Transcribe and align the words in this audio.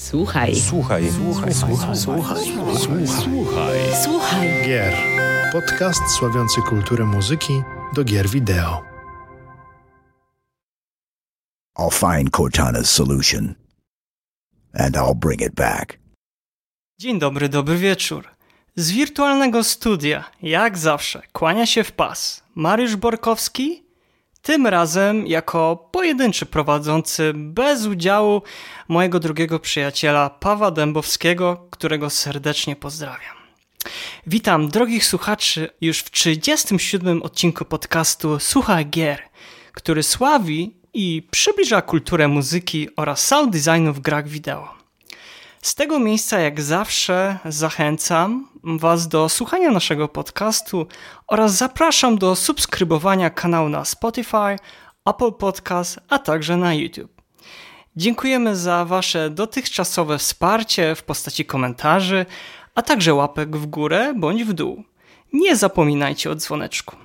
Słuchaj. 0.00 0.56
Słuchaj. 0.56 1.10
Słuchaj. 1.12 1.54
Słuchaj. 1.54 1.96
Słuchaj. 1.96 2.44
Słuchaj. 3.06 3.78
Słuchaj. 4.04 4.48
Gier. 4.66 4.94
Podcast 5.52 6.02
sławiący 6.18 6.62
kulturę 6.62 7.04
muzyki 7.04 7.62
do 7.94 8.04
gier 8.04 8.28
wideo. 8.28 8.82
I'll 11.78 11.90
find 11.90 12.30
Cortana's 12.30 12.84
solution. 12.84 13.54
And 14.74 14.96
I'll 14.96 15.14
bring 15.14 15.42
it 15.42 15.54
back. 15.54 15.98
Dzień 17.00 17.18
dobry, 17.18 17.48
dobry 17.48 17.76
wieczór. 17.76 18.28
Z 18.76 18.90
wirtualnego 18.90 19.64
studia, 19.64 20.30
jak 20.42 20.78
zawsze, 20.78 21.22
kłania 21.32 21.66
się 21.66 21.84
w 21.84 21.92
pas 21.92 22.42
Mariusz 22.54 22.96
Borkowski, 22.96 23.84
tym 24.42 24.66
razem 24.66 25.26
jako 25.26 25.88
pojedynczy 25.92 26.46
prowadzący 26.46 27.32
bez 27.34 27.86
udziału 27.86 28.42
mojego 28.88 29.20
drugiego 29.20 29.58
przyjaciela 29.58 30.30
Pawła 30.30 30.70
Dębowskiego, 30.70 31.66
którego 31.70 32.10
serdecznie 32.10 32.76
pozdrawiam. 32.76 33.36
Witam 34.26 34.68
drogich 34.68 35.06
słuchaczy 35.06 35.70
już 35.80 35.98
w 35.98 36.10
37 36.10 37.22
odcinku 37.22 37.64
podcastu 37.64 38.38
Słuchaj 38.38 38.86
Gier, 38.86 39.22
który 39.72 40.02
sławi 40.02 40.74
i 40.94 41.28
przybliża 41.30 41.82
kulturę 41.82 42.28
muzyki 42.28 42.88
oraz 42.96 43.26
sound 43.26 43.52
designu 43.52 43.92
w 43.92 44.00
grach 44.00 44.28
wideo. 44.28 44.79
Z 45.62 45.74
tego 45.74 45.98
miejsca, 45.98 46.40
jak 46.40 46.60
zawsze, 46.60 47.38
zachęcam 47.44 48.48
Was 48.64 49.08
do 49.08 49.28
słuchania 49.28 49.70
naszego 49.70 50.08
podcastu 50.08 50.86
oraz 51.26 51.52
zapraszam 51.52 52.18
do 52.18 52.36
subskrybowania 52.36 53.30
kanału 53.30 53.68
na 53.68 53.84
Spotify, 53.84 54.56
Apple 55.06 55.32
Podcast, 55.32 56.00
a 56.08 56.18
także 56.18 56.56
na 56.56 56.74
YouTube. 56.74 57.22
Dziękujemy 57.96 58.56
za 58.56 58.84
Wasze 58.84 59.30
dotychczasowe 59.30 60.18
wsparcie 60.18 60.94
w 60.94 61.02
postaci 61.02 61.44
komentarzy, 61.44 62.26
a 62.74 62.82
także 62.82 63.14
łapek 63.14 63.56
w 63.56 63.66
górę 63.66 64.14
bądź 64.16 64.44
w 64.44 64.52
dół. 64.52 64.84
Nie 65.32 65.56
zapominajcie 65.56 66.30
o 66.30 66.34
dzwoneczku. 66.34 66.96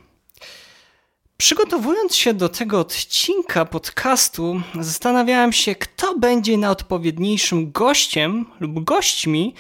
Przygotowując 1.38 2.16
się 2.16 2.34
do 2.34 2.50
tego 2.50 2.80
odcinka 2.80 3.66
podcastu, 3.66 4.62
zastanawiałem 4.80 5.54
się, 5.54 5.76
kto 5.76 6.20
będzie 6.20 6.58
najodpowiedniejszym 6.58 7.72
gościem 7.72 8.46
lub 8.60 8.84
gośćmi, 8.84 9.54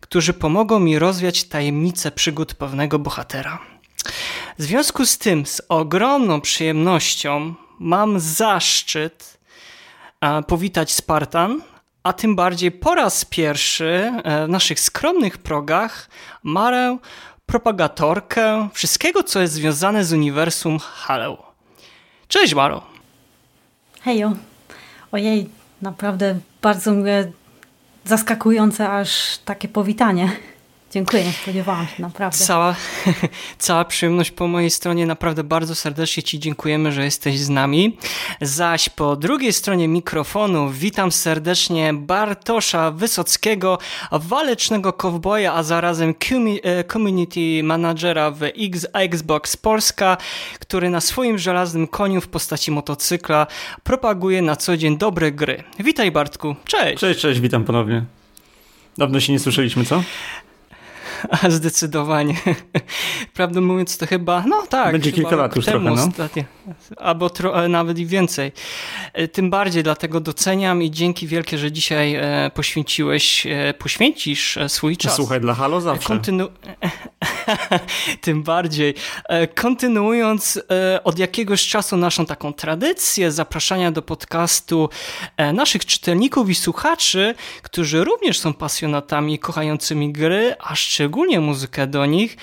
którzy 0.00 0.32
pomogą 0.32 0.80
mi 0.80 0.98
rozwiać 0.98 1.44
tajemnicę 1.44 2.10
przygód 2.10 2.54
pewnego 2.54 2.98
bohatera. 2.98 3.58
W 4.58 4.62
związku 4.62 5.06
z 5.06 5.18
tym, 5.18 5.46
z 5.46 5.62
ogromną 5.68 6.40
przyjemnością 6.40 7.54
mam 7.78 8.20
zaszczyt 8.20 9.38
powitać 10.46 10.92
Spartan, 10.92 11.62
a 12.02 12.12
tym 12.12 12.36
bardziej 12.36 12.72
po 12.72 12.94
raz 12.94 13.24
pierwszy 13.24 14.12
w 14.46 14.48
naszych 14.48 14.80
skromnych 14.80 15.38
progach 15.38 16.10
Marę 16.42 16.98
propagatorkę 17.50 18.68
wszystkiego, 18.72 19.22
co 19.22 19.40
jest 19.40 19.54
związane 19.54 20.04
z 20.04 20.12
uniwersum 20.12 20.78
Halo. 20.78 21.52
Cześć, 22.28 22.54
Maro. 22.54 22.82
Hejo. 24.00 24.32
Ojej, 25.12 25.48
naprawdę 25.82 26.38
bardzo 26.62 26.92
mnie 26.92 27.32
zaskakujące 28.04 28.90
aż 28.90 29.38
takie 29.38 29.68
powitanie. 29.68 30.30
Dziękuję, 30.90 31.24
nie 31.24 31.32
spodziewałam 31.32 31.86
się, 31.86 32.02
naprawdę. 32.02 32.38
Cała, 32.38 32.76
cała 33.58 33.84
przyjemność 33.84 34.30
po 34.30 34.46
mojej 34.48 34.70
stronie, 34.70 35.06
naprawdę 35.06 35.44
bardzo 35.44 35.74
serdecznie 35.74 36.22
Ci 36.22 36.38
dziękujemy, 36.38 36.92
że 36.92 37.04
jesteś 37.04 37.38
z 37.38 37.48
nami. 37.48 37.96
Zaś 38.40 38.88
po 38.88 39.16
drugiej 39.16 39.52
stronie 39.52 39.88
mikrofonu 39.88 40.70
witam 40.70 41.12
serdecznie 41.12 41.94
Bartosza 41.94 42.90
Wysockiego, 42.90 43.78
walecznego 44.12 44.92
kowboja, 44.92 45.54
a 45.54 45.62
zarazem 45.62 46.14
community 46.92 47.62
managera 47.62 48.30
w 48.30 48.42
Xbox 48.92 49.56
Polska, 49.56 50.16
który 50.60 50.90
na 50.90 51.00
swoim 51.00 51.38
żelaznym 51.38 51.86
koniu 51.86 52.20
w 52.20 52.28
postaci 52.28 52.70
motocykla 52.70 53.46
propaguje 53.82 54.42
na 54.42 54.56
co 54.56 54.76
dzień 54.76 54.98
dobre 54.98 55.32
gry. 55.32 55.64
Witaj 55.78 56.10
Bartku, 56.10 56.56
cześć! 56.64 57.00
Cześć, 57.00 57.20
cześć, 57.20 57.40
witam 57.40 57.64
ponownie. 57.64 58.04
Dawno 58.98 59.20
się 59.20 59.32
nie 59.32 59.38
słyszeliśmy, 59.38 59.84
co? 59.84 60.02
A 61.42 61.50
zdecydowanie. 61.50 62.34
Prawdę 63.34 63.60
mówiąc, 63.60 63.98
to 63.98 64.06
chyba, 64.06 64.44
no 64.46 64.62
tak. 64.66 64.92
Będzie 64.92 65.12
kilka 65.12 65.36
lat 65.36 65.56
już 65.56 65.64
trochę, 65.64 65.90
no. 65.90 65.92
Ostatnio. 65.92 66.44
Albo 66.96 67.30
tro, 67.30 67.68
nawet 67.68 67.98
i 67.98 68.06
więcej. 68.06 68.52
Tym 69.32 69.50
bardziej 69.50 69.82
dlatego 69.82 70.20
doceniam 70.20 70.82
i 70.82 70.90
dzięki 70.90 71.26
wielkie, 71.26 71.58
że 71.58 71.72
dzisiaj 71.72 72.16
poświęciłeś, 72.54 73.46
poświęcisz 73.78 74.58
swój 74.68 74.96
czas. 74.96 75.16
Słuchaj, 75.16 75.40
dla 75.40 75.54
Halo 75.54 75.80
zawsze. 75.80 76.08
Kontynu... 76.08 76.48
Tym 78.20 78.42
bardziej. 78.42 78.94
Kontynuując 79.54 80.62
od 81.04 81.18
jakiegoś 81.18 81.68
czasu 81.68 81.96
naszą 81.96 82.26
taką 82.26 82.52
tradycję 82.52 83.32
zapraszania 83.32 83.92
do 83.92 84.02
podcastu 84.02 84.88
naszych 85.54 85.86
czytelników 85.86 86.50
i 86.50 86.54
słuchaczy, 86.54 87.34
którzy 87.62 88.04
również 88.04 88.38
są 88.38 88.54
pasjonatami 88.54 89.38
kochającymi 89.38 90.12
gry, 90.12 90.54
a 90.58 90.74
szczególnie 90.74 91.09
muzykę 91.40 91.86
do 91.86 92.06
nich, 92.06 92.36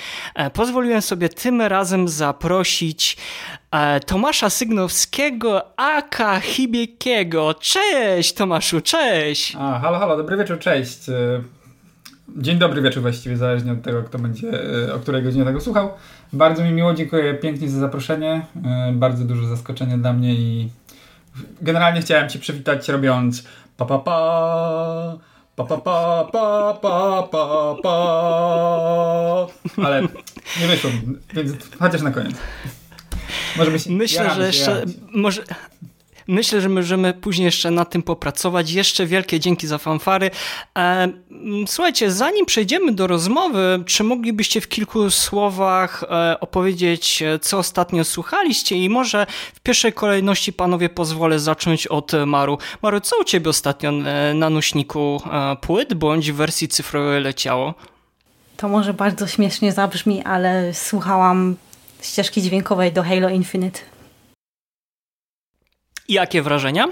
pozwoliłem 0.54 1.02
sobie 1.02 1.30
tym 1.30 1.62
razem 1.62 2.08
zaprosić 2.08 3.18
Tomasza 4.06 4.50
Sygnowskiego, 4.50 5.80
aka 5.80 6.40
Hibiekiego. 6.40 7.54
Cześć 7.54 8.34
Tomaszu, 8.34 8.82
cześć! 8.82 9.56
A, 9.60 9.80
halo, 9.80 10.00
halo, 10.00 10.18
dobry 10.18 10.38
wieczór, 10.38 10.60
cześć. 10.60 11.00
Dzień 12.38 12.58
dobry 12.58 12.82
wieczór 12.82 13.02
właściwie, 13.02 13.38
zależnie 13.38 13.72
od 13.72 13.82
tego, 13.82 14.04
kto 14.04 14.20
będzie, 14.20 14.48
o 14.96 15.00
której 15.00 15.24
godzinie 15.24 15.46
tego 15.46 15.62
słuchał. 15.62 15.90
Bardzo 16.34 16.64
mi 16.64 16.72
miło, 16.72 16.94
dziękuję 16.94 17.34
pięknie 17.34 17.70
za 17.70 17.80
zaproszenie. 17.80 18.46
Bardzo 18.94 19.24
duże 19.24 19.48
zaskoczenie 19.48 19.98
dla 19.98 20.14
mnie 20.14 20.34
i 20.34 20.70
generalnie 21.62 22.02
chciałem 22.02 22.30
Cię 22.30 22.40
przywitać 22.40 22.90
robiąc 22.90 23.44
pa 23.78 23.86
pa 23.86 24.00
pa 24.00 25.18
pa 25.58 25.66
pa 25.66 25.78
pa 25.78 26.24
pa 26.32 26.74
pa 26.82 27.24
pa 27.32 27.76
pa 27.84 27.96
ale 29.86 30.02
nie 30.60 30.68
wyszło, 30.68 30.92
więc 31.34 31.52
chociaż 31.80 32.02
na 32.02 32.12
koniec. 32.12 32.38
Myślę, 33.90 34.36
że 34.36 34.48
jeszcze 34.48 34.86
może 35.14 35.44
Myślę, 36.28 36.62
że 36.62 36.70
możemy 36.70 37.14
później 37.14 37.46
jeszcze 37.46 37.72
nad 37.72 37.90
tym 37.90 38.04
popracować. 38.04 38.72
Jeszcze 38.72 39.06
wielkie 39.06 39.40
dzięki 39.40 39.68
za 39.68 39.78
fanfary. 39.78 40.32
Słuchajcie, 41.68 42.12
zanim 42.12 42.46
przejdziemy 42.46 42.92
do 42.92 43.08
rozmowy, 43.08 43.84
czy 43.86 44.04
moglibyście 44.04 44.62
w 44.62 44.68
kilku 44.68 45.12
słowach 45.12 46.04
opowiedzieć, 46.40 47.24
co 47.42 47.58
ostatnio 47.58 48.04
słuchaliście 48.04 48.76
i 48.76 48.90
może 48.90 49.28
w 49.56 49.60
pierwszej 49.60 49.94
kolejności 49.94 50.54
panowie 50.54 50.90
pozwolę 50.90 51.40
zacząć 51.40 51.88
od 51.88 52.12
Maru. 52.26 52.58
Maru, 52.82 53.02
co 53.02 53.20
u 53.22 53.24
ciebie 53.24 53.50
ostatnio 53.50 53.92
na 54.34 54.50
nośniku 54.50 55.22
płyt 55.62 55.94
bądź 55.94 56.32
w 56.32 56.36
wersji 56.36 56.68
cyfrowej 56.68 57.22
leciało? 57.22 57.74
To 58.58 58.68
może 58.68 58.94
bardzo 58.94 59.28
śmiesznie 59.28 59.72
zabrzmi, 59.72 60.24
ale 60.24 60.74
słuchałam 60.74 61.56
ścieżki 62.02 62.42
dźwiękowej 62.42 62.92
do 62.92 63.04
Halo 63.04 63.30
Infinite. 63.30 63.80
I 66.08 66.14
jakie 66.14 66.42
wrażenia? 66.42 66.88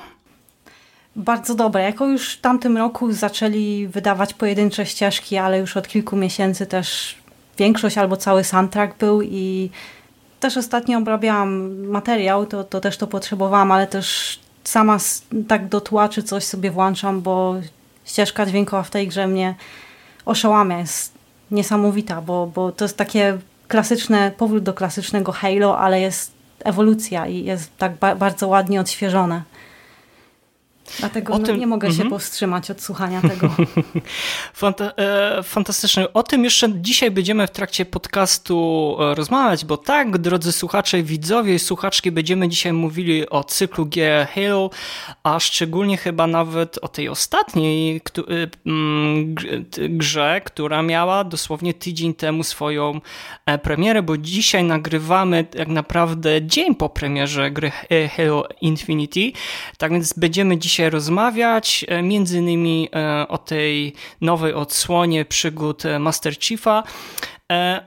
Bardzo 1.16 1.56
dobre. 1.56 1.84
Jako 1.84 2.08
już 2.08 2.34
w 2.34 2.42
tamtym 2.42 2.78
roku 2.78 3.12
zaczęli 3.12 3.88
wydawać 3.88 4.34
pojedyncze 4.34 4.86
ścieżki, 4.86 5.38
ale 5.38 5.60
już 5.60 5.78
od 5.78 5.88
kilku 5.88 6.16
miesięcy 6.16 6.66
też 6.66 7.16
większość 7.58 7.98
albo 7.98 8.18
cały 8.18 8.44
soundtrack 8.44 8.98
był 8.98 9.22
i 9.22 9.70
też 10.40 10.58
ostatnio 10.58 10.98
obrabiałam 10.98 11.78
materiał, 11.88 12.46
to, 12.46 12.64
to 12.64 12.82
też 12.82 12.98
to 12.98 13.08
potrzebowałam, 13.08 13.72
ale 13.72 13.88
też 13.88 14.40
sama 14.64 14.98
tak 15.48 15.68
do 15.68 15.82
tła 15.82 16.10
czy 16.10 16.24
coś 16.24 16.44
sobie 16.44 16.72
włączam, 16.72 17.22
bo 17.22 17.56
ścieżka 18.06 18.46
dźwiękowa 18.46 18.84
w 18.84 18.90
tej 18.90 19.08
grze 19.08 19.28
mnie 19.28 19.56
oszałamia. 20.26 20.80
Jest 20.80 21.14
niesamowita, 21.52 22.22
bo, 22.22 22.48
bo 22.48 22.72
to 22.72 22.86
jest 22.86 22.98
takie 22.98 23.38
klasyczne, 23.68 24.32
powrót 24.38 24.64
do 24.64 24.74
klasycznego 24.74 25.32
Halo, 25.32 25.80
ale 25.80 26.02
jest 26.02 26.35
ewolucja 26.64 27.28
i 27.28 27.44
jest 27.44 27.78
tak 27.78 27.98
ba 27.98 28.16
bardzo 28.16 28.48
ładnie 28.48 28.80
odświeżone. 28.80 29.42
Dlatego 31.00 31.38
no, 31.38 31.56
nie 31.56 31.68
mogę 31.68 31.88
się 31.88 31.96
mm 31.96 32.08
-hmm. 32.08 32.10
powstrzymać 32.10 32.72
od 32.72 32.82
słuchania 32.82 33.22
tego. 33.30 33.56
Fanta 34.54 34.92
e, 34.98 35.44
fantastycznie. 35.44 36.14
O 36.14 36.24
tym 36.24 36.44
jeszcze 36.44 36.68
dzisiaj 36.82 37.12
będziemy 37.12 37.48
w 37.48 37.52
trakcie 37.52 37.86
podcastu 37.86 38.96
rozmawiać, 39.00 39.66
bo 39.66 39.78
tak, 39.78 40.18
drodzy 40.18 40.52
słuchacze, 40.52 41.04
widzowie 41.04 41.56
i 41.56 41.60
słuchaczki, 41.60 42.12
będziemy 42.12 42.50
dzisiaj 42.50 42.74
mówili 42.74 43.30
o 43.30 43.44
cyklu 43.44 43.86
G 43.86 44.28
Halo, 44.36 44.70
a 45.24 45.40
szczególnie 45.40 45.98
chyba 45.98 46.28
nawet 46.28 46.78
o 46.82 46.88
tej 46.88 47.10
ostatniej 47.10 48.02
grze, 49.90 50.42
która 50.46 50.82
miała 50.82 51.24
dosłownie 51.24 51.74
tydzień 51.74 52.14
temu 52.14 52.44
swoją 52.44 53.02
premierę, 53.64 54.04
bo 54.04 54.18
dzisiaj 54.18 54.64
nagrywamy 54.64 55.44
tak 55.44 55.68
naprawdę 55.68 56.42
dzień 56.42 56.76
po 56.76 56.90
premierze 56.90 57.52
gry 57.52 57.72
Halo 58.18 58.48
Infinity, 58.62 59.32
tak 59.78 59.92
więc 59.92 60.14
będziemy 60.14 60.58
dzisiaj 60.58 60.75
rozmawiać, 60.80 61.86
e, 61.88 62.02
między 62.02 62.38
innymi 62.38 62.90
e, 62.96 63.28
o 63.28 63.38
tej 63.38 63.94
nowej 64.22 64.54
odsłonie 64.54 65.26
przygód 65.26 65.84
Master 66.00 66.40
Chiefa, 66.40 66.84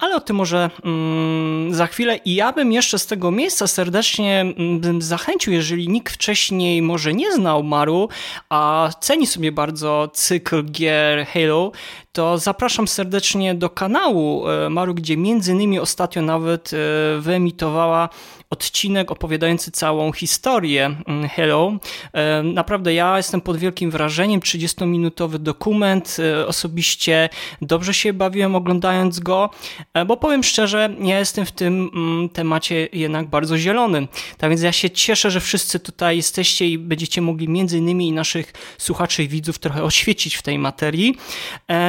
ale 0.00 0.16
o 0.16 0.20
tym 0.20 0.36
może 0.36 0.70
mm, 0.84 1.74
za 1.74 1.86
chwilę. 1.86 2.16
I 2.16 2.34
ja 2.34 2.52
bym 2.52 2.72
jeszcze 2.72 2.98
z 2.98 3.06
tego 3.06 3.30
miejsca 3.30 3.66
serdecznie 3.66 4.40
mm, 4.40 4.80
bym 4.80 5.02
zachęcił, 5.02 5.52
jeżeli 5.52 5.88
nikt 5.88 6.14
wcześniej 6.14 6.82
może 6.82 7.12
nie 7.12 7.32
znał 7.32 7.62
Maru, 7.62 8.08
a 8.48 8.90
ceni 9.00 9.26
sobie 9.26 9.52
bardzo 9.52 10.10
cykl 10.12 10.64
gier 10.64 11.26
Halo, 11.26 11.72
to 12.12 12.38
zapraszam 12.38 12.88
serdecznie 12.88 13.54
do 13.54 13.70
kanału 13.70 14.44
Maru, 14.70 14.94
gdzie 14.94 15.16
między 15.16 15.52
innymi 15.52 15.78
ostatnio 15.78 16.22
nawet 16.22 16.70
wyemitowała 17.18 18.08
odcinek 18.50 19.10
opowiadający 19.10 19.70
całą 19.70 20.12
historię 20.12 20.96
mm, 21.06 21.28
Hello. 21.28 21.72
E, 22.12 22.42
naprawdę 22.42 22.94
ja 22.94 23.16
jestem 23.16 23.40
pod 23.40 23.56
wielkim 23.56 23.90
wrażeniem. 23.90 24.40
30-minutowy 24.40 25.38
dokument. 25.38 26.16
E, 26.18 26.46
osobiście 26.46 27.28
dobrze 27.62 27.94
się 27.94 28.12
bawiłem 28.12 28.54
oglądając 28.54 29.20
go, 29.20 29.50
e, 29.94 30.04
bo 30.04 30.16
powiem 30.16 30.42
szczerze, 30.42 30.94
ja 31.00 31.18
jestem 31.18 31.46
w 31.46 31.52
tym 31.52 31.90
mm, 31.94 32.28
temacie 32.28 32.88
jednak 32.92 33.26
bardzo 33.26 33.58
zielony. 33.58 34.08
Tak 34.38 34.50
więc 34.50 34.62
ja 34.62 34.72
się 34.72 34.90
cieszę, 34.90 35.30
że 35.30 35.40
wszyscy 35.40 35.80
tutaj 35.80 36.16
jesteście 36.16 36.66
i 36.66 36.78
będziecie 36.78 37.20
mogli 37.20 37.48
między 37.48 37.78
innymi 37.78 38.12
naszych 38.12 38.52
słuchaczy 38.78 39.24
i 39.24 39.28
widzów 39.28 39.58
trochę 39.58 39.82
oświecić 39.82 40.36
w 40.36 40.42
tej 40.42 40.58
materii. 40.58 41.14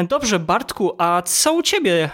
Dobrze, 0.10 0.40
Bartku, 0.40 0.96
a 0.98 1.22
co 1.22 1.54
u 1.54 1.62
ciebie 1.62 2.10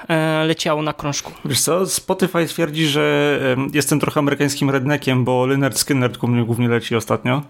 leciało 0.45 0.81
na 0.81 0.93
krążku? 0.93 1.31
Wiesz 1.45 1.61
co, 1.61 1.85
Spotify 1.85 2.45
twierdzi, 2.45 2.87
że 2.87 3.39
jestem 3.73 3.99
trochę 3.99 4.19
amerykański 4.19 4.34
amerykańskim 4.35 4.69
redneckiem, 4.69 5.23
bo 5.23 5.45
Leonard 5.45 5.77
Skinner 5.77 6.11
u 6.21 6.27
mnie 6.27 6.43
głównie 6.45 6.67
leci 6.67 6.95
ostatnio. 6.95 7.41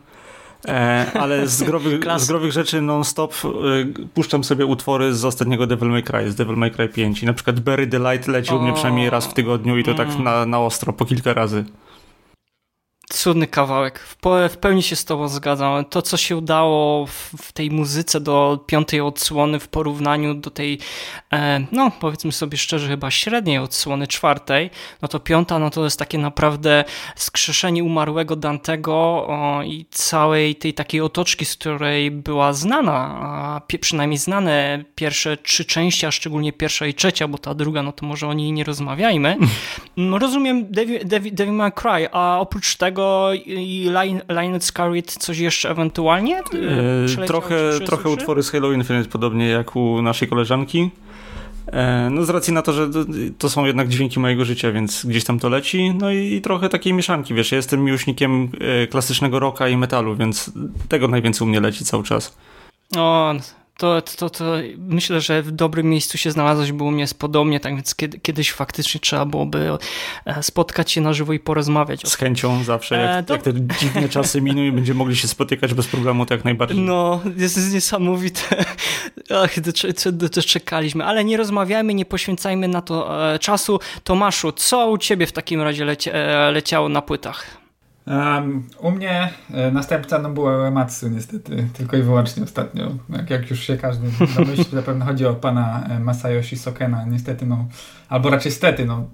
E, 0.67 1.05
ale 1.13 1.47
z 1.47 1.63
growych, 1.63 1.99
z 2.17 2.27
growych 2.27 2.51
rzeczy 2.51 2.81
non-stop 2.81 3.33
e, 3.35 3.47
puszczam 4.13 4.43
sobie 4.43 4.65
utwory 4.65 5.13
z 5.13 5.25
ostatniego 5.25 5.67
Devil 5.67 5.89
May 5.89 6.03
Cry, 6.03 6.31
z 6.31 6.35
Devil 6.35 6.55
May 6.55 6.71
Cry 6.71 6.89
5 6.89 7.23
i 7.23 7.25
na 7.25 7.33
przykład 7.33 7.59
Barry 7.59 7.87
the 7.87 7.99
Light 7.99 8.27
leci 8.27 8.53
u 8.53 8.61
mnie 8.61 8.73
przynajmniej 8.73 9.09
raz 9.09 9.27
w 9.27 9.33
tygodniu 9.33 9.77
i 9.77 9.83
to 9.83 9.93
tak 9.93 10.07
mm. 10.07 10.17
tak 10.17 10.25
na, 10.25 10.45
na 10.45 10.59
ostro, 10.59 10.93
po 10.93 11.05
kilka 11.05 11.33
razy. 11.33 11.65
Cudny 13.09 13.47
kawałek. 13.47 13.99
W, 13.99 14.57
pełni 14.57 14.83
się 14.83 14.95
z 14.95 15.05
Tobą 15.05 15.27
zgadzam. 15.27 15.85
To, 15.85 16.01
co 16.01 16.17
się 16.17 16.37
udało 16.37 17.05
w, 17.05 17.31
w, 17.41 17.51
tej 17.51 17.71
muzyce 17.71 18.19
do 18.19 18.63
piątej 18.67 19.01
odsłony 19.01 19.59
w 19.59 19.67
porównaniu 19.67 20.33
do 20.33 20.49
tej, 20.49 20.79
e, 21.33 21.65
no 21.71 21.91
powiedzmy 21.99 22.31
sobie 22.31 22.57
szczerze, 22.57 22.87
chyba 22.87 23.11
średniej 23.11 23.57
odsłony 23.57 24.07
czwartej, 24.07 24.69
no 25.01 25.07
to 25.07 25.19
piąta, 25.19 25.59
no 25.59 25.69
to 25.69 25.83
jest 25.83 25.99
takie 25.99 26.17
naprawdę 26.17 26.83
skrzeszenie 27.15 27.83
umarłego 27.83 28.35
Dantego 28.35 28.95
o, 29.27 29.61
i 29.65 29.85
całej 29.91 30.55
tej 30.55 30.73
takiej 30.73 31.01
otoczki, 31.01 31.45
z 31.45 31.55
której 31.55 32.11
była 32.11 32.53
znana, 32.53 33.19
a 33.21 33.61
przynajmniej 33.79 34.17
znane 34.17 34.83
pierwsze 34.95 35.37
trzy 35.37 35.65
części, 35.65 36.05
a 36.05 36.11
szczególnie 36.11 36.53
pierwsza 36.53 36.87
i 36.87 36.93
trzecia, 36.93 37.27
bo 37.27 37.37
ta 37.37 37.53
druga, 37.53 37.83
no 37.83 37.91
to 37.91 38.05
może 38.05 38.27
o 38.27 38.33
niej 38.33 38.51
nie 38.51 38.63
rozmawiajmy. 38.63 39.37
No, 39.97 40.19
rozumiem 40.25 40.67
Devil 41.31 41.53
May 41.53 41.71
Cry, 41.71 42.09
a 42.11 42.37
oprócz 42.39 42.75
tego 42.75 42.94
tego 42.95 43.31
i 43.45 43.89
Lionel 44.29 44.61
Scarlet 44.61 45.11
coś 45.11 45.37
jeszcze 45.37 45.69
ewentualnie? 45.69 46.39
E, 47.17 47.25
trochę, 47.27 47.79
trochę 47.85 48.09
utwory 48.09 48.43
z 48.43 48.51
Halo 48.51 48.71
Infinite, 48.71 49.09
podobnie 49.09 49.47
jak 49.47 49.75
u 49.75 50.01
naszej 50.01 50.27
koleżanki. 50.27 50.89
E, 51.67 52.09
no 52.11 52.25
z 52.25 52.29
racji 52.29 52.53
na 52.53 52.61
to, 52.61 52.73
że 52.73 52.89
to 53.37 53.49
są 53.49 53.65
jednak 53.65 53.87
dźwięki 53.87 54.19
mojego 54.19 54.45
życia, 54.45 54.71
więc 54.71 55.05
gdzieś 55.05 55.23
tam 55.23 55.39
to 55.39 55.49
leci. 55.49 55.93
No 55.99 56.11
i 56.11 56.41
trochę 56.41 56.69
takiej 56.69 56.93
mieszanki, 56.93 57.33
wiesz, 57.33 57.51
ja 57.51 57.55
jestem 57.55 57.83
miłośnikiem 57.83 58.49
e, 58.59 58.87
klasycznego 58.87 59.39
rocka 59.39 59.67
i 59.67 59.77
metalu, 59.77 60.15
więc 60.15 60.51
tego 60.89 61.07
najwięcej 61.07 61.47
u 61.47 61.49
mnie 61.49 61.59
leci 61.59 61.85
cały 61.85 62.03
czas. 62.03 62.37
O, 62.97 63.33
to, 63.77 64.01
to, 64.01 64.29
to 64.29 64.53
myślę, 64.77 65.21
że 65.21 65.41
w 65.41 65.51
dobrym 65.51 65.89
miejscu 65.89 66.17
się 66.17 66.31
znalazłeś, 66.31 66.71
było 66.71 66.91
mnie 66.91 67.05
podobnie, 67.19 67.59
tak 67.59 67.75
więc 67.75 67.95
kiedy, 67.95 68.19
kiedyś 68.19 68.51
faktycznie 68.51 68.99
trzeba 68.99 69.25
byłoby 69.25 69.77
e, 70.25 70.43
spotkać 70.43 70.91
się 70.91 71.01
na 71.01 71.13
żywo 71.13 71.33
i 71.33 71.39
porozmawiać. 71.39 72.07
Z 72.07 72.15
chęcią 72.15 72.63
zawsze, 72.63 72.95
jak, 72.95 73.19
e, 73.19 73.23
to... 73.23 73.33
jak 73.33 73.43
te 73.43 73.53
dziwne 73.79 74.09
czasy 74.09 74.41
miną 74.41 74.63
i 74.63 74.71
będziemy 74.71 74.97
mogli 74.97 75.15
się 75.15 75.27
spotykać 75.27 75.73
bez 75.73 75.87
problemu, 75.87 76.25
to 76.25 76.33
jak 76.33 76.45
najbardziej. 76.45 76.79
No, 76.79 77.21
jest 77.37 77.73
niesamowite. 77.73 78.41
Ach, 79.43 79.59
doczekaliśmy, 80.11 81.05
ale 81.05 81.25
nie 81.25 81.37
rozmawiajmy, 81.37 81.93
nie 81.93 82.05
poświęcajmy 82.05 82.67
na 82.67 82.81
to 82.81 83.33
e, 83.33 83.39
czasu. 83.39 83.79
Tomaszu, 84.03 84.51
co 84.51 84.89
u 84.89 84.97
ciebie 84.97 85.27
w 85.27 85.31
takim 85.31 85.61
razie 85.61 85.85
leci, 85.85 86.09
e, 86.13 86.51
leciało 86.51 86.89
na 86.89 87.01
płytach? 87.01 87.64
Um, 88.07 88.67
u 88.79 88.91
mnie 88.91 89.29
e, 89.53 89.71
następca 89.71 90.19
no 90.19 90.29
była 90.29 90.57
Uematsu 90.57 91.09
niestety, 91.09 91.67
tylko 91.73 91.97
i 91.97 92.01
wyłącznie 92.01 92.43
ostatnio. 92.43 92.91
Jak, 93.09 93.29
jak 93.29 93.49
już 93.49 93.59
się 93.59 93.77
każdy 93.77 94.07
domyśli, 94.35 94.65
zapewne 94.71 95.05
chodzi 95.05 95.25
o 95.25 95.33
pana 95.33 95.87
e, 95.89 95.99
Masayoshi 95.99 96.57
Sokena. 96.57 97.05
Niestety, 97.05 97.45
no, 97.45 97.65
albo 98.09 98.29
raczej 98.29 98.51
stety, 98.51 98.85
no, 98.85 99.07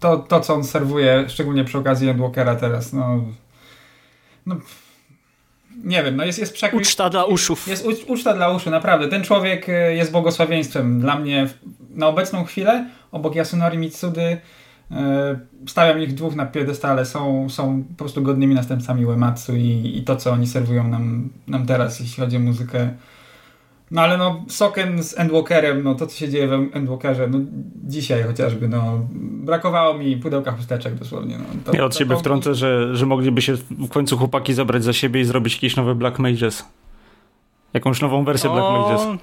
to, 0.00 0.16
to 0.16 0.40
co 0.40 0.54
on 0.54 0.64
serwuje, 0.64 1.24
szczególnie 1.28 1.64
przy 1.64 1.78
okazji 1.78 2.08
Endwalkera 2.08 2.56
teraz, 2.56 2.92
no, 2.92 3.24
no 4.46 4.56
nie 5.84 6.02
wiem, 6.02 6.16
no 6.16 6.24
jest, 6.24 6.38
jest 6.38 6.54
przekrój. 6.54 6.82
Uczta 6.82 7.10
dla 7.10 7.24
uszów. 7.24 7.68
Jest, 7.68 7.86
jest 7.86 8.10
uczta 8.10 8.34
dla 8.34 8.50
uszu, 8.50 8.70
naprawdę. 8.70 9.08
Ten 9.08 9.22
człowiek 9.22 9.68
e, 9.68 9.94
jest 9.94 10.12
błogosławieństwem 10.12 11.00
dla 11.00 11.16
mnie 11.16 11.48
na 11.90 12.06
obecną 12.06 12.44
chwilę, 12.44 12.90
obok 13.12 13.36
Yasunori 13.36 13.78
Mitsudy, 13.78 14.40
stawiam 15.66 16.02
ich 16.02 16.14
dwóch 16.14 16.34
na 16.34 16.46
piedestale, 16.46 17.04
są, 17.04 17.50
są 17.50 17.84
po 17.88 17.94
prostu 17.94 18.22
godnymi 18.22 18.54
następcami 18.54 19.06
Uematsu 19.06 19.56
i, 19.56 19.92
i 19.96 20.02
to, 20.04 20.16
co 20.16 20.32
oni 20.32 20.46
serwują 20.46 20.88
nam, 20.88 21.28
nam 21.46 21.66
teraz, 21.66 22.00
jeśli 22.00 22.24
chodzi 22.24 22.36
o 22.36 22.40
muzykę. 22.40 22.90
No 23.90 24.02
ale 24.02 24.16
no, 24.16 24.44
Soken 24.48 25.02
z 25.02 25.18
Endwalkerem, 25.18 25.82
no 25.82 25.94
to 25.94 26.06
co 26.06 26.16
się 26.16 26.28
dzieje 26.28 26.48
w 26.48 26.76
Endwalkerze, 26.76 27.28
no 27.28 27.38
dzisiaj 27.84 28.22
chociażby, 28.22 28.68
no 28.68 29.06
brakowało 29.44 29.94
mi 29.94 30.16
pudełka 30.16 30.52
chusteczek 30.52 30.94
dosłownie. 30.94 31.38
No, 31.38 31.44
to, 31.64 31.76
ja 31.76 31.84
od 31.84 31.96
siebie 31.96 32.16
wtrącę, 32.16 32.54
że, 32.54 32.96
że 32.96 33.06
mogliby 33.06 33.42
się 33.42 33.54
w 33.70 33.88
końcu 33.88 34.18
chłopaki 34.18 34.54
zabrać 34.54 34.84
za 34.84 34.92
siebie 34.92 35.20
i 35.20 35.24
zrobić 35.24 35.54
jakieś 35.54 35.76
nowe 35.76 35.94
Black 35.94 36.18
Mages. 36.18 36.64
Jakąś 37.74 38.00
nową 38.00 38.24
wersję 38.24 38.50
o... 38.50 38.54
Black 38.54 38.68
Mages. 38.68 39.20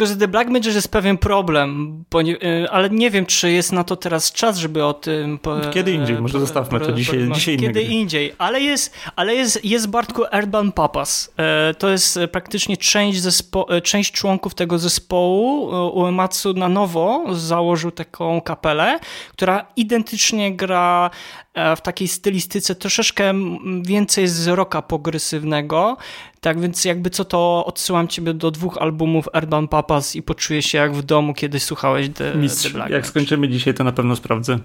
Tylko, 0.00 0.12
że 0.12 0.18
The 0.18 0.28
Black 0.28 0.50
Mage 0.50 0.70
jest 0.70 0.88
pewien 0.88 1.18
problem, 1.18 2.04
nie, 2.24 2.34
y, 2.34 2.70
ale 2.70 2.90
nie 2.90 3.10
wiem, 3.10 3.26
czy 3.26 3.52
jest 3.52 3.72
na 3.72 3.84
to 3.84 3.96
teraz 3.96 4.32
czas, 4.32 4.58
żeby 4.58 4.84
o 4.84 4.94
tym... 4.94 5.38
Po, 5.38 5.56
kiedy 5.72 5.92
indziej, 5.92 6.20
może 6.20 6.32
po, 6.32 6.40
zostawmy 6.40 6.80
to. 6.80 6.92
dzisiaj, 6.92 7.28
po, 7.28 7.34
dzisiaj 7.34 7.56
Kiedy 7.56 7.82
indziej, 7.82 8.32
ale 8.38 8.60
jest, 8.60 8.94
ale 9.16 9.34
jest, 9.34 9.64
jest 9.64 9.88
Bartku 9.88 10.24
Earthbound 10.32 10.74
Papas. 10.74 11.32
E, 11.36 11.74
to 11.74 11.90
jest 11.90 12.18
praktycznie 12.32 12.76
część, 12.76 13.20
zespo, 13.20 13.66
część 13.82 14.12
członków 14.12 14.54
tego 14.54 14.78
zespołu. 14.78 15.70
Uematsu 15.94 16.52
na 16.52 16.68
nowo 16.68 17.24
założył 17.32 17.90
taką 17.90 18.40
kapelę, 18.40 18.98
która 19.32 19.66
identycznie 19.76 20.56
gra 20.56 21.10
w 21.54 21.80
takiej 21.80 22.08
stylistyce 22.08 22.74
troszeczkę 22.74 23.34
więcej 23.82 24.28
z 24.28 24.48
rocka 24.48 24.82
progresywnego. 24.82 25.96
Tak 26.40 26.60
więc 26.60 26.84
jakby 26.84 27.10
co 27.10 27.24
to 27.24 27.64
odsyłam 27.66 28.08
ciebie 28.08 28.34
do 28.34 28.50
dwóch 28.50 28.78
albumów 28.78 29.28
Urban 29.38 29.68
Papas 29.68 30.16
i 30.16 30.22
poczuję 30.22 30.62
się 30.62 30.78
jak 30.78 30.92
w 30.94 31.02
domu, 31.02 31.34
kiedy 31.34 31.60
słuchałeś 31.60 32.08
The, 32.14 32.34
Mistrz, 32.34 32.62
The 32.62 32.70
Black 32.70 32.90
Jak 32.90 33.06
skończymy 33.06 33.48
dzisiaj, 33.48 33.74
to 33.74 33.84
na 33.84 33.92
pewno 33.92 34.16
sprawdzę. 34.16 34.58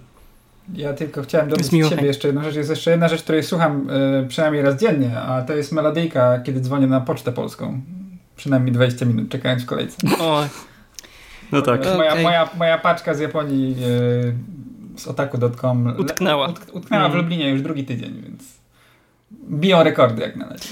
Ja 0.73 0.93
tylko 0.93 1.21
chciałem 1.21 1.49
dodać 1.49 1.67
ciebie 1.67 2.07
jeszcze 2.07 2.27
jedną 2.27 2.43
rzecz. 2.43 2.55
Jest 2.55 2.69
jeszcze 2.69 2.91
jedna 2.91 3.07
rzecz, 3.07 3.23
której 3.23 3.43
słucham 3.43 3.89
y, 3.89 4.27
przynajmniej 4.27 4.63
raz 4.63 4.81
dziennie, 4.81 5.19
a 5.19 5.41
to 5.41 5.53
jest 5.53 5.71
melodyjka, 5.71 6.39
kiedy 6.39 6.59
dzwonię 6.59 6.87
na 6.87 7.01
pocztę 7.01 7.31
polską. 7.31 7.81
Przynajmniej 8.35 8.73
20 8.73 9.05
minut 9.05 9.29
czekając 9.29 9.63
w 9.63 9.65
kolejce. 9.65 9.97
O. 10.19 10.47
No 11.51 11.61
tak. 11.61 11.85
Moja, 11.85 12.11
okay. 12.11 12.23
moja, 12.23 12.49
moja 12.57 12.77
paczka 12.77 13.13
z 13.13 13.19
Japonii 13.19 13.75
y, 13.83 14.33
z 14.97 15.07
otaku.com 15.07 15.93
utknęła. 15.97 16.47
Utk 16.47 16.75
utknęła 16.75 17.03
w 17.03 17.11
mm. 17.11 17.23
Lublinie 17.23 17.49
już 17.49 17.61
drugi 17.61 17.83
tydzień, 17.83 18.21
więc 18.21 18.43
biją 19.49 19.83
rekordy 19.83 20.21
jak 20.21 20.35
na 20.35 20.49
razie. 20.49 20.69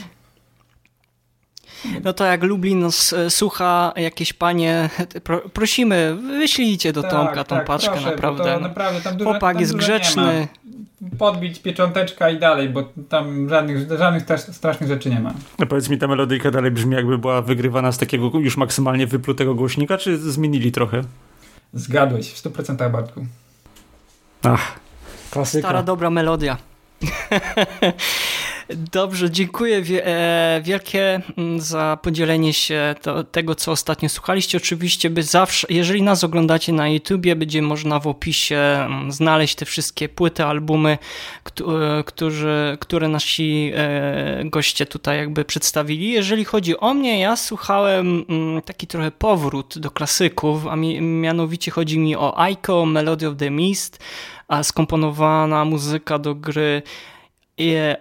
No 2.03 2.13
to 2.13 2.25
jak 2.25 2.43
Lublin 2.43 2.79
nas 2.79 3.15
słucha, 3.29 3.93
jakieś 3.95 4.33
panie, 4.33 4.89
pro, 5.23 5.49
prosimy, 5.49 6.15
wyślijcie 6.15 6.93
do 6.93 7.01
tak, 7.01 7.11
Tomka 7.11 7.43
tą 7.43 7.55
tak, 7.55 7.65
paczkę, 7.65 7.91
proszę, 7.91 8.11
naprawdę. 8.11 8.53
To, 8.53 8.59
naprawdę 8.59 9.01
tam 9.01 9.17
dużo, 9.17 9.31
Chłopak 9.31 9.53
tam 9.53 9.61
jest 9.61 9.75
grzeczny. 9.75 10.47
Podbić 11.17 11.59
piecząteczka 11.59 12.29
i 12.29 12.39
dalej, 12.39 12.69
bo 12.69 12.83
tam 13.09 13.49
żadnych, 13.49 13.97
żadnych 13.97 14.23
strasznych 14.39 14.89
rzeczy 14.89 15.09
nie 15.09 15.19
ma. 15.19 15.33
No 15.59 15.65
powiedz 15.65 15.89
mi, 15.89 15.97
ta 15.97 16.07
melodyjka 16.07 16.51
dalej 16.51 16.71
brzmi 16.71 16.95
jakby 16.95 17.17
była 17.17 17.41
wygrywana 17.41 17.91
z 17.91 17.97
takiego 17.97 18.31
już 18.39 18.57
maksymalnie 18.57 19.07
wyplutego 19.07 19.55
głośnika, 19.55 19.97
czy 19.97 20.17
zmienili 20.17 20.71
trochę? 20.71 21.01
Zgadłeś, 21.73 22.31
w 22.31 22.43
100% 22.43 22.91
Bartku. 22.91 23.25
Ach, 24.43 24.75
klasyka. 25.31 25.67
Stara 25.67 25.81
dobra 25.81 26.09
melodia. 26.09 26.57
Dobrze, 28.69 29.31
dziękuję 29.31 29.83
e, 30.05 30.61
wielkie 30.63 31.21
mm, 31.37 31.61
za 31.61 31.97
podzielenie 32.01 32.53
się 32.53 32.95
to, 33.01 33.23
tego, 33.23 33.55
co 33.55 33.71
ostatnio 33.71 34.09
słuchaliście. 34.09 34.57
Oczywiście, 34.57 35.09
by 35.09 35.23
zawsze, 35.23 35.67
jeżeli 35.69 36.01
nas 36.01 36.23
oglądacie 36.23 36.73
na 36.73 36.89
YouTubie, 36.89 37.35
będzie 37.35 37.61
można 37.61 37.99
w 37.99 38.07
opisie 38.07 38.57
mm, 38.57 39.11
znaleźć 39.11 39.55
te 39.55 39.65
wszystkie 39.65 40.09
płyty, 40.09 40.45
albumy, 40.45 40.97
e, 41.61 42.03
którzy, 42.03 42.77
które 42.79 43.07
nasi 43.07 43.71
e, 43.75 44.41
goście 44.45 44.85
tutaj 44.85 45.17
jakby 45.17 45.45
przedstawili. 45.45 46.09
Jeżeli 46.09 46.45
chodzi 46.45 46.77
o 46.77 46.93
mnie, 46.93 47.19
ja 47.19 47.35
słuchałem 47.35 48.25
mm, 48.29 48.61
taki 48.61 48.87
trochę 48.87 49.11
powrót 49.11 49.79
do 49.79 49.91
klasyków, 49.91 50.67
a 50.67 50.75
mianowicie 51.01 51.71
chodzi 51.71 51.99
mi 51.99 52.15
o 52.15 52.39
Aiko, 52.39 52.85
Melody 52.85 53.27
of 53.27 53.37
the 53.37 53.49
Mist, 53.49 54.03
a 54.47 54.63
skomponowana 54.63 55.65
muzyka 55.65 56.19
do 56.19 56.35
gry 56.35 56.81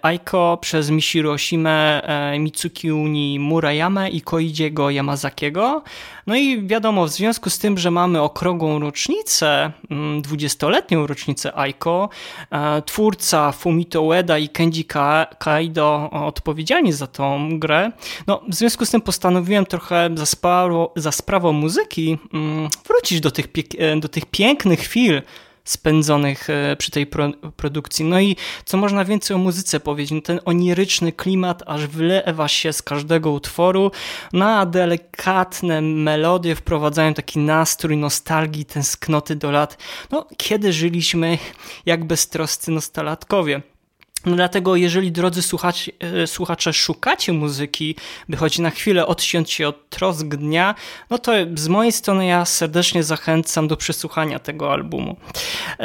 Aiko 0.03 0.59
przez 0.61 0.91
Mishiro 0.91 1.33
Oshime, 1.33 2.03
e, 2.05 2.39
Mitsuki 2.39 2.93
Uni 2.93 3.39
Murayama 3.39 4.09
i 4.09 4.21
Koidziego 4.21 4.91
Yamazakiego. 4.91 5.83
No 6.27 6.37
i 6.37 6.67
wiadomo, 6.67 7.07
w 7.07 7.11
związku 7.11 7.51
z 7.51 7.59
tym, 7.59 7.79
że 7.79 7.91
mamy 7.91 8.21
okrągłą 8.21 8.79
rocznicę, 8.79 9.73
20-letnią 10.23 10.97
mm, 10.97 11.07
rocznicę 11.07 11.57
Aiko, 11.57 12.09
e, 12.51 12.83
twórca 12.83 13.53
Fumito 13.53 14.03
Ueda 14.03 14.39
i 14.39 14.49
Kenji 14.49 14.85
Kaido 15.39 16.11
odpowiedzialni 16.11 16.93
za 16.93 17.07
tą 17.07 17.59
grę, 17.59 17.93
no 18.27 18.43
w 18.49 18.55
związku 18.55 18.87
z 18.87 18.91
tym 18.91 19.01
postanowiłem 19.01 19.67
trochę 19.67 20.11
za, 20.15 20.27
za 20.97 21.13
sprawą 21.13 21.53
muzyki 21.53 22.19
mm, 22.35 22.69
wrócić 22.89 23.21
do 23.21 23.31
tych, 23.31 23.47
e, 23.79 23.97
do 23.97 24.09
tych 24.09 24.27
pięknych 24.27 24.81
chwil, 24.81 25.23
spędzonych 25.65 26.51
e, 26.51 26.77
przy 26.77 26.91
tej 26.91 27.07
pro, 27.07 27.31
produkcji. 27.57 28.05
No 28.05 28.21
i 28.21 28.37
co 28.65 28.77
można 28.77 29.05
więcej 29.05 29.35
o 29.35 29.39
muzyce 29.39 29.81
powiedzieć? 29.81 30.13
No 30.13 30.21
ten 30.21 30.41
oniryczny 30.45 31.13
klimat 31.13 31.63
aż 31.67 31.87
wylewa 31.87 32.49
się 32.49 32.73
z 32.73 32.83
każdego 32.83 33.31
utworu, 33.31 33.91
no 34.33 34.47
a 34.47 34.67
delikatne 34.67 35.81
melodie 35.81 36.55
wprowadzają 36.55 37.15
taki 37.15 37.39
nastrój 37.39 37.97
nostalgii, 37.97 38.65
tęsknoty 38.65 39.37
do 39.37 39.51
lat, 39.51 39.79
no 40.11 40.27
kiedy 40.37 40.73
żyliśmy 40.73 41.39
jak 41.87 42.05
beztroscy 42.05 42.71
nostalatkowie. 42.71 43.72
Dlatego, 44.25 44.77
jeżeli 44.77 45.13
drodzy 45.13 45.43
słuchacze, 45.43 45.93
słuchacze 46.27 46.73
szukacie 46.73 47.33
muzyki, 47.33 47.97
by 48.29 48.37
choć 48.37 48.59
na 48.59 48.71
chwilę 48.71 49.07
odciąć 49.07 49.53
się 49.53 49.69
od 49.69 49.91
trosk 49.91 50.27
dnia, 50.27 50.75
no 51.11 51.19
to 51.19 51.33
z 51.55 51.69
mojej 51.69 51.93
strony 51.93 52.27
ja 52.27 52.45
serdecznie 52.45 53.03
zachęcam 53.03 53.69
do 53.69 53.77
przesłuchania 53.77 54.39
tego 54.39 54.73
albumu. 54.73 55.17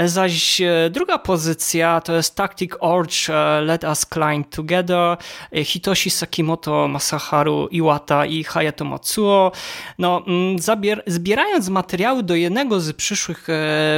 Zaś 0.06 0.62
e, 0.62 0.90
druga 0.90 1.18
pozycja 1.18 2.02
to 2.02 2.14
jest 2.14 2.36
Tactic 2.36 2.72
Orch 2.80 3.30
e, 3.30 3.62
Let 3.62 3.84
Us 3.84 4.06
Climb 4.14 4.50
Together 4.50 5.18
e, 5.56 5.64
Hitoshi 5.64 6.10
Sakimoto, 6.10 6.88
Masaharu 6.88 7.68
Iwata 7.68 8.26
i 8.26 8.44
Hayato 8.44 8.86
Matsuo. 8.86 9.52
No, 10.00 10.24
mm, 10.28 10.58
zabier- 10.58 11.02
zbierając 11.08 11.70
materiały 11.70 12.24
do 12.24 12.36
jednego 12.36 12.80
z 12.80 12.96
przyszłych 12.96 13.48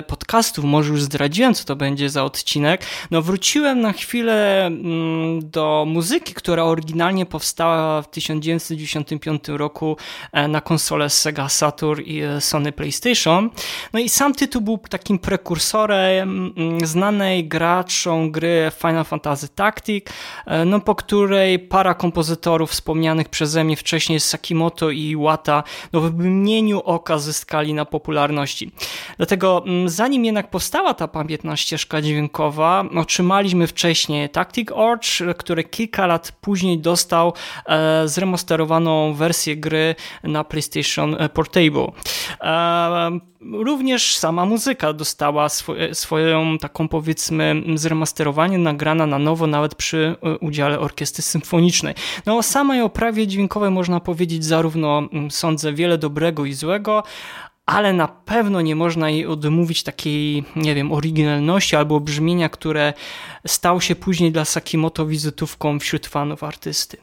podcastów, 0.08 0.66
może 0.66 0.92
już 0.92 1.04
zdradziłem, 1.04 1.54
co 1.54 1.66
to 1.66 1.76
będzie 1.76 2.10
za 2.10 2.24
odcinek, 2.24 2.86
no 3.12 3.22
wróciłem 3.22 3.82
na 3.82 3.94
chwilę 3.94 4.29
chwilę 4.30 4.66
mm, 4.66 5.50
do 5.50 5.86
muzyki, 5.88 6.34
która 6.34 6.64
oryginalnie 6.64 7.26
powstała 7.26 8.02
w 8.02 8.10
1995 8.10 9.48
roku 9.48 9.98
e, 10.32 10.48
na 10.48 10.62
konsolę 10.62 11.10
Sega 11.10 11.50
Saturn 11.50 12.02
i 12.06 12.22
e, 12.22 12.42
Sony 12.42 12.72
PlayStation. 12.72 13.50
No 13.94 14.00
i 14.00 14.10
sam 14.10 14.34
tytuł 14.34 14.62
był 14.62 14.78
takim 14.78 15.20
prekursorem 15.20 16.54
mm, 16.58 16.88
znanej 16.88 17.48
graczom 17.48 18.32
gry 18.32 18.72
Final 18.82 19.06
Fantasy 19.06 19.48
Tactic, 19.48 20.06
e, 20.46 20.66
no 20.66 20.80
po 20.80 20.96
której 20.96 21.60
para 21.60 21.94
kompozytorów 21.94 22.72
wspomnianych 22.72 23.30
przeze 23.30 23.64
mnie 23.64 23.76
wcześniej 23.76 24.20
Sakimoto 24.20 24.90
i 24.90 25.00
Iwata 25.00 25.64
no 25.94 26.02
w 26.02 26.14
mgnieniu 26.14 26.80
oka 26.80 27.18
zyskali 27.18 27.74
na 27.74 27.86
popularności. 27.86 28.72
Dlatego 29.18 29.64
mm, 29.66 29.90
zanim 29.90 30.26
jednak 30.26 30.50
powstała 30.50 30.94
ta 30.94 31.08
pamiętna 31.08 31.58
ścieżka 31.58 32.02
dźwiękowa, 32.02 32.86
otrzymaliśmy 32.96 33.68
wcześniej 33.68 34.19
Tactic 34.28 34.72
Arch, 34.72 35.38
który 35.38 35.64
kilka 35.64 36.08
lat 36.08 36.32
później 36.42 36.80
dostał 36.80 37.34
e, 37.66 38.08
zremasterowaną 38.08 39.14
wersję 39.14 39.58
gry 39.58 39.96
na 40.24 40.44
PlayStation 40.44 41.16
Portable. 41.34 41.92
E, 42.42 43.20
również 43.42 44.16
sama 44.16 44.46
muzyka 44.46 44.94
dostała 44.94 45.50
swoją 45.94 46.58
taką 46.58 46.88
powiedzmy 46.88 47.64
zremasterowanie, 47.76 48.58
nagrana 48.58 49.06
na 49.06 49.20
nowo 49.20 49.48
nawet 49.48 49.76
przy 49.76 50.16
e, 50.24 50.38
udziale 50.38 50.80
orkiestry 50.80 51.24
symfonicznej. 51.24 51.94
No 52.26 52.38
o 52.38 52.44
samej 52.44 52.82
oprawie 52.82 53.28
dźwiękowej 53.28 53.72
można 53.72 54.00
powiedzieć 54.00 54.46
zarówno 54.46 55.02
sądzę 55.30 55.74
wiele 55.74 55.98
dobrego 55.98 56.46
i 56.46 56.54
złego, 56.54 57.04
ale 57.70 57.94
na 57.94 58.08
pewno 58.08 58.62
nie 58.62 58.76
można 58.76 59.10
jej 59.10 59.26
odmówić 59.26 59.84
takiej, 59.84 60.44
nie 60.56 60.76
wiem, 60.76 60.92
oryginalności 60.92 61.76
albo 61.76 62.00
brzmienia, 62.00 62.50
które 62.50 62.94
stał 63.48 63.82
się 63.82 63.96
później 63.96 64.32
dla 64.32 64.46
Sakimoto 64.46 65.06
wizytówką 65.06 65.80
wśród 65.80 66.08
fanów 66.08 66.44
artysty. 66.44 66.98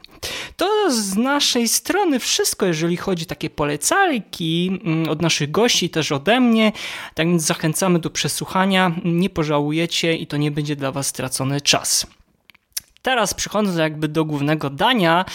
To 0.57 0.91
z 0.91 1.15
naszej 1.15 1.67
strony 1.67 2.19
wszystko, 2.19 2.65
jeżeli 2.65 2.97
chodzi 2.97 3.23
o 3.23 3.27
takie 3.27 3.49
polecalki 3.49 4.79
mm, 4.83 5.09
od 5.09 5.21
naszych 5.21 5.51
gości, 5.51 5.89
też 5.89 6.11
ode 6.11 6.39
mnie. 6.39 6.71
Tak 7.13 7.27
więc 7.27 7.43
zachęcamy 7.43 7.99
do 7.99 8.09
przesłuchania. 8.09 8.91
Nie 9.05 9.29
pożałujecie 9.29 10.15
i 10.15 10.27
to 10.27 10.37
nie 10.37 10.51
będzie 10.51 10.75
dla 10.75 10.91
Was 10.91 11.07
stracony 11.07 11.61
czas. 11.61 12.07
Teraz 13.07 13.33
przechodząc 13.33 13.77
jakby 13.77 14.07
do 14.07 14.25
głównego 14.25 14.69
dania, 14.69 15.25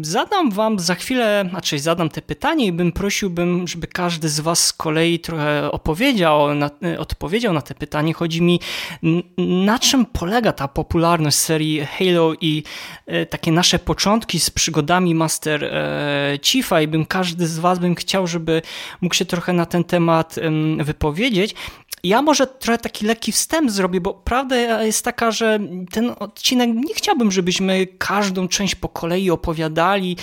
zadam 0.00 0.50
wam 0.50 0.78
za 0.78 0.94
chwilę, 0.94 1.44
znaczy 1.50 1.78
zadam 1.78 2.08
te 2.08 2.22
pytanie 2.22 2.66
i 2.66 2.72
bym 2.72 2.92
prosiłbym, 2.92 3.68
żeby 3.68 3.86
każdy 3.86 4.28
z 4.28 4.40
was 4.40 4.66
z 4.66 4.72
kolei 4.72 5.20
trochę 5.20 5.70
opowiedział, 5.72 6.54
na, 6.54 6.70
odpowiedział 6.98 7.52
na 7.52 7.62
te 7.62 7.74
pytanie. 7.74 8.14
Chodzi 8.14 8.42
mi, 8.42 8.60
na 9.38 9.78
czym 9.78 10.06
polega 10.06 10.52
ta 10.52 10.68
popularność 10.68 11.36
serii 11.36 11.80
Halo 11.84 12.34
i 12.40 12.62
e, 13.06 13.26
takie 13.26 13.52
nasze 13.52 13.78
początki 13.78 14.40
z 14.40 14.50
przygodami 14.50 15.14
Master 15.14 15.64
e, 15.64 16.38
Chiefa 16.42 16.80
i 16.80 16.88
bym 16.88 17.06
każdy 17.06 17.46
z 17.46 17.58
was 17.58 17.78
bym 17.78 17.94
chciał, 17.94 18.26
żeby 18.26 18.62
mógł 19.00 19.14
się 19.14 19.24
trochę 19.24 19.52
na 19.52 19.66
ten 19.66 19.84
temat 19.84 20.36
wypowiedzieć. 20.78 21.54
Ja 22.04 22.22
może 22.22 22.46
trochę 22.46 22.78
taki 22.78 23.06
lekki 23.06 23.32
wstęp 23.32 23.70
zrobię, 23.70 24.00
bo 24.00 24.14
prawda 24.14 24.82
jest 24.82 25.04
taka, 25.04 25.30
że 25.30 25.58
ten 25.90 26.12
odcinek 26.18 26.70
nie 26.74 26.94
chciałbym, 26.94 27.32
żebyśmy 27.32 27.86
każdą 27.98 28.48
część 28.48 28.74
po 28.74 28.88
kolei 28.88 29.30
opowiadali 29.30 30.16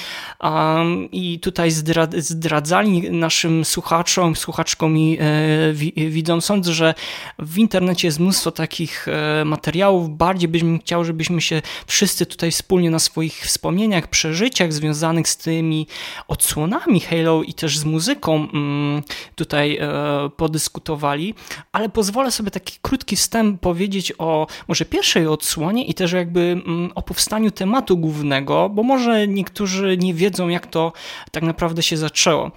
um, 0.43 1.11
i 1.11 1.39
tutaj 1.39 1.71
zdradzali 2.17 3.11
naszym 3.11 3.65
słuchaczom, 3.65 4.35
słuchaczkom 4.35 4.97
i 4.97 5.17
e, 5.19 5.73
widzom. 6.09 6.41
Sądzę, 6.41 6.73
że 6.73 6.93
w 7.39 7.57
internecie 7.57 8.07
jest 8.07 8.19
mnóstwo 8.19 8.51
takich 8.51 9.07
e, 9.07 9.45
materiałów. 9.45 10.17
Bardziej 10.17 10.49
byśmy 10.49 10.79
chciał, 10.79 11.05
żebyśmy 11.05 11.41
się 11.41 11.61
wszyscy 11.87 12.25
tutaj 12.25 12.51
wspólnie 12.51 12.91
na 12.91 12.99
swoich 12.99 13.33
wspomnieniach, 13.33 14.07
przeżyciach 14.07 14.73
związanych 14.73 15.27
z 15.27 15.37
tymi 15.37 15.87
odsłonami 16.27 16.99
Halo 16.99 17.43
i 17.43 17.53
też 17.53 17.77
z 17.77 17.85
muzyką 17.85 18.47
mm, 18.53 19.03
tutaj 19.35 19.77
e, 19.81 20.29
podyskutowali 20.37 21.35
ale 21.73 21.89
pozwolę 21.89 22.31
sobie 22.31 22.51
taki 22.51 22.79
krótki 22.81 23.15
wstęp 23.15 23.61
powiedzieć 23.61 24.13
o 24.17 24.47
może 24.67 24.85
pierwszej 24.85 25.27
odsłonie 25.27 25.85
i 25.85 25.93
też 25.93 26.11
jakby 26.11 26.39
mm, 26.39 26.91
o 26.95 27.01
powstaniu 27.01 27.51
tematu 27.51 27.97
głównego, 27.97 28.69
bo 28.69 28.83
może 28.83 29.27
niektórzy 29.27 29.97
nie 29.97 30.13
wiedzą, 30.13 30.47
jak 30.47 30.67
to 30.67 30.93
tak 31.31 31.43
naprawdę 31.43 31.83
się 31.83 31.97
zaczęło. 31.97 32.51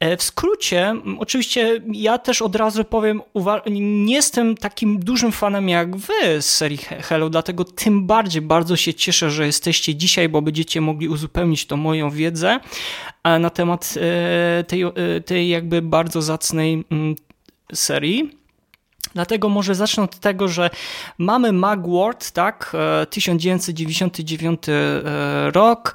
E, 0.00 0.16
w 0.16 0.22
skrócie, 0.22 0.94
oczywiście 1.18 1.80
ja 1.92 2.18
też 2.18 2.42
od 2.42 2.56
razu 2.56 2.84
powiem, 2.84 3.22
nie 3.80 4.14
jestem 4.14 4.56
takim 4.56 4.98
dużym 4.98 5.32
fanem 5.32 5.68
jak 5.68 5.96
wy 5.96 6.42
z 6.42 6.46
serii 6.46 6.78
Hello, 6.78 7.30
dlatego 7.30 7.64
tym 7.64 8.06
bardziej 8.06 8.42
bardzo 8.42 8.76
się 8.76 8.94
cieszę, 8.94 9.30
że 9.30 9.46
jesteście 9.46 9.94
dzisiaj, 9.94 10.28
bo 10.28 10.42
będziecie 10.42 10.80
mogli 10.80 11.08
uzupełnić 11.08 11.66
to 11.66 11.76
moją 11.76 12.10
wiedzę 12.10 12.60
e, 13.24 13.38
na 13.38 13.50
temat 13.50 13.94
e, 13.96 14.64
tej, 14.64 14.84
tej 15.26 15.48
jakby 15.48 15.82
bardzo 15.82 16.22
zacnej 16.22 16.84
mm, 16.90 17.14
serii. 17.72 18.43
Dlatego 19.14 19.48
może 19.48 19.74
zacznę 19.74 20.02
od 20.02 20.18
tego, 20.18 20.48
że 20.48 20.70
mamy 21.18 21.52
Magward, 21.52 22.30
tak, 22.30 22.76
1999 23.10 24.68
e, 24.68 24.72
e, 24.72 25.50
rok. 25.50 25.94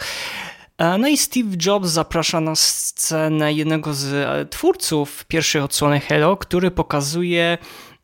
E, 0.77 0.97
no 0.97 1.07
i 1.07 1.17
Steve 1.17 1.49
Jobs 1.65 1.89
zaprasza 1.89 2.41
na 2.41 2.55
scenę 2.55 3.53
jednego 3.53 3.93
z 3.93 4.51
twórców 4.51 5.25
pierwszej 5.25 5.61
odsłony 5.61 5.99
Hello, 5.99 6.37
który 6.37 6.71
pokazuje 6.71 7.57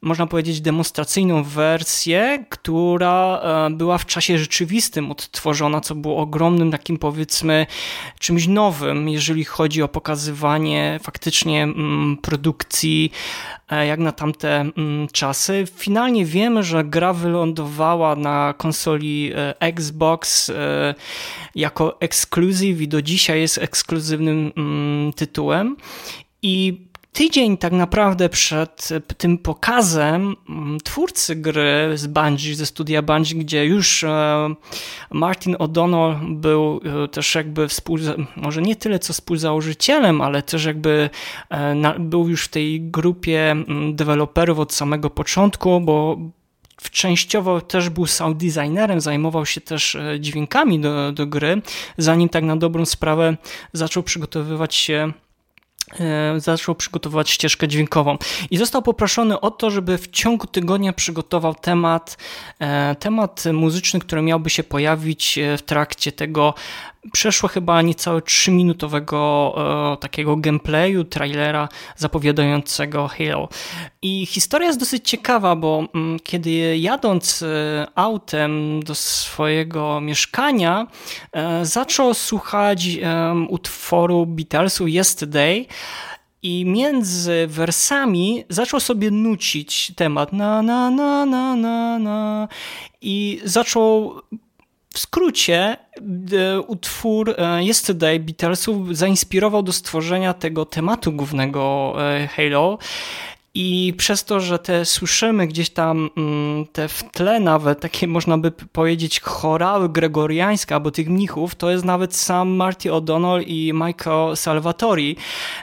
można 0.06 0.28
powiedzieć, 0.28 0.62
demonstracyjną 0.62 1.44
wersję, 1.44 2.46
która 2.50 3.42
e, 3.44 3.70
była 3.70 3.98
w 3.98 4.06
czasie 4.06 4.38
rzeczywistym 4.38 5.12
odtworzona, 5.12 5.82
co 5.82 5.96
było 5.96 6.18
ogromnym 6.18 6.72
takim 6.72 6.98
powiedzmy 6.98 7.66
czymś 8.20 8.48
nowym, 8.48 9.10
jeżeli 9.10 9.46
chodzi 9.46 9.82
o 9.82 9.88
pokazywanie 9.88 11.00
faktycznie 11.04 11.64
mm, 11.64 12.18
produkcji 12.18 13.12
e, 13.70 13.88
jak 13.88 14.00
na 14.00 14.12
tamte 14.12 14.62
mm, 14.62 15.08
czasy. 15.12 15.68
Finalnie 15.76 16.26
wiemy, 16.26 16.64
że 16.64 16.84
gra 16.84 17.14
wylądowała 17.14 18.16
na 18.16 18.54
konsoli 18.58 19.32
e, 19.36 19.60
Xbox 19.60 20.52
jako 21.56 22.00
ekskluzyw 22.00 22.82
i 22.82 22.88
do 22.88 23.02
dzisiaj 23.02 23.42
jest 23.42 23.58
ekskluzywnym 23.58 24.52
mm, 24.58 25.14
tytułem. 25.14 25.78
I 26.42 26.86
tydzień 27.16 27.58
tak 27.58 27.74
naprawdę 27.74 28.30
przed 28.30 28.90
tym 29.18 29.38
pokazem 29.38 30.36
mm, 30.50 30.78
twórcy 30.80 31.36
gry 31.36 31.92
z 31.96 32.08
Bungie, 32.08 32.56
ze 32.56 32.66
studia 32.66 33.02
Bungie, 33.02 33.36
gdzie 33.36 33.66
już 33.66 34.04
e, 34.04 34.56
Martin 35.12 35.56
O'Donnell 35.56 36.36
był 36.36 36.82
e, 37.04 37.08
też 37.08 37.36
jakby 37.36 37.68
współ, 37.68 37.98
może 38.36 38.62
nie 38.62 38.76
tyle 38.76 39.00
co 39.00 39.14
współzałożycielem, 39.14 40.22
ale 40.22 40.44
też 40.44 40.66
jakby 40.66 41.10
e, 41.50 42.00
był 42.00 42.30
już 42.30 42.46
w 42.46 42.50
tej 42.50 42.82
grupie 42.82 43.52
mm, 43.52 43.96
deweloperów 43.96 44.60
od 44.60 44.74
samego 44.74 45.10
początku, 45.10 45.82
bo 45.82 46.18
częściowo 46.92 47.62
też 47.62 47.90
był 47.90 48.06
sound 48.06 48.38
designerem, 48.38 49.02
zajmował 49.02 49.46
się 49.46 49.62
też 49.62 49.98
dźwiękami 50.20 50.80
do, 50.80 51.12
do 51.12 51.28
gry, 51.28 51.62
zanim 51.98 52.30
tak 52.30 52.44
na 52.44 52.58
dobrą 52.58 52.86
sprawę 52.86 53.38
zaczął 53.74 54.04
przygotowywać 54.04 54.76
się 54.76 55.14
E, 55.14 55.25
zaczął 56.38 56.76
przygotowywać 56.76 57.30
ścieżkę 57.30 57.68
dźwiękową. 57.68 58.18
I 58.52 58.58
został 58.58 58.82
poproszony 58.82 59.40
o 59.40 59.52
to, 59.52 59.72
żeby 59.72 59.98
w 59.98 60.08
ciągu 60.08 60.48
tygodnia 60.48 60.94
przygotował 60.94 61.56
temat, 61.56 62.18
e, 62.60 62.96
temat 62.96 63.44
muzyczny, 63.54 64.00
który 64.00 64.22
miałby 64.22 64.50
się 64.50 64.64
pojawić 64.64 65.38
e, 65.38 65.58
w 65.58 65.62
trakcie 65.62 66.12
tego 66.12 66.54
przeszło 67.12 67.50
chyba 67.50 67.82
niecałe 67.82 68.20
3-minutowego 68.20 69.52
e, 69.94 69.98
takiego 69.98 70.36
gameplayu, 70.38 71.04
trailera 71.04 71.70
zapowiadającego 71.96 73.08
Halo. 73.08 73.50
I 74.02 74.26
historia 74.26 74.68
jest 74.68 74.80
dosyć 74.80 75.10
ciekawa, 75.10 75.56
bo 75.56 75.88
mm, 75.96 76.20
kiedy 76.20 76.78
jadąc 76.78 77.42
e, 77.42 77.88
autem 77.96 78.84
do 78.84 78.96
swojego 78.96 80.02
mieszkania, 80.02 80.88
e, 81.32 81.66
zaczął 81.66 82.14
słuchać 82.14 82.86
utworu 83.50 84.26
Beatlesu 84.26 84.88
Yesterday, 84.88 85.66
i 86.46 86.66
między 86.66 87.48
wersami 87.48 88.44
zaczął 88.50 88.80
sobie 88.80 89.12
nucić 89.12 89.92
temat 89.96 90.34
na 90.34 90.62
na 90.62 90.90
na 90.90 91.26
na 91.26 91.56
na 91.56 92.00
na 92.00 92.48
i 93.02 93.42
zaczął 93.44 94.22
w 94.96 95.00
skrócie, 95.00 95.78
e, 96.34 96.60
utwór 96.62 97.30
e, 97.38 97.64
Yesterday 97.64 98.20
Beatlesów 98.20 98.98
zainspirował 98.98 99.64
do 99.64 99.72
stworzenia 99.72 100.34
tego 100.34 100.66
tematu 100.66 101.12
głównego 101.12 101.96
e, 101.98 102.28
Halo 102.28 102.78
i 103.56 103.94
przez 103.98 104.24
to, 104.24 104.40
że 104.40 104.60
te 104.60 104.86
słyszymy 104.86 105.48
gdzieś 105.48 105.70
tam 105.70 106.10
mm, 106.18 106.66
te 106.66 106.88
w 106.88 107.04
tle 107.12 107.40
nawet 107.40 107.80
takie 107.80 108.08
można 108.08 108.38
by 108.38 108.52
powiedzieć 108.52 109.20
chorały 109.20 109.90
gregoriańskie 109.90 110.76
albo 110.76 110.92
tych 110.92 111.10
mnichów, 111.10 111.56
to 111.56 111.72
jest 111.72 111.86
nawet 111.86 112.16
sam 112.16 112.50
Marty 112.50 112.90
O'Donnell 112.90 113.44
i 113.48 113.74
Michael 113.74 114.38
Salvatori. 114.38 115.16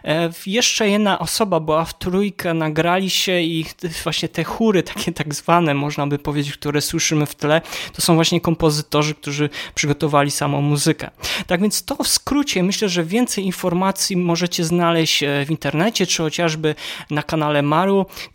E, 0.04 0.30
jeszcze 0.46 0.88
jedna 0.88 1.18
osoba 1.18 1.60
była 1.60 1.84
w 1.84 1.98
trójkę, 1.98 2.54
nagrali 2.54 3.10
się 3.10 3.40
i 3.40 3.64
właśnie 4.02 4.28
te 4.28 4.44
chóry 4.44 4.82
takie 4.82 5.12
tak 5.12 5.34
zwane 5.34 5.74
można 5.74 6.06
by 6.06 6.18
powiedzieć, 6.18 6.52
które 6.52 6.80
słyszymy 6.80 7.26
w 7.26 7.34
tle, 7.34 7.60
to 7.92 8.02
są 8.02 8.14
właśnie 8.14 8.40
kompozytorzy, 8.40 9.14
którzy 9.14 9.50
przygotowali 9.74 10.30
samą 10.30 10.60
muzykę. 10.60 11.10
Tak 11.46 11.60
więc 11.60 11.84
to 11.84 12.04
w 12.04 12.08
skrócie 12.08 12.62
myślę, 12.62 12.88
że 12.88 13.04
więcej 13.04 13.44
informacji 13.44 14.16
możecie 14.16 14.64
znaleźć 14.64 15.22
e, 15.22 15.44
w 15.46 15.50
internecie, 15.50 16.06
czy 16.06 16.22
chociażby 16.22 16.74
na 17.10 17.22
kanale 17.22 17.62
Mar 17.62 17.81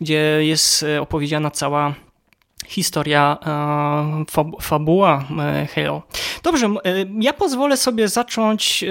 gdzie 0.00 0.38
jest 0.40 0.82
e, 0.82 1.00
opowiedziana 1.00 1.50
cała 1.50 1.94
historia, 2.66 3.38
e, 3.46 4.60
fabuła 4.60 5.24
e, 5.38 5.66
Halo. 5.74 6.02
Dobrze, 6.42 6.74
ja 7.20 7.32
pozwolę 7.32 7.76
sobie 7.76 8.08
zacząć 8.08 8.84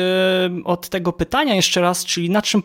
od 0.64 0.90
tego 0.90 1.14
pytania 1.14 1.56
jeszcze 1.56 1.82
raz, 1.82 2.06
czyli 2.06 2.30
na 2.30 2.42
czym, 2.42 2.64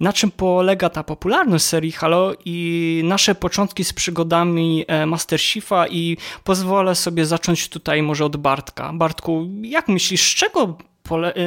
na 0.00 0.12
czym 0.12 0.30
polega 0.30 0.90
ta 0.90 1.02
popularność 1.04 1.64
serii 1.64 1.92
Halo 1.92 2.32
i 2.44 3.00
nasze 3.04 3.34
początki 3.34 3.84
z 3.84 3.92
przygodami 3.92 4.84
Master 5.06 5.40
Chiefa 5.40 5.88
i 5.88 6.16
pozwolę 6.44 6.94
sobie 6.94 7.26
zacząć 7.26 7.68
tutaj 7.68 8.02
może 8.02 8.24
od 8.24 8.36
Bartka. 8.36 8.92
Bartku, 8.92 9.46
jak 9.62 9.88
myślisz, 9.88 10.32
z 10.32 10.34
czego 10.34 10.78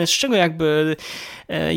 z 0.05 0.09
czego 0.09 0.35
jakby 0.35 0.95
e, 1.47 1.71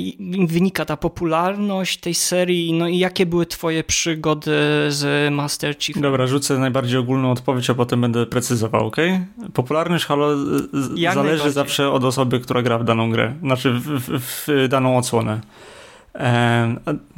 wynika 0.47 0.85
ta 0.85 0.97
popularność 0.97 1.97
tej 1.97 2.15
serii, 2.15 2.73
no 2.73 2.89
i 2.89 2.99
jakie 2.99 3.27
były 3.27 3.47
twoje 3.47 3.85
przygody 3.85 4.57
z 4.89 5.33
Master 5.35 5.79
Chief? 5.79 6.01
Dobra, 6.01 6.27
rzucę 6.27 6.59
najbardziej 6.59 6.99
ogólną 6.99 7.31
odpowiedź, 7.31 7.71
a 7.71 7.75
potem 7.75 8.01
będę 8.01 8.27
precyzował, 8.27 8.87
ok? 8.87 8.97
Popularność 9.55 10.05
Halo 10.05 10.29
Jak 10.97 11.15
zależy 11.15 11.51
zawsze 11.51 11.91
od 11.91 12.05
osoby, 12.05 12.41
która 12.41 12.63
gra 12.63 12.79
w 12.79 12.85
daną 12.85 13.11
grę, 13.11 13.35
znaczy 13.43 13.73
w, 13.73 14.01
w, 14.01 14.23
w 14.47 14.69
daną 14.69 14.99
odsłonę. 14.99 15.41
E, 16.15 16.75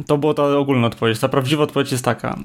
to 0.06 0.18
była 0.18 0.34
ta 0.34 0.58
ogólna 0.58 0.86
odpowiedź. 0.86 1.18
Ta 1.18 1.28
prawdziwa 1.28 1.62
odpowiedź 1.62 1.92
jest 1.92 2.04
taka. 2.04 2.38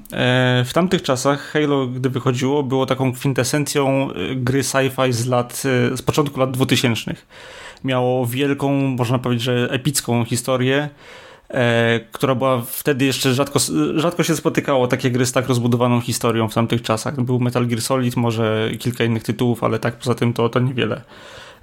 W 0.64 0.70
tamtych 0.74 1.02
czasach 1.02 1.40
Halo, 1.52 1.86
gdy 1.86 2.10
wychodziło, 2.10 2.62
było 2.62 2.86
taką 2.86 3.12
kwintesencją 3.12 4.08
gry 4.36 4.60
sci-fi 4.62 5.12
z 5.12 5.26
lat, 5.26 5.62
z 5.94 6.02
początku 6.02 6.40
lat 6.40 6.50
2000 6.50 7.14
miało 7.84 8.26
wielką, 8.26 8.72
można 8.72 9.18
powiedzieć, 9.18 9.44
że 9.44 9.68
epicką 9.70 10.24
historię, 10.24 10.88
e, 11.48 12.00
która 12.12 12.34
była 12.34 12.62
wtedy 12.66 13.04
jeszcze 13.04 13.34
rzadko, 13.34 13.58
rzadko 13.94 14.22
się 14.22 14.36
spotykało 14.36 14.86
takie 14.86 15.10
gry 15.10 15.26
z 15.26 15.32
tak 15.32 15.48
rozbudowaną 15.48 16.00
historią 16.00 16.48
w 16.48 16.54
tamtych 16.54 16.82
czasach. 16.82 17.20
Był 17.20 17.40
Metal 17.40 17.66
Gear 17.66 17.80
Solid, 17.80 18.16
może 18.16 18.70
kilka 18.78 19.04
innych 19.04 19.22
tytułów, 19.22 19.64
ale 19.64 19.78
tak 19.78 19.96
poza 19.96 20.14
tym 20.14 20.32
to, 20.32 20.48
to 20.48 20.60
niewiele. 20.60 21.02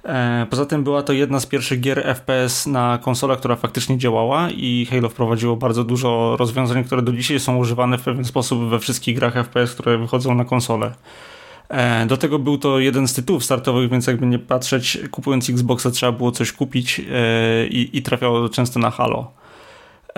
E, 0.04 0.46
poza 0.50 0.66
tym 0.66 0.84
była 0.84 1.02
to 1.02 1.12
jedna 1.12 1.40
z 1.40 1.46
pierwszych 1.46 1.80
gier 1.80 2.02
FPS 2.14 2.66
na 2.66 2.98
konsolach, 3.02 3.38
która 3.38 3.56
faktycznie 3.56 3.98
działała 3.98 4.50
i 4.50 4.86
Halo 4.90 5.08
wprowadziło 5.08 5.56
bardzo 5.56 5.84
dużo 5.84 6.36
rozwiązań, 6.36 6.84
które 6.84 7.02
do 7.02 7.12
dzisiaj 7.12 7.40
są 7.40 7.56
używane 7.56 7.98
w 7.98 8.02
pewien 8.02 8.24
sposób 8.24 8.60
we 8.60 8.78
wszystkich 8.78 9.16
grach 9.16 9.34
FPS, 9.34 9.74
które 9.74 9.98
wychodzą 9.98 10.34
na 10.34 10.44
konsole. 10.44 10.94
E, 11.68 12.06
do 12.06 12.16
tego 12.16 12.38
był 12.38 12.58
to 12.58 12.78
jeden 12.78 13.08
z 13.08 13.14
tytułów 13.14 13.44
startowych, 13.44 13.90
więc 13.90 14.06
jakby 14.06 14.26
nie 14.26 14.38
patrzeć, 14.38 14.98
kupując 15.10 15.50
Xboxa 15.50 15.90
trzeba 15.90 16.12
było 16.12 16.32
coś 16.32 16.52
kupić 16.52 17.00
e, 17.00 17.66
i, 17.66 17.98
i 17.98 18.02
trafiało 18.02 18.48
często 18.48 18.80
na 18.80 18.90
Halo. 18.90 19.37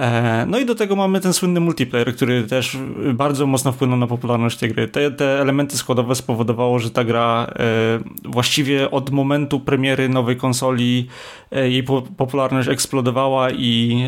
E, 0.00 0.46
no 0.48 0.58
i 0.58 0.66
do 0.66 0.74
tego 0.74 0.96
mamy 0.96 1.20
ten 1.20 1.32
słynny 1.32 1.60
multiplayer, 1.60 2.14
który 2.14 2.42
też 2.42 2.76
bardzo 3.14 3.46
mocno 3.46 3.72
wpłynął 3.72 3.98
na 3.98 4.06
popularność 4.06 4.58
tej 4.58 4.70
gry. 4.70 4.88
Te, 4.88 5.10
te 5.10 5.40
elementy 5.40 5.76
składowe 5.76 6.14
spowodowało, 6.14 6.78
że 6.78 6.90
ta 6.90 7.04
gra 7.04 7.54
właściwie 8.24 8.90
od 8.90 9.10
momentu 9.10 9.60
premiery 9.60 10.08
nowej 10.08 10.36
konsoli 10.36 11.08
jej 11.52 11.84
popularność 12.16 12.68
eksplodowała 12.68 13.50
i 13.50 14.02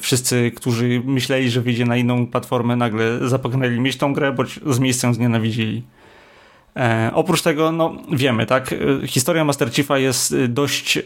wszyscy, 0.00 0.52
którzy 0.56 1.02
myśleli, 1.04 1.50
że 1.50 1.60
wyjdzie 1.60 1.84
na 1.84 1.96
inną 1.96 2.26
platformę, 2.26 2.76
nagle 2.76 3.28
zapragnęli 3.28 3.80
mieć 3.80 3.96
tą 3.96 4.12
grę, 4.12 4.32
bądź 4.32 4.60
z 4.66 4.78
miejscem 4.78 5.14
znienawidzili. 5.14 5.82
E, 6.80 7.10
oprócz 7.14 7.42
tego, 7.42 7.72
no 7.72 7.92
wiemy, 8.12 8.46
tak, 8.46 8.72
e, 8.72 9.06
historia 9.06 9.44
Master 9.44 9.72
Chiefa 9.72 9.98
jest 9.98 10.32
e, 10.32 10.48
dość 10.48 10.98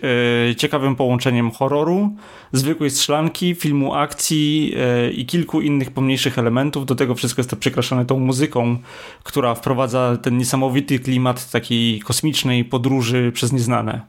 ciekawym 0.57 0.97
połączeniem 0.97 1.51
horroru, 1.51 2.17
zwykłej 2.53 2.91
strzelanki, 2.91 3.55
filmu 3.55 3.95
akcji 3.95 4.75
i 5.13 5.27
kilku 5.27 5.61
innych 5.61 5.91
pomniejszych 5.91 6.39
elementów. 6.39 6.87
Do 6.87 6.95
tego 6.95 7.15
wszystko 7.15 7.41
jest 7.41 7.51
to 7.51 7.57
przekraszane 7.57 8.05
tą 8.05 8.19
muzyką, 8.19 8.79
która 9.23 9.55
wprowadza 9.55 10.17
ten 10.23 10.39
niesamowity 10.39 10.99
klimat 10.99 11.51
takiej 11.51 12.01
kosmicznej 12.01 12.65
podróży 12.65 13.33
przez 13.35 13.53
nieznane. 13.53 14.01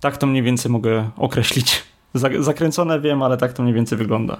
Tak 0.00 0.16
to 0.16 0.26
mniej 0.26 0.42
więcej 0.42 0.72
mogę 0.72 1.10
określić. 1.16 1.82
Zakręcone 2.38 3.00
wiem, 3.00 3.22
ale 3.22 3.36
tak 3.36 3.52
to 3.52 3.62
mniej 3.62 3.74
więcej 3.74 3.98
wygląda. 3.98 4.38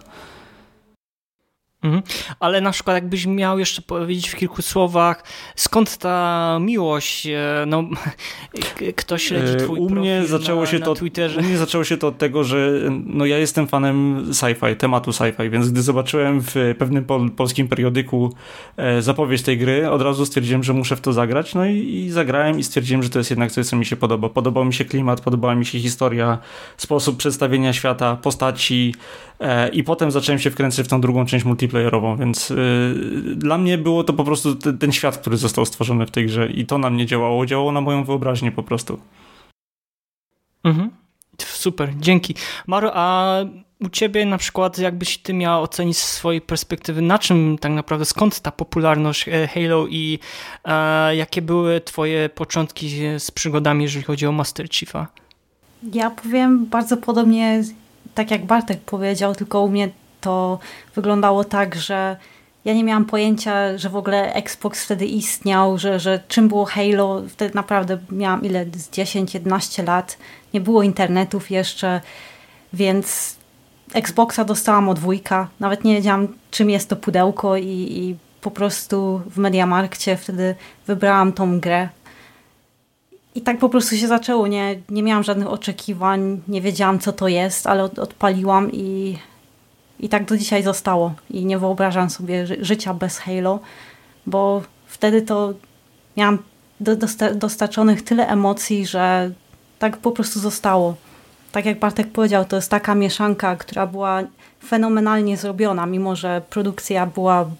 Mhm. 1.86 2.02
Ale 2.40 2.60
na 2.60 2.70
przykład 2.70 2.94
jakbyś 2.94 3.26
miał 3.26 3.58
jeszcze 3.58 3.82
powiedzieć 3.82 4.28
w 4.28 4.36
kilku 4.36 4.62
słowach, 4.62 5.24
skąd 5.56 5.98
ta 5.98 6.58
miłość, 6.60 7.26
e, 7.26 7.64
no 7.66 7.84
ktoś 8.96 9.22
śledzi 9.22 9.52
e, 9.52 9.56
twój 9.56 9.78
u 9.78 9.90
mnie 9.90 10.22
zaczęło 10.26 10.66
się 10.66 10.78
na 10.78 10.84
to, 10.84 10.94
Twitterze. 10.94 11.40
U 11.40 11.42
mnie 11.42 11.58
zaczęło 11.58 11.84
się 11.84 11.96
to 11.96 12.08
od 12.08 12.18
tego, 12.18 12.44
że 12.44 12.70
no 13.06 13.26
ja 13.26 13.38
jestem 13.38 13.66
fanem 13.66 14.26
sci-fi, 14.30 14.76
tematu 14.76 15.10
sci-fi, 15.10 15.50
więc 15.50 15.70
gdy 15.70 15.82
zobaczyłem 15.82 16.40
w 16.40 16.74
pewnym 16.78 17.04
pol, 17.04 17.30
polskim 17.30 17.68
periodyku 17.68 18.32
e, 18.76 19.02
zapowiedź 19.02 19.42
tej 19.42 19.58
gry, 19.58 19.90
od 19.90 20.02
razu 20.02 20.26
stwierdziłem, 20.26 20.62
że 20.62 20.72
muszę 20.72 20.96
w 20.96 21.00
to 21.00 21.12
zagrać, 21.12 21.54
no 21.54 21.66
i, 21.66 21.94
i 21.94 22.10
zagrałem 22.10 22.58
i 22.58 22.64
stwierdziłem, 22.64 23.02
że 23.02 23.10
to 23.10 23.18
jest 23.18 23.30
jednak 23.30 23.52
coś, 23.52 23.66
co 23.66 23.76
mi 23.76 23.86
się 23.86 23.96
podoba. 23.96 24.28
Podobał 24.28 24.64
mi 24.64 24.74
się 24.74 24.84
klimat, 24.84 25.20
podobała 25.20 25.54
mi 25.54 25.66
się 25.66 25.80
historia, 25.80 26.38
sposób 26.76 27.16
przedstawienia 27.16 27.72
świata, 27.72 28.16
postaci 28.16 28.94
i 29.72 29.84
potem 29.84 30.10
zacząłem 30.10 30.38
się 30.38 30.50
wkręcać 30.50 30.86
w 30.86 30.88
tą 30.88 31.00
drugą 31.00 31.26
część 31.26 31.44
multiplayer 31.44 31.75
multiplayerową, 31.76 32.16
więc 32.16 32.50
yy, 32.50 33.36
dla 33.36 33.58
mnie 33.58 33.78
było 33.78 34.04
to 34.04 34.12
po 34.12 34.24
prostu 34.24 34.54
ten, 34.54 34.78
ten 34.78 34.92
świat, 34.92 35.18
który 35.18 35.36
został 35.36 35.66
stworzony 35.66 36.06
w 36.06 36.10
tej 36.10 36.26
grze 36.26 36.50
i 36.50 36.66
to 36.66 36.78
na 36.78 36.90
mnie 36.90 37.06
działało, 37.06 37.46
działało 37.46 37.72
na 37.72 37.80
moją 37.80 38.04
wyobraźnię 38.04 38.52
po 38.52 38.62
prostu. 38.62 38.98
Mhm. 40.64 40.90
Super, 41.38 41.90
dzięki. 41.96 42.34
Maro, 42.66 42.90
a 42.94 43.36
u 43.80 43.88
ciebie 43.88 44.26
na 44.26 44.38
przykład, 44.38 44.78
jakbyś 44.78 45.18
ty 45.18 45.34
miał 45.34 45.62
ocenić 45.62 45.98
z 45.98 46.12
swojej 46.12 46.40
perspektywy, 46.40 47.02
na 47.02 47.18
czym 47.18 47.58
tak 47.58 47.72
naprawdę, 47.72 48.04
skąd 48.04 48.40
ta 48.40 48.50
popularność 48.50 49.28
e, 49.28 49.48
Halo 49.48 49.86
i 49.86 50.18
e, 50.64 51.16
jakie 51.16 51.42
były 51.42 51.80
twoje 51.80 52.28
początki 52.28 52.88
z 53.18 53.30
przygodami, 53.30 53.84
jeżeli 53.84 54.04
chodzi 54.04 54.26
o 54.26 54.32
Master 54.32 54.68
Chiefa? 54.70 55.06
Ja 55.92 56.10
powiem 56.10 56.66
bardzo 56.66 56.96
podobnie, 56.96 57.62
tak 58.14 58.30
jak 58.30 58.46
Bartek 58.46 58.80
powiedział, 58.80 59.34
tylko 59.34 59.60
u 59.60 59.68
mnie 59.68 59.90
to 60.26 60.58
wyglądało 60.94 61.44
tak, 61.44 61.74
że 61.74 62.16
ja 62.64 62.74
nie 62.74 62.84
miałam 62.84 63.04
pojęcia, 63.04 63.78
że 63.78 63.88
w 63.88 63.96
ogóle 63.96 64.34
Xbox 64.34 64.84
wtedy 64.84 65.06
istniał, 65.06 65.78
że, 65.78 66.00
że 66.00 66.20
czym 66.28 66.48
było 66.48 66.64
Halo. 66.64 67.22
Wtedy 67.28 67.54
naprawdę 67.54 67.98
miałam 68.10 68.44
ile? 68.44 68.66
10-11 68.66 69.86
lat. 69.86 70.18
Nie 70.54 70.60
było 70.60 70.82
internetów 70.82 71.50
jeszcze, 71.50 72.00
więc 72.72 73.36
Xboxa 73.94 74.44
dostałam 74.44 74.88
od 74.88 74.98
wujka. 74.98 75.48
Nawet 75.60 75.84
nie 75.84 75.94
wiedziałam, 75.94 76.28
czym 76.50 76.70
jest 76.70 76.88
to 76.88 76.96
pudełko 76.96 77.56
i, 77.56 77.68
i 77.68 78.16
po 78.40 78.50
prostu 78.50 79.20
w 79.30 79.38
Mediamarkcie 79.38 80.16
wtedy 80.16 80.54
wybrałam 80.86 81.32
tą 81.32 81.60
grę. 81.60 81.88
I 83.34 83.40
tak 83.40 83.58
po 83.58 83.68
prostu 83.68 83.96
się 83.96 84.08
zaczęło. 84.08 84.46
Nie, 84.46 84.76
nie 84.88 85.02
miałam 85.02 85.22
żadnych 85.22 85.48
oczekiwań, 85.48 86.40
nie 86.48 86.60
wiedziałam, 86.60 86.98
co 86.98 87.12
to 87.12 87.28
jest, 87.28 87.66
ale 87.66 87.84
od, 87.84 87.98
odpaliłam 87.98 88.72
i 88.72 89.18
i 90.00 90.08
tak 90.08 90.24
do 90.24 90.36
dzisiaj 90.36 90.62
zostało. 90.62 91.14
I 91.30 91.44
nie 91.44 91.58
wyobrażam 91.58 92.10
sobie 92.10 92.46
ży 92.46 92.56
życia 92.60 92.94
bez 92.94 93.18
Halo, 93.18 93.60
bo 94.26 94.62
wtedy 94.86 95.22
to 95.22 95.54
miałam 96.16 96.38
do, 96.80 96.96
dosta 96.96 97.34
dostarczonych 97.34 98.02
tyle 98.02 98.28
emocji, 98.28 98.86
że 98.86 99.30
tak 99.78 99.96
po 99.96 100.12
prostu 100.12 100.40
zostało. 100.40 100.94
Tak 101.52 101.64
jak 101.64 101.78
Bartek 101.78 102.12
powiedział, 102.12 102.44
to 102.44 102.56
jest 102.56 102.70
taka 102.70 102.94
mieszanka, 102.94 103.56
która 103.56 103.86
była 103.86 104.22
fenomenalnie 104.64 105.36
zrobiona, 105.36 105.86
mimo 105.86 106.16
że 106.16 106.42
produkcja 106.50 107.06
była 107.06 107.50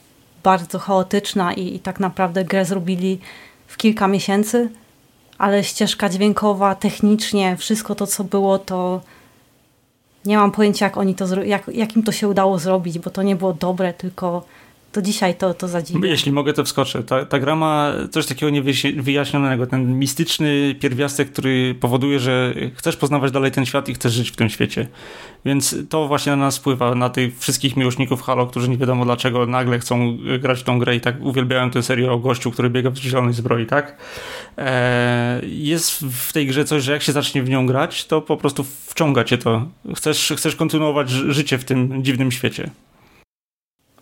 bardzo 0.42 0.78
chaotyczna 0.78 1.54
i, 1.54 1.74
i 1.74 1.80
tak 1.80 2.00
naprawdę 2.00 2.44
grę 2.44 2.64
zrobili 2.64 3.18
w 3.66 3.76
kilka 3.76 4.08
miesięcy, 4.08 4.70
ale 5.38 5.64
ścieżka 5.64 6.08
dźwiękowa, 6.08 6.74
technicznie, 6.74 7.56
wszystko 7.56 7.94
to, 7.94 8.06
co 8.06 8.24
było, 8.24 8.58
to 8.58 9.00
nie 10.26 10.36
mam 10.36 10.52
pojęcia, 10.52 10.86
jak 10.86 10.96
oni 10.96 11.14
to 11.14 11.42
jak, 11.42 11.68
jak 11.68 11.96
im 11.96 12.02
to 12.02 12.12
się 12.12 12.28
udało 12.28 12.58
zrobić, 12.58 12.98
bo 12.98 13.10
to 13.10 13.22
nie 13.22 13.36
było 13.36 13.52
dobre, 13.52 13.94
tylko 13.94 14.44
to 14.96 15.02
dzisiaj 15.02 15.34
to, 15.34 15.54
to 15.54 15.68
zadziwia. 15.68 16.08
Jeśli 16.08 16.32
mogę, 16.32 16.52
to 16.52 16.64
wskoczę. 16.64 17.02
Ta, 17.02 17.24
ta 17.24 17.38
gra 17.38 17.56
ma 17.56 17.92
coś 18.10 18.26
takiego 18.26 18.50
niewyjaśnionego. 18.50 19.66
Ten 19.66 19.98
mistyczny 19.98 20.74
pierwiastek, 20.80 21.32
który 21.32 21.74
powoduje, 21.80 22.20
że 22.20 22.54
chcesz 22.74 22.96
poznawać 22.96 23.32
dalej 23.32 23.50
ten 23.50 23.66
świat 23.66 23.88
i 23.88 23.94
chcesz 23.94 24.12
żyć 24.12 24.30
w 24.30 24.36
tym 24.36 24.48
świecie. 24.48 24.86
Więc 25.44 25.76
to 25.88 26.08
właśnie 26.08 26.30
na 26.30 26.36
nas 26.36 26.58
wpływa, 26.58 26.94
na 26.94 27.10
tych 27.10 27.38
wszystkich 27.38 27.76
miłośników 27.76 28.22
Halo, 28.22 28.46
którzy 28.46 28.68
nie 28.68 28.76
wiadomo 28.76 29.04
dlaczego 29.04 29.46
nagle 29.46 29.78
chcą 29.78 30.18
grać 30.40 30.60
w 30.60 30.62
tą 30.62 30.78
grę 30.78 30.96
i 30.96 31.00
tak 31.00 31.20
uwielbiają 31.20 31.70
tę 31.70 31.82
serię 31.82 32.12
o 32.12 32.18
gościu, 32.18 32.50
który 32.50 32.70
biega 32.70 32.90
w 32.90 32.96
zielonej 32.96 33.34
zbroi, 33.34 33.66
tak? 33.66 33.96
Eee, 34.56 35.66
jest 35.66 36.00
w 36.00 36.32
tej 36.32 36.46
grze 36.46 36.64
coś, 36.64 36.82
że 36.82 36.92
jak 36.92 37.02
się 37.02 37.12
zacznie 37.12 37.42
w 37.42 37.48
nią 37.48 37.66
grać, 37.66 38.04
to 38.04 38.20
po 38.20 38.36
prostu 38.36 38.64
wciąga 38.64 39.24
cię 39.24 39.38
to. 39.38 39.66
Chcesz, 39.96 40.32
chcesz 40.36 40.56
kontynuować 40.56 41.10
życie 41.10 41.58
w 41.58 41.64
tym 41.64 42.04
dziwnym 42.04 42.32
świecie. 42.32 42.70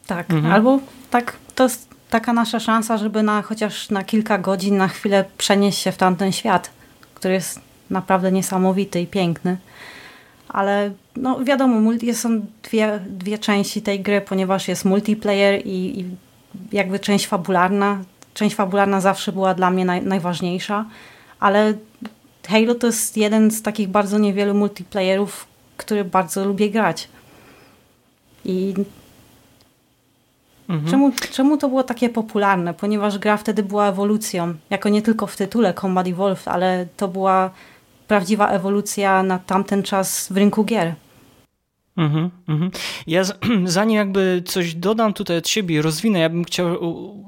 Tak, 0.07 0.31
mhm. 0.31 0.53
albo 0.53 0.79
tak, 1.11 1.37
to 1.55 1.65
jest 1.65 1.89
taka 2.11 2.33
nasza 2.33 2.61
szansa, 2.61 2.99
żeby 2.99 3.23
na 3.23 3.43
chociaż 3.43 3.91
na 3.91 4.05
kilka 4.05 4.39
godzin, 4.39 4.77
na 4.77 4.89
chwilę 4.89 5.25
przenieść 5.39 5.79
się 5.79 5.93
w 5.93 5.97
tamten 5.97 6.33
świat, 6.33 6.71
który 7.15 7.35
jest 7.35 7.61
naprawdę 7.91 8.33
niesamowity 8.33 9.01
i 9.01 9.07
piękny. 9.07 9.57
Ale 10.49 10.91
no 11.17 11.45
wiadomo, 11.45 11.93
są 12.13 12.47
dwie, 12.63 13.01
dwie 13.07 13.39
części 13.39 13.83
tej 13.83 14.01
gry, 14.01 14.21
ponieważ 14.21 14.69
jest 14.69 14.85
multiplayer 14.85 15.67
i, 15.67 16.01
i 16.01 16.05
jakby 16.73 16.99
część 16.99 17.27
fabularna. 17.27 17.99
Część 18.35 18.57
fabularna 18.57 19.01
zawsze 19.01 19.33
była 19.33 19.55
dla 19.55 19.71
mnie 19.71 19.85
naj, 19.85 20.03
najważniejsza, 20.03 20.85
ale 21.41 21.75
Halo 22.49 22.75
to 22.75 22.87
jest 22.87 23.17
jeden 23.17 23.51
z 23.51 23.63
takich 23.63 23.89
bardzo 23.89 24.19
niewielu 24.19 24.55
multiplayerów, 24.55 25.47
który 25.77 26.05
bardzo 26.05 26.45
lubię 26.45 26.71
grać. 26.71 27.09
I 28.45 28.75
Mhm. 30.69 30.91
Czemu, 30.91 31.13
czemu 31.31 31.57
to 31.57 31.69
było 31.69 31.83
takie 31.83 32.09
popularne? 32.09 32.75
Ponieważ 32.75 33.19
gra 33.19 33.37
wtedy 33.37 33.63
była 33.63 33.89
ewolucją, 33.89 34.55
jako 34.71 34.89
nie 34.89 35.03
tylko 35.03 35.27
w 35.27 35.37
tytule 35.37 35.75
Combat 35.75 36.07
Evolved, 36.07 36.49
ale 36.49 36.87
to 36.97 37.09
była 37.09 37.51
prawdziwa 38.09 38.49
ewolucja 38.49 39.23
na 39.23 39.39
tamten 39.39 39.83
czas 39.83 40.29
w 40.33 40.37
rynku 40.37 40.65
gier. 40.65 40.95
Mhm, 41.97 42.31
mhm. 42.49 42.71
Ja 43.07 43.23
zanim 43.65 43.97
jakby 43.97 44.43
coś 44.47 44.75
dodam 44.75 45.13
tutaj 45.13 45.37
od 45.37 45.49
siebie 45.49 45.77
i 45.77 45.83
rozwinę, 45.83 46.19
ja 46.19 46.29
bym 46.29 46.45
chciał 46.45 46.79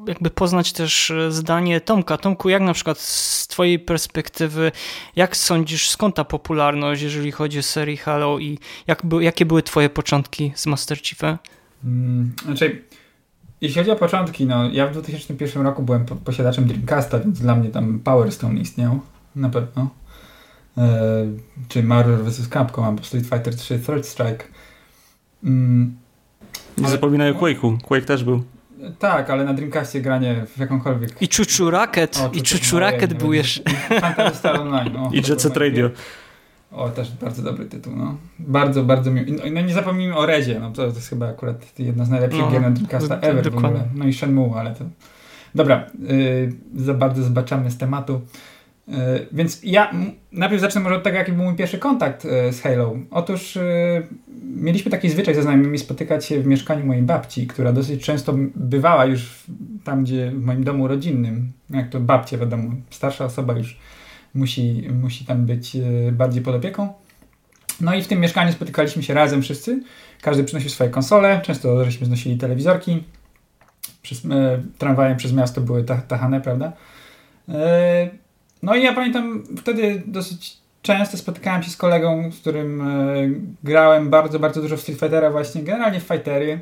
jakby 0.08 0.30
poznać 0.30 0.72
też 0.72 1.10
e, 1.10 1.32
zdanie 1.32 1.80
Tomka. 1.80 2.16
Tomku, 2.16 2.48
jak 2.48 2.62
na 2.62 2.72
przykład 2.72 2.98
z 2.98 3.46
twojej 3.46 3.78
perspektywy, 3.78 4.72
jak 5.16 5.36
sądzisz, 5.36 5.90
skąd 5.90 6.14
ta 6.14 6.24
popularność, 6.24 7.02
jeżeli 7.02 7.32
chodzi 7.32 7.58
o 7.58 7.62
serię 7.62 7.96
Halo 7.96 8.38
i 8.38 8.58
jak, 8.86 9.02
jakie 9.20 9.46
były 9.46 9.62
twoje 9.62 9.90
początki 9.90 10.52
z 10.54 10.66
Master 10.66 10.98
Chiefem? 10.98 11.38
Hmm, 11.82 12.32
znaczy, 12.44 12.82
jeśli 13.60 13.80
chodzi 13.80 13.90
o 13.90 13.96
początki, 13.96 14.46
no 14.46 14.70
ja 14.70 14.86
w 14.86 14.92
2001 14.92 15.62
roku 15.62 15.82
byłem 15.82 16.04
posiadaczem 16.04 16.64
Dreamcasta, 16.64 17.18
więc 17.18 17.40
dla 17.40 17.56
mnie 17.56 17.68
tam 17.70 18.00
Power 18.04 18.32
Stone 18.32 18.60
istniał, 18.60 19.00
na 19.36 19.48
pewno. 19.48 19.88
E, 20.78 21.26
czy 21.68 21.82
Marvel 21.82 22.24
vs. 22.24 22.48
Capcom 22.48 22.84
albo 22.84 23.02
Street 23.02 23.26
Fighter 23.26 23.56
3 23.56 23.78
Third 23.78 24.06
Strike. 24.06 24.44
Mm, 25.44 25.96
Nie 26.78 26.84
ale... 26.84 26.92
zapominaj 26.92 27.30
o 27.30 27.34
Quake'u. 27.34 27.78
Quake 27.82 28.04
też 28.04 28.24
był. 28.24 28.42
Tak, 28.98 29.30
ale 29.30 29.44
na 29.44 29.54
Dreamcastie 29.54 30.00
granie 30.00 30.46
w 30.56 30.58
jakąkolwiek... 30.58 31.22
I 31.22 31.28
Chuchu 31.36 31.70
Rocket, 31.70 32.18
i 32.32 32.38
Chuchu 32.38 32.78
Rocket 32.78 33.14
był 33.14 33.32
jeszcze. 33.32 33.62
Fantasy 34.00 34.36
Star 34.36 34.60
Online. 34.60 34.96
O, 34.96 35.10
I 35.12 35.16
Jet 35.28 35.42
Set 35.42 35.56
Radio. 35.56 35.90
O, 36.76 36.88
też 36.88 37.12
bardzo 37.12 37.42
dobry 37.42 37.64
tytuł, 37.64 37.96
no. 37.96 38.16
Bardzo, 38.38 38.84
bardzo 38.84 39.10
miły. 39.10 39.26
No, 39.30 39.42
no 39.52 39.60
nie 39.60 39.74
zapomnijmy 39.74 40.16
o 40.16 40.26
Rezie, 40.26 40.60
no 40.60 40.70
to, 40.70 40.76
to 40.76 40.94
jest 40.94 41.08
chyba 41.08 41.28
akurat 41.28 41.78
jedna 41.78 42.04
z 42.04 42.10
najlepszych 42.10 42.40
no, 42.40 42.50
gier 42.50 42.62
na 42.62 42.70
Dreamcasta 42.70 43.18
ever 43.20 43.44
dokładnie. 43.44 43.70
w 43.70 43.74
ogóle. 43.74 43.88
No 43.94 44.06
i 44.06 44.12
Shenmue, 44.12 44.54
ale 44.56 44.74
to... 44.74 44.84
Dobra, 45.54 45.86
yy, 45.98 46.52
za 46.74 46.94
bardzo 46.94 47.22
zbaczamy 47.22 47.70
z 47.70 47.78
tematu. 47.78 48.20
Yy, 48.88 48.94
więc 49.32 49.60
ja 49.64 49.92
najpierw 50.32 50.60
zacznę 50.60 50.80
może 50.80 50.96
od 50.96 51.02
tego, 51.02 51.18
jaki 51.18 51.32
był 51.32 51.44
mój 51.44 51.54
pierwszy 51.54 51.78
kontakt 51.78 52.24
yy, 52.24 52.52
z 52.52 52.60
Halo. 52.60 52.96
Otóż 53.10 53.56
yy, 53.56 53.62
mieliśmy 54.56 54.90
taki 54.90 55.10
zwyczaj 55.10 55.34
ze 55.34 55.42
znajomymi 55.42 55.78
spotykać 55.78 56.24
się 56.24 56.40
w 56.40 56.46
mieszkaniu 56.46 56.86
mojej 56.86 57.02
babci, 57.02 57.46
która 57.46 57.72
dosyć 57.72 58.04
często 58.04 58.34
bywała 58.54 59.04
już 59.04 59.44
tam, 59.84 60.04
gdzie 60.04 60.30
w 60.30 60.44
moim 60.44 60.64
domu 60.64 60.88
rodzinnym. 60.88 61.52
Jak 61.70 61.88
to 61.88 62.00
babcie, 62.00 62.38
wiadomo, 62.38 62.70
starsza 62.90 63.24
osoba 63.24 63.52
już 63.52 63.78
musi, 64.36 64.88
musi 65.02 65.24
tam 65.24 65.46
być 65.46 65.76
e, 65.76 66.12
bardziej 66.12 66.42
pod 66.42 66.54
opieką. 66.54 66.92
No 67.80 67.94
i 67.94 68.02
w 68.02 68.08
tym 68.08 68.20
mieszkaniu 68.20 68.52
spotykaliśmy 68.52 69.02
się 69.02 69.14
razem 69.14 69.42
wszyscy. 69.42 69.82
Każdy 70.20 70.44
przynosił 70.44 70.70
swoje 70.70 70.90
konsole, 70.90 71.40
często 71.44 71.84
żeśmy 71.84 72.06
znosili 72.06 72.36
telewizorki. 72.36 73.04
Przez, 74.02 74.24
e, 74.24 74.62
tramwajem 74.78 75.16
przez 75.16 75.32
miasto 75.32 75.60
były 75.60 75.84
tachane, 75.84 76.40
prawda? 76.40 76.72
E, 77.48 78.10
no 78.62 78.74
i 78.74 78.82
ja 78.82 78.94
pamiętam 78.94 79.44
wtedy 79.56 80.02
dosyć 80.06 80.56
często 80.82 81.16
spotykałem 81.16 81.62
się 81.62 81.70
z 81.70 81.76
kolegą, 81.76 82.32
z 82.32 82.40
którym 82.40 82.80
e, 82.80 83.14
grałem 83.64 84.10
bardzo, 84.10 84.38
bardzo 84.38 84.62
dużo 84.62 84.76
w 84.76 84.80
Street 84.80 85.00
Fightera 85.00 85.30
właśnie, 85.30 85.62
generalnie 85.62 86.00
w 86.00 86.02
fightery. 86.02 86.60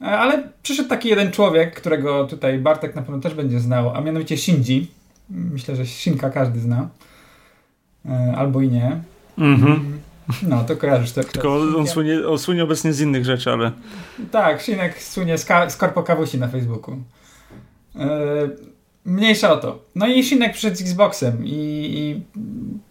E, 0.00 0.04
ale 0.04 0.48
przyszedł 0.62 0.88
taki 0.88 1.08
jeden 1.08 1.32
człowiek, 1.32 1.74
którego 1.74 2.26
tutaj 2.26 2.58
Bartek 2.58 2.94
na 2.94 3.02
pewno 3.02 3.20
też 3.20 3.34
będzie 3.34 3.60
znał, 3.60 3.96
a 3.96 4.00
mianowicie 4.00 4.36
Shinji. 4.36 4.90
Myślę, 5.30 5.76
że 5.76 5.86
Shinka 5.86 6.30
każdy 6.30 6.60
zna. 6.60 6.88
E, 8.08 8.34
albo 8.36 8.60
i 8.60 8.68
nie. 8.68 9.00
Mhm. 9.38 9.98
No, 10.42 10.64
to 10.64 10.76
kojarzysz 10.76 11.12
to. 11.12 11.24
Tylko 11.24 11.54
on 11.54 11.86
słynie, 11.86 12.28
on 12.28 12.38
słynie 12.38 12.64
obecnie 12.64 12.92
z 12.92 13.00
innych 13.00 13.24
rzeczy, 13.24 13.52
ale... 13.52 13.72
Tak, 14.30 14.62
Shinek 14.62 15.02
słynie 15.02 15.38
z, 15.38 15.44
ka- 15.44 15.70
z 15.70 15.76
Korpo 15.76 16.02
Kawusi 16.02 16.38
na 16.38 16.48
Facebooku. 16.48 16.96
E, 17.96 18.08
mniejsza 19.04 19.52
o 19.52 19.56
to. 19.56 19.82
No 19.94 20.06
i 20.06 20.24
Shinek 20.24 20.52
przyszedł 20.52 20.76
z 20.76 20.80
Xboxem 20.80 21.44
i, 21.44 21.50
i, 21.94 22.22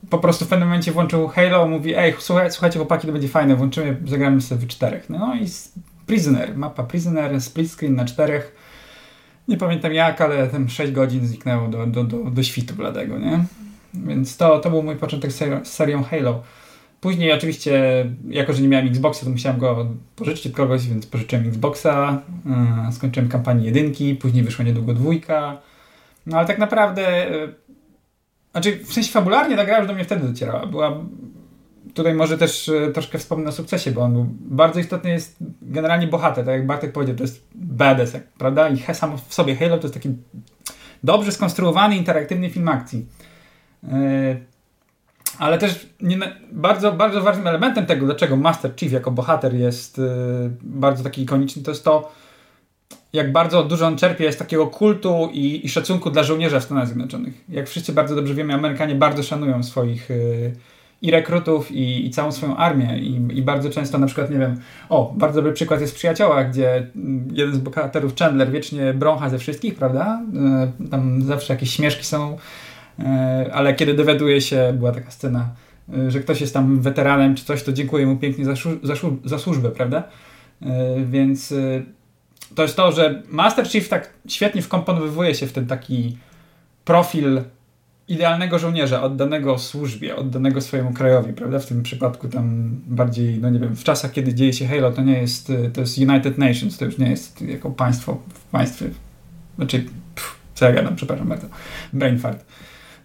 po 0.10 0.20
prostu 0.20 0.46
w 0.46 0.48
pewnym 0.48 0.68
momencie 0.68 0.92
włączył 0.92 1.28
Halo, 1.28 1.68
mówi 1.68 1.96
ej, 1.96 2.14
słuchaj, 2.20 2.52
słuchajcie 2.52 2.80
chłopaki, 2.80 3.08
to 3.08 3.14
będzie 3.14 3.28
fajne, 3.28 3.56
włączymy, 3.56 3.98
zagramy 4.08 4.42
sobie 4.42 4.62
w 4.62 4.68
czterech. 4.68 5.10
No 5.10 5.36
i 5.36 5.46
Prisoner, 6.08 6.58
mapa 6.58 6.84
Prisoner, 6.84 7.42
split 7.42 7.72
screen 7.72 7.96
na 7.96 8.06
czterech 8.06 8.56
nie 9.48 9.58
pamiętam 9.58 9.94
jak, 9.94 10.22
ale 10.22 10.48
ten 10.48 10.70
6 10.70 10.92
godzin 10.92 11.28
zniknęło 11.28 11.68
do, 11.68 11.88
do, 11.88 12.04
do, 12.04 12.18
do 12.18 12.44
świtu 12.44 12.76
bladego, 12.76 13.20
nie? 13.20 13.46
Więc 13.94 14.38
to, 14.38 14.60
to 14.60 14.70
był 14.70 14.84
mój 14.84 14.96
początek 14.96 15.32
z 15.32 15.68
serią 15.68 16.04
Halo. 16.04 16.44
Później 17.02 17.32
oczywiście, 17.32 18.06
jako 18.30 18.54
że 18.54 18.62
nie 18.62 18.68
miałem 18.68 18.88
Xboxa, 18.88 19.26
to 19.26 19.32
musiałem 19.32 19.60
go 19.60 19.88
pożyczyć 20.16 20.48
od 20.48 20.54
kogoś, 20.54 20.88
więc 20.88 21.06
pożyczyłem 21.06 21.48
Xboxa, 21.48 22.22
yy, 22.86 22.92
skończyłem 22.92 23.30
kampanię 23.30 23.66
jedynki, 23.66 24.16
później 24.16 24.44
wyszła 24.44 24.66
niedługo 24.66 24.94
dwójka. 24.94 25.58
No 26.26 26.38
ale 26.38 26.48
tak 26.48 26.58
naprawdę, 26.58 27.30
yy, 27.30 27.54
znaczy 28.52 28.80
w 28.86 28.94
sensie 28.94 29.12
fabularnie 29.12 29.56
ta 29.56 29.66
gra 29.66 29.78
już 29.78 29.88
do 29.88 29.94
mnie 29.94 30.04
wtedy 30.04 30.28
docierała. 30.28 30.66
Była, 30.66 31.04
tutaj 31.94 32.14
może 32.14 32.38
też 32.38 32.68
yy, 32.68 32.92
troszkę 32.92 33.18
wspomnę 33.18 33.50
o 33.50 33.52
sukcesie, 33.52 33.92
bo 33.92 34.02
on 34.02 34.28
bardzo 34.40 34.80
istotny 34.80 35.10
jest 35.10 35.38
generalnie 35.62 36.08
bohater, 36.08 36.46
tak 36.46 36.54
jak 36.54 36.68
Bartek 36.68 36.92
powiedział, 36.92 37.16
to 37.16 37.24
jest 37.24 37.48
badass, 37.56 38.14
jak, 38.14 38.24
prawda? 38.28 38.70
I 38.70 38.94
sam 38.94 39.18
w 39.28 39.34
sobie 39.34 39.56
Halo 39.56 39.78
to 39.78 39.84
jest 39.84 39.94
taki 39.94 40.10
dobrze 41.04 41.32
skonstruowany, 41.32 41.98
interaktywny 41.98 42.50
film 42.50 42.68
akcji. 42.68 43.06
Yy, 43.84 43.90
ale 45.38 45.58
też 45.58 45.88
nie, 46.02 46.18
bardzo, 46.52 46.92
bardzo 46.92 47.22
ważnym 47.22 47.48
elementem 47.48 47.86
tego, 47.86 48.06
dlaczego 48.06 48.36
Master 48.36 48.72
Chief 48.76 48.92
jako 48.92 49.12
bohater 49.12 49.54
jest 49.54 49.98
yy, 49.98 50.06
bardzo 50.62 51.04
taki 51.04 51.22
ikoniczny, 51.22 51.64
to 51.64 51.72
jest 51.72 51.84
to, 51.84 52.12
jak 53.14 53.32
bardzo 53.32 53.64
dużo 53.64 53.88
on 53.88 53.98
czerpie 53.98 54.32
z 54.32 54.38
takiego 54.38 54.68
kultu 54.68 55.30
i, 55.34 55.66
i 55.66 55.70
szacunku 55.70 56.12
dla 56.12 56.24
żołnierza 56.24 56.60
w 56.60 56.64
Stanach 56.64 56.88
Zjednoczonych. 56.88 57.34
Jak 57.50 57.70
wszyscy 57.70 57.94
bardzo 57.94 58.16
dobrze 58.16 58.34
wiemy, 58.34 58.54
Amerykanie 58.54 58.96
bardzo 58.96 59.24
szanują 59.24 59.64
swoich 59.64 60.10
i 61.04 61.12
rekrutów, 61.12 61.72
i, 61.72 62.06
i, 62.06 62.10
całą 62.10 62.32
swoją 62.32 62.58
armię. 62.58 63.00
I, 63.00 63.38
I, 63.38 63.42
bardzo 63.42 63.70
często 63.70 63.98
na 63.98 64.08
przykład, 64.08 64.32
nie 64.32 64.40
wiem, 64.40 64.60
o, 64.90 65.14
bardzo 65.18 65.36
dobry 65.36 65.54
przykład 65.54 65.82
jest 65.82 65.94
w 65.94 65.96
Przyjaciołach, 65.96 66.50
gdzie 66.52 66.76
mm, 66.96 67.28
jeden 67.32 67.56
z 67.56 67.58
bohaterów, 67.58 68.16
Chandler, 68.16 68.52
wiecznie 68.52 68.94
brącha 68.94 69.30
ze 69.30 69.38
wszystkich, 69.38 69.76
prawda? 69.76 70.22
Yy, 70.82 70.90
tam 70.90 71.22
zawsze 71.22 71.54
jakieś 71.54 71.76
śmieszki 71.76 72.06
są 72.06 72.38
E, 73.00 73.50
ale 73.54 73.74
kiedy 73.74 73.94
dowiaduje 73.94 74.42
się, 74.42 74.74
była 74.78 74.92
taka 74.92 75.12
scena, 75.12 75.50
e, 75.94 76.12
że 76.12 76.20
ktoś 76.20 76.42
jest 76.42 76.54
tam 76.54 76.82
weteranem 76.82 77.36
czy 77.36 77.46
coś, 77.46 77.64
to 77.64 77.74
dziękuję 77.74 78.06
mu 78.06 78.18
pięknie 78.18 78.46
za, 78.46 78.54
za, 78.84 78.94
za 79.26 79.40
służbę, 79.40 79.70
prawda? 79.70 80.04
E, 80.62 81.06
więc 81.06 81.54
to 82.56 82.64
jest 82.64 82.76
to, 82.76 82.92
że 82.92 83.24
Master 83.30 83.68
Chief 83.68 83.90
tak 83.90 84.14
świetnie 84.28 84.62
wkomponowuje 84.62 85.36
się 85.36 85.48
w 85.48 85.54
ten 85.54 85.68
taki 85.68 86.18
profil 86.86 87.42
idealnego 88.08 88.60
żołnierza, 88.60 89.04
oddanego 89.04 89.60
służbie, 89.60 90.16
oddanego 90.16 90.62
swojemu 90.62 90.94
krajowi, 90.94 91.34
prawda? 91.34 91.60
W 91.60 91.66
tym 91.66 91.84
przypadku 91.84 92.28
tam 92.28 92.70
bardziej, 92.88 93.38
no 93.38 93.50
nie 93.50 93.60
wiem, 93.60 93.76
w 93.76 93.84
czasach, 93.84 94.12
kiedy 94.12 94.34
dzieje 94.34 94.54
się 94.54 94.68
Halo, 94.68 94.92
to 94.92 95.02
nie 95.02 95.18
jest, 95.18 95.52
to 95.74 95.82
jest 95.82 95.98
United 95.98 96.38
Nations, 96.38 96.78
to 96.78 96.86
już 96.86 96.98
nie 96.98 97.10
jest 97.10 97.42
jako 97.42 97.72
państwo 97.72 98.22
w 98.34 98.44
państwie, 98.44 98.90
znaczy, 99.56 99.86
pff, 100.16 100.36
co 100.56 100.66
ja 100.66 100.72
gadam, 100.72 100.96
przepraszam 100.96 101.28
bardzo, 101.28 101.48
brain 101.94 102.20
fart. 102.20 102.46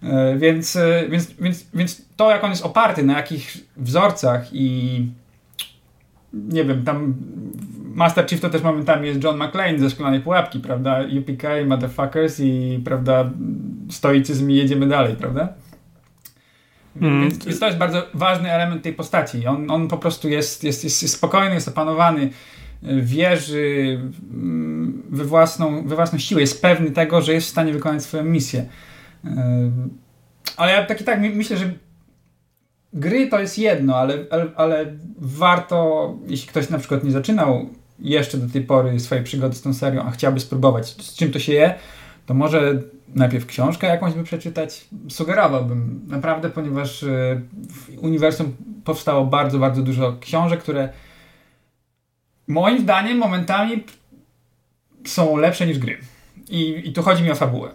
E, 0.03 0.37
więc, 0.37 0.75
e, 0.75 1.05
więc, 1.09 1.31
więc, 1.41 1.65
więc 1.73 2.01
to, 2.15 2.31
jak 2.31 2.43
on 2.43 2.49
jest 2.49 2.65
oparty, 2.65 3.03
na 3.03 3.17
jakich 3.17 3.57
wzorcach 3.77 4.53
i 4.53 5.07
nie 6.33 6.65
wiem, 6.65 6.83
tam 6.83 7.15
Master 7.99 8.27
Chief 8.29 8.41
to 8.41 8.49
też 8.49 8.61
momentami 8.61 9.07
jest 9.07 9.23
John 9.23 9.43
McClane 9.43 9.79
ze 9.79 9.89
Szklanej 9.89 10.19
Pułapki, 10.19 10.59
prawda? 10.59 10.99
UPK, 11.19 11.43
motherfuckers 11.65 12.39
i 12.39 12.79
prawda, 12.85 13.29
stoicyzm 13.89 14.49
i 14.49 14.55
jedziemy 14.55 14.87
dalej, 14.87 15.15
prawda? 15.15 15.53
Mm. 17.01 17.21
Więc, 17.21 17.59
to 17.59 17.65
jest 17.65 17.77
bardzo 17.77 18.07
ważny 18.13 18.51
element 18.51 18.83
tej 18.83 18.93
postaci. 18.93 19.47
On, 19.47 19.71
on 19.71 19.87
po 19.87 19.97
prostu 19.97 20.29
jest, 20.29 20.63
jest, 20.63 20.83
jest, 20.83 21.01
jest 21.01 21.15
spokojny, 21.15 21.55
jest 21.55 21.67
opanowany, 21.67 22.29
wierzy 23.01 23.99
we 25.09 25.23
własną, 25.23 25.87
we 25.87 25.95
własną 25.95 26.19
siłę, 26.19 26.41
jest 26.41 26.61
pewny 26.61 26.91
tego, 26.91 27.21
że 27.21 27.33
jest 27.33 27.47
w 27.47 27.51
stanie 27.51 27.73
wykonać 27.73 28.03
swoją 28.03 28.23
misję. 28.23 28.65
Ale 30.57 30.71
ja 30.71 30.85
tak 30.85 31.01
i 31.01 31.03
tak 31.03 31.21
myślę, 31.21 31.57
że 31.57 31.73
gry 32.93 33.27
to 33.27 33.39
jest 33.39 33.57
jedno, 33.57 33.95
ale, 33.95 34.13
ale, 34.31 34.45
ale 34.55 34.85
warto, 35.17 36.17
jeśli 36.27 36.47
ktoś 36.47 36.69
na 36.69 36.79
przykład 36.79 37.03
nie 37.03 37.11
zaczynał 37.11 37.69
jeszcze 38.01 38.37
do 38.37 38.53
tej 38.53 38.61
pory 38.61 38.99
swojej 38.99 39.23
przygody 39.23 39.55
z 39.55 39.61
tą 39.61 39.73
serią, 39.73 40.03
a 40.03 40.11
chciałby 40.11 40.39
spróbować, 40.39 40.87
z 40.89 41.15
czym 41.15 41.31
to 41.31 41.39
się 41.39 41.53
je, 41.53 41.73
to 42.25 42.33
może 42.33 42.81
najpierw 43.15 43.45
książkę 43.45 43.87
jakąś 43.87 44.13
by 44.13 44.23
przeczytać. 44.23 44.87
Sugerowałbym 45.09 46.01
naprawdę, 46.07 46.49
ponieważ 46.49 47.03
e, 47.03 47.41
w 47.69 48.03
uniwersum 48.03 48.55
powstało 48.83 49.25
bardzo, 49.25 49.59
bardzo 49.59 49.81
dużo 49.81 50.17
książek, 50.19 50.59
które 50.59 50.89
moim 52.47 52.81
zdaniem 52.81 53.17
momentami 53.17 53.83
są 55.05 55.37
lepsze 55.37 55.67
niż 55.67 55.79
gry. 55.79 55.97
I, 56.49 56.81
i 56.85 56.93
tu 56.93 57.03
chodzi 57.03 57.23
mi 57.23 57.31
o 57.31 57.35
fabułę. 57.35 57.69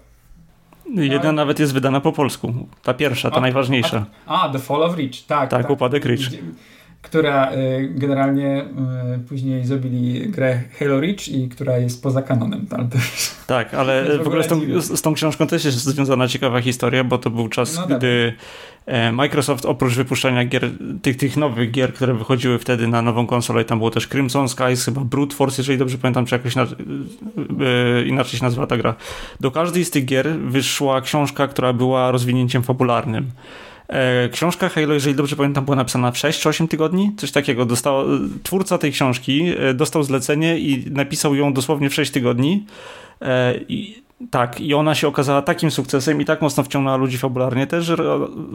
Jedna 0.94 1.32
nawet 1.32 1.58
jest 1.58 1.72
wydana 1.72 2.00
po 2.00 2.12
polsku. 2.12 2.54
Ta 2.82 2.94
pierwsza, 2.94 3.30
ta 3.30 3.36
a, 3.36 3.40
najważniejsza. 3.40 4.06
A, 4.26 4.42
a, 4.42 4.52
The 4.52 4.58
Fall 4.58 4.82
of 4.82 4.96
Reach, 4.96 5.26
tak. 5.26 5.50
Tak, 5.50 5.62
tak. 5.62 5.70
upadek 5.70 6.04
Reach. 6.04 6.30
Która 7.04 7.52
y, 7.52 7.88
generalnie 7.94 8.64
y, 9.16 9.18
później 9.28 9.66
zrobili 9.66 10.28
grę 10.30 10.60
Halo 10.78 11.00
Reach 11.00 11.28
i 11.28 11.48
która 11.48 11.78
jest 11.78 12.02
poza 12.02 12.22
kanonem. 12.22 12.66
Tam 12.66 12.88
tak, 13.46 13.74
ale 13.74 14.04
w 14.24 14.26
ogóle 14.26 14.44
z 14.44 14.46
tą, 14.46 14.60
z 14.80 15.02
tą, 15.02 15.14
książką 15.14 15.46
też 15.46 15.64
jest 15.64 15.84
związana 15.84 16.28
ciekawa 16.28 16.60
historia, 16.60 17.04
bo 17.04 17.18
to 17.18 17.30
był 17.30 17.48
czas, 17.48 17.76
no 17.76 17.96
gdy 17.96 18.34
E, 18.86 19.12
Microsoft 19.12 19.66
oprócz 19.66 19.94
wypuszczania 19.94 20.44
gier, 20.44 20.70
tych, 21.02 21.16
tych 21.16 21.36
nowych 21.36 21.70
gier, 21.70 21.94
które 21.94 22.14
wychodziły 22.14 22.58
wtedy 22.58 22.88
na 22.88 23.02
nową 23.02 23.26
konsolę, 23.26 23.64
tam 23.64 23.78
było 23.78 23.90
też 23.90 24.08
Crimson 24.08 24.48
Skies, 24.48 24.84
chyba 24.84 25.00
Brute 25.00 25.36
Force, 25.36 25.62
jeżeli 25.62 25.78
dobrze 25.78 25.98
pamiętam, 25.98 26.26
czy 26.26 26.34
jakoś 26.34 26.56
na, 26.56 26.62
yy, 26.62 28.06
inaczej 28.06 28.38
się 28.38 28.44
nazywa 28.44 28.66
ta 28.66 28.76
gra. 28.76 28.94
Do 29.40 29.50
każdej 29.50 29.84
z 29.84 29.90
tych 29.90 30.04
gier 30.04 30.28
wyszła 30.38 31.00
książka, 31.00 31.48
która 31.48 31.72
była 31.72 32.10
rozwinięciem 32.10 32.62
fabularnym. 32.62 33.30
E, 33.88 34.28
książka 34.28 34.68
Halo, 34.68 34.94
jeżeli 34.94 35.16
dobrze 35.16 35.36
pamiętam, 35.36 35.64
była 35.64 35.76
napisana 35.76 36.10
w 36.10 36.18
6 36.18 36.40
czy 36.40 36.48
8 36.48 36.68
tygodni, 36.68 37.12
coś 37.16 37.32
takiego. 37.32 37.66
Dostał, 37.66 38.04
twórca 38.42 38.78
tej 38.78 38.92
książki 38.92 39.44
dostał 39.74 40.02
zlecenie 40.02 40.58
i 40.58 40.90
napisał 40.90 41.34
ją 41.34 41.52
dosłownie 41.52 41.90
w 41.90 41.94
6 41.94 42.10
tygodni. 42.10 42.66
I 43.68 44.03
tak, 44.30 44.60
i 44.60 44.74
ona 44.74 44.94
się 44.94 45.08
okazała 45.08 45.42
takim 45.42 45.70
sukcesem 45.70 46.20
i 46.20 46.24
tak 46.24 46.42
mocno 46.42 46.62
wciągnęła 46.62 46.96
ludzi 46.96 47.18
fabularnie 47.18 47.66
też, 47.66 47.84
że 47.84 47.96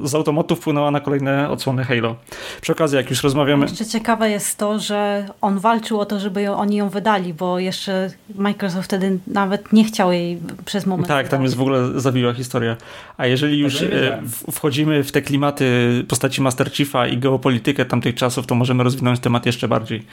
z 0.04 0.16
automatu 0.16 0.56
wpłynęła 0.56 0.92
na 0.92 1.00
kolejne 1.00 1.50
odsłony 1.50 1.84
Halo. 1.84 2.16
Przy 2.62 2.72
okazji, 2.72 2.98
jak 2.98 3.10
już 3.10 3.24
rozmawiamy... 3.24 3.66
Jeszcze 3.66 3.86
ciekawe 3.86 4.30
jest 4.30 4.58
to, 4.58 4.80
że 4.80 5.26
on 5.42 5.60
walczył 5.60 6.00
o 6.00 6.06
to, 6.06 6.20
żeby 6.20 6.52
oni 6.52 6.76
ją 6.76 6.90
wydali, 6.90 7.34
bo 7.34 7.60
jeszcze 7.60 8.10
Microsoft 8.36 8.86
wtedy 8.86 9.20
nawet 9.28 9.74
nie 9.74 9.84
chciał 9.84 10.12
jej 10.12 10.40
przez 10.66 10.86
moment 10.86 11.08
Tak, 11.08 11.18
wydać. 11.18 11.32
tam 11.32 11.44
jest 11.44 11.56
w 11.56 11.62
ogóle 11.62 12.00
zawiła 12.00 12.34
historia. 12.34 12.78
A 13.18 13.26
jeżeli 13.26 13.60
już 13.60 13.82
e, 13.82 14.22
wchodzimy 14.52 15.04
w 15.04 15.12
te 15.12 15.22
klimaty 15.22 15.66
postaci 16.08 16.42
Master 16.42 16.72
Chiefa 16.72 17.08
i 17.08 17.18
geopolitykę 17.18 17.86
tamtych 17.86 18.16
czasów, 18.16 18.48
to 18.48 18.56
możemy 18.56 18.84
rozwinąć 18.84 19.20
temat 19.20 19.46
jeszcze 19.46 19.68
bardziej. 19.68 20.06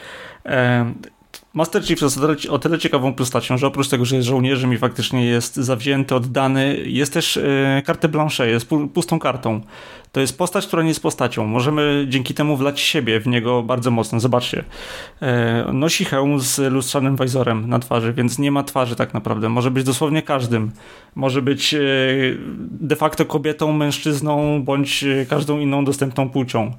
Master 1.57 1.85
Chief 1.87 2.01
jest 2.03 2.19
o 2.51 2.59
tyle 2.59 2.79
ciekawą 2.79 3.15
postacią, 3.15 3.59
że 3.59 3.67
oprócz 3.67 3.89
tego, 3.89 4.05
że 4.05 4.17
jest 4.17 4.29
żołnierzem 4.29 4.73
i 4.73 4.79
faktycznie 4.79 5.27
jest 5.27 5.57
zawzięty, 5.57 6.15
oddany, 6.15 6.83
jest 6.87 7.13
też 7.13 7.37
e, 7.37 7.83
kartę 7.87 8.09
blanche, 8.09 8.51
jest 8.51 8.69
pustą 8.95 9.19
kartą. 9.19 9.61
To 10.17 10.21
jest 10.21 10.39
postać, 10.39 10.67
która 10.67 10.83
nie 10.83 10.89
jest 10.89 11.03
postacią. 11.03 11.47
Możemy 11.47 12.07
dzięki 12.09 12.35
temu 12.35 12.57
wlać 12.57 12.81
siebie 12.81 13.21
w 13.21 13.27
niego 13.27 13.63
bardzo 13.63 13.91
mocno. 13.91 14.21
Zobaczcie. 14.21 14.65
E, 15.23 15.65
nosi 15.73 16.05
hełm 16.05 16.41
z 16.41 16.73
lustrzanym 16.73 17.17
wajzorem 17.17 17.69
na 17.69 17.79
twarzy, 17.79 18.13
więc 18.13 18.39
nie 18.39 18.51
ma 18.51 18.63
twarzy 18.63 18.97
tak 18.97 19.15
naprawdę. 19.15 19.49
Może 19.49 19.71
być 19.71 19.85
dosłownie 19.85 20.23
każdym. 20.23 20.73
Może 21.15 21.43
być 21.43 21.75
e, 21.75 21.79
de 22.61 22.97
facto 22.97 23.25
kobietą, 23.25 23.73
mężczyzną, 23.73 24.63
bądź 24.65 25.05
e, 25.05 25.27
każdą 25.27 25.59
inną 25.59 25.85
dostępną 25.85 26.31
płcią. 26.31 26.73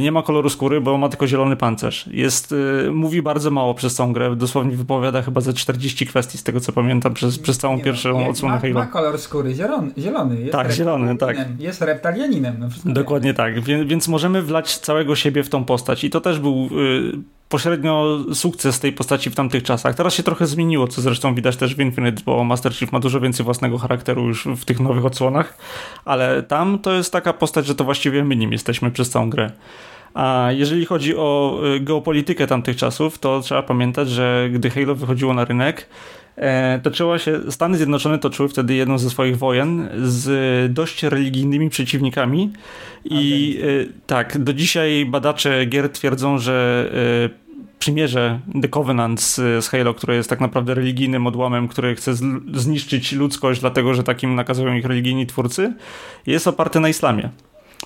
Nie 0.00 0.12
ma 0.12 0.22
koloru 0.22 0.50
skóry, 0.50 0.80
bo 0.80 0.98
ma 0.98 1.08
tylko 1.08 1.26
zielony 1.26 1.56
pancerz. 1.56 2.06
Jest, 2.06 2.54
mówi 2.92 3.22
bardzo 3.22 3.50
mało 3.50 3.74
przez 3.74 3.94
całą 3.94 4.12
grę. 4.12 4.36
Dosłownie 4.36 4.76
wypowiada 4.76 5.22
chyba 5.22 5.40
ze 5.40 5.52
40 5.52 6.06
kwestii, 6.06 6.38
z 6.38 6.42
tego 6.42 6.60
co 6.60 6.72
pamiętam, 6.72 7.14
przez, 7.14 7.38
przez 7.38 7.58
całą 7.58 7.76
nie, 7.76 7.82
pierwszą 7.82 8.18
nie, 8.18 8.28
odsłonę 8.28 8.58
Halo. 8.60 8.74
Ma 8.74 8.86
kolor 8.86 9.18
skóry 9.18 9.54
zielony. 9.54 9.90
zielony 9.98 10.40
jest 10.40 10.52
tak, 10.52 10.72
zielony, 10.72 11.16
tak. 11.16 11.36
Jest 11.58 11.82
reptalianinem. 11.82 12.63
Dokładnie 12.84 13.34
tak, 13.34 13.60
więc, 13.60 13.88
więc 13.88 14.08
możemy 14.08 14.42
wlać 14.42 14.78
całego 14.78 15.16
siebie 15.16 15.42
w 15.42 15.48
tą 15.48 15.64
postać 15.64 16.04
i 16.04 16.10
to 16.10 16.20
też 16.20 16.38
był 16.38 16.68
y, 16.80 17.12
pośrednio 17.48 18.18
sukces 18.34 18.80
tej 18.80 18.92
postaci 18.92 19.30
w 19.30 19.34
tamtych 19.34 19.62
czasach. 19.62 19.94
Teraz 19.94 20.14
się 20.14 20.22
trochę 20.22 20.46
zmieniło, 20.46 20.88
co 20.88 21.02
zresztą 21.02 21.34
widać 21.34 21.56
też 21.56 21.74
w 21.74 21.80
Infinite, 21.80 22.22
bo 22.26 22.44
Master 22.44 22.74
Chief 22.74 22.92
ma 22.92 23.00
dużo 23.00 23.20
więcej 23.20 23.44
własnego 23.44 23.78
charakteru 23.78 24.26
już 24.26 24.44
w 24.44 24.64
tych 24.64 24.80
nowych 24.80 25.04
odsłonach, 25.04 25.58
ale 26.04 26.42
tam 26.42 26.78
to 26.78 26.92
jest 26.92 27.12
taka 27.12 27.32
postać, 27.32 27.66
że 27.66 27.74
to 27.74 27.84
właściwie 27.84 28.24
my 28.24 28.36
nim 28.36 28.52
jesteśmy 28.52 28.90
przez 28.90 29.10
całą 29.10 29.30
grę. 29.30 29.50
A 30.14 30.48
jeżeli 30.50 30.86
chodzi 30.86 31.16
o 31.16 31.60
y, 31.76 31.80
geopolitykę 31.80 32.46
tamtych 32.46 32.76
czasów, 32.76 33.18
to 33.18 33.40
trzeba 33.40 33.62
pamiętać, 33.62 34.08
że 34.08 34.48
gdy 34.52 34.70
Halo 34.70 34.94
wychodziło 34.94 35.34
na 35.34 35.44
rynek, 35.44 35.88
E, 36.36 36.80
toczyła 36.82 37.18
się, 37.18 37.40
Stany 37.52 37.76
Zjednoczone 37.76 38.18
toczyły 38.18 38.48
wtedy 38.48 38.74
jedną 38.74 38.98
ze 38.98 39.10
swoich 39.10 39.38
wojen 39.38 39.88
z 40.02 40.72
dość 40.72 41.02
religijnymi 41.02 41.70
przeciwnikami 41.70 42.52
i 43.04 43.56
okay. 43.58 43.88
tak, 44.06 44.38
do 44.38 44.52
dzisiaj 44.52 45.06
badacze 45.06 45.66
gier 45.66 45.92
twierdzą, 45.92 46.38
że 46.38 46.90
e, 47.30 47.44
przymierze 47.78 48.40
The 48.62 48.68
Covenant 48.68 49.20
z, 49.20 49.68
Halo, 49.68 49.94
które 49.94 50.16
jest 50.16 50.30
tak 50.30 50.40
naprawdę 50.40 50.74
religijnym 50.74 51.26
odłamem, 51.26 51.68
który 51.68 51.94
chce 51.94 52.14
zniszczyć 52.54 53.12
ludzkość, 53.12 53.60
dlatego 53.60 53.94
że 53.94 54.02
takim 54.02 54.34
nakazują 54.34 54.74
ich 54.74 54.84
religijni 54.84 55.26
twórcy, 55.26 55.74
jest 56.26 56.48
oparte 56.48 56.80
na 56.80 56.88
islamie. 56.88 57.28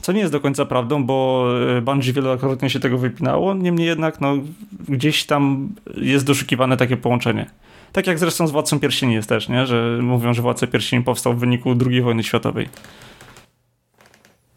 Co 0.02 0.12
nie 0.12 0.20
jest 0.20 0.32
do 0.32 0.40
końca 0.40 0.64
prawdą, 0.64 1.04
bo 1.04 1.48
e, 1.76 1.80
Bungie 1.80 2.12
wielokrotnie 2.12 2.70
się 2.70 2.80
tego 2.80 2.98
wypinało, 2.98 3.54
niemniej 3.54 3.86
jednak 3.86 4.20
no, 4.20 4.36
gdzieś 4.88 5.24
tam 5.24 5.68
jest 5.96 6.26
doszukiwane 6.26 6.76
takie 6.76 6.96
połączenie. 6.96 7.46
Tak 7.92 8.06
jak 8.06 8.18
zresztą 8.18 8.46
z 8.46 8.50
Władcą 8.50 8.80
Pierścieni 8.80 9.14
jest 9.14 9.28
też, 9.28 9.48
nie? 9.48 9.66
że 9.66 9.98
mówią, 10.02 10.34
że 10.34 10.42
Władca 10.42 10.66
Pierścieni 10.66 11.04
powstał 11.04 11.34
w 11.34 11.38
wyniku 11.38 11.74
II 11.90 12.02
wojny 12.02 12.24
światowej. 12.24 12.68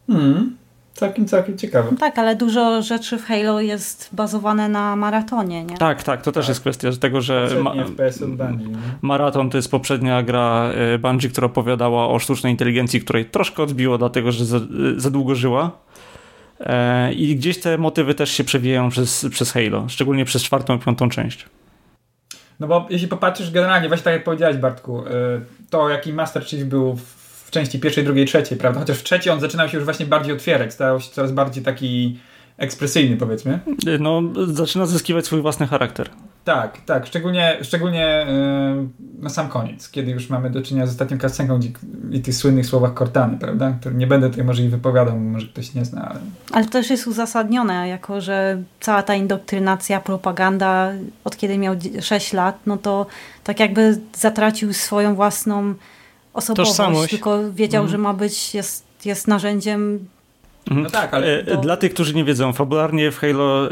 Hmm. 0.07 0.61
Całkiem, 0.93 1.25
całkiem 1.25 1.57
ciekawe. 1.57 1.87
No 1.91 1.97
tak, 1.97 2.19
ale 2.19 2.35
dużo 2.35 2.81
rzeczy 2.81 3.17
w 3.17 3.25
Halo 3.25 3.61
jest 3.61 4.09
bazowane 4.13 4.69
na 4.69 4.95
maratonie, 4.95 5.63
nie? 5.63 5.77
Tak, 5.77 6.03
tak, 6.03 6.21
to 6.21 6.31
też 6.31 6.45
tak. 6.45 6.49
jest 6.49 6.61
kwestia 6.61 6.89
tego, 6.99 7.21
że 7.21 7.49
ma 7.63 7.71
Bungie, 7.71 8.77
Maraton 9.01 9.49
to 9.49 9.57
jest 9.57 9.71
poprzednia 9.71 10.23
gra 10.23 10.71
e, 10.73 10.99
Bungie, 10.99 11.29
która 11.29 11.45
opowiadała 11.45 12.07
o 12.07 12.19
sztucznej 12.19 12.51
inteligencji, 12.51 13.01
której 13.01 13.25
troszkę 13.25 13.63
odbiło, 13.63 13.97
dlatego 13.97 14.31
że 14.31 14.45
za, 14.45 14.59
za 14.97 15.09
długo 15.09 15.35
żyła. 15.35 15.71
E, 16.59 17.13
I 17.13 17.35
gdzieś 17.35 17.59
te 17.59 17.77
motywy 17.77 18.13
też 18.13 18.31
się 18.31 18.43
przewijają 18.43 18.89
przez, 18.89 19.25
przez 19.31 19.51
Halo, 19.51 19.89
szczególnie 19.89 20.25
przez 20.25 20.43
czwartą 20.43 20.75
i 20.75 20.79
piątą 20.79 21.09
część. 21.09 21.45
No 22.61 22.67
bo 22.67 22.87
jeśli 22.89 23.07
popatrzysz 23.07 23.51
generalnie, 23.51 23.87
właśnie 23.87 24.03
tak 24.03 24.13
jak 24.13 24.23
powiedziałeś 24.23 24.57
Bartku, 24.57 25.07
e, 25.07 25.11
to 25.69 25.89
jaki 25.89 26.13
Master 26.13 26.45
Chief 26.45 26.63
był 26.63 26.95
w 26.95 27.51
części 27.51 27.79
pierwszej, 27.79 28.03
drugiej, 28.03 28.25
trzeciej, 28.25 28.57
prawda? 28.57 28.79
Chociaż 28.79 28.97
w 28.97 29.03
trzeciej 29.03 29.33
on 29.33 29.39
zaczynał 29.39 29.69
się 29.69 29.77
już 29.77 29.85
właśnie 29.85 30.05
bardziej 30.05 30.33
otwierać, 30.33 30.73
stał 30.73 30.99
się 30.99 31.11
coraz 31.11 31.31
bardziej 31.31 31.63
taki 31.63 32.19
ekspresyjny, 32.57 33.17
powiedzmy. 33.17 33.59
No, 33.99 34.21
zaczyna 34.47 34.85
zyskiwać 34.85 35.25
swój 35.25 35.41
własny 35.41 35.67
charakter. 35.67 36.09
Tak, 36.43 36.77
tak, 36.85 37.07
szczególnie, 37.07 37.57
szczególnie 37.61 38.25
yy, 38.77 39.23
na 39.23 39.29
sam 39.29 39.49
koniec, 39.49 39.89
kiedy 39.89 40.11
już 40.11 40.29
mamy 40.29 40.49
do 40.49 40.61
czynienia 40.61 40.87
z 40.87 40.89
ostatnią 40.89 41.17
kascenką 41.17 41.59
i 42.11 42.21
tych 42.21 42.35
słynnych 42.35 42.65
słowach 42.65 42.93
Cortany, 42.93 43.37
prawda? 43.37 43.73
Które 43.79 43.95
nie 43.95 44.07
będę 44.07 44.29
tutaj 44.29 44.45
może 44.45 44.63
ich 44.63 44.71
wypowiadał, 44.71 45.19
może 45.19 45.47
ktoś 45.47 45.73
nie 45.73 45.85
zna, 45.85 46.09
ale... 46.09 46.19
Ale 46.51 46.65
to 46.65 46.71
też 46.71 46.89
jest 46.89 47.07
uzasadnione, 47.07 47.87
jako 47.87 48.21
że 48.21 48.63
cała 48.79 49.03
ta 49.03 49.15
indoktrynacja, 49.15 49.99
propaganda, 49.99 50.91
od 51.23 51.37
kiedy 51.37 51.57
miał 51.57 51.75
6 52.01 52.33
lat, 52.33 52.59
no 52.65 52.77
to 52.77 53.05
tak 53.43 53.59
jakby 53.59 53.99
zatracił 54.17 54.73
swoją 54.73 55.15
własną 55.15 55.73
osobowość, 56.33 56.69
Tożsamość. 56.69 57.09
tylko 57.09 57.51
wiedział, 57.51 57.81
mm. 57.81 57.91
że 57.91 57.97
ma 57.97 58.13
być, 58.13 58.55
jest, 58.55 58.85
jest 59.05 59.27
narzędziem. 59.27 60.07
No 60.75 60.89
tak, 60.89 61.13
ale 61.13 61.43
to... 61.43 61.51
E, 61.51 61.57
dla 61.57 61.77
tych, 61.77 61.93
którzy 61.93 62.13
nie 62.13 62.23
wiedzą, 62.23 62.53
fabularnie 62.53 63.11
w 63.11 63.17
Halo 63.17 63.71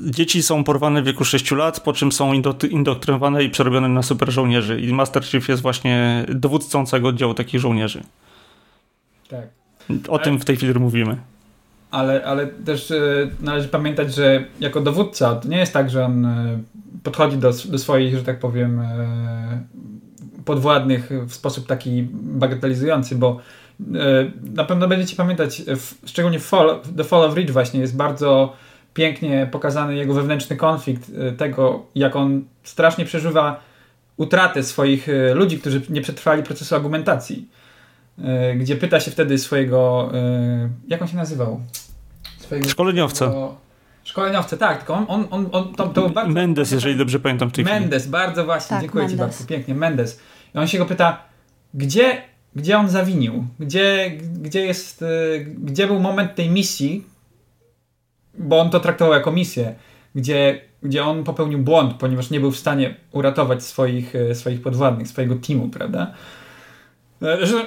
dzieci 0.00 0.42
są 0.42 0.64
porwane 0.64 1.02
w 1.02 1.04
wieku 1.04 1.24
6 1.24 1.50
lat, 1.50 1.80
po 1.80 1.92
czym 1.92 2.12
są 2.12 2.32
indoktrynowane 2.70 3.44
i 3.44 3.50
przerobione 3.50 3.88
na 3.88 4.02
super 4.02 4.30
żołnierzy. 4.30 4.80
I 4.80 4.92
Master 4.92 5.24
Chief 5.24 5.48
jest 5.48 5.62
właśnie 5.62 6.24
dowódcą 6.28 6.86
całego 6.86 7.08
oddziału 7.08 7.34
takich 7.34 7.60
żołnierzy. 7.60 8.02
Tak. 9.28 9.48
O 10.08 10.14
ale... 10.14 10.24
tym 10.24 10.38
w 10.38 10.44
tej 10.44 10.56
chwili 10.56 10.74
mówimy. 10.80 11.16
Ale, 11.90 12.24
ale 12.24 12.46
też 12.46 12.90
e, 12.90 13.30
należy 13.40 13.68
pamiętać, 13.68 14.14
że 14.14 14.44
jako 14.60 14.80
dowódca 14.80 15.34
to 15.34 15.48
nie 15.48 15.58
jest 15.58 15.72
tak, 15.72 15.90
że 15.90 16.04
on 16.04 16.26
e, 16.26 16.58
podchodzi 17.02 17.36
do, 17.36 17.52
do 17.68 17.78
swoich, 17.78 18.16
że 18.16 18.22
tak 18.22 18.38
powiem, 18.38 18.80
e, 18.80 19.62
podwładnych 20.44 21.10
w 21.26 21.34
sposób 21.34 21.66
taki 21.66 22.08
bagatelizujący, 22.12 23.16
bo 23.16 23.40
na 24.54 24.64
pewno 24.64 24.88
będziecie 24.88 25.16
pamiętać, 25.16 25.62
szczególnie 26.06 26.38
w 26.38 26.44
Fall, 26.46 26.80
The 26.96 27.04
Fall 27.04 27.24
of 27.24 27.34
Reach 27.34 27.50
właśnie 27.50 27.80
jest 27.80 27.96
bardzo 27.96 28.52
pięknie 28.94 29.48
pokazany 29.50 29.96
jego 29.96 30.14
wewnętrzny 30.14 30.56
konflikt 30.56 31.10
e, 31.18 31.32
tego, 31.32 31.86
jak 31.94 32.16
on 32.16 32.44
strasznie 32.62 33.04
przeżywa 33.04 33.60
utratę 34.16 34.62
swoich 34.62 35.08
e, 35.08 35.34
ludzi, 35.34 35.58
którzy 35.58 35.82
nie 35.88 36.00
przetrwali 36.00 36.42
procesu 36.42 36.74
argumentacji. 36.74 37.48
Gdzie 38.56 38.76
pyta 38.76 39.00
się 39.00 39.10
wtedy 39.10 39.38
swojego, 39.38 40.10
jak 40.88 41.02
on 41.02 41.08
się 41.08 41.16
nazywał? 41.16 41.60
Swojego, 42.38 42.68
Szkoleniowca. 42.68 43.16
Swojego, 43.26 43.56
szkoleniowca, 44.04 44.56
tak, 44.56 44.78
tylko 44.78 44.94
on, 44.94 45.06
on, 45.08 45.26
on, 45.30 45.48
on 45.52 45.74
to, 45.74 45.86
to 45.86 46.08
bardzo, 46.08 46.32
Mendes, 46.32 46.70
jeżeli 46.70 46.96
dobrze 46.96 47.20
pamiętam 47.20 47.48
w 47.48 47.52
tej 47.52 47.64
Mendes, 47.64 48.02
chwili. 48.02 48.12
bardzo 48.12 48.44
właśnie, 48.44 48.68
tak, 48.68 48.80
dziękuję 48.80 49.04
Mendes. 49.04 49.18
Ci 49.18 49.18
bardzo, 49.18 49.44
pięknie, 49.46 49.74
Mendes. 49.74 50.20
I 50.54 50.58
on 50.58 50.66
się 50.68 50.78
go 50.78 50.86
pyta, 50.86 51.18
gdzie 51.74 52.22
gdzie 52.56 52.78
on 52.78 52.88
zawinił, 52.88 53.44
gdzie, 53.60 54.10
gdzie 54.40 54.60
jest, 54.60 55.02
y, 55.02 55.46
gdzie 55.58 55.86
był 55.86 56.00
moment 56.00 56.34
tej 56.34 56.50
misji, 56.50 57.04
bo 58.38 58.60
on 58.60 58.70
to 58.70 58.80
traktował 58.80 59.14
jako 59.14 59.32
misję, 59.32 59.74
gdzie, 60.14 60.60
gdzie 60.82 61.04
on 61.04 61.24
popełnił 61.24 61.58
błąd, 61.58 61.94
ponieważ 61.94 62.30
nie 62.30 62.40
był 62.40 62.50
w 62.50 62.58
stanie 62.58 62.94
uratować 63.12 63.62
swoich, 63.62 64.14
y, 64.14 64.34
swoich 64.34 64.62
podwładnych, 64.62 65.08
swojego 65.08 65.34
teamu, 65.34 65.68
prawda? 65.68 66.12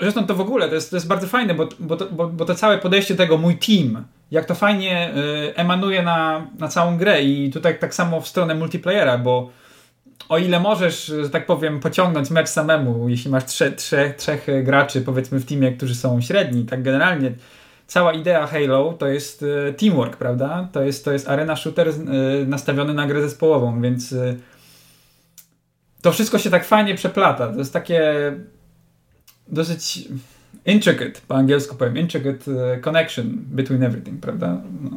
Zresztą 0.02 0.26
to 0.26 0.36
w 0.36 0.42
ogóle, 0.42 0.70
to 0.70 0.76
jest, 0.76 0.90
to 0.90 0.96
jest 0.96 1.08
bardzo 1.08 1.28
fajne, 1.28 1.54
bo, 1.54 1.70
bo, 1.80 1.98
to, 1.98 2.06
bo, 2.06 2.28
bo 2.28 2.46
to 2.46 2.56
całe 2.56 2.78
podejście 2.78 3.16
tego 3.16 3.38
mój 3.38 3.58
team, 3.58 4.06
jak 4.32 4.46
to 4.46 4.56
fajnie 4.56 5.14
y, 5.16 5.56
emanuje 5.56 6.04
na, 6.04 6.48
na 6.60 6.68
całą 6.68 6.98
grę 6.98 7.24
i 7.24 7.52
tutaj 7.52 7.80
tak 7.80 7.96
samo 7.96 8.22
w 8.22 8.28
stronę 8.28 8.56
multiplayera, 8.56 9.18
bo 9.18 9.50
o 10.30 10.38
ile 10.38 10.60
możesz, 10.60 11.06
że 11.06 11.30
tak 11.30 11.46
powiem, 11.46 11.80
pociągnąć 11.80 12.30
mecz 12.30 12.50
samemu, 12.50 13.10
jeśli 13.10 13.32
masz 13.32 13.46
trze, 13.46 13.72
trze, 13.72 14.14
trzech 14.18 14.48
graczy, 14.64 15.02
powiedzmy, 15.02 15.40
w 15.40 15.46
teamie, 15.46 15.72
którzy 15.72 15.96
są 15.96 16.22
średni, 16.22 16.66
tak 16.66 16.84
generalnie 16.84 17.32
cała 17.88 18.14
idea 18.14 18.48
Halo 18.48 18.94
to 18.94 19.08
jest 19.08 19.44
e, 19.68 19.74
teamwork, 19.74 20.18
prawda? 20.18 20.70
To 20.72 20.82
jest, 20.82 21.06
to 21.06 21.12
jest 21.12 21.30
arena 21.30 21.56
shooter 21.56 21.90
e, 21.90 21.94
nastawiony 22.46 22.94
na 22.94 23.08
grę 23.08 23.22
zespołową, 23.22 23.82
więc 23.82 24.14
e, 24.14 24.36
to 26.02 26.12
wszystko 26.12 26.40
się 26.40 26.50
tak 26.50 26.66
fajnie 26.66 26.96
przeplata. 26.96 27.48
To 27.48 27.60
jest 27.60 27.74
takie 27.74 28.32
dosyć 29.48 30.08
intricate, 30.66 31.22
po 31.28 31.36
angielsku 31.36 31.76
powiem, 31.76 31.98
intricate 31.98 32.52
connection 32.82 33.26
between 33.38 33.84
everything, 33.84 34.22
prawda? 34.22 34.62
No 34.82 34.90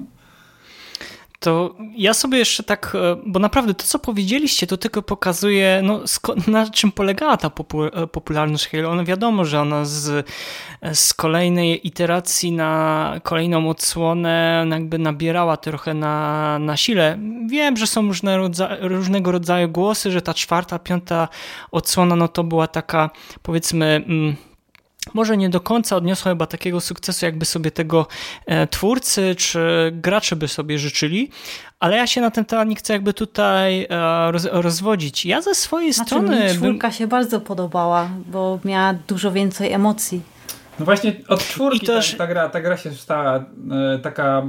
to 1.41 1.75
ja 1.97 2.15
sobie 2.15 2.39
jeszcze 2.39 2.63
tak, 2.63 2.93
e, 2.95 3.17
bo 3.27 3.41
naprawdę 3.41 3.75
to, 3.75 3.85
co 3.85 3.99
powiedzieliście, 3.99 4.67
to 4.67 4.77
tylko 4.77 5.03
pokazuje, 5.03 5.81
no, 5.85 6.01
na 6.47 6.71
czym 6.71 6.93
polegała 6.93 7.37
ta 7.37 7.51
e, 7.93 8.07
popularność 8.07 8.69
Halo. 8.69 8.95
No 8.95 9.05
wiadomo, 9.05 9.45
że 9.45 9.61
ona 9.61 9.85
z, 9.85 10.27
z 10.93 11.15
kolejnej 11.15 11.87
iteracji 11.87 12.53
na 12.53 13.15
kolejną 13.23 13.69
odsłonę 13.69 14.67
jakby 14.71 14.99
nabierała 14.99 15.57
trochę 15.57 15.95
na, 15.95 16.59
na 16.59 16.77
sile. 16.77 17.19
Wiem, 17.47 17.77
że 17.77 17.87
są 17.87 18.03
różne 18.03 18.37
rodza 18.37 18.77
różnego 18.81 19.33
rodzaju 19.33 19.69
głosy, 19.69 20.11
że 20.11 20.23
ta 20.23 20.35
czwarta, 20.35 20.79
piąta 20.79 21.29
odsłona, 21.71 22.17
no 22.17 22.29
to 22.29 22.45
była 22.45 22.67
taka, 22.67 23.11
powiedzmy... 23.43 24.05
Mm, 24.07 24.48
może 25.15 25.37
nie 25.37 25.49
do 25.49 25.61
końca 25.61 25.97
odniosła 25.97 26.33
chyba 26.33 26.47
takiego 26.47 26.81
sukcesu, 26.81 27.25
jakby 27.27 27.45
sobie 27.45 27.71
tego 27.71 28.07
e, 28.47 28.67
twórcy 28.67 29.35
czy 29.35 29.93
gracze 29.93 30.37
by 30.37 30.49
sobie 30.49 30.79
życzyli, 30.79 31.31
ale 31.81 31.97
ja 31.97 32.07
się 32.07 32.21
na 32.21 32.31
ten 32.31 32.45
temat 32.45 32.69
nie 32.69 32.77
chcę 32.77 32.93
jakby 32.93 33.15
tutaj 33.15 33.87
e, 33.91 34.33
roz, 34.33 34.49
rozwodzić. 34.53 35.27
Ja 35.27 35.43
ze 35.43 35.55
swojej 35.55 35.93
znaczy, 35.93 36.09
strony... 36.09 36.55
Czwórka 36.55 36.89
bym... 36.89 36.97
się 36.97 37.07
bardzo 37.07 37.41
podobała, 37.41 38.11
bo 38.27 38.59
miała 38.65 38.95
dużo 38.95 39.33
więcej 39.33 39.73
emocji. 39.73 40.21
No 40.79 40.85
właśnie 40.85 41.13
od 41.29 41.41
czwórki 41.41 41.87
też... 41.87 42.11
ta, 42.11 42.19
ta, 42.19 42.27
gra, 42.27 42.49
ta 42.49 42.61
gra 42.61 42.77
się 42.77 42.95
stała 42.95 43.37
e, 43.37 43.99
taka 44.03 44.43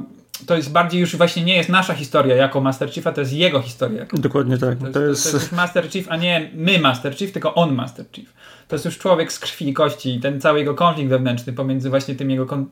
to 0.46 0.56
jest 0.56 0.72
bardziej 0.72 1.02
już 1.02 1.16
właśnie 1.16 1.44
nie 1.44 1.56
jest 1.56 1.70
nasza 1.70 1.94
historia 1.94 2.36
jako 2.36 2.62
Master 2.62 2.92
Chiefa, 2.92 3.12
to 3.12 3.22
jest 3.22 3.34
jego 3.34 3.62
historia. 3.62 4.06
Dokładnie 4.14 4.58
tak. 4.58 4.78
To 4.80 4.86
jest, 4.86 4.94
to 4.94 5.02
jest... 5.02 5.32
To 5.32 5.38
jest 5.38 5.52
Master 5.52 5.92
Chief, 5.92 6.06
a 6.10 6.18
nie 6.18 6.52
my 6.54 6.80
Master 6.80 7.18
Chief, 7.18 7.32
tylko 7.32 7.56
on 7.56 7.76
Master 7.76 8.06
Chief. 8.12 8.34
To 8.70 8.76
jest 8.76 8.86
już 8.86 8.98
człowiek 8.98 9.34
z 9.34 9.40
krwi 9.40 9.70
i 9.70 9.74
kości 9.74 10.16
i 10.16 10.20
ten 10.20 10.42
cały 10.42 10.60
jego 10.60 10.76
konflikt 10.76 11.10
wewnętrzny 11.10 11.54
pomiędzy 11.54 11.90
właśnie 11.90 12.16
tym 12.16 12.32
jego 12.32 12.46
kon... 12.46 12.66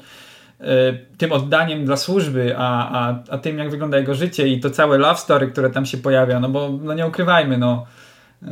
E, 0.61 0.93
tym 1.17 1.31
oddaniem 1.31 1.85
dla 1.85 1.97
służby, 1.97 2.55
a, 2.57 2.89
a, 2.99 3.23
a 3.29 3.37
tym 3.37 3.57
jak 3.57 3.69
wygląda 3.69 3.97
jego 3.97 4.13
życie 4.13 4.47
i 4.47 4.59
to 4.59 4.69
całe 4.69 4.97
love 4.97 5.19
story, 5.19 5.47
które 5.47 5.69
tam 5.69 5.85
się 5.85 5.97
pojawia, 5.97 6.39
no 6.39 6.49
bo 6.49 6.69
no 6.81 6.93
nie 6.93 7.07
ukrywajmy, 7.07 7.57
no 7.57 7.85
yy, 8.41 8.49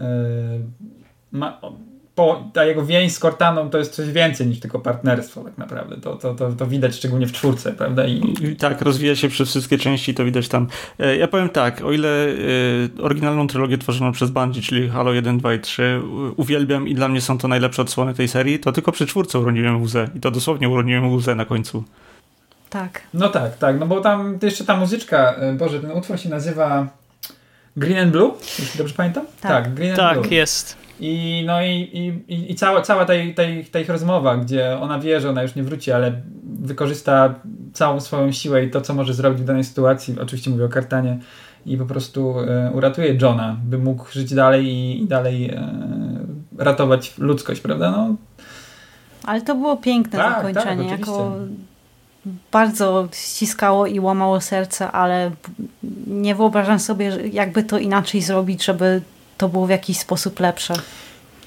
ma, 1.31 1.61
po, 2.15 2.43
ta 2.53 2.65
jego 2.65 2.85
więź 2.85 3.13
z 3.13 3.19
Cortaną 3.19 3.69
to 3.69 3.77
jest 3.77 3.93
coś 3.93 4.11
więcej 4.11 4.47
niż 4.47 4.59
tylko 4.59 4.79
partnerstwo 4.79 5.43
tak 5.43 5.57
naprawdę. 5.57 5.97
To, 5.97 6.15
to, 6.15 6.35
to, 6.35 6.51
to 6.51 6.67
widać 6.67 6.95
szczególnie 6.95 7.27
w 7.27 7.31
czwórce, 7.31 7.71
prawda? 7.73 8.05
I... 8.05 8.33
I... 8.41 8.55
tak, 8.55 8.81
rozwija 8.81 9.15
się 9.15 9.29
przez 9.29 9.49
wszystkie 9.49 9.77
części 9.77 10.13
to 10.13 10.25
widać 10.25 10.47
tam. 10.47 10.67
E, 10.99 11.17
ja 11.17 11.27
powiem 11.27 11.49
tak, 11.49 11.81
o 11.81 11.91
ile 11.91 12.27
e, 12.27 13.01
oryginalną 13.01 13.47
trylogię 13.47 13.77
tworzoną 13.77 14.11
przez 14.11 14.29
Bungie, 14.29 14.61
czyli 14.61 14.89
Halo 14.89 15.13
1, 15.13 15.37
2 15.37 15.53
i 15.53 15.59
3 15.59 16.01
uwielbiam 16.35 16.87
i 16.87 16.95
dla 16.95 17.07
mnie 17.07 17.21
są 17.21 17.37
to 17.37 17.47
najlepsze 17.47 17.81
odsłony 17.81 18.13
tej 18.13 18.27
serii, 18.27 18.59
to 18.59 18.71
tylko 18.71 18.91
przy 18.91 19.05
czwórce 19.05 19.39
uroniłem 19.39 19.81
łzę. 19.81 20.09
I 20.15 20.19
to 20.19 20.31
dosłownie 20.31 20.69
uroniłem 20.69 21.13
łzę 21.13 21.35
na 21.35 21.45
końcu. 21.45 21.83
Tak. 22.69 23.01
No 23.13 23.29
tak, 23.29 23.57
tak, 23.57 23.79
no 23.79 23.85
bo 23.85 24.01
tam 24.01 24.37
jeszcze 24.41 24.65
ta 24.65 24.77
muzyczka, 24.77 25.33
e, 25.33 25.53
Boże, 25.53 25.79
ten 25.79 25.91
utwór 25.91 26.19
się 26.19 26.29
nazywa 26.29 26.87
Green 27.77 27.99
and 27.99 28.11
Blue, 28.11 28.31
jeśli 28.59 28.77
dobrze 28.77 28.93
pamiętam? 28.93 29.25
Tak, 29.41 29.51
tak 29.51 29.73
Green 29.73 29.91
and 29.91 29.99
tak, 29.99 30.21
Blue. 30.21 30.33
jest. 30.35 30.84
I, 30.99 31.43
no 31.47 31.61
i, 31.61 31.71
i, 32.27 32.51
i 32.51 32.55
cała, 32.55 32.81
cała 32.81 33.05
tej, 33.05 33.33
tej, 33.33 33.65
tej 33.65 33.83
ich 33.83 33.89
rozmowa, 33.89 34.37
gdzie 34.37 34.77
ona 34.81 34.99
wie, 34.99 35.21
że 35.21 35.29
ona 35.29 35.43
już 35.43 35.55
nie 35.55 35.63
wróci, 35.63 35.91
ale 35.91 36.21
wykorzysta 36.43 37.35
całą 37.73 37.99
swoją 37.99 38.31
siłę 38.31 38.63
i 38.63 38.69
to, 38.69 38.81
co 38.81 38.93
może 38.93 39.13
zrobić 39.13 39.41
w 39.41 39.45
danej 39.45 39.63
sytuacji, 39.63 40.15
oczywiście 40.19 40.49
mówię 40.49 40.65
o 40.65 40.69
Kartanie, 40.69 41.19
i 41.65 41.77
po 41.77 41.85
prostu 41.85 42.39
e, 42.39 42.71
uratuje 42.73 43.17
Johna, 43.21 43.57
by 43.63 43.77
mógł 43.77 44.11
żyć 44.11 44.33
dalej 44.33 44.65
i, 44.65 45.03
i 45.03 45.07
dalej 45.07 45.49
e, 45.49 45.69
ratować 46.57 47.17
ludzkość, 47.17 47.61
prawda? 47.61 47.91
No. 47.91 48.15
Ale 49.23 49.41
to 49.41 49.55
było 49.55 49.77
piękne 49.77 50.19
tak 50.19 50.35
zakończenie. 50.35 50.89
Tak, 50.89 50.99
jako 50.99 51.35
bardzo 52.51 53.07
ściskało 53.13 53.87
i 53.87 53.99
łamało 53.99 54.41
serce, 54.41 54.91
ale 54.91 55.31
nie 56.07 56.35
wyobrażam 56.35 56.79
sobie, 56.79 57.17
jakby 57.31 57.63
to 57.63 57.77
inaczej 57.77 58.21
zrobić, 58.21 58.65
żeby 58.65 59.01
to 59.37 59.49
było 59.49 59.67
w 59.67 59.69
jakiś 59.69 59.97
sposób 59.97 60.39
lepsze. 60.39 60.73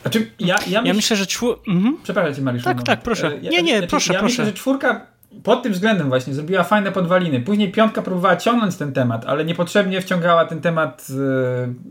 Znaczy, 0.03 0.31
ja, 0.39 0.57
ja, 0.67 0.81
myśl... 0.81 0.87
ja 0.87 0.95
myślę, 0.95 1.17
że 1.17 1.27
czwórka... 1.27 1.63
Mhm. 1.69 1.97
Przepraszam 2.03 2.35
cię, 2.35 2.43
Mariusz. 2.43 2.65
Tak, 2.65 2.83
tak, 2.83 3.03
proszę. 3.03 3.27
E, 3.29 3.41
nie, 3.41 3.63
nie, 3.63 3.83
proszę, 3.83 4.13
ja 4.13 4.19
proszę. 4.19 4.33
myślę, 4.33 4.45
że 4.45 4.53
czwórka 4.53 5.07
pod 5.43 5.63
tym 5.63 5.73
względem 5.73 6.09
właśnie 6.09 6.35
zrobiła 6.35 6.65
fajne 6.65 6.93
podwaliny. 6.93 7.41
Później 7.41 7.73
piątka 7.73 8.03
próbowała 8.03 8.37
ciągnąć 8.37 8.77
ten 8.77 8.93
temat, 8.93 9.25
ale 9.27 9.45
niepotrzebnie 9.45 10.01
wciągała 10.01 10.45
ten 10.45 10.61
temat 10.61 11.07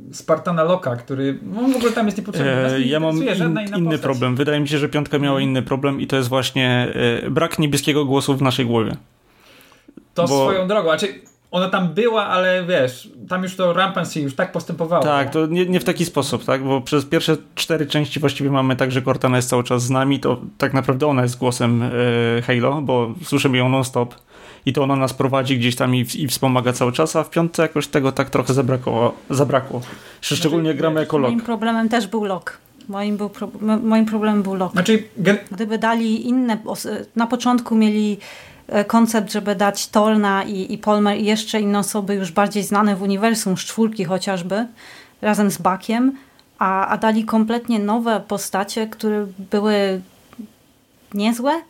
e, 0.09 0.13
Spartana 0.13 0.63
Loka, 0.63 0.95
który 0.95 1.39
no, 1.41 1.61
w 1.61 1.75
ogóle 1.75 1.91
tam 1.91 2.05
jest 2.05 2.17
niepotrzebny. 2.17 2.51
E, 2.51 2.81
ja 2.81 2.99
mam 2.99 3.17
in, 3.17 3.23
inny 3.23 3.83
postać. 3.83 4.01
problem. 4.01 4.35
Wydaje 4.35 4.59
mi 4.59 4.67
się, 4.67 4.77
że 4.77 4.89
piątka 4.89 5.19
miała 5.19 5.41
inny 5.41 5.61
problem 5.61 6.01
i 6.01 6.07
to 6.07 6.15
jest 6.15 6.29
właśnie 6.29 6.93
e, 7.23 7.29
brak 7.29 7.59
niebieskiego 7.59 8.05
głosu 8.05 8.37
w 8.37 8.41
naszej 8.41 8.65
głowie. 8.65 8.95
To 10.13 10.27
Bo... 10.27 10.43
swoją 10.43 10.67
drogą. 10.67 10.89
Znaczy, 10.89 11.07
ona 11.51 11.69
tam 11.69 11.87
była, 11.93 12.25
ale 12.25 12.65
wiesz, 12.65 13.09
tam 13.29 13.43
już 13.43 13.55
to 13.55 13.73
rampancy 13.73 14.21
już 14.21 14.35
tak 14.35 14.51
postępowało. 14.51 15.03
Tak, 15.03 15.29
to 15.29 15.45
nie, 15.45 15.65
nie 15.65 15.79
w 15.79 15.83
taki 15.83 16.05
sposób, 16.05 16.45
tak? 16.45 16.63
Bo 16.63 16.81
przez 16.81 17.05
pierwsze 17.05 17.37
cztery 17.55 17.85
części 17.85 18.19
właściwie 18.19 18.49
mamy 18.51 18.75
tak, 18.75 18.91
że 18.91 19.01
Cortana 19.01 19.35
jest 19.35 19.49
cały 19.49 19.63
czas 19.63 19.83
z 19.83 19.89
nami, 19.89 20.19
to 20.19 20.41
tak 20.57 20.73
naprawdę 20.73 21.07
ona 21.07 21.21
jest 21.21 21.37
głosem 21.37 21.83
e, 21.83 22.41
Halo, 22.41 22.81
bo 22.81 23.13
słyszymy 23.23 23.57
ją 23.57 23.69
non-stop 23.69 24.15
i 24.65 24.73
to 24.73 24.83
ona 24.83 24.95
nas 24.95 25.13
prowadzi 25.13 25.57
gdzieś 25.57 25.75
tam 25.75 25.95
i, 25.95 26.05
i 26.15 26.27
wspomaga 26.27 26.73
cały 26.73 26.91
czas, 26.91 27.15
a 27.15 27.23
w 27.23 27.29
piątce 27.29 27.61
jakoś 27.61 27.87
tego 27.87 28.11
tak 28.11 28.29
trochę 28.29 28.53
zabrakło. 28.53 29.13
zabrakło. 29.29 29.81
Szczególnie 30.21 30.69
znaczy, 30.69 30.77
gramy 30.77 30.99
jako 30.99 31.17
Lok. 31.17 31.31
Moim 31.31 31.45
problemem 31.45 31.89
też 31.89 32.07
był 32.07 32.25
Lok. 32.25 32.57
Moim, 32.89 33.17
był 33.17 33.29
pro, 33.29 33.49
moim 33.83 34.05
problemem 34.05 34.43
był 34.43 34.55
Lok. 34.55 34.71
Znaczy, 34.71 35.03
Gdyby 35.51 35.77
dali 35.77 36.27
inne, 36.27 36.57
na 37.15 37.27
początku 37.27 37.75
mieli 37.75 38.17
koncept, 38.87 39.31
żeby 39.31 39.55
dać 39.55 39.87
Tolna 39.87 40.43
i, 40.43 40.73
i 40.73 40.77
Polmer 40.77 41.17
i 41.17 41.25
jeszcze 41.25 41.61
inne 41.61 41.79
osoby 41.79 42.15
już 42.15 42.31
bardziej 42.31 42.63
znane 42.63 42.95
w 42.95 43.01
uniwersum, 43.01 43.57
z 43.57 43.59
czwórki 43.61 44.05
chociażby, 44.05 44.67
razem 45.21 45.51
z 45.51 45.57
Bakiem, 45.57 46.17
a, 46.59 46.87
a 46.87 46.97
dali 46.97 47.25
kompletnie 47.25 47.79
nowe 47.79 48.21
postacie, 48.27 48.87
które 48.87 49.27
były 49.51 50.01
niezłe, 51.13 51.61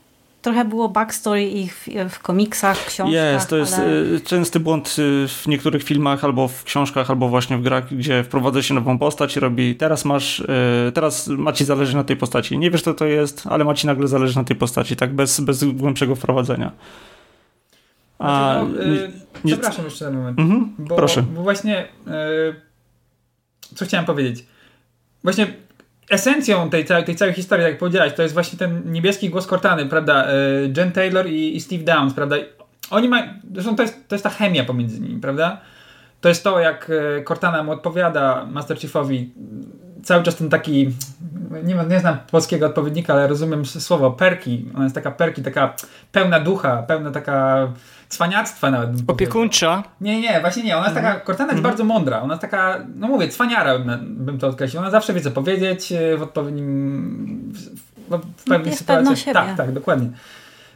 trochę 0.47 0.65
było 0.65 0.89
backstory 0.89 1.43
ich 1.43 1.75
w, 1.75 2.09
w 2.09 2.19
komiksach, 2.19 2.85
książkach. 2.85 3.33
Jest, 3.33 3.49
to 3.49 3.57
jest 3.57 3.73
ale... 3.73 3.87
Y, 3.87 4.21
częsty 4.21 4.59
błąd 4.59 4.95
y, 4.99 5.27
w 5.27 5.47
niektórych 5.47 5.83
filmach, 5.83 6.23
albo 6.23 6.47
w 6.47 6.63
książkach, 6.63 7.09
albo 7.09 7.29
właśnie 7.29 7.57
w 7.57 7.61
grach, 7.61 7.95
gdzie 7.95 8.23
wprowadza 8.23 8.61
się 8.61 8.73
nową 8.73 8.99
postać 8.99 9.37
i 9.37 9.39
robi 9.39 9.75
teraz 9.75 10.05
masz, 10.05 10.39
y, 10.39 10.91
teraz 10.93 11.27
ma 11.27 11.53
ci 11.53 11.65
zależy 11.65 11.95
na 11.95 12.03
tej 12.03 12.17
postaci. 12.17 12.57
Nie 12.57 12.71
wiesz, 12.71 12.81
co 12.81 12.93
to 12.93 13.05
jest, 13.05 13.43
ale 13.49 13.63
ma 13.63 13.73
ci 13.73 13.87
nagle 13.87 14.07
zależy 14.07 14.35
na 14.35 14.43
tej 14.43 14.55
postaci, 14.55 14.95
tak 14.95 15.13
bez, 15.13 15.39
bez 15.39 15.63
głębszego 15.63 16.15
wprowadzenia. 16.15 16.71
A, 18.19 18.61
znaczy, 18.65 18.87
no, 18.87 18.93
yy, 18.93 19.11
nie, 19.43 19.53
przepraszam 19.53 19.85
jeszcze 19.85 20.05
na 20.05 20.11
moment. 20.11 20.39
Mhm, 20.39 20.75
bo, 20.79 20.95
proszę. 20.95 21.21
Bo 21.21 21.43
właśnie, 21.43 21.87
yy, 22.05 22.61
co 23.75 23.85
chciałem 23.85 24.05
powiedzieć? 24.05 24.45
Właśnie 25.23 25.47
esencją 26.09 26.69
tej, 26.69 26.85
tej 26.85 27.15
całej 27.15 27.33
historii, 27.33 27.65
jak 27.65 27.77
powiedziałeś, 27.77 28.13
to 28.13 28.21
jest 28.21 28.33
właśnie 28.33 28.59
ten 28.59 28.91
niebieski 28.91 29.29
głos 29.29 29.47
Cortany, 29.47 29.85
prawda? 29.85 30.27
E, 30.27 30.33
Jen 30.77 30.91
Taylor 30.91 31.27
i, 31.27 31.55
i 31.55 31.61
Steve 31.61 31.83
Downs, 31.83 32.13
prawda? 32.13 32.35
Oni 32.89 33.09
mają, 33.09 33.33
zresztą 33.53 33.75
to 33.75 33.81
jest, 33.81 34.07
to 34.07 34.15
jest 34.15 34.23
ta 34.23 34.29
chemia 34.29 34.63
pomiędzy 34.63 34.99
nimi, 34.99 35.21
prawda? 35.21 35.61
To 36.21 36.29
jest 36.29 36.43
to, 36.43 36.59
jak 36.59 36.91
e, 37.19 37.23
Cortana 37.23 37.63
mu 37.63 37.71
odpowiada 37.71 38.45
Master 38.51 38.77
Chiefowi, 38.77 39.33
cały 40.03 40.23
czas 40.23 40.35
ten 40.35 40.49
taki, 40.49 40.89
nie, 41.63 41.75
nie 41.89 41.99
znam 41.99 42.17
polskiego 42.31 42.65
odpowiednika, 42.65 43.13
ale 43.13 43.27
rozumiem 43.27 43.65
słowo 43.65 44.11
perki, 44.11 44.65
ona 44.75 44.83
jest 44.83 44.95
taka 44.95 45.11
perki, 45.11 45.41
taka 45.43 45.73
pełna 46.11 46.39
ducha, 46.39 46.83
pełna 46.83 47.11
taka 47.11 47.67
cwaniactwa 48.09 48.71
nawet. 48.71 48.89
Opiekuńcza? 49.07 49.83
Nie, 50.01 50.21
nie, 50.21 50.41
właśnie 50.41 50.63
nie. 50.63 50.77
Ona 50.77 50.85
jest 50.85 50.95
taka, 50.95 51.19
Cortana 51.19 51.51
jest 51.51 51.57
mhm. 51.57 51.63
bardzo 51.63 51.83
mądra. 51.83 52.21
Ona 52.21 52.33
jest 52.33 52.41
taka, 52.41 52.85
no 52.95 53.07
mówię, 53.07 53.29
cwaniara 53.29 53.79
bym 54.01 54.37
to 54.39 54.47
określił. 54.47 54.81
Ona 54.81 54.91
zawsze 54.91 55.13
wie, 55.13 55.21
co 55.21 55.31
powiedzieć 55.31 55.91
e, 55.91 56.17
w 56.17 56.21
odpowiednim, 56.21 57.51
w, 57.53 58.19
w 58.37 58.43
pewnych 58.43 58.67
jest 58.67 58.79
sytuacjach. 58.79 59.17
Siebie. 59.17 59.33
Tak, 59.33 59.57
tak, 59.57 59.71
dokładnie. 59.71 60.09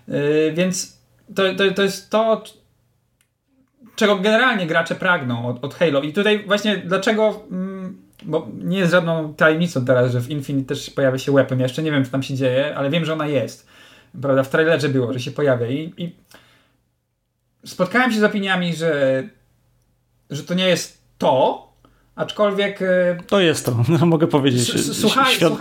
Yy, 0.07 0.53
więc 0.53 0.97
to, 1.35 1.43
to, 1.55 1.71
to 1.75 1.83
jest 1.83 2.09
to, 2.09 2.43
czego 3.95 4.15
generalnie 4.15 4.67
gracze 4.67 4.95
pragną 4.95 5.47
od, 5.47 5.63
od 5.63 5.73
Halo. 5.73 6.01
I 6.01 6.13
tutaj 6.13 6.43
właśnie 6.47 6.77
dlaczego, 6.77 7.43
mm, 7.51 8.01
bo 8.23 8.47
nie 8.53 8.79
jest 8.79 8.91
żadną 8.91 9.33
tajemnicą 9.33 9.85
teraz, 9.85 10.11
że 10.11 10.21
w 10.21 10.29
Infinite 10.29 10.67
też 10.67 10.89
pojawia 10.89 11.17
się 11.17 11.31
weapon. 11.31 11.59
Ja 11.59 11.65
jeszcze 11.65 11.83
nie 11.83 11.91
wiem, 11.91 12.05
co 12.05 12.11
tam 12.11 12.23
się 12.23 12.35
dzieje, 12.35 12.75
ale 12.75 12.89
wiem, 12.89 13.05
że 13.05 13.13
ona 13.13 13.27
jest. 13.27 13.67
Prawda, 14.21 14.43
w 14.43 14.49
trailerze 14.49 14.89
było, 14.89 15.13
że 15.13 15.19
się 15.19 15.31
pojawia 15.31 15.67
i, 15.67 15.93
i 15.97 16.15
spotkałem 17.65 18.11
się 18.11 18.19
z 18.19 18.23
opiniami, 18.23 18.75
że, 18.75 19.23
że 20.29 20.43
to 20.43 20.53
nie 20.53 20.67
jest 20.67 21.01
to, 21.17 21.67
aczkolwiek. 22.15 22.81
E, 22.81 23.17
to 23.27 23.39
jest 23.39 23.65
to, 23.65 23.75
no, 23.89 24.05
mogę 24.15 24.27
powiedzieć. 24.27 24.93
Słuchaj, 24.95 25.35
Świat... 25.35 25.53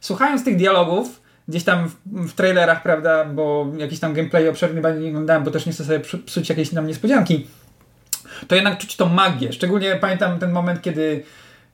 słuchając, 0.00 0.44
tych 0.44 0.56
dialogów, 0.56 1.20
gdzieś 1.48 1.64
tam 1.64 1.88
w, 1.88 1.96
w, 2.28 2.32
trailerach, 2.32 2.82
prawda, 2.82 3.24
bo 3.24 3.66
jakiś 3.76 4.00
tam 4.00 4.14
gameplay 4.14 4.48
obszerny 4.48 5.00
nie 5.00 5.08
oglądałem, 5.08 5.44
bo 5.44 5.50
też 5.50 5.66
nie 5.66 5.72
chcę 5.72 5.84
sobie 5.84 6.00
psuć 6.00 6.48
jakieś 6.48 6.70
tam 6.70 6.86
niespodzianki, 6.86 7.46
to 8.48 8.54
jednak 8.54 8.78
czuć 8.78 8.96
tą 8.96 9.08
magię. 9.08 9.52
Szczególnie 9.52 9.96
pamiętam 9.96 10.38
ten 10.38 10.52
moment, 10.52 10.82
kiedy 10.82 11.24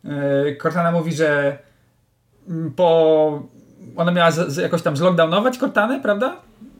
yy, 0.05 0.57
Cortana 0.62 0.92
mówi, 0.92 1.12
że 1.12 1.59
mm, 2.48 2.72
po... 2.72 3.48
ona 3.96 4.12
miała 4.12 4.30
z, 4.30 4.53
z, 4.53 4.57
jakoś 4.57 4.82
tam 4.82 4.96
zlockdownować 4.96 5.59
Cortanę, 5.59 6.00
prawda? 6.00 6.36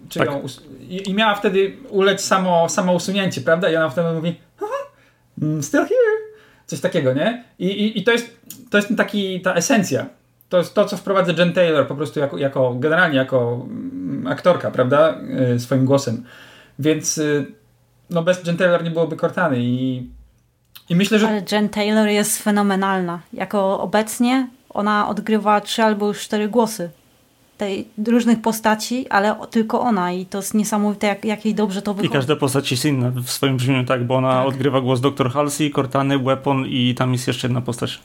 Czy 0.09 0.19
tak. 0.19 0.29
ją 0.29 0.43
i, 0.81 1.11
i, 1.11 1.15
miała 1.15 1.35
wtedy 1.35 1.77
ulec 1.89 2.25
samo, 2.25 2.69
samo 2.69 2.93
usunięcie, 2.93 3.41
prawda? 3.41 3.71
I 3.71 3.77
ona 3.77 3.91
wtedy 3.91 4.13
mówi 4.13 4.41
mm, 5.43 5.63
still 5.63 5.81
here. 5.81 6.33
Coś 6.67 6.81
takiego, 6.81 7.13
nie? 7.13 7.45
I, 7.59 7.67
i, 7.67 7.99
i 7.99 8.05
to, 8.05 8.13
jest, 8.13 8.41
to 8.71 8.79
jest 8.79 8.89
taki, 8.97 9.41
ta 9.41 9.55
esencja. 9.55 10.07
To 10.49 10.59
jest 10.59 10.75
to, 10.75 10.85
co 10.85 10.97
wprowadza 10.97 11.33
Jen 11.39 11.53
Taylor 11.53 11.87
po 11.87 11.95
prostu 11.95 12.21
jako, 12.21 12.39
jako 12.39 12.75
generalnie 12.75 13.17
jako 13.17 13.67
mm, 13.71 14.27
aktorka, 14.27 14.71
prawda? 14.71 15.19
Y, 15.55 15.61
swoim 15.61 15.85
głosem. 15.85 16.25
Więc 16.79 17.19
y, 17.19 17.47
no 18.11 18.23
bez 18.23 18.47
Jen 18.47 18.57
Taylor 18.57 18.85
nie 18.85 18.91
byłoby 18.91 19.17
Cortany 19.17 19.57
i, 19.59 20.11
i 20.89 20.97
myślę, 20.97 21.19
że... 21.19 21.29
Ale 21.29 21.43
Jen 21.53 21.69
Taylor 21.69 22.09
jest 22.09 22.43
fenomenalna. 22.43 23.21
Jako 23.33 23.81
obecnie 23.81 24.49
ona 24.71 25.09
odgrywa 25.09 25.61
trzy 25.61 25.83
albo 25.83 26.07
już 26.07 26.21
cztery 26.21 26.49
głosy 26.49 26.91
tej 27.63 27.89
różnych 28.07 28.43
postaci, 28.43 29.09
ale 29.09 29.37
tylko 29.51 29.81
ona 29.81 30.13
i 30.13 30.27
to 30.27 30.39
jest 30.39 30.55
niesamowite, 30.55 31.07
jak, 31.07 31.25
jak 31.25 31.45
jej 31.45 31.55
dobrze 31.55 31.83
to 31.83 31.95
wychodzi. 31.95 32.11
I 32.11 32.13
każda 32.13 32.37
postać 32.37 32.71
jest 32.71 32.85
inna 32.85 33.11
w 33.11 33.31
swoim 33.31 33.57
brzmieniu, 33.57 33.85
tak, 33.85 34.07
bo 34.07 34.17
ona 34.17 34.33
tak. 34.33 34.47
odgrywa 34.47 34.81
głos 34.81 35.01
Dr. 35.01 35.31
Halsey, 35.31 35.71
Cortany, 35.71 36.19
Weapon 36.19 36.67
i 36.67 36.95
tam 36.95 37.13
jest 37.13 37.27
jeszcze 37.27 37.47
jedna 37.47 37.61
postać. 37.61 38.01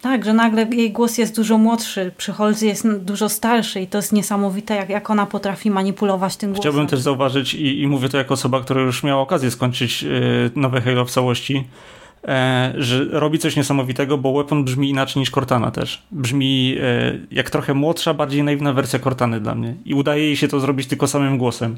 Tak, 0.00 0.24
że 0.24 0.32
nagle 0.32 0.62
jej 0.64 0.92
głos 0.92 1.18
jest 1.18 1.36
dużo 1.36 1.58
młodszy, 1.58 2.12
przy 2.16 2.32
Halsey 2.32 2.68
jest 2.68 2.88
dużo 2.98 3.28
starszy 3.28 3.80
i 3.80 3.86
to 3.86 3.98
jest 3.98 4.12
niesamowite, 4.12 4.74
jak, 4.74 4.88
jak 4.88 5.10
ona 5.10 5.26
potrafi 5.26 5.70
manipulować 5.70 6.36
tym 6.36 6.50
głosem. 6.50 6.62
Chciałbym 6.62 6.86
też 6.86 7.00
zauważyć 7.00 7.54
i, 7.54 7.82
i 7.82 7.86
mówię 7.86 8.08
to 8.08 8.18
jako 8.18 8.34
osoba, 8.34 8.60
która 8.60 8.80
już 8.80 9.02
miała 9.02 9.22
okazję 9.22 9.50
skończyć 9.50 10.02
yy, 10.02 10.10
nowe 10.56 10.80
Halo 10.80 11.04
w 11.04 11.10
całości, 11.10 11.64
że 12.78 13.04
robi 13.10 13.38
coś 13.38 13.56
niesamowitego, 13.56 14.18
bo 14.18 14.32
Weapon 14.32 14.64
brzmi 14.64 14.90
inaczej 14.90 15.20
niż 15.20 15.30
Cortana 15.30 15.70
też. 15.70 16.02
Brzmi 16.10 16.76
e, 16.80 17.18
jak 17.30 17.50
trochę 17.50 17.74
młodsza, 17.74 18.14
bardziej 18.14 18.42
naiwna 18.42 18.72
wersja 18.72 18.98
Cortany 18.98 19.40
dla 19.40 19.54
mnie. 19.54 19.74
I 19.84 19.94
udaje 19.94 20.22
jej 20.24 20.36
się 20.36 20.48
to 20.48 20.60
zrobić 20.60 20.86
tylko 20.86 21.06
samym 21.06 21.38
głosem. 21.38 21.76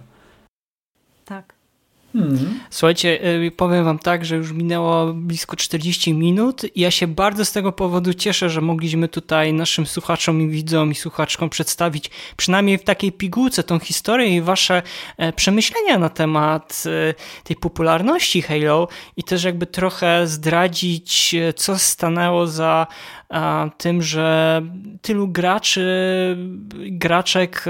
Hmm. 2.13 2.61
Słuchajcie, 2.71 3.27
y, 3.47 3.51
powiem 3.51 3.85
wam 3.85 3.99
tak, 3.99 4.25
że 4.25 4.37
już 4.37 4.53
minęło 4.53 5.15
blisko 5.15 5.57
40 5.57 6.15
minut 6.15 6.77
i 6.77 6.81
ja 6.81 6.91
się 6.91 7.07
bardzo 7.07 7.45
z 7.45 7.53
tego 7.53 7.73
powodu 7.73 8.15
cieszę, 8.15 8.51
że 8.51 8.61
mogliśmy 8.61 9.09
tutaj 9.09 9.53
naszym 9.53 9.87
słuchaczom 9.87 10.43
i 10.43 10.49
widzom 10.49 10.91
i 10.91 10.95
słuchaczkom 10.95 11.51
przedstawić 11.51 12.11
przynajmniej 12.37 12.79
w 12.79 12.85
takiej 12.85 13.13
pigułce 13.13 13.63
tą 13.63 13.79
historię 13.79 14.37
i 14.37 14.41
wasze 14.41 14.83
e, 15.17 15.33
przemyślenia 15.33 15.99
na 15.99 16.09
temat 16.09 16.83
e, 16.87 17.15
tej 17.45 17.57
popularności 17.57 18.43
Halo 18.43 18.89
i 19.17 19.23
też 19.23 19.45
jakby 19.45 19.67
trochę 19.67 20.27
zdradzić, 20.27 21.35
e, 21.35 21.53
co 21.53 21.79
stanęło 21.79 22.47
za 22.47 22.87
tym, 23.78 24.03
że 24.03 24.62
tylu 25.03 25.28
graczy, 25.28 25.87
graczek 26.74 27.64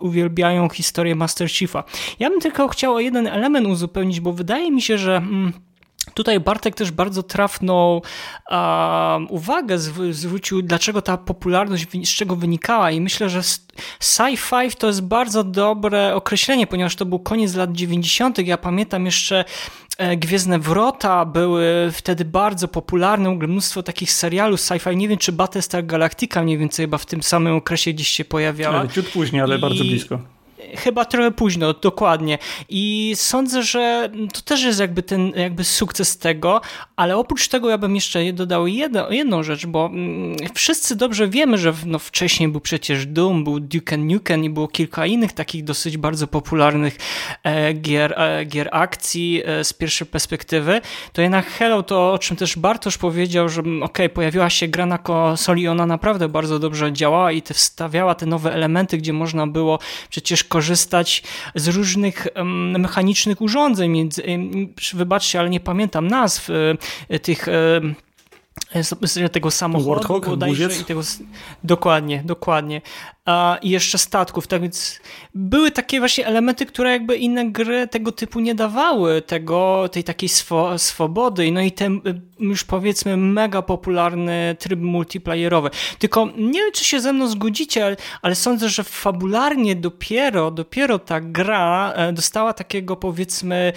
uwielbiają 0.00 0.68
historię 0.68 1.14
Master 1.14 1.50
Chiefa. 1.50 1.84
Ja 2.18 2.30
bym 2.30 2.40
tylko 2.40 2.68
chciał 2.68 2.94
o 2.94 3.00
jeden 3.00 3.26
element 3.26 3.66
uzupełnić, 3.66 4.20
bo 4.20 4.32
wydaje 4.32 4.70
mi 4.70 4.82
się, 4.82 4.98
że 4.98 5.16
mm, 5.16 5.52
Tutaj 6.18 6.40
Bartek 6.40 6.74
też 6.74 6.90
bardzo 6.90 7.22
trafną 7.22 8.00
um, 8.50 9.30
uwagę 9.30 9.78
zwrócił, 10.10 10.62
dlaczego 10.62 11.02
ta 11.02 11.16
popularność 11.16 11.86
z 12.04 12.08
czego 12.08 12.36
wynikała, 12.36 12.90
i 12.90 13.00
myślę, 13.00 13.30
że 13.30 13.40
sci-fi 14.00 14.76
to 14.76 14.86
jest 14.86 15.02
bardzo 15.02 15.44
dobre 15.44 16.14
określenie, 16.14 16.66
ponieważ 16.66 16.96
to 16.96 17.06
był 17.06 17.18
koniec 17.18 17.54
lat 17.54 17.72
90. 17.72 18.38
Ja 18.38 18.56
pamiętam 18.56 19.06
jeszcze 19.06 19.44
e, 19.98 20.16
Gwiezdne 20.16 20.58
Wrota 20.58 21.24
były 21.24 21.90
wtedy 21.92 22.24
bardzo 22.24 22.68
popularne, 22.68 23.30
mnóstwo 23.34 23.82
takich 23.82 24.12
serialów 24.12 24.60
sci-fi. 24.60 24.96
Nie 24.96 25.08
wiem, 25.08 25.18
czy 25.18 25.32
Battlestar 25.32 25.86
Galactica 25.86 26.42
mniej 26.42 26.58
więcej 26.58 26.84
chyba 26.84 26.98
w 26.98 27.06
tym 27.06 27.22
samym 27.22 27.56
okresie 27.56 27.92
gdzieś 27.92 28.08
się 28.08 28.24
pojawiała. 28.24 28.78
Ale 28.78 28.88
ciut 28.88 29.08
później, 29.08 29.42
ale 29.42 29.58
I... 29.58 29.60
bardzo 29.60 29.84
blisko. 29.84 30.37
Chyba 30.76 31.04
trochę 31.04 31.30
późno, 31.30 31.72
dokładnie. 31.72 32.38
I 32.68 33.12
sądzę, 33.16 33.62
że 33.62 34.10
to 34.32 34.40
też 34.40 34.62
jest 34.62 34.80
jakby 34.80 35.02
ten 35.02 35.32
jakby 35.36 35.64
sukces 35.64 36.18
tego, 36.18 36.60
ale 36.96 37.16
oprócz 37.16 37.48
tego 37.48 37.70
ja 37.70 37.78
bym 37.78 37.94
jeszcze 37.94 38.32
dodał 38.32 38.66
jedno, 38.66 39.10
jedną 39.10 39.42
rzecz, 39.42 39.66
bo 39.66 39.86
mm, 39.86 40.36
wszyscy 40.54 40.96
dobrze 40.96 41.28
wiemy, 41.28 41.58
że 41.58 41.74
no, 41.86 41.98
wcześniej 41.98 42.48
był 42.48 42.60
przecież 42.60 43.06
Doom, 43.06 43.44
był 43.44 43.60
Duke 43.60 43.96
Nukem 43.96 44.44
i 44.44 44.50
było 44.50 44.68
kilka 44.68 45.06
innych 45.06 45.32
takich 45.32 45.64
dosyć 45.64 45.96
bardzo 45.96 46.26
popularnych 46.26 46.96
e, 47.44 47.72
gier, 47.72 48.14
e, 48.16 48.44
gier 48.44 48.68
akcji 48.72 49.42
e, 49.44 49.64
z 49.64 49.72
pierwszej 49.72 50.06
perspektywy, 50.06 50.80
to 51.12 51.22
jednak 51.22 51.46
Hello 51.46 51.82
to, 51.82 52.12
o 52.12 52.18
czym 52.18 52.36
też 52.36 52.56
Bartosz 52.56 52.98
powiedział, 52.98 53.48
że 53.48 53.60
mm, 53.60 53.82
ok, 53.82 53.98
pojawiła 54.14 54.50
się 54.50 54.68
gra 54.68 54.86
na 54.86 54.98
konsoli 54.98 55.62
i 55.62 55.68
ona 55.68 55.86
naprawdę 55.86 56.28
bardzo 56.28 56.58
dobrze 56.58 56.92
działała 56.92 57.32
i 57.32 57.42
te 57.42 57.54
wstawiała 57.54 58.14
te 58.14 58.26
nowe 58.26 58.52
elementy, 58.52 58.98
gdzie 58.98 59.12
można 59.12 59.46
było 59.46 59.78
przecież 60.10 60.44
korzystać 60.48 61.22
z 61.54 61.68
różnych 61.68 62.26
mechanicznych 62.78 63.40
urządzeń. 63.40 64.08
Wybaczcie, 64.94 65.40
ale 65.40 65.50
nie 65.50 65.60
pamiętam 65.60 66.06
nazw 66.06 66.48
e, 67.08 67.18
tych 67.18 67.46
tego 69.32 69.50
samochodu 69.50 69.88
Warthog, 69.88 70.26
i 70.80 70.84
tego, 70.84 71.00
dokładnie, 71.64 72.22
dokładnie. 72.24 72.80
A, 73.24 73.58
I 73.62 73.70
jeszcze 73.70 73.98
statków, 73.98 74.46
tak 74.46 74.62
więc 74.62 75.00
były 75.34 75.70
takie 75.70 75.98
właśnie 75.98 76.26
elementy, 76.26 76.66
które 76.66 76.90
jakby 76.90 77.16
inne 77.16 77.50
gry 77.50 77.88
tego 77.88 78.12
typu 78.12 78.40
nie 78.40 78.54
dawały, 78.54 79.22
tego, 79.22 79.88
tej 79.92 80.04
takiej 80.04 80.28
swo, 80.28 80.78
swobody, 80.78 81.52
no 81.52 81.60
i 81.60 81.72
ten 81.72 82.00
już 82.38 82.64
powiedzmy 82.64 83.16
mega 83.16 83.62
popularny 83.62 84.56
tryb 84.58 84.80
multiplayerowy. 84.80 85.70
Tylko 85.98 86.28
nie 86.36 86.60
wiem, 86.60 86.72
czy 86.72 86.84
się 86.84 87.00
ze 87.00 87.12
mną 87.12 87.28
zgodzicie, 87.28 87.86
ale, 87.86 87.96
ale 88.22 88.34
sądzę, 88.34 88.68
że 88.68 88.84
fabularnie 88.84 89.76
dopiero, 89.76 90.50
dopiero 90.50 90.98
ta 90.98 91.20
gra 91.20 91.92
e, 91.92 92.12
dostała 92.12 92.52
takiego 92.52 92.96
powiedzmy 92.96 93.58
E, 93.58 93.72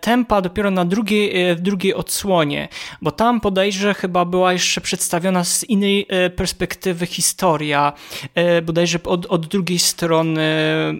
tempa 0.00 0.40
dopiero 0.40 0.70
na 0.70 0.84
drugiej, 0.84 1.50
e, 1.50 1.54
w 1.54 1.60
drugiej 1.60 1.94
odsłonie, 1.94 2.68
bo 3.02 3.10
tam 3.10 3.40
podejrzę 3.40 3.94
chyba 3.94 4.24
była 4.24 4.52
jeszcze 4.52 4.80
przedstawiona 4.80 5.44
z 5.44 5.64
innej 5.64 6.06
e, 6.08 6.30
perspektywy 6.30 7.06
historia, 7.06 7.92
bodajże 8.62 8.98
od, 9.04 9.26
od 9.26 9.46
drugiej 9.46 9.78
strony 9.78 10.42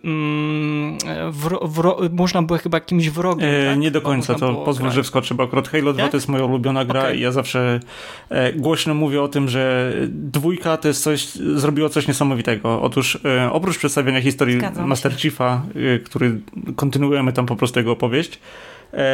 mm, 0.04 0.98
wro, 1.30 1.60
wro, 1.62 1.98
można 2.10 2.42
było 2.42 2.58
chyba 2.58 2.76
jakimś 2.76 3.10
wrogiem. 3.10 3.50
E, 3.54 3.66
tak? 3.66 3.78
Nie 3.78 3.90
do 3.90 4.00
końca, 4.00 4.34
to 4.34 4.54
pozwól, 4.54 4.84
grać. 4.84 4.94
że 4.94 5.02
wskoczę, 5.02 5.34
bo 5.34 5.42
akurat 5.42 5.68
Halo 5.68 5.92
2 5.92 6.02
tak? 6.02 6.10
to 6.10 6.16
jest 6.16 6.28
moja 6.28 6.44
ulubiona 6.44 6.84
gra 6.84 7.00
okay. 7.00 7.16
i 7.16 7.20
ja 7.20 7.32
zawsze 7.32 7.80
e, 8.28 8.52
głośno 8.52 8.94
mówię 8.94 9.22
o 9.22 9.28
tym, 9.28 9.48
że 9.48 9.92
dwójka 10.08 10.76
to 10.76 10.88
jest 10.88 11.02
coś, 11.02 11.26
zrobiło 11.34 11.88
coś 11.88 12.08
niesamowitego. 12.08 12.82
Otóż 12.82 13.18
e, 13.24 13.52
oprócz 13.52 13.78
przedstawienia 13.78 14.20
historii 14.20 14.58
Master. 14.86 15.16
Chiefa, 15.16 15.62
który 16.04 16.40
kontynuujemy 16.76 17.32
tam 17.32 17.46
po 17.46 17.56
prostu 17.56 17.80
jego 17.80 17.92
opowieść, 17.92 18.38
E, 18.38 18.53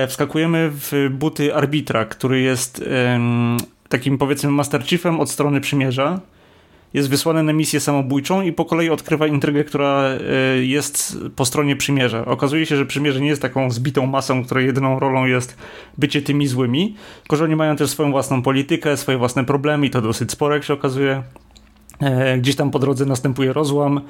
wskakujemy 0.08 0.70
w 0.72 1.08
buty 1.10 1.54
arbitra, 1.54 2.04
który 2.04 2.40
jest 2.40 2.84
takim 3.88 4.18
powiedzmy 4.18 4.50
Master 4.50 4.84
Chiefem 4.84 5.20
od 5.20 5.30
strony 5.30 5.60
przymierza. 5.60 6.20
Jest 6.94 7.10
wysłany 7.10 7.42
na 7.42 7.52
misję 7.52 7.80
samobójczą 7.80 8.42
i 8.42 8.52
po 8.52 8.64
kolei 8.64 8.90
odkrywa 8.90 9.26
intrygę, 9.26 9.64
która 9.64 10.04
e, 10.04 10.18
jest 10.64 11.18
po 11.36 11.44
stronie 11.44 11.76
przymierza. 11.76 12.24
Okazuje 12.24 12.66
się, 12.66 12.76
że 12.76 12.86
przymierze 12.86 13.20
nie 13.20 13.28
jest 13.28 13.42
taką 13.42 13.70
zbitą 13.70 14.06
masą, 14.06 14.44
której 14.44 14.66
jedyną 14.66 14.98
rolą 14.98 15.24
jest 15.24 15.56
bycie 15.98 16.22
tymi 16.22 16.46
złymi, 16.46 16.96
tylko 17.22 17.36
że 17.36 17.44
oni 17.44 17.56
mają 17.56 17.76
też 17.76 17.90
swoją 17.90 18.10
własną 18.10 18.42
politykę, 18.42 18.96
swoje 18.96 19.18
własne 19.18 19.44
problemy 19.44 19.86
i 19.86 19.90
to 19.90 20.02
dosyć 20.02 20.30
spore, 20.30 20.54
jak 20.54 20.64
się 20.64 20.74
okazuje. 20.74 21.22
E, 22.00 22.38
gdzieś 22.38 22.56
tam 22.56 22.70
po 22.70 22.78
drodze 22.78 23.06
następuje 23.06 23.52
rozłam, 23.52 24.00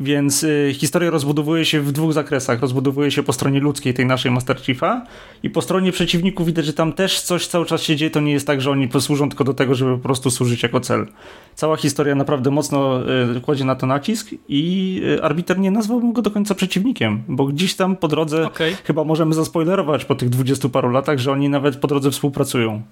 więc 0.00 0.44
e, 0.44 0.74
historia 0.74 1.10
rozbudowuje 1.10 1.64
się 1.64 1.80
w 1.80 1.92
dwóch 1.92 2.12
zakresach. 2.12 2.60
Rozbudowuje 2.60 3.10
się 3.10 3.22
po 3.22 3.32
stronie 3.32 3.60
ludzkiej 3.60 3.94
tej 3.94 4.06
naszej 4.06 4.30
Master 4.30 4.60
Chiefa 4.60 5.06
i 5.42 5.50
po 5.50 5.62
stronie 5.62 5.92
przeciwników 5.92 6.46
widać, 6.46 6.66
że 6.66 6.72
tam 6.72 6.92
też 6.92 7.20
coś 7.20 7.46
cały 7.46 7.66
czas 7.66 7.82
się 7.82 7.96
dzieje. 7.96 8.10
To 8.10 8.20
nie 8.20 8.32
jest 8.32 8.46
tak, 8.46 8.60
że 8.60 8.70
oni 8.70 8.88
posłużą 8.88 9.28
tylko 9.28 9.44
do 9.44 9.54
tego, 9.54 9.74
żeby 9.74 9.96
po 9.96 10.02
prostu 10.02 10.30
służyć 10.30 10.62
jako 10.62 10.80
cel. 10.80 11.06
Cała 11.54 11.76
historia 11.76 12.14
naprawdę 12.14 12.50
mocno 12.50 13.00
e, 13.36 13.40
kładzie 13.40 13.64
na 13.64 13.74
to 13.74 13.86
nacisk 13.86 14.30
i 14.48 15.02
arbiter 15.22 15.58
nie 15.58 15.70
nazwałbym 15.70 16.12
go 16.12 16.22
do 16.22 16.30
końca 16.30 16.54
przeciwnikiem, 16.54 17.22
bo 17.28 17.44
gdzieś 17.44 17.74
tam 17.74 17.96
po 17.96 18.08
drodze 18.08 18.46
okay. 18.46 18.76
chyba 18.84 19.04
możemy 19.04 19.34
zaspoilerować 19.34 20.04
po 20.04 20.14
tych 20.14 20.28
dwudziestu 20.28 20.70
paru 20.70 20.90
latach, 20.90 21.18
że 21.18 21.32
oni 21.32 21.48
nawet 21.48 21.76
po 21.76 21.88
drodze 21.88 22.10
współpracują. 22.10 22.82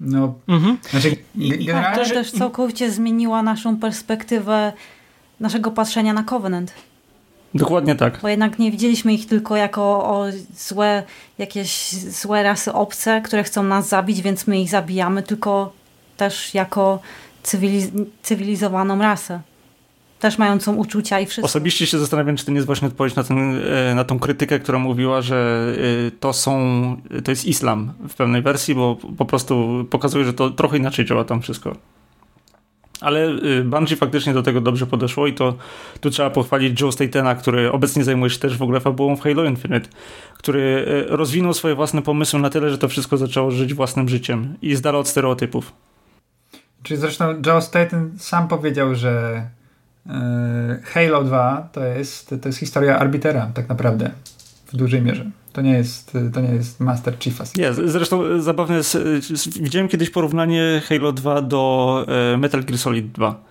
No, 0.00 0.34
mhm. 0.48 0.78
znaczy, 0.90 1.16
generalnie... 1.36 2.04
To 2.04 2.14
też 2.14 2.32
całkowicie 2.32 2.90
zmieniła 2.90 3.42
naszą 3.42 3.76
perspektywę 3.76 4.72
naszego 5.40 5.70
patrzenia 5.70 6.12
na 6.12 6.24
Covenant. 6.24 6.72
Dokładnie 7.54 7.94
tak. 7.94 8.18
Bo 8.22 8.28
jednak 8.28 8.58
nie 8.58 8.70
widzieliśmy 8.70 9.14
ich 9.14 9.26
tylko 9.26 9.56
jako 9.56 9.82
o 9.82 10.26
złe, 10.56 11.02
jakieś 11.38 11.92
złe 11.92 12.42
rasy 12.42 12.72
obce, 12.72 13.20
które 13.20 13.42
chcą 13.42 13.62
nas 13.62 13.88
zabić, 13.88 14.22
więc 14.22 14.46
my 14.46 14.60
ich 14.60 14.70
zabijamy, 14.70 15.22
tylko 15.22 15.72
też 16.16 16.54
jako 16.54 17.00
cywiliz 17.42 17.88
cywilizowaną 18.22 18.98
rasę 18.98 19.40
też 20.20 20.38
mającą 20.38 20.74
uczucia 20.74 21.20
i 21.20 21.26
wszystko. 21.26 21.46
Osobiście 21.46 21.86
się 21.86 21.98
zastanawiam, 21.98 22.36
czy 22.36 22.44
to 22.44 22.50
nie 22.50 22.56
jest 22.56 22.66
właśnie 22.66 22.88
odpowiedź 22.88 23.14
na, 23.14 23.24
ten, 23.24 23.60
e, 23.64 23.94
na 23.94 24.04
tą 24.04 24.18
krytykę, 24.18 24.58
która 24.58 24.78
mówiła, 24.78 25.22
że 25.22 25.66
e, 26.06 26.10
to 26.10 26.32
są, 26.32 26.56
to 27.24 27.30
jest 27.30 27.44
islam 27.44 27.92
w 28.08 28.14
pewnej 28.14 28.42
wersji, 28.42 28.74
bo 28.74 28.96
po 29.18 29.24
prostu 29.24 29.84
pokazuje, 29.90 30.24
że 30.24 30.32
to 30.32 30.50
trochę 30.50 30.76
inaczej 30.76 31.04
działa 31.04 31.24
tam 31.24 31.42
wszystko. 31.42 31.76
Ale 33.00 33.24
e, 33.24 33.64
Bungie 33.64 33.96
faktycznie 33.96 34.34
do 34.34 34.42
tego 34.42 34.60
dobrze 34.60 34.86
podeszło 34.86 35.26
i 35.26 35.34
to 35.34 35.54
tu 36.00 36.10
trzeba 36.10 36.30
pochwalić 36.30 36.80
Joe 36.80 36.92
Statena, 36.92 37.34
który 37.34 37.72
obecnie 37.72 38.04
zajmuje 38.04 38.30
się 38.30 38.38
też 38.38 38.56
w 38.56 38.62
ogóle 38.62 38.80
fabułą 38.80 39.16
w 39.16 39.20
Halo 39.20 39.44
Infinite, 39.44 39.88
który 40.38 40.86
rozwinął 41.08 41.54
swoje 41.54 41.74
własne 41.74 42.02
pomysły 42.02 42.40
na 42.40 42.50
tyle, 42.50 42.70
że 42.70 42.78
to 42.78 42.88
wszystko 42.88 43.16
zaczęło 43.16 43.50
żyć 43.50 43.74
własnym 43.74 44.08
życiem 44.08 44.54
i 44.62 44.76
z 44.76 44.80
dala 44.80 44.98
od 44.98 45.08
stereotypów. 45.08 45.72
Czyli 46.82 47.00
zresztą 47.00 47.42
Joe 47.46 47.60
Staten 47.60 48.12
sam 48.18 48.48
powiedział, 48.48 48.94
że 48.94 49.42
Halo 50.84 51.24
2 51.24 51.68
to 51.72 51.84
jest, 51.84 52.34
to 52.42 52.48
jest 52.48 52.58
historia 52.58 52.98
arbitera 52.98 53.50
tak 53.54 53.68
naprawdę 53.68 54.10
w 54.66 54.76
dużej 54.76 55.02
mierze. 55.02 55.30
To 55.52 55.60
nie 55.60 55.72
jest, 55.72 56.18
to 56.34 56.40
nie 56.40 56.54
jest 56.54 56.80
Master 56.80 57.18
Chiefa. 57.18 57.44
Nie, 57.56 57.72
zresztą 57.72 58.40
zabawne 58.40 58.76
jest, 58.76 58.98
widziałem 59.60 59.88
kiedyś 59.88 60.10
porównanie 60.10 60.82
Halo 60.88 61.12
2 61.12 61.42
do 61.42 62.04
e, 62.34 62.36
Metal 62.36 62.64
Gear 62.64 62.78
Solid 62.78 63.12
2 63.12 63.49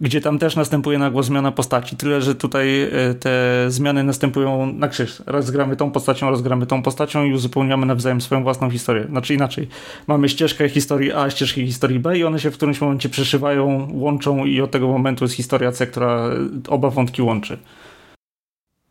gdzie 0.00 0.20
tam 0.20 0.38
też 0.38 0.56
następuje 0.56 0.98
nagła 0.98 1.22
zmiana 1.22 1.52
postaci. 1.52 1.96
Tyle, 1.96 2.22
że 2.22 2.34
tutaj 2.34 2.82
e, 2.82 3.14
te 3.14 3.64
zmiany 3.68 4.04
następują 4.04 4.72
na 4.72 4.88
krzyż. 4.88 5.22
Raz 5.26 5.50
gramy 5.50 5.76
tą 5.76 5.90
postacią, 5.90 6.30
raz 6.30 6.42
gramy 6.42 6.66
tą 6.66 6.82
postacią 6.82 7.24
i 7.24 7.32
uzupełniamy 7.32 7.86
nawzajem 7.86 8.20
swoją 8.20 8.42
własną 8.42 8.70
historię. 8.70 9.04
Znaczy 9.04 9.34
inaczej. 9.34 9.68
Mamy 10.06 10.28
ścieżkę 10.28 10.68
historii 10.68 11.12
A, 11.12 11.30
ścieżkę 11.30 11.66
historii 11.66 11.98
B 11.98 12.18
i 12.18 12.24
one 12.24 12.40
się 12.40 12.50
w 12.50 12.54
którymś 12.54 12.80
momencie 12.80 13.08
przeszywają, 13.08 13.88
łączą 13.92 14.44
i 14.44 14.60
od 14.60 14.70
tego 14.70 14.88
momentu 14.88 15.24
jest 15.24 15.34
historia 15.34 15.72
C, 15.72 15.86
która 15.86 16.30
oba 16.68 16.90
wątki 16.90 17.22
łączy. 17.22 17.58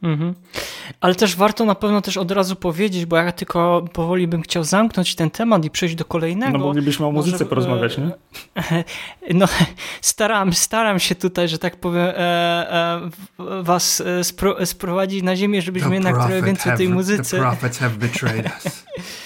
Mhm. 0.04 0.34
Ale 1.02 1.16
też 1.16 1.36
warto 1.36 1.66
na 1.66 1.76
pewno 1.76 2.02
też 2.02 2.18
od 2.18 2.32
razu 2.32 2.56
powiedzieć, 2.56 3.06
bo 3.06 3.18
ja 3.18 3.32
tylko 3.32 3.86
powoli 3.94 4.28
bym 4.28 4.42
chciał 4.42 4.64
zamknąć 4.64 5.16
ten 5.16 5.30
temat 5.30 5.66
i 5.66 5.70
przejść 5.70 5.96
do 5.96 6.06
kolejnego. 6.06 6.58
No 6.58 6.66
moglibyśmy 6.66 7.06
o 7.06 7.12
muzyce 7.12 7.36
Może, 7.36 7.46
porozmawiać, 7.46 7.98
nie? 7.98 8.12
No 9.34 9.46
staram, 10.02 10.54
staram 10.54 11.00
się 11.00 11.16
tutaj, 11.16 11.48
że 11.48 11.58
tak 11.58 11.76
powiem, 11.76 12.08
e, 12.08 12.12
e, 12.18 13.10
was 13.62 14.02
e, 14.02 14.24
spro, 14.24 14.66
sprowadzić 14.66 15.24
na 15.24 15.36
ziemię, 15.36 15.62
żebyśmy 15.62 15.90
the 15.90 15.96
jednak 15.96 16.16
trochę 16.16 16.42
więcej 16.42 16.64
have, 16.64 16.78
tej 16.78 16.90
muzyce... 16.90 17.38
The 17.38 17.44
prophets 17.44 17.78
have 17.78 17.96
betrayed 17.96 18.46
us. 18.46 18.86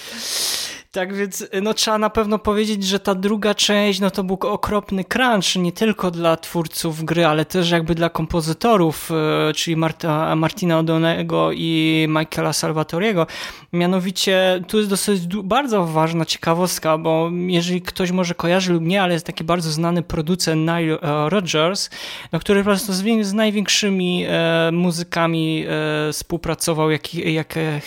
Tak 0.92 1.14
więc 1.14 1.46
no, 1.62 1.74
trzeba 1.74 1.98
na 1.98 2.10
pewno 2.10 2.38
powiedzieć, 2.38 2.84
że 2.84 3.00
ta 3.00 3.14
druga 3.14 3.54
część 3.54 4.00
no, 4.00 4.10
to 4.10 4.24
był 4.24 4.38
okropny 4.42 5.04
crunch 5.04 5.56
nie 5.56 5.72
tylko 5.72 6.10
dla 6.10 6.36
twórców 6.36 7.04
gry, 7.04 7.26
ale 7.26 7.44
też 7.44 7.70
jakby 7.70 7.94
dla 7.94 8.08
kompozytorów, 8.08 9.10
e, 9.10 9.52
czyli 9.54 9.76
Marta, 9.76 10.36
Martina 10.36 10.78
Odonego 10.78 11.50
i 11.52 12.06
Michaela 12.08 12.52
Salvatoriego. 12.52 13.26
Mianowicie 13.72 14.62
tu 14.68 14.78
jest 14.78 14.90
dosyć 14.90 15.26
bardzo 15.26 15.86
ważna 15.86 16.24
ciekawostka, 16.24 16.98
bo 16.98 17.30
jeżeli 17.46 17.82
ktoś 17.82 18.10
może 18.10 18.34
kojarzy 18.34 18.72
lub 18.72 18.82
nie, 18.82 19.02
ale 19.02 19.12
jest 19.12 19.26
taki 19.26 19.44
bardzo 19.44 19.70
znany 19.70 20.02
producent 20.02 20.60
Nile 20.60 20.98
Rodgers, 21.28 21.90
no, 22.32 22.38
który 22.38 22.60
po 22.60 22.64
prostu 22.64 22.92
z, 22.92 23.04
z 23.22 23.32
największymi 23.32 24.24
e, 24.28 24.70
muzykami 24.72 25.64
e, 25.68 26.12
współpracował, 26.12 26.90
jak, 26.90 27.14
jak 27.14 27.54
e, 27.56 27.80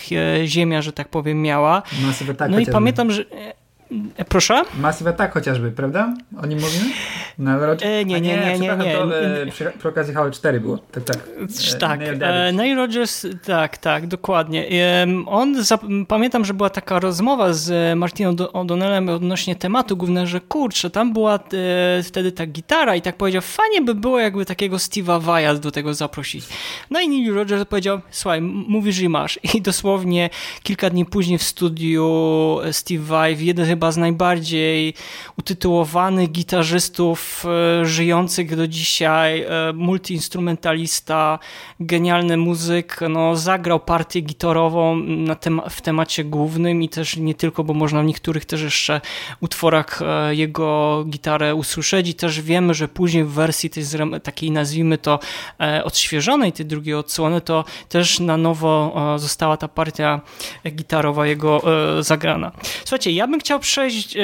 Ziemia, 0.46 0.82
że 0.82 0.92
tak 0.92 1.08
powiem, 1.08 1.42
miała. 1.42 1.82
No, 2.06 2.12
sobie 2.12 2.34
tak 2.34 2.50
no 2.50 2.58
i 2.58 2.66
pamiętam, 2.66 2.93
że 3.10 3.24
Proszę? 4.28 4.62
Massive 4.80 5.10
Attack 5.10 5.34
chociażby, 5.34 5.70
prawda? 5.70 6.14
O 6.42 6.46
nim 6.46 6.60
mówimy? 6.60 6.84
Na 7.38 7.58
e, 7.80 8.04
nie, 8.04 8.20
nie, 8.20 8.36
nie, 8.36 8.58
nie, 8.58 8.76
nie. 8.76 8.94
To, 8.94 9.20
e, 9.20 9.46
przy, 9.46 9.72
przy 9.78 9.88
okazji 9.88 10.14
Halo 10.14 10.30
4 10.30 10.60
było. 10.60 10.78
Tak, 10.78 11.04
tak. 11.04 11.16
E, 11.74 11.78
tak. 11.78 12.00
E, 12.20 12.52
Neil 12.52 12.76
Rogers, 12.76 13.26
tak, 13.46 13.78
tak, 13.78 14.06
dokładnie. 14.06 14.68
E, 14.70 15.06
on, 15.26 15.56
pamiętam, 16.08 16.44
że 16.44 16.54
była 16.54 16.70
taka 16.70 17.00
rozmowa 17.00 17.52
z 17.52 17.98
Martiną 17.98 18.32
O'Donnellem 18.32 19.10
odnośnie 19.10 19.56
tematu 19.56 19.96
głównego, 19.96 20.26
że 20.26 20.40
kurczę, 20.40 20.90
tam 20.90 21.12
była 21.12 21.34
e, 21.34 22.02
wtedy 22.02 22.32
ta 22.32 22.46
gitara 22.46 22.96
i 22.96 23.02
tak 23.02 23.16
powiedział, 23.16 23.42
fajnie 23.42 23.82
by 23.82 23.94
było 23.94 24.18
jakby 24.18 24.44
takiego 24.44 24.76
Steve'a 24.76 25.22
Vaya 25.22 25.54
do 25.60 25.70
tego 25.70 25.94
zaprosić. 25.94 26.44
No 26.90 27.00
i 27.00 27.08
Neil 27.08 27.34
Rogers 27.34 27.64
powiedział, 27.64 28.00
słuchaj, 28.10 28.40
mówisz 28.40 29.00
i 29.00 29.08
masz. 29.08 29.40
I 29.54 29.62
dosłownie 29.62 30.30
kilka 30.62 30.90
dni 30.90 31.04
później 31.04 31.38
w 31.38 31.42
studiu 31.42 32.58
Steve 32.72 33.04
Vai, 33.04 33.46
jeden 33.46 33.66
chyba 33.66 33.83
z 33.92 33.96
najbardziej 33.96 34.94
utytułowanych 35.38 36.30
gitarzystów 36.30 37.44
e, 37.80 37.86
żyjących 37.86 38.56
do 38.56 38.68
dzisiaj, 38.68 39.42
e, 39.42 39.48
multiinstrumentalista, 39.74 41.38
genialny 41.80 42.36
muzyk, 42.36 43.00
no, 43.08 43.36
zagrał 43.36 43.80
partię 43.80 44.20
gitarową 44.20 44.96
na 44.96 45.34
tem 45.34 45.60
w 45.70 45.80
temacie 45.80 46.24
głównym 46.24 46.82
i 46.82 46.88
też 46.88 47.16
nie 47.16 47.34
tylko, 47.34 47.64
bo 47.64 47.74
można 47.74 48.02
w 48.02 48.04
niektórych 48.04 48.44
też 48.44 48.62
jeszcze 48.62 49.00
utworach 49.40 50.02
e, 50.02 50.34
jego 50.34 51.04
gitarę 51.08 51.54
usłyszeć 51.54 52.08
i 52.08 52.14
też 52.14 52.40
wiemy, 52.40 52.74
że 52.74 52.88
później 52.88 53.24
w 53.24 53.30
wersji 53.30 53.70
tej 53.70 53.84
takiej 54.22 54.50
nazwijmy 54.50 54.98
to 54.98 55.18
odświeżonej, 55.84 56.52
tej 56.52 56.66
drugiej 56.66 56.94
odsłony, 56.94 57.40
to 57.40 57.64
też 57.88 58.20
na 58.20 58.36
nowo 58.36 58.94
została 59.16 59.56
ta 59.56 59.68
partia 59.68 60.20
gitarowa 60.66 61.26
jego 61.26 61.62
zagrana. 62.00 62.52
Słuchajcie, 62.84 63.10
ja 63.10 63.26
bym 63.26 63.40
chciał 63.40 63.60
przejść 63.64 64.16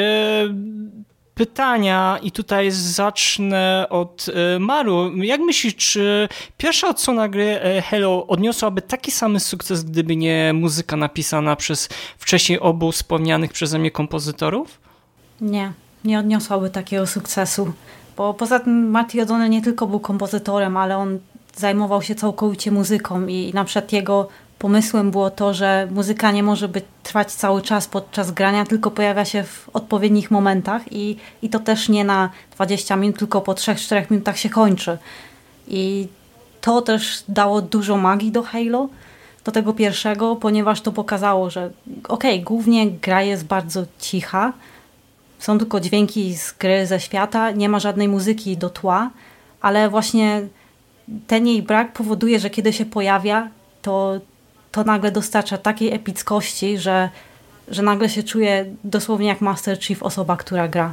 pytania 1.34 2.18
i 2.22 2.30
tutaj 2.32 2.70
zacznę 2.70 3.86
od 3.91 4.26
e, 4.28 4.59
Maru. 4.59 5.16
Jak 5.16 5.41
myślisz, 5.41 5.76
czy 5.76 6.28
pierwsza 6.57 6.88
odsłona 6.88 7.28
gry 7.28 7.61
e, 7.61 7.82
Hello 7.82 8.26
odniosłaby 8.26 8.82
taki 8.82 9.11
sam 9.11 9.41
sukces, 9.41 9.84
gdyby 9.84 10.16
nie 10.16 10.53
muzyka 10.55 10.97
napisana 10.97 11.57
przez 11.57 11.88
wcześniej 12.18 12.61
obu 12.61 12.93
wspomnianych 12.93 13.53
przeze 13.53 13.78
mnie 13.78 13.91
kompozytorów? 13.91 14.80
Nie, 15.41 15.72
nie 16.05 16.18
odniosłaby 16.18 16.70
takiego 16.70 17.07
sukcesu, 17.07 17.72
bo 18.16 18.34
poza 18.34 18.61
tym 18.61 18.91
Marty 18.91 19.18
O'Donnell 19.18 19.51
nie 19.51 19.62
tylko 19.62 19.86
był 19.86 20.01
kompozytorem, 20.01 20.76
ale 20.76 20.97
on 20.97 21.18
zajmował 21.57 22.03
się 22.03 22.14
całkowicie 22.14 22.70
muzyką 22.70 23.26
i 23.26 23.51
na 23.55 23.64
przykład 23.64 23.93
jego 23.93 24.28
pomysłem 24.61 25.11
było 25.11 25.30
to, 25.30 25.54
że 25.54 25.88
muzyka 25.90 26.30
nie 26.30 26.42
może 26.42 26.68
być, 26.68 26.84
trwać 27.02 27.32
cały 27.32 27.62
czas 27.62 27.86
podczas 27.86 28.30
grania, 28.30 28.64
tylko 28.64 28.90
pojawia 28.90 29.24
się 29.24 29.42
w 29.42 29.70
odpowiednich 29.72 30.30
momentach 30.30 30.82
i, 30.92 31.16
i 31.42 31.48
to 31.48 31.58
też 31.58 31.88
nie 31.88 32.04
na 32.04 32.30
20 32.54 32.96
minut, 32.96 33.18
tylko 33.18 33.40
po 33.40 33.52
3-4 33.52 34.11
minutach 34.11 34.38
się 34.38 34.48
kończy. 34.48 34.98
I 35.68 36.08
to 36.61 36.82
też 36.82 37.24
dało 37.28 37.62
dużo 37.62 37.96
magii 37.96 38.32
do 38.32 38.42
Halo, 38.42 38.88
do 39.44 39.52
tego 39.52 39.72
pierwszego, 39.72 40.36
ponieważ 40.36 40.80
to 40.80 40.92
pokazało, 40.92 41.50
że 41.50 41.70
okej, 42.08 42.34
okay, 42.34 42.44
głównie 42.44 42.90
gra 42.90 43.22
jest 43.22 43.44
bardzo 43.44 43.84
cicha, 43.98 44.52
są 45.38 45.58
tylko 45.58 45.80
dźwięki 45.80 46.36
z 46.36 46.52
gry 46.52 46.86
ze 46.86 47.00
świata, 47.00 47.50
nie 47.50 47.68
ma 47.68 47.78
żadnej 47.78 48.08
muzyki 48.08 48.56
do 48.56 48.70
tła, 48.70 49.11
ale 49.61 49.88
właśnie 49.88 50.42
ten 51.26 51.46
jej 51.46 51.62
brak 51.62 51.92
powoduje, 51.92 52.40
że 52.40 52.50
kiedy 52.50 52.72
się 52.72 52.84
pojawia, 52.84 53.48
to 53.82 54.20
to 54.73 54.85
nagle 54.85 55.11
dostarcza 55.11 55.59
takiej 55.59 55.93
epickości, 55.93 56.79
że, 56.79 57.11
że 57.68 57.83
nagle 57.83 58.09
się 58.09 58.23
czuje 58.23 58.64
dosłownie 58.85 59.29
jak 59.29 59.41
Master 59.41 59.83
Chief 59.83 60.03
osoba, 60.03 60.37
która 60.37 60.68
gra. 60.68 60.93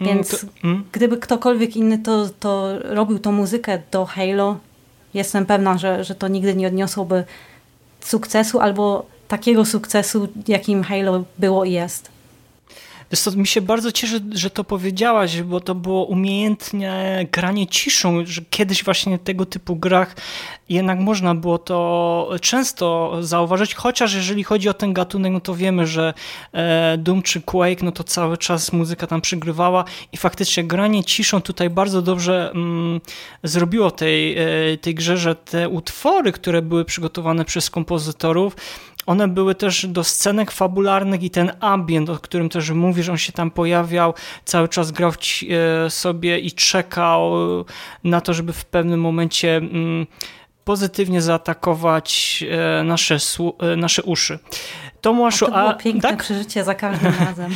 Mm, 0.00 0.14
Więc 0.14 0.30
to, 0.30 0.46
mm. 0.64 0.84
gdyby 0.92 1.16
ktokolwiek 1.16 1.76
inny 1.76 1.98
to, 1.98 2.28
to 2.40 2.78
robił 2.78 3.18
tą 3.18 3.32
muzykę 3.32 3.82
do 3.90 4.06
Halo, 4.06 4.56
jestem 5.14 5.46
pewna, 5.46 5.78
że, 5.78 6.04
że 6.04 6.14
to 6.14 6.28
nigdy 6.28 6.54
nie 6.54 6.66
odniosłoby 6.66 7.24
sukcesu 8.00 8.60
albo 8.60 9.06
takiego 9.28 9.64
sukcesu, 9.64 10.28
jakim 10.48 10.82
Halo 10.82 11.24
było 11.38 11.64
i 11.64 11.72
jest. 11.72 12.10
Wiesz 13.10 13.20
co, 13.20 13.30
mi 13.30 13.46
się 13.46 13.60
bardzo 13.60 13.92
cieszy, 13.92 14.20
że 14.32 14.50
to 14.50 14.64
powiedziałaś, 14.64 15.42
bo 15.42 15.60
to 15.60 15.74
było 15.74 16.04
umiejętnie 16.04 17.26
granie 17.32 17.66
ciszą, 17.66 18.26
że 18.26 18.40
kiedyś 18.50 18.84
właśnie 18.84 19.18
tego 19.18 19.46
typu 19.46 19.76
grach 19.76 20.16
jednak 20.68 20.98
można 20.98 21.34
było 21.34 21.58
to 21.58 22.30
często 22.40 23.16
zauważyć, 23.20 23.74
chociaż 23.74 24.14
jeżeli 24.14 24.44
chodzi 24.44 24.68
o 24.68 24.74
ten 24.74 24.92
gatunek, 24.92 25.32
no 25.32 25.40
to 25.40 25.54
wiemy, 25.54 25.86
że 25.86 26.14
e, 26.52 26.98
Doom 26.98 27.22
czy 27.22 27.40
Quake, 27.40 27.82
no 27.82 27.92
to 27.92 28.04
cały 28.04 28.38
czas 28.38 28.72
muzyka 28.72 29.06
tam 29.06 29.20
przygrywała 29.20 29.84
i 30.12 30.16
faktycznie 30.16 30.64
granie 30.64 31.04
ciszą 31.04 31.42
tutaj 31.42 31.70
bardzo 31.70 32.02
dobrze 32.02 32.50
mm, 32.54 33.00
zrobiło 33.42 33.90
tej, 33.90 34.38
e, 34.38 34.76
tej 34.80 34.94
grze, 34.94 35.16
że 35.16 35.34
te 35.34 35.68
utwory, 35.68 36.32
które 36.32 36.62
były 36.62 36.84
przygotowane 36.84 37.44
przez 37.44 37.70
kompozytorów, 37.70 38.56
one 39.06 39.28
były 39.28 39.54
też 39.54 39.86
do 39.86 40.04
scenek 40.04 40.50
fabularnych 40.50 41.22
i 41.22 41.30
ten 41.30 41.52
ambient, 41.60 42.10
o 42.10 42.18
którym 42.18 42.48
też 42.48 42.70
mówisz, 42.70 43.08
on 43.08 43.18
się 43.18 43.32
tam 43.32 43.50
pojawiał, 43.50 44.14
cały 44.44 44.68
czas 44.68 44.90
grał 44.90 45.12
e, 45.12 45.90
sobie 45.90 46.38
i 46.38 46.52
czekał 46.52 47.32
na 48.04 48.20
to, 48.20 48.34
żeby 48.34 48.52
w 48.52 48.64
pewnym 48.64 49.00
momencie 49.00 49.56
mm, 49.56 50.06
pozytywnie 50.64 51.22
zaatakować 51.22 52.44
e, 52.50 52.84
nasze, 52.84 53.16
e, 53.58 53.76
nasze 53.76 54.02
uszy. 54.02 54.38
Tomaszu, 55.00 55.44
a 55.44 55.48
to 55.48 55.54
było 55.54 55.70
a, 55.70 55.74
piękne 55.74 56.10
tak? 56.10 56.22
przeżycie 56.22 56.64
za 56.64 56.74
każdym 56.74 57.12
razem. 57.26 57.54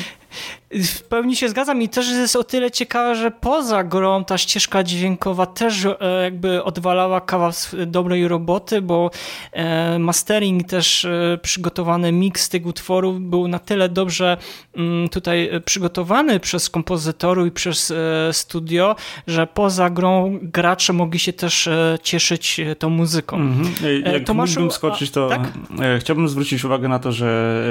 W 0.83 1.03
pełni 1.03 1.37
się 1.37 1.49
zgadzam 1.49 1.83
i 1.83 1.89
też 1.89 2.09
jest 2.09 2.37
o 2.37 2.45
tyle 2.45 2.71
ciekawe, 2.71 3.17
że 3.17 3.31
poza 3.31 3.85
grą 3.85 4.25
ta 4.25 4.39
ścieżka 4.39 4.83
dźwiękowa 4.83 5.47
też 5.47 5.85
e, 5.85 5.97
jakby 6.23 6.65
odwalała 6.65 7.21
kawał 7.21 7.51
dobrej 7.87 8.29
roboty, 8.29 8.83
bo 8.83 9.11
e, 9.53 9.99
mastering 9.99 10.69
też 10.69 11.05
e, 11.05 11.39
przygotowany 11.43 12.13
miks 12.13 12.49
tych 12.49 12.67
utworów 12.67 13.21
był 13.21 13.49
na 13.49 13.59
tyle 13.59 13.89
dobrze 13.89 14.37
mm, 14.77 15.09
tutaj 15.09 15.51
przygotowany 15.65 16.41
przez 16.41 16.71
kompozytorów 16.71 17.47
i 17.47 17.51
przez 17.51 17.93
studio, 18.33 18.97
że 19.27 19.47
poza 19.47 19.91
grą 19.91 20.39
gracze 20.43 20.93
mogli 20.93 21.19
się 21.19 21.33
też 21.33 21.69
cieszyć 22.03 22.61
tą 22.79 22.91
muzyką. 22.91 23.37
Mhm. 23.37 24.13
Jak 24.13 24.25
Tomaszu, 24.25 24.53
mógłbym 24.53 24.71
skoczyć, 24.71 25.11
to 25.11 25.29
tak? 25.29 25.53
chciałbym 26.01 26.29
zwrócić 26.29 26.65
uwagę 26.65 26.89
na 26.89 26.99
to, 26.99 27.13
że 27.13 27.65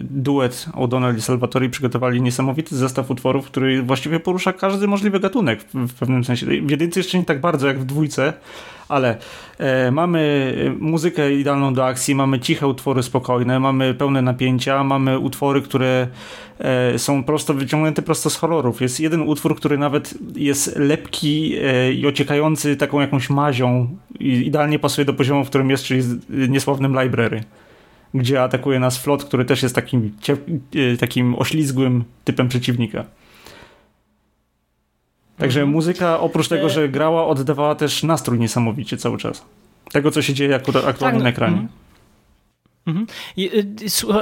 duet 0.00 0.66
O'Donnell 0.74 1.18
i 1.18 1.20
Salvatori 1.20 1.70
przygotowali 1.70 2.22
niesamowite 2.22 2.47
niesamowity 2.48 2.76
zestaw 2.76 3.10
utworów, 3.10 3.46
który 3.46 3.82
właściwie 3.82 4.20
porusza 4.20 4.52
każdy 4.52 4.88
możliwy 4.88 5.20
gatunek 5.20 5.64
w, 5.74 5.94
pewnym 5.94 6.24
sensie. 6.24 6.46
W 6.46 6.70
jedynce 6.70 7.00
jeszcze 7.00 7.18
nie 7.18 7.24
tak 7.24 7.40
bardzo 7.40 7.66
jak 7.66 7.78
w 7.78 7.84
dwójce, 7.84 8.32
ale 8.88 9.16
e, 9.58 9.90
mamy 9.90 10.54
muzykę 10.80 11.34
idealną 11.34 11.74
do 11.74 11.86
akcji, 11.86 12.14
mamy 12.14 12.40
ciche 12.40 12.66
utwory 12.66 13.02
spokojne, 13.02 13.60
mamy 13.60 13.94
pełne 13.94 14.22
napięcia, 14.22 14.84
mamy 14.84 15.18
utwory, 15.18 15.62
które 15.62 16.08
e, 16.58 16.98
są 16.98 17.24
prosto 17.24 17.54
wyciągnięte 17.54 18.02
prosto 18.02 18.30
z 18.30 18.36
horrorów. 18.36 18.80
Jest 18.80 19.00
jeden 19.00 19.22
utwór, 19.22 19.56
który 19.56 19.78
nawet 19.78 20.14
jest 20.36 20.76
lepki 20.76 21.56
e, 21.62 21.92
i 21.92 22.06
ociekający 22.06 22.76
taką 22.76 23.00
jakąś 23.00 23.30
mazią 23.30 23.96
i 24.20 24.28
idealnie 24.28 24.78
pasuje 24.78 25.04
do 25.04 25.14
poziomu, 25.14 25.44
w 25.44 25.48
którym 25.48 25.70
jest, 25.70 25.84
czyli 25.84 26.02
niesławnym 26.28 27.02
library 27.02 27.42
gdzie 28.14 28.42
atakuje 28.42 28.80
nas 28.80 28.98
flot, 28.98 29.24
który 29.24 29.44
też 29.44 29.62
jest 29.62 29.74
takim, 29.74 30.12
e, 30.74 30.96
takim 30.96 31.34
oślizgłym 31.34 32.04
typem 32.24 32.48
przeciwnika. 32.48 33.04
Także 35.38 35.60
mhm. 35.60 35.72
muzyka 35.72 36.20
oprócz 36.20 36.48
tego, 36.48 36.66
e, 36.66 36.70
że 36.70 36.88
grała, 36.88 37.26
oddawała 37.26 37.74
też 37.74 38.02
nastrój 38.02 38.38
niesamowicie 38.38 38.96
cały 38.96 39.18
czas. 39.18 39.44
Tego, 39.92 40.10
co 40.10 40.22
się 40.22 40.34
dzieje 40.34 40.54
aktualnie 40.54 40.94
tak, 40.98 41.22
na 41.22 41.28
ekranie. 41.28 41.68
Mhm. 42.88 43.06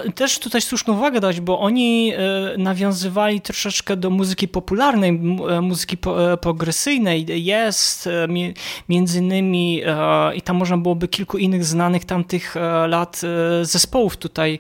Y, 0.06 0.12
też 0.12 0.38
tutaj 0.38 0.60
słuszną 0.60 0.94
uwagę 0.94 1.20
dać, 1.20 1.40
bo 1.40 1.60
oni 1.60 2.12
e, 2.12 2.18
nawiązywali 2.58 3.40
troszeczkę 3.40 3.96
do 3.96 4.10
muzyki 4.10 4.48
popularnej, 4.48 5.10
e, 5.10 5.60
muzyki 5.60 5.96
e, 6.06 6.36
progresyjnej. 6.36 7.44
Jest 7.44 8.08
między 8.88 9.18
innymi 9.18 9.82
i 10.34 10.42
tam 10.42 10.56
można 10.56 10.78
byłoby 10.78 11.08
kilku 11.08 11.38
innych 11.38 11.64
znanych 11.64 12.04
tamtych 12.04 12.54
lat 12.88 13.20
zespołów 13.62 14.16
tutaj 14.16 14.58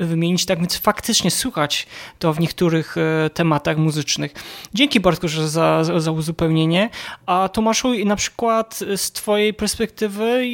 wymienić, 0.00 0.46
tak 0.46 0.58
więc 0.58 0.76
faktycznie 0.76 1.30
słuchać 1.30 1.86
to 2.18 2.32
w 2.32 2.40
niektórych 2.40 2.96
tematach 3.34 3.76
muzycznych. 3.76 4.34
Dzięki 4.74 5.00
Bartku 5.00 5.28
za, 5.28 5.84
za 5.84 6.10
uzupełnienie. 6.10 6.90
A 7.26 7.48
Tomaszu, 7.48 8.04
na 8.04 8.16
przykład 8.16 8.78
z 8.96 9.12
twojej 9.12 9.54
perspektywy, 9.54 10.48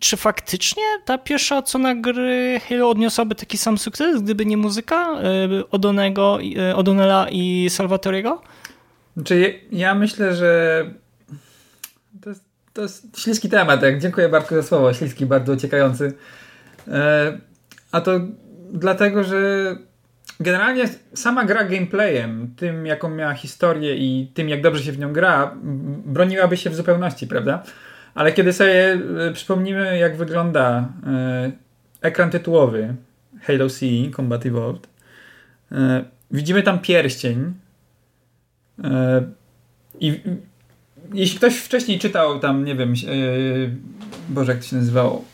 czy 0.00 0.16
faktycznie 0.16 0.82
ta 1.04 1.18
pierwsza 1.18 1.37
pierwsza 1.38 1.58
odsłona 1.58 1.94
gry 1.94 2.60
Halo 2.68 2.90
odniosłaby 2.90 3.34
taki 3.34 3.58
sam 3.58 3.78
sukces, 3.78 4.22
gdyby 4.22 4.46
nie 4.46 4.56
muzyka 4.56 5.20
e, 5.20 5.22
Odonego, 5.70 6.38
e, 6.70 6.76
Odonela 6.76 7.26
i 7.30 7.70
Salvatoriego? 7.70 8.42
Znaczy, 9.16 9.60
ja 9.72 9.94
myślę, 9.94 10.34
że 10.34 10.84
to 12.22 12.30
jest, 12.30 12.44
to 12.72 12.82
jest 12.82 13.20
śliski 13.20 13.48
temat. 13.48 13.80
Dziękuję 13.98 14.28
Bartku 14.28 14.54
za 14.54 14.62
słowo. 14.62 14.94
Śliski, 14.94 15.26
bardzo 15.26 15.52
uciekający. 15.52 16.12
E, 16.88 17.38
a 17.92 18.00
to 18.00 18.20
dlatego, 18.72 19.24
że 19.24 19.76
generalnie 20.40 20.84
sama 21.14 21.44
gra 21.44 21.64
gameplayem, 21.64 22.54
tym 22.56 22.86
jaką 22.86 23.08
miała 23.10 23.34
historię 23.34 23.96
i 23.96 24.30
tym 24.34 24.48
jak 24.48 24.62
dobrze 24.62 24.82
się 24.82 24.92
w 24.92 24.98
nią 24.98 25.12
gra, 25.12 25.56
broniłaby 26.04 26.56
się 26.56 26.70
w 26.70 26.74
zupełności, 26.74 27.26
prawda? 27.26 27.62
Ale 28.14 28.32
kiedy 28.32 28.52
sobie 28.52 28.98
e, 29.28 29.32
przypomnimy 29.32 29.98
jak 29.98 30.16
wygląda 30.16 30.88
e, 31.06 31.52
ekran 32.00 32.30
tytułowy 32.30 32.94
Halo 33.42 33.70
C 33.70 33.86
Combat 34.16 34.46
Evolved, 34.46 34.88
e, 35.72 36.04
widzimy 36.30 36.62
tam 36.62 36.78
pierścień 36.78 37.54
i 40.00 40.20
jeśli 41.14 41.36
ktoś 41.38 41.56
wcześniej 41.56 41.98
czytał 41.98 42.40
tam, 42.40 42.64
nie 42.64 42.74
wiem, 42.74 42.94
Boże, 44.28 44.52
jak 44.52 44.60
to 44.60 44.68
się 44.68 44.76
nazywało, 44.76 45.24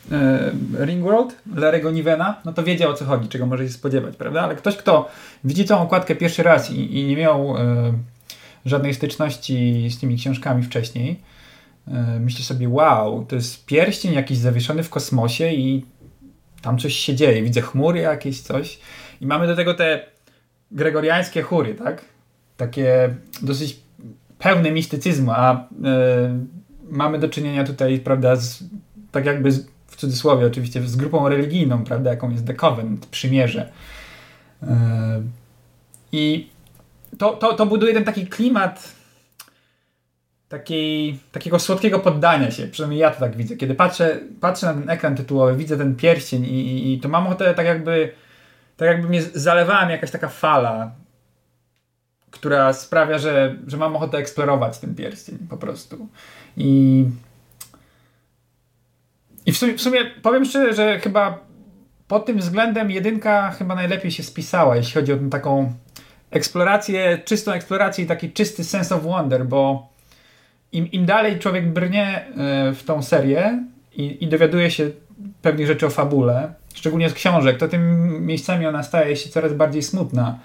Ringworld, 0.79 1.35
Larego 1.55 1.91
Nivena, 1.91 2.41
no 2.45 2.53
to 2.53 2.63
wiedział 2.63 2.91
o 2.91 2.93
co 2.93 3.05
chodzi, 3.05 3.29
czego 3.29 3.45
może 3.45 3.63
się 3.63 3.73
spodziewać, 3.73 4.15
prawda? 4.15 4.41
Ale 4.41 4.55
ktoś, 4.55 4.77
kto 4.77 5.09
widzi 5.43 5.65
tą 5.65 5.81
okładkę 5.81 6.15
pierwszy 6.15 6.43
raz 6.43 6.71
i, 6.71 6.99
i 6.99 7.05
nie 7.05 7.17
miał 7.17 7.55
żadnej 8.65 8.93
styczności 8.93 9.87
z 9.89 9.99
tymi 9.99 10.17
książkami 10.17 10.63
wcześniej, 10.63 11.19
myśli 12.19 12.43
sobie, 12.43 12.69
wow, 12.69 13.25
to 13.25 13.35
jest 13.35 13.65
pierścień 13.65 14.13
jakiś 14.13 14.37
zawieszony 14.37 14.83
w 14.83 14.89
kosmosie 14.89 15.51
i 15.51 15.85
tam 16.61 16.77
coś 16.77 16.93
się 16.93 17.15
dzieje. 17.15 17.43
Widzę 17.43 17.61
chmury 17.61 17.99
jakieś, 17.99 18.41
coś. 18.41 18.79
I 19.21 19.25
mamy 19.25 19.47
do 19.47 19.55
tego 19.55 19.73
te 19.73 20.05
gregoriańskie 20.71 21.41
chóry, 21.41 21.75
tak? 21.75 22.05
Takie 22.57 23.15
dosyć 23.41 23.79
pełne 24.39 24.71
mistycyzmu, 24.71 25.31
a 25.31 25.55
y, 25.63 25.65
mamy 26.89 27.19
do 27.19 27.29
czynienia 27.29 27.63
tutaj, 27.63 27.99
prawda, 27.99 28.35
z, 28.35 28.63
tak 29.11 29.25
jakby 29.25 29.51
z, 29.51 29.67
w 29.87 29.95
cudzysłowie 29.95 30.47
oczywiście, 30.47 30.81
z 30.81 30.95
grupą 30.95 31.29
religijną, 31.29 31.83
prawda, 31.83 32.09
jaką 32.09 32.31
jest 32.31 32.47
The 32.47 32.53
Covenant, 32.53 33.05
przymierze. 33.05 33.71
Y, 34.63 34.67
I 36.11 36.49
to, 37.17 37.33
to, 37.33 37.53
to 37.53 37.65
buduje 37.65 37.93
ten 37.93 38.03
taki 38.03 38.27
klimat 38.27 38.95
takiej, 40.49 41.19
takiego 41.31 41.59
słodkiego 41.59 41.99
poddania 41.99 42.51
się, 42.51 42.67
przynajmniej 42.67 42.99
ja 42.99 43.11
to 43.11 43.19
tak 43.19 43.35
widzę. 43.35 43.55
Kiedy 43.55 43.75
patrzę, 43.75 44.19
patrzę 44.41 44.65
na 44.67 44.73
ten 44.73 44.89
ekran 44.89 45.15
tytułowy, 45.15 45.55
widzę 45.55 45.77
ten 45.77 45.95
pierścień 45.95 46.45
i, 46.45 46.47
i, 46.47 46.93
i 46.93 46.99
to 46.99 47.09
mam 47.09 47.27
ochotę 47.27 47.53
tak 47.53 47.65
jakby 47.65 48.11
tak 48.77 48.87
jakby 48.87 49.09
mnie 49.09 49.21
zalewała 49.21 49.91
jakaś 49.91 50.11
taka 50.11 50.27
fala, 50.27 50.91
która 52.31 52.73
sprawia, 52.73 53.17
że, 53.17 53.55
że 53.67 53.77
mam 53.77 53.95
ochotę 53.95 54.17
eksplorować 54.17 54.79
ten 54.79 54.95
pierścień 54.95 55.37
po 55.49 55.57
prostu. 55.57 56.07
I 56.57 57.05
i 59.45 59.51
w 59.51 59.57
sumie, 59.57 59.73
w 59.73 59.81
sumie 59.81 60.05
powiem 60.21 60.45
szczerze, 60.45 60.73
że 60.73 60.99
chyba 60.99 61.39
pod 62.07 62.25
tym 62.25 62.37
względem 62.37 62.91
jedynka 62.91 63.51
chyba 63.51 63.75
najlepiej 63.75 64.11
się 64.11 64.23
spisała, 64.23 64.75
jeśli 64.75 64.93
chodzi 64.93 65.13
o 65.13 65.17
tę 65.17 65.29
taką 65.29 65.73
eksplorację, 66.31 67.17
czystą 67.25 67.51
eksplorację 67.51 68.03
i 68.03 68.07
taki 68.07 68.31
czysty 68.31 68.63
sense 68.63 68.95
of 68.95 69.03
wonder, 69.03 69.45
bo 69.45 69.89
im, 70.71 70.91
im 70.91 71.05
dalej 71.05 71.39
człowiek 71.39 71.73
brnie 71.73 72.25
e, 72.37 72.73
w 72.73 72.83
tą 72.83 73.03
serię 73.03 73.63
i, 73.95 74.23
i 74.23 74.27
dowiaduje 74.27 74.71
się 74.71 74.89
pewnych 75.41 75.67
rzeczy 75.67 75.85
o 75.85 75.89
fabule, 75.89 76.53
szczególnie 76.73 77.09
z 77.09 77.13
książek, 77.13 77.57
to 77.57 77.67
tym 77.67 78.25
miejscami 78.25 78.65
ona 78.65 78.83
staje 78.83 79.15
się 79.15 79.29
coraz 79.29 79.53
bardziej 79.53 79.83
smutna. 79.83 80.39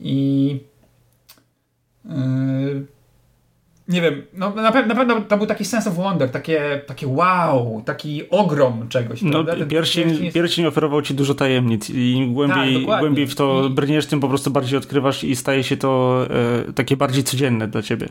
I 0.00 0.60
yy, 2.04 2.86
nie 3.88 4.00
wiem, 4.00 4.22
no, 4.34 4.50
na, 4.54 4.72
pe 4.72 4.86
na, 4.86 4.94
pewno 4.94 5.20
to 5.20 5.36
był 5.36 5.46
taki 5.46 5.64
sense 5.64 5.90
of 5.90 5.96
wonder, 5.96 6.30
takie, 6.30 6.80
takie 6.86 7.06
wow, 7.06 7.82
taki 7.84 8.30
ogrom 8.30 8.88
czegoś. 8.88 9.22
No, 9.22 9.44
pierścień, 9.68 10.24
jest... 10.24 10.34
pierścień 10.34 10.66
oferował 10.66 11.02
ci 11.02 11.14
dużo 11.14 11.34
tajemnic 11.34 11.90
i 11.90 12.12
im 12.12 12.34
głębiej, 12.34 12.86
tak, 12.86 13.00
głębiej 13.00 13.26
w 13.26 13.34
to 13.34 13.66
I... 13.66 13.70
brniesz, 13.70 14.06
tym 14.06 14.20
po 14.20 14.28
prostu 14.28 14.50
bardziej 14.50 14.78
odkrywasz 14.78 15.24
i 15.24 15.36
staje 15.36 15.64
się 15.64 15.76
to 15.76 16.20
e, 16.68 16.72
takie 16.72 16.96
bardziej 16.96 17.24
codzienne 17.24 17.68
dla 17.68 17.82
ciebie. 17.82 18.08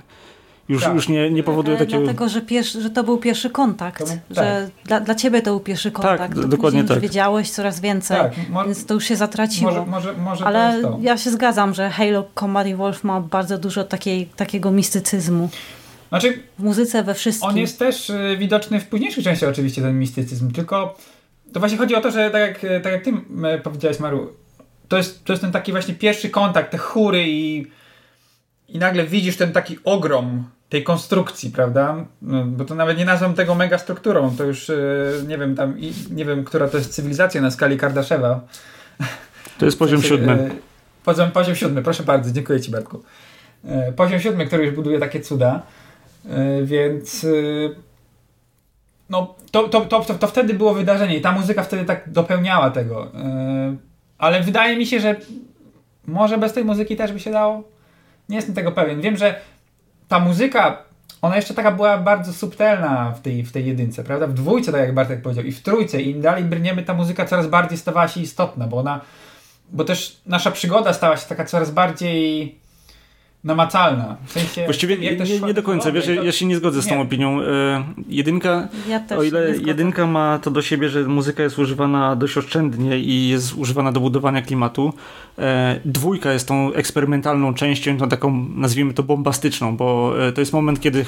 Już, 0.70 0.84
tak. 0.84 0.94
już 0.94 1.10
nie, 1.10 1.32
nie 1.32 1.44
powoduje 1.44 1.78
takiego... 1.78 2.04
Dlatego, 2.04 2.30
że, 2.30 2.42
pierwszy, 2.42 2.82
że 2.82 2.90
to 2.90 3.04
był 3.04 3.18
pierwszy 3.18 3.50
kontakt. 3.50 4.00
To, 4.00 4.06
że 4.36 4.70
tak. 4.76 4.86
dla, 4.86 5.00
dla 5.00 5.16
ciebie 5.16 5.42
to 5.42 5.52
był 5.52 5.60
pierwszy 5.60 5.92
tak, 5.92 6.02
kontakt. 6.02 6.36
Tak, 6.36 6.48
dokładnie 6.48 6.84
tak. 6.84 7.00
wiedziałeś 7.00 7.52
coraz 7.52 7.80
więcej, 7.80 8.18
tak. 8.18 8.34
więc 8.66 8.86
to 8.86 8.94
już 8.94 9.04
się 9.04 9.16
zatraciło. 9.16 9.72
Może, 9.72 9.86
może, 9.86 10.14
może 10.14 10.46
Ale 10.46 10.82
ja 11.02 11.18
się 11.18 11.32
zgadzam, 11.32 11.74
że 11.74 11.90
Halo 11.90 12.26
Combat 12.40 12.74
Wolf 12.74 13.04
ma 13.04 13.22
bardzo 13.22 13.58
dużo 13.58 13.84
takiej, 13.84 14.26
takiego 14.26 14.72
mistycyzmu. 14.72 15.50
Znaczy, 16.10 16.40
w 16.60 16.64
muzyce, 16.64 17.04
we 17.04 17.14
wszystkim. 17.14 17.50
On 17.50 17.58
jest 17.58 17.80
też 17.80 18.10
y, 18.10 18.38
widoczny 18.40 18.80
w 18.80 18.88
późniejszych 18.88 19.24
częściach 19.24 19.50
oczywiście, 19.50 19.82
ten 19.82 20.00
mistycyzm, 20.00 20.52
tylko 20.52 20.96
to 21.54 21.60
właśnie 21.60 21.78
chodzi 21.78 21.96
o 21.96 22.02
to, 22.02 22.12
że 22.12 22.32
tak 22.32 22.42
jak, 22.42 22.84
tak 22.84 22.94
jak 22.94 23.04
ty 23.04 23.14
powiedziałeś, 23.64 24.00
Maru, 24.00 24.34
to 24.88 24.98
jest, 24.98 25.26
to 25.26 25.34
jest 25.34 25.42
ten 25.42 25.52
taki 25.52 25.72
właśnie 25.72 25.94
pierwszy 25.94 26.30
kontakt, 26.30 26.72
te 26.72 26.78
chóry 26.78 27.24
i 27.28 27.68
i 28.74 28.80
nagle 28.80 29.06
widzisz 29.06 29.38
ten 29.38 29.52
taki 29.52 29.78
ogrom 29.84 30.44
tej 30.70 30.84
konstrukcji, 30.84 31.50
prawda? 31.52 32.06
No, 32.22 32.46
bo 32.46 32.66
to 32.66 32.76
nawet 32.76 32.98
nie 32.98 33.06
nazwam 33.06 33.34
tego 33.34 33.56
mega 33.56 33.78
strukturą, 33.78 34.36
to 34.38 34.44
już 34.44 34.70
e, 34.70 34.76
nie 35.28 35.38
wiem 35.38 35.56
tam, 35.56 35.76
nie 36.12 36.26
wiem, 36.26 36.44
która 36.44 36.68
to 36.68 36.78
jest 36.78 36.94
cywilizacja 36.94 37.42
na 37.42 37.52
skali 37.52 37.78
Kardaszewa. 37.78 38.40
To 39.58 39.66
jest 39.66 39.80
poziom 39.80 40.02
siódmy. 40.02 40.52
Poziom, 41.06 41.32
poziom 41.32 41.56
siódmy, 41.56 41.82
proszę 41.82 42.04
bardzo, 42.04 42.32
dziękuję 42.32 42.62
Ci 42.62 42.72
Bartku. 42.72 43.04
E, 43.66 43.92
poziom 43.92 44.20
siódmy, 44.20 44.46
który 44.46 44.66
już 44.66 44.76
buduje 44.76 45.00
takie 45.00 45.22
cuda, 45.22 45.62
e, 46.30 46.64
więc 46.64 47.26
no, 49.10 49.36
to, 49.52 49.70
to, 49.70 49.82
to, 49.82 50.02
to, 50.02 50.28
wtedy 50.28 50.54
było 50.54 50.74
wydarzenie 50.74 51.18
i 51.18 51.22
ta 51.22 51.32
muzyka 51.32 51.64
wtedy 51.64 51.86
tak 51.86 52.12
dopełniała 52.12 52.70
tego. 52.70 53.12
Ale 54.18 54.42
wydaje 54.42 54.78
mi 54.78 54.86
się, 54.86 55.00
że 55.00 55.16
może 56.08 56.38
bez 56.38 56.54
tej 56.54 56.66
muzyki 56.66 56.96
też 56.96 57.12
by 57.12 57.20
się 57.20 57.32
dało 57.32 57.73
nie 58.30 58.36
jestem 58.36 58.56
tego 58.56 58.72
pewien. 58.72 59.02
Wiem, 59.02 59.18
że 59.18 59.40
ta 60.08 60.20
muzyka, 60.20 60.84
ona 61.22 61.36
jeszcze 61.36 61.54
taka 61.54 61.72
była 61.72 61.98
bardzo 61.98 62.34
subtelna 62.34 63.12
w 63.12 63.22
tej, 63.22 63.44
w 63.44 63.52
tej 63.52 63.66
jedynce, 63.66 64.04
prawda? 64.04 64.28
W 64.28 64.34
dwójce, 64.34 64.72
tak 64.72 64.82
jak 64.82 64.94
Bartek 64.94 65.22
powiedział, 65.22 65.46
i 65.46 65.52
w 65.52 65.62
trójce, 65.62 66.02
i 66.02 66.10
im 66.10 66.22
dalej 66.22 66.44
brniemy, 66.44 66.84
ta 66.84 66.94
muzyka 66.94 67.26
coraz 67.26 67.48
bardziej 67.48 67.78
stawała 67.78 68.08
się 68.08 68.22
istotna, 68.22 68.68
bo 68.68 68.78
ona, 68.78 69.02
bo 69.72 69.84
też 69.84 70.22
nasza 70.26 70.52
przygoda 70.52 70.94
stała 70.94 71.18
się 71.18 71.28
taka 71.28 71.46
coraz 71.46 71.72
bardziej 71.72 72.63
namacalna. 73.44 74.18
W 74.26 74.32
sensie, 74.32 74.66
Właściwie 74.66 74.98
nie, 74.98 75.18
nie, 75.18 75.40
nie, 75.40 75.54
do 75.54 75.64
końca, 75.64 75.92
wiesz, 75.92 76.06
to... 76.06 76.12
ja 76.12 76.32
się 76.32 76.46
nie 76.46 76.58
zgodzę 76.58 76.82
z 76.82 76.88
tą 76.88 77.02
opinią. 77.02 77.42
E, 77.42 77.84
jedynka, 78.08 78.68
ja 78.88 79.18
o 79.18 79.24
ile 79.24 79.56
jedynka 79.66 80.08
ma 80.08 80.40
to 80.40 80.52
do 80.52 80.62
siebie, 80.62 80.90
że 80.90 81.04
muzyka 81.04 81.44
jest 81.44 81.60
używana 81.60 82.16
dość 82.16 82.38
oszczędnie 82.38 83.00
i 83.00 83.30
jest 83.30 83.54
używana 83.56 83.92
do 83.92 84.00
budowania 84.00 84.42
klimatu, 84.42 84.94
e, 85.38 85.80
dwójka 85.86 86.34
jest 86.34 86.48
tą 86.48 86.74
eksperymentalną 86.74 87.54
częścią, 87.54 87.98
tą 87.98 88.10
taką, 88.10 88.48
nazwijmy 88.56 88.94
to 88.94 89.04
bombastyczną, 89.04 89.78
bo 89.78 90.14
e, 90.28 90.32
to 90.32 90.42
jest 90.42 90.54
moment, 90.54 90.82
kiedy 90.82 91.06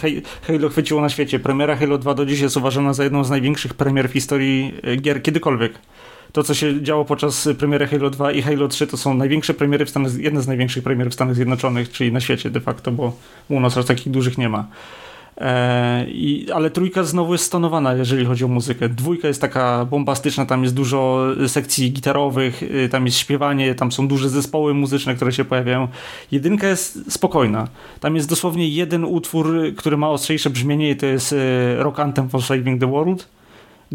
Halo 0.47 0.69
chwyciło 0.69 1.01
na 1.01 1.09
świecie. 1.09 1.39
Premiera 1.39 1.75
Halo 1.75 1.97
2 1.97 2.13
do 2.13 2.25
dziś 2.25 2.39
jest 2.39 2.57
uważana 2.57 2.93
za 2.93 3.03
jedną 3.03 3.23
z 3.23 3.29
największych 3.29 3.73
premier 3.73 4.09
w 4.09 4.13
historii 4.13 4.73
gier 5.01 5.23
kiedykolwiek 5.23 5.73
to, 6.36 6.43
co 6.43 6.53
się 6.53 6.83
działo 6.83 7.05
podczas 7.05 7.49
premiery 7.57 7.88
Halo 7.88 8.09
2 8.09 8.31
i 8.31 8.41
Halo 8.41 8.67
3 8.67 8.88
to 8.88 8.97
są 8.97 9.13
największe 9.13 9.53
premiery 9.53 9.86
w 9.86 9.89
Stanach, 9.89 10.17
jedne 10.17 10.41
z 10.41 10.47
największych 10.47 10.83
premier 10.83 11.09
w 11.09 11.13
Stanach 11.13 11.36
Zjednoczonych, 11.36 11.91
czyli 11.91 12.11
na 12.11 12.19
świecie 12.19 12.49
de 12.49 12.59
facto, 12.59 12.91
bo 12.91 13.13
u 13.49 13.59
nas 13.59 13.77
aż 13.77 13.86
takich 13.86 14.11
dużych 14.11 14.38
nie 14.38 14.49
ma. 14.49 14.67
E, 15.38 16.05
i, 16.07 16.47
ale 16.53 16.69
trójka 16.69 17.03
znowu 17.03 17.33
jest 17.33 17.45
stonowana, 17.45 17.93
jeżeli 17.93 18.25
chodzi 18.25 18.45
o 18.45 18.47
muzykę. 18.47 18.89
Dwójka 18.89 19.27
jest 19.27 19.41
taka 19.41 19.86
bombastyczna, 19.86 20.45
tam 20.45 20.63
jest 20.63 20.75
dużo 20.75 21.27
sekcji 21.47 21.91
gitarowych, 21.91 22.63
y, 22.63 22.89
tam 22.89 23.05
jest 23.05 23.17
śpiewanie, 23.17 23.75
tam 23.75 23.91
są 23.91 24.07
duże 24.07 24.29
zespoły 24.29 24.73
muzyczne, 24.73 25.15
które 25.15 25.31
się 25.31 25.45
pojawiają. 25.45 25.88
Jedynka 26.31 26.67
jest 26.67 27.13
spokojna. 27.13 27.67
Tam 27.99 28.15
jest 28.15 28.29
dosłownie 28.29 28.69
jeden 28.69 29.05
utwór, 29.05 29.55
który 29.77 29.97
ma 29.97 30.09
ostrzejsze 30.09 30.49
brzmienie 30.49 30.89
i 30.89 30.95
to 30.95 31.05
jest 31.05 31.33
y, 31.33 31.38
Rock 31.77 31.99
Anthem 31.99 32.29
for 32.29 32.43
Saving 32.43 32.81
the 32.81 32.88
World 32.88 33.36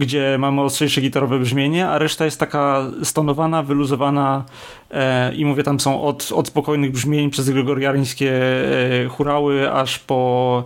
gdzie 0.00 0.36
mamy 0.38 0.60
ostrzejsze 0.60 1.00
gitarowe 1.00 1.38
brzmienie, 1.38 1.88
a 1.88 1.98
reszta 1.98 2.24
jest 2.24 2.40
taka 2.40 2.90
stonowana, 3.02 3.62
wyluzowana 3.62 4.44
e, 4.90 5.34
i 5.34 5.44
mówię, 5.44 5.62
tam 5.62 5.80
są 5.80 6.02
od, 6.02 6.32
od 6.32 6.48
spokojnych 6.48 6.92
brzmień 6.92 7.30
przez 7.30 7.50
gregoriańskie 7.50 8.32
e, 9.60 9.72
aż 9.72 9.98
po 9.98 10.64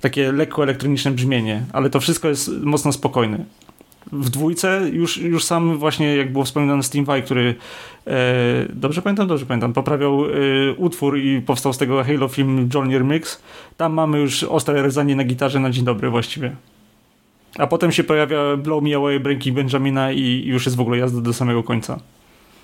takie 0.00 0.32
lekko 0.32 0.62
elektroniczne 0.62 1.10
brzmienie, 1.10 1.62
ale 1.72 1.90
to 1.90 2.00
wszystko 2.00 2.28
jest 2.28 2.50
mocno 2.62 2.92
spokojne. 2.92 3.44
W 4.12 4.30
dwójce 4.30 4.80
już, 4.92 5.18
już 5.18 5.44
sam 5.44 5.78
właśnie, 5.78 6.16
jak 6.16 6.32
było 6.32 6.44
wspominane 6.44 6.82
Steam 6.82 7.04
Vai, 7.04 7.22
który 7.22 7.54
e, 8.06 8.12
dobrze 8.72 9.02
pamiętam, 9.02 9.26
dobrze 9.26 9.46
pamiętam, 9.46 9.72
poprawiał 9.72 10.24
e, 10.24 10.28
utwór 10.76 11.18
i 11.18 11.40
powstał 11.40 11.72
z 11.72 11.78
tego 11.78 12.04
Halo 12.04 12.28
film 12.28 12.68
Jolnir 12.74 13.04
Mix. 13.04 13.42
Tam 13.76 13.92
mamy 13.92 14.18
już 14.18 14.44
ostre 14.44 14.82
rezanie 14.82 15.16
na 15.16 15.24
gitarze 15.24 15.60
na 15.60 15.70
dzień 15.70 15.84
dobry 15.84 16.10
właściwie. 16.10 16.56
A 17.58 17.66
potem 17.66 17.92
się 17.92 18.04
pojawia 18.04 18.56
Blow 18.56 18.82
Me 18.82 18.96
Away 18.96 19.20
Breaking 19.20 19.56
Benjamina 19.56 20.12
i 20.12 20.42
już 20.46 20.64
jest 20.64 20.76
w 20.76 20.80
ogóle 20.80 20.98
jazda 20.98 21.20
do 21.20 21.32
samego 21.32 21.62
końca. 21.62 21.98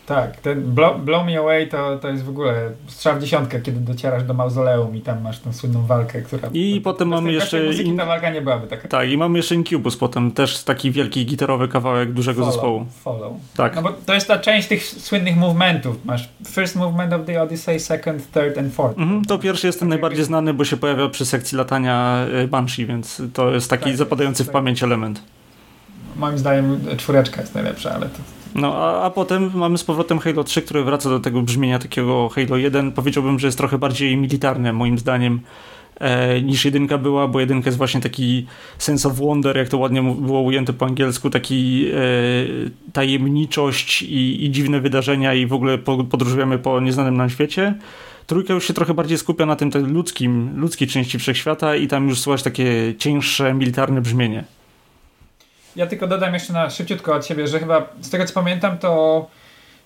Tak, 0.08 0.36
ten 0.36 0.62
Blow, 0.62 1.00
blow 1.00 1.26
Me 1.26 1.38
Away 1.38 1.66
to, 1.66 1.98
to 1.98 2.08
jest 2.08 2.24
w 2.24 2.28
ogóle 2.28 2.70
strzał 2.86 3.16
w 3.16 3.20
dziesiątkę, 3.20 3.60
kiedy 3.60 3.80
docierasz 3.80 4.24
do 4.24 4.34
mauzoleum 4.34 4.96
i 4.96 5.00
tam 5.00 5.22
masz 5.22 5.38
tą 5.38 5.52
słynną 5.52 5.86
walkę, 5.86 6.22
która... 6.22 6.48
I 6.52 6.80
potem 6.84 7.08
mamy 7.08 7.32
jeszcze... 7.32 7.64
Muzyki, 7.64 7.96
ta 7.96 8.06
walka 8.06 8.30
nie 8.30 8.42
byłaby 8.42 8.66
taka. 8.66 8.88
Tak, 8.88 9.10
i 9.10 9.18
mamy 9.18 9.38
jeszcze 9.38 9.54
Incubus 9.54 9.96
potem, 9.96 10.32
też 10.32 10.62
taki 10.62 10.90
wielki 10.90 11.26
gitarowy 11.26 11.68
kawałek 11.68 12.12
dużego 12.12 12.40
follow, 12.40 12.54
zespołu. 12.54 12.86
Follow. 13.04 13.32
Tak. 13.56 13.74
No 13.74 13.82
bo 13.82 13.92
to 14.06 14.14
jest 14.14 14.28
ta 14.28 14.38
część 14.38 14.68
tych 14.68 14.84
słynnych 14.84 15.36
movementów. 15.36 16.04
Masz 16.04 16.28
first 16.46 16.76
movement 16.76 17.12
of 17.12 17.26
the 17.26 17.42
Odyssey, 17.42 17.80
second, 17.80 18.32
third 18.32 18.58
and 18.58 18.74
fourth. 18.74 18.98
Mhm, 18.98 19.24
to 19.24 19.38
pierwszy 19.38 19.66
jest 19.66 19.78
ten 19.78 19.88
tak 19.88 19.90
najbardziej 19.90 20.24
znany, 20.24 20.54
bo 20.54 20.64
się 20.64 20.76
pojawia 20.76 21.08
przy 21.08 21.26
sekcji 21.26 21.58
latania 21.58 22.26
y, 22.44 22.48
Banshee, 22.48 22.86
więc 22.86 23.22
to 23.32 23.50
jest 23.50 23.70
taki 23.70 23.84
tak, 23.84 23.96
zapadający 23.96 24.44
tak. 24.44 24.50
w 24.50 24.52
pamięć 24.52 24.82
element. 24.82 25.22
Moim 26.16 26.38
zdaniem 26.38 26.80
czwóreczka 26.96 27.40
jest 27.40 27.54
najlepsza, 27.54 27.90
ale 27.90 28.06
to 28.06 28.37
no 28.60 28.74
a, 28.74 29.02
a 29.02 29.10
potem 29.10 29.50
mamy 29.54 29.78
z 29.78 29.84
powrotem 29.84 30.18
Halo 30.18 30.44
3, 30.44 30.62
które 30.62 30.82
wraca 30.82 31.08
do 31.08 31.20
tego 31.20 31.42
brzmienia 31.42 31.78
takiego 31.78 32.28
Halo 32.28 32.56
1. 32.56 32.92
Powiedziałbym, 32.92 33.38
że 33.38 33.46
jest 33.46 33.58
trochę 33.58 33.78
bardziej 33.78 34.16
militarne 34.16 34.72
moim 34.72 34.98
zdaniem 34.98 35.40
e, 36.00 36.42
niż 36.42 36.64
jedynka 36.64 36.98
była, 36.98 37.28
bo 37.28 37.40
jedynka 37.40 37.68
jest 37.68 37.78
właśnie 37.78 38.00
taki 38.00 38.46
sense 38.78 39.08
of 39.08 39.16
wonder, 39.16 39.56
jak 39.56 39.68
to 39.68 39.78
ładnie 39.78 40.02
było 40.02 40.40
ujęte 40.40 40.72
po 40.72 40.86
angielsku, 40.86 41.30
taki 41.30 41.86
e, 41.86 41.96
tajemniczość 42.92 44.02
i, 44.02 44.44
i, 44.44 44.50
dziwne 44.50 44.80
wydarzenia 44.80 45.34
i 45.34 45.46
w 45.46 45.52
ogóle 45.52 45.78
podróżujemy 45.78 46.58
po 46.58 46.80
nieznanym 46.80 47.16
nam 47.16 47.30
świecie. 47.30 47.74
Trójka 48.26 48.54
już 48.54 48.66
się 48.66 48.74
trochę 48.74 48.94
bardziej 48.94 49.18
skupia 49.18 49.46
na 49.46 49.56
tym, 49.56 49.70
tym 49.70 49.92
ludzkim, 49.92 50.60
ludzkiej 50.60 50.88
części 50.88 51.18
wszechświata 51.18 51.76
i 51.76 51.88
tam 51.88 52.08
już 52.08 52.20
słychać 52.20 52.42
takie 52.42 52.94
cięższe, 52.98 53.54
militarne 53.54 54.00
brzmienie. 54.00 54.57
Ja 55.78 55.86
tylko 55.86 56.06
dodam 56.06 56.34
jeszcze 56.34 56.52
na 56.52 56.70
szybciutko 56.70 57.14
od 57.14 57.26
siebie, 57.26 57.46
że 57.48 57.58
chyba 57.60 57.88
z 58.00 58.10
tego 58.10 58.24
co 58.24 58.34
pamiętam, 58.34 58.78
to, 58.78 59.26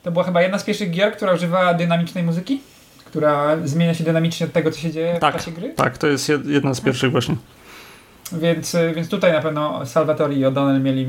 to 0.03 0.13
była 0.13 0.25
chyba 0.25 0.43
jedna 0.43 0.59
z 0.59 0.65
pierwszych 0.65 0.91
gier, 0.91 1.13
która 1.13 1.33
używała 1.33 1.75
dynamicznej 1.75 2.25
muzyki, 2.25 2.61
która 3.05 3.57
zmienia 3.65 3.95
się 3.95 4.05
dynamicznie 4.05 4.47
od 4.47 4.53
tego, 4.53 4.71
co 4.71 4.81
się 4.81 4.91
dzieje 4.91 5.19
tak, 5.21 5.35
w 5.35 5.39
czasie 5.39 5.51
gry. 5.53 5.75
Tak, 5.77 5.99
to 5.99 6.07
jest 6.07 6.33
jedna 6.45 6.75
z 6.75 6.81
pierwszych 6.81 7.13
właśnie. 7.13 7.37
Więc, 8.33 8.77
więc 8.97 9.09
tutaj 9.09 9.33
na 9.33 9.41
pewno 9.41 9.87
Salvatore 9.87 10.35
i 10.35 10.45
O'Donnell 10.45 10.81
mieli 10.81 11.07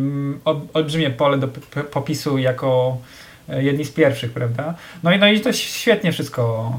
olbrzymie 0.74 1.10
pole 1.10 1.38
do 1.38 1.48
popisu 1.92 2.38
jako 2.38 2.98
e, 3.50 3.64
jedni 3.64 3.86
z 3.86 3.92
pierwszych, 3.92 4.32
prawda? 4.32 4.74
No 5.04 5.14
i, 5.14 5.20
no 5.20 5.28
i 5.28 5.42
to 5.42 5.54
świetnie 5.54 6.12
wszystko 6.12 6.74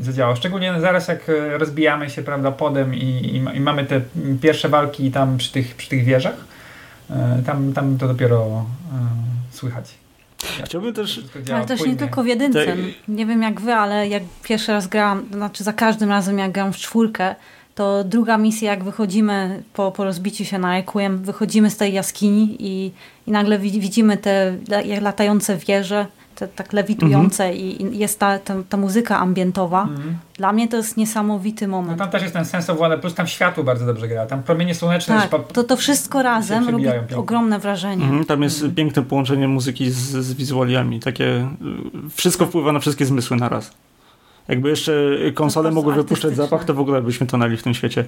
e, 0.00 0.04
zadziałało. 0.04 0.36
Szczególnie 0.36 0.74
zaraz 0.80 1.08
jak 1.08 1.30
rozbijamy 1.58 2.10
się, 2.10 2.22
prawda, 2.22 2.52
podem 2.52 2.94
i, 2.94 3.40
i, 3.54 3.60
mamy 3.60 3.84
te 3.84 4.00
pierwsze 4.42 4.68
walki 4.68 5.10
tam 5.10 5.38
przy 5.38 5.52
tych, 5.52 5.74
przy 5.74 5.88
tych 5.88 6.04
wieżach 6.04 6.34
E, 6.34 6.59
tam, 7.46 7.72
tam 7.72 7.98
to 7.98 8.08
dopiero 8.08 8.46
e, 8.46 9.56
słychać. 9.56 9.94
Chciałbym 10.64 10.94
też... 10.94 11.20
Ale 11.54 11.66
też 11.66 11.78
płynnie. 11.78 11.94
nie 11.94 11.98
tylko 11.98 12.22
w 12.22 12.26
jedynce. 12.26 12.66
Te... 12.66 12.76
Nie 13.08 13.26
wiem 13.26 13.42
jak 13.42 13.60
wy, 13.60 13.74
ale 13.74 14.08
jak 14.08 14.22
pierwszy 14.42 14.72
raz 14.72 14.86
grałam, 14.86 15.26
znaczy 15.32 15.64
za 15.64 15.72
każdym 15.72 16.08
razem 16.08 16.38
jak 16.38 16.52
gram 16.52 16.72
w 16.72 16.76
czwórkę, 16.76 17.34
to 17.74 18.04
druga 18.04 18.38
misja, 18.38 18.70
jak 18.70 18.84
wychodzimy 18.84 19.62
po, 19.72 19.92
po 19.92 20.04
rozbiciu 20.04 20.44
się 20.44 20.58
na 20.58 20.70
Requiem, 20.70 21.18
wychodzimy 21.22 21.70
z 21.70 21.76
tej 21.76 21.92
jaskini 21.92 22.56
i, 22.58 22.92
i 23.26 23.30
nagle 23.30 23.58
widzimy 23.58 24.16
te 24.16 24.56
latające 25.00 25.56
wieże, 25.56 26.06
te, 26.34 26.48
tak 26.48 26.72
lewitujące 26.72 27.44
mm 27.44 27.56
-hmm. 27.56 27.94
i, 27.94 27.98
jest 27.98 28.18
ta, 28.18 28.38
ta, 28.38 28.54
ta, 28.68 28.76
muzyka 28.76 29.18
ambientowa. 29.18 29.82
Mm 29.82 29.96
-hmm. 29.96 30.12
Dla 30.36 30.52
mnie 30.52 30.68
to 30.68 30.76
jest 30.76 30.96
niesamowity 30.96 31.68
moment. 31.68 31.98
No 31.98 32.04
tam 32.04 32.12
też 32.12 32.22
jest 32.22 32.34
ten 32.34 32.44
sens 32.44 32.70
of 32.70 32.78
plus 33.00 33.14
tam 33.14 33.26
światło 33.26 33.64
bardzo 33.64 33.86
dobrze 33.86 34.08
gra. 34.08 34.26
Tam 34.26 34.42
promienie 34.42 34.74
słoneczne. 34.74 35.28
Tak, 35.30 35.52
to, 35.52 35.64
to 35.64 35.76
wszystko 35.76 36.22
razem 36.22 36.68
robi 36.68 36.84
pięknie. 36.84 37.16
ogromne 37.16 37.58
wrażenie. 37.58 38.04
Mm 38.04 38.22
-hmm. 38.22 38.26
Tam 38.26 38.42
jest 38.42 38.56
mhm. 38.56 38.74
piękne 38.74 39.02
połączenie 39.02 39.48
muzyki 39.48 39.90
z, 39.90 39.98
z 39.98 40.34
wizualiami. 40.34 41.00
Takie, 41.00 41.48
wszystko 42.14 42.46
wpływa 42.46 42.72
na 42.72 42.80
wszystkie 42.80 43.06
zmysły 43.06 43.36
naraz. 43.36 43.72
Jakby 44.50 44.68
jeszcze 44.68 44.92
konsole 45.34 45.70
mogły 45.70 45.94
wypuszczać 45.94 46.36
zapach, 46.36 46.64
to 46.64 46.74
w 46.74 46.80
ogóle 46.80 47.02
byśmy 47.02 47.26
tonęli 47.26 47.56
w 47.56 47.62
tym 47.62 47.74
świecie. 47.74 48.04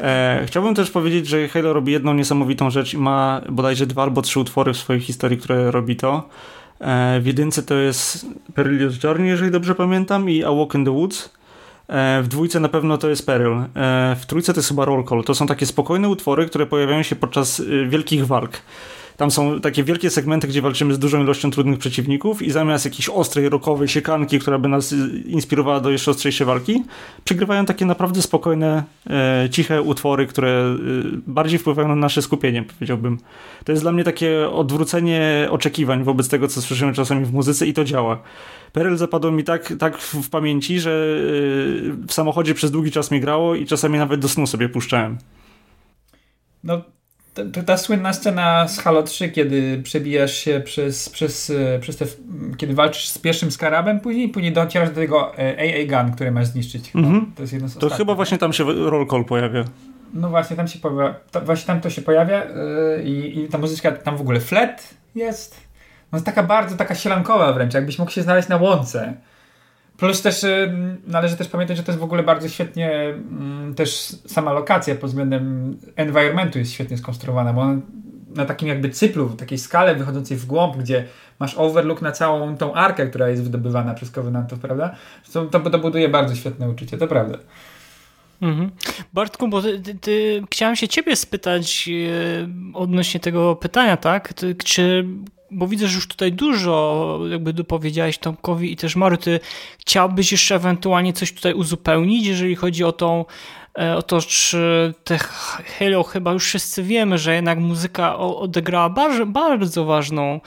E, 0.00 0.42
chciałbym 0.46 0.74
też 0.74 0.90
powiedzieć, 0.90 1.26
że 1.26 1.48
Halo 1.48 1.72
robi 1.72 1.92
jedną 1.92 2.14
niesamowitą 2.14 2.70
rzecz 2.70 2.94
i 2.94 2.98
ma 2.98 3.40
bodajże 3.48 3.86
dwa 3.86 4.02
albo 4.02 4.22
trzy 4.22 4.40
utwory 4.40 4.72
w 4.72 4.76
swojej 4.76 5.02
historii, 5.02 5.38
które 5.38 5.70
robi 5.70 5.96
to. 5.96 6.28
E, 6.80 7.20
w 7.20 7.26
jedynce 7.26 7.62
to 7.62 7.74
jest 7.74 8.26
Perilous 8.54 9.02
Journey, 9.04 9.28
jeżeli 9.28 9.50
dobrze 9.50 9.74
pamiętam, 9.74 10.30
i 10.30 10.44
A 10.44 10.52
Walk 10.52 10.74
in 10.74 10.84
the 10.84 10.90
Woods. 10.90 11.30
E, 11.88 12.22
w 12.22 12.28
dwójce 12.28 12.60
na 12.60 12.68
pewno 12.68 12.98
to 12.98 13.08
jest 13.08 13.26
Peril. 13.26 13.52
E, 13.52 14.16
w 14.20 14.26
trójce 14.26 14.52
to 14.52 14.58
jest 14.58 14.68
chyba 14.68 14.84
Roll 14.84 15.04
Call. 15.04 15.24
To 15.24 15.34
są 15.34 15.46
takie 15.46 15.66
spokojne 15.66 16.08
utwory, 16.08 16.46
które 16.46 16.66
pojawiają 16.66 17.02
się 17.02 17.16
podczas 17.16 17.62
wielkich 17.88 18.26
walk. 18.26 18.50
Tam 19.16 19.30
są 19.30 19.60
takie 19.60 19.84
wielkie 19.84 20.10
segmenty, 20.10 20.48
gdzie 20.48 20.62
walczymy 20.62 20.94
z 20.94 20.98
dużą 20.98 21.22
ilością 21.22 21.50
trudnych 21.50 21.78
przeciwników 21.78 22.42
i 22.42 22.50
zamiast 22.50 22.84
jakiejś 22.84 23.08
ostrej, 23.08 23.48
rokowej 23.48 23.88
siekanki, 23.88 24.38
która 24.38 24.58
by 24.58 24.68
nas 24.68 24.94
inspirowała 25.26 25.80
do 25.80 25.90
jeszcze 25.90 26.10
ostrzejszej 26.10 26.46
walki, 26.46 26.84
przegrywają 27.24 27.64
takie 27.64 27.86
naprawdę 27.86 28.22
spokojne, 28.22 28.84
e, 29.10 29.48
ciche 29.50 29.82
utwory, 29.82 30.26
które 30.26 30.48
e, 30.48 30.76
bardziej 31.26 31.58
wpływają 31.58 31.88
na 31.88 31.96
nasze 31.96 32.22
skupienie, 32.22 32.62
powiedziałbym. 32.62 33.18
To 33.64 33.72
jest 33.72 33.84
dla 33.84 33.92
mnie 33.92 34.04
takie 34.04 34.50
odwrócenie 34.50 35.48
oczekiwań 35.50 36.04
wobec 36.04 36.28
tego, 36.28 36.48
co 36.48 36.62
słyszymy 36.62 36.92
czasami 36.92 37.24
w 37.24 37.32
muzyce 37.32 37.66
i 37.66 37.72
to 37.72 37.84
działa. 37.84 38.22
Perel 38.72 38.96
zapadło 38.96 39.30
mi 39.30 39.44
tak, 39.44 39.74
tak 39.78 39.98
w 39.98 40.30
pamięci, 40.30 40.80
że 40.80 40.90
e, 40.90 42.06
w 42.06 42.12
samochodzie 42.12 42.54
przez 42.54 42.70
długi 42.70 42.90
czas 42.90 43.10
mi 43.10 43.20
grało 43.20 43.54
i 43.54 43.66
czasami 43.66 43.98
nawet 43.98 44.20
do 44.20 44.28
snu 44.28 44.46
sobie 44.46 44.68
puszczałem. 44.68 45.18
No, 46.64 46.82
ta, 47.52 47.62
ta, 47.62 47.76
słynna 47.76 48.12
scena 48.12 48.68
z 48.68 48.78
Halo 48.78 49.02
3, 49.02 49.28
kiedy 49.28 49.80
przebijasz 49.82 50.32
się 50.32 50.60
przez, 50.64 51.08
przez, 51.08 51.50
e, 51.50 51.78
przez 51.78 51.96
te, 51.96 52.04
kiedy 52.56 52.74
walczysz 52.74 53.08
z 53.08 53.18
pierwszym 53.18 53.50
skarabem, 53.50 54.00
później, 54.00 54.28
później 54.28 54.52
docierasz 54.52 54.88
do 54.88 54.94
tego 54.94 55.32
AA 55.34 55.62
e, 55.62 55.86
Gun, 55.86 56.12
który 56.12 56.30
masz 56.30 56.46
zniszczyć. 56.46 56.90
Chyba. 56.90 57.08
Mm 57.08 57.20
-hmm. 57.20 57.24
To 57.36 57.42
jest 57.42 57.52
jedno 57.52 57.68
z 57.68 57.78
To 57.78 57.90
chyba 57.90 58.14
właśnie 58.14 58.38
tam 58.38 58.52
się 58.52 58.64
roll 58.64 59.06
call 59.06 59.24
pojawia. 59.24 59.64
No 60.14 60.28
właśnie, 60.28 60.56
tam 60.56 60.68
się 60.68 60.78
pojawia, 60.78 61.14
to, 61.30 61.40
właśnie 61.40 61.66
tam 61.66 61.80
to 61.80 61.90
się 61.90 62.02
pojawia 62.02 62.44
yy, 62.44 63.02
i, 63.04 63.38
i 63.38 63.48
ta 63.48 63.58
muzyczka, 63.58 63.92
tam 63.92 64.16
w 64.16 64.20
ogóle 64.20 64.40
flet 64.40 64.94
jest. 65.14 65.60
No 66.12 66.20
taka 66.20 66.42
bardzo 66.42 66.76
taka 66.76 66.94
sielankowa 66.94 67.52
wręcz, 67.52 67.74
jakbyś 67.74 67.98
mógł 67.98 68.10
się 68.10 68.22
znaleźć 68.22 68.48
na 68.48 68.56
łące. 68.56 69.14
Plus 69.96 70.22
też 70.22 70.44
y, 70.44 70.72
należy 71.06 71.36
też 71.36 71.48
pamiętać, 71.48 71.76
że 71.76 71.82
to 71.82 71.92
jest 71.92 72.00
w 72.00 72.04
ogóle 72.04 72.22
bardzo 72.22 72.48
świetnie 72.48 72.90
mm, 72.92 73.74
też 73.74 73.90
sama 74.26 74.52
lokacja 74.52 74.94
pod 74.94 75.10
względem 75.10 75.76
environmentu 75.96 76.58
jest 76.58 76.72
świetnie 76.72 76.98
skonstruowana, 76.98 77.52
bo 77.52 77.66
na 78.36 78.44
takim 78.44 78.68
jakby 78.68 78.90
cyplu, 78.90 79.28
takiej 79.28 79.58
skale 79.58 79.94
wychodzącej 79.94 80.36
w 80.36 80.46
głąb, 80.46 80.76
gdzie 80.76 81.04
masz 81.38 81.54
overlook 81.54 82.02
na 82.02 82.12
całą 82.12 82.56
tą 82.56 82.74
arkę, 82.74 83.06
która 83.06 83.28
jest 83.28 83.42
wydobywana 83.42 83.94
przez 83.94 84.10
Covenantów, 84.10 84.58
prawda? 84.58 84.94
To, 85.32 85.44
to, 85.44 85.60
to 85.60 85.78
buduje 85.78 86.08
bardzo 86.08 86.34
świetne 86.34 86.70
uczucie, 86.70 86.98
to 86.98 87.06
prawda. 87.06 87.38
Mhm. 88.42 88.70
Bartku, 89.12 89.48
bo 89.48 89.62
ty, 89.62 89.80
ty, 89.80 89.94
ty, 89.94 90.42
chciałem 90.50 90.76
się 90.76 90.88
ciebie 90.88 91.16
spytać 91.16 91.88
e, 91.88 92.48
odnośnie 92.74 93.20
tego 93.20 93.56
pytania, 93.56 93.96
tak? 93.96 94.32
Ty, 94.32 94.54
czy 94.54 95.06
bo 95.50 95.66
widzę, 95.66 95.88
że 95.88 95.94
już 95.94 96.08
tutaj 96.08 96.32
dużo 96.32 97.18
jakby 97.30 97.52
dopowiedziałeś 97.52 98.18
Tomkowi 98.18 98.72
i 98.72 98.76
też 98.76 98.96
Mary, 98.96 99.18
ty 99.18 99.40
chciałbyś 99.78 100.32
jeszcze 100.32 100.54
ewentualnie 100.54 101.12
coś 101.12 101.32
tutaj 101.32 101.54
uzupełnić, 101.54 102.26
jeżeli 102.26 102.56
chodzi 102.56 102.84
o 102.84 102.92
tą 102.92 103.24
e, 103.78 103.96
o 103.96 104.02
to, 104.02 104.20
czy 104.20 104.94
te 105.04 105.18
Halo 105.78 106.02
chyba 106.02 106.32
już 106.32 106.44
wszyscy 106.44 106.82
wiemy, 106.82 107.18
że 107.18 107.34
jednak 107.34 107.58
muzyka 107.58 108.16
odegrała 108.18 108.88
bardzo, 108.88 109.26
bardzo 109.26 109.84
ważną 109.84 110.40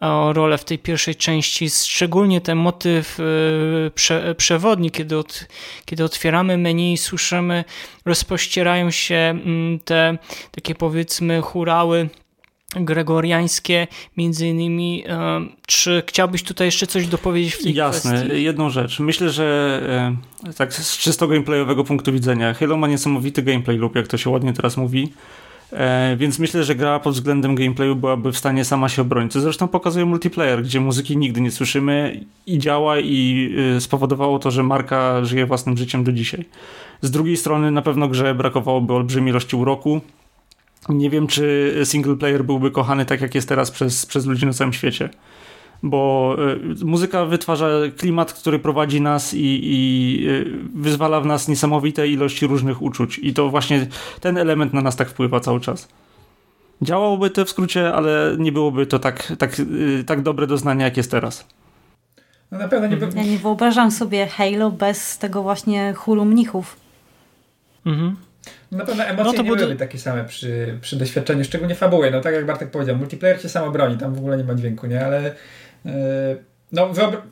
e, 0.00 0.32
rolę 0.32 0.58
w 0.58 0.64
tej 0.64 0.78
pierwszej 0.78 1.14
części, 1.14 1.70
szczególnie 1.70 2.40
ten 2.40 2.58
motyw 2.58 3.18
e, 3.20 3.90
prze, 3.90 4.34
przewodni, 4.34 4.90
kiedy, 4.90 5.18
od, 5.18 5.48
kiedy 5.84 6.04
otwieramy 6.04 6.58
menu 6.58 6.92
i 6.92 6.98
słyszymy, 6.98 7.64
rozpościerają 8.04 8.90
się 8.90 9.14
mm, 9.14 9.78
te 9.78 10.18
takie 10.50 10.74
powiedzmy 10.74 11.40
hurały 11.40 12.08
gregoriańskie, 12.74 13.86
między 14.16 14.48
innymi. 14.48 15.04
Czy 15.66 16.02
chciałbyś 16.06 16.42
tutaj 16.42 16.66
jeszcze 16.66 16.86
coś 16.86 17.06
dopowiedzieć 17.06 17.54
w 17.54 17.62
tej 17.62 17.74
Jasne, 17.74 18.10
kwestii? 18.10 18.28
Jasne, 18.28 18.40
jedną 18.40 18.70
rzecz. 18.70 19.00
Myślę, 19.00 19.30
że 19.30 20.16
e, 20.48 20.52
tak 20.52 20.74
z 20.74 20.98
czysto 20.98 21.28
gameplayowego 21.28 21.84
punktu 21.84 22.12
widzenia 22.12 22.54
Halo 22.54 22.76
ma 22.76 22.88
niesamowity 22.88 23.42
gameplay 23.42 23.76
lub 23.76 23.96
jak 23.96 24.08
to 24.08 24.16
się 24.16 24.30
ładnie 24.30 24.52
teraz 24.52 24.76
mówi. 24.76 25.12
E, 25.72 26.16
więc 26.16 26.38
myślę, 26.38 26.64
że 26.64 26.74
gra 26.74 27.00
pod 27.00 27.14
względem 27.14 27.54
gameplayu 27.54 27.96
byłaby 27.96 28.32
w 28.32 28.38
stanie 28.38 28.64
sama 28.64 28.88
się 28.88 29.02
obronić. 29.02 29.32
Co 29.32 29.40
zresztą 29.40 29.68
pokazuje 29.68 30.04
multiplayer, 30.04 30.62
gdzie 30.62 30.80
muzyki 30.80 31.16
nigdy 31.16 31.40
nie 31.40 31.50
słyszymy 31.50 32.20
i 32.46 32.58
działa 32.58 32.98
i 32.98 33.50
e, 33.76 33.80
spowodowało 33.80 34.38
to, 34.38 34.50
że 34.50 34.62
marka 34.62 35.24
żyje 35.24 35.46
własnym 35.46 35.76
życiem 35.76 36.04
do 36.04 36.12
dzisiaj. 36.12 36.44
Z 37.02 37.10
drugiej 37.10 37.36
strony 37.36 37.70
na 37.70 37.82
pewno 37.82 38.08
grze 38.08 38.34
brakowałoby 38.34 38.92
olbrzymiej 38.92 39.30
ilości 39.30 39.56
uroku, 39.56 40.00
nie 40.88 41.10
wiem, 41.10 41.26
czy 41.26 41.74
single 41.84 42.16
player 42.16 42.44
byłby 42.44 42.70
kochany 42.70 43.04
tak, 43.04 43.20
jak 43.20 43.34
jest 43.34 43.48
teraz 43.48 43.70
przez, 43.70 44.06
przez 44.06 44.26
ludzi 44.26 44.46
na 44.46 44.52
całym 44.52 44.72
świecie. 44.72 45.10
Bo 45.82 46.36
y, 46.80 46.84
muzyka 46.84 47.24
wytwarza 47.24 47.68
klimat, 47.96 48.32
który 48.32 48.58
prowadzi 48.58 49.00
nas 49.00 49.34
i, 49.34 49.60
i 49.62 50.28
y, 50.28 50.44
wyzwala 50.74 51.20
w 51.20 51.26
nas 51.26 51.48
niesamowite 51.48 52.08
ilości 52.08 52.46
różnych 52.46 52.82
uczuć. 52.82 53.18
I 53.18 53.34
to 53.34 53.48
właśnie 53.48 53.86
ten 54.20 54.38
element 54.38 54.72
na 54.72 54.80
nas 54.80 54.96
tak 54.96 55.08
wpływa 55.08 55.40
cały 55.40 55.60
czas. 55.60 55.88
Działałoby 56.82 57.30
to 57.30 57.44
w 57.44 57.50
skrócie, 57.50 57.94
ale 57.94 58.36
nie 58.38 58.52
byłoby 58.52 58.86
to 58.86 58.98
tak, 58.98 59.32
tak, 59.38 59.60
y, 59.60 60.04
tak 60.06 60.22
dobre 60.22 60.46
doznanie, 60.46 60.84
jak 60.84 60.96
jest 60.96 61.10
teraz. 61.10 61.46
No 62.50 62.58
na 62.58 62.68
pewno 62.68 62.86
nie... 62.86 63.22
Ja 63.22 63.30
nie 63.30 63.38
wyobrażam 63.38 63.90
sobie 63.90 64.26
Halo 64.26 64.70
bez 64.70 65.18
tego 65.18 65.42
właśnie 65.42 65.94
chóru 65.96 66.24
mnichów. 66.24 66.76
Mhm. 67.86 68.16
Na 68.72 68.84
pewno 68.84 69.04
emocje 69.04 69.24
no 69.24 69.32
to 69.32 69.42
nie 69.42 69.56
były 69.56 69.76
takie 69.76 69.98
same 69.98 70.24
przy, 70.24 70.78
przy 70.80 70.96
doświadczeniu, 70.96 71.44
szczególnie 71.44 71.74
fabuły. 71.74 72.10
No 72.10 72.20
tak 72.20 72.34
jak 72.34 72.46
Bartek 72.46 72.70
powiedział, 72.70 72.96
multiplayer 72.96 73.42
się 73.42 73.48
samo 73.48 73.70
broni, 73.70 73.98
tam 73.98 74.14
w 74.14 74.18
ogóle 74.18 74.36
nie 74.36 74.44
ma 74.44 74.54
dźwięku, 74.54 74.86
nie? 74.86 75.06
Ale 75.06 75.34
yy, 75.84 75.92
no 76.72 76.90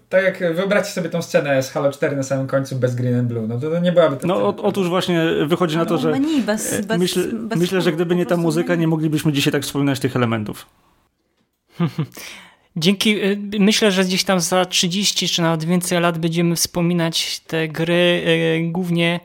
tak 0.09 0.25
jak 0.25 0.55
wyobraźcie 0.55 0.93
sobie 0.93 1.11
tą 1.11 1.23
scenę 1.23 1.63
z 1.63 1.71
Halo 1.71 1.93
4 1.93 2.17
na 2.17 2.23
samym 2.23 2.47
końcu 2.47 2.77
bez 2.77 2.95
Green 2.95 3.19
and 3.19 3.29
Blue, 3.29 3.49
no 3.49 3.61
to, 3.61 3.71
to 3.71 3.79
nie 3.81 3.93
byłaby 3.93 4.17
to... 4.17 4.27
No 4.27 4.37
o, 4.37 4.57
otóż 4.57 4.89
właśnie 4.89 5.25
wychodzi 5.47 5.77
na 5.77 5.87
to, 5.87 5.99
że 5.99 6.11
menu 6.11 6.43
bez, 6.43 6.73
e, 6.73 6.83
bez, 6.83 6.99
myślę, 6.99 7.23
bez 7.33 7.59
myślę 7.59 7.81
że 7.81 7.93
gdyby 7.93 8.17
nie 8.17 8.27
ta 8.27 8.37
muzyka, 8.37 8.75
nie 8.75 8.89
moglibyśmy 8.89 9.33
dzisiaj 9.33 9.53
tak 9.53 9.63
wspominać 9.63 10.01
tych 10.01 10.17
elementów. 10.17 10.67
Dzięki, 12.77 13.25
y, 13.25 13.39
myślę, 13.59 13.93
że 13.93 14.05
gdzieś 14.05 14.25
tam 14.25 14.41
za 14.41 14.65
30 14.65 15.29
czy 15.29 15.43
nawet 15.43 15.65
więcej 15.65 16.01
lat 16.01 16.19
będziemy 16.19 16.57
wspominać 16.57 17.41
te 17.41 17.69
gry 17.69 18.23
głównie 18.63 19.15
e, 19.15 19.21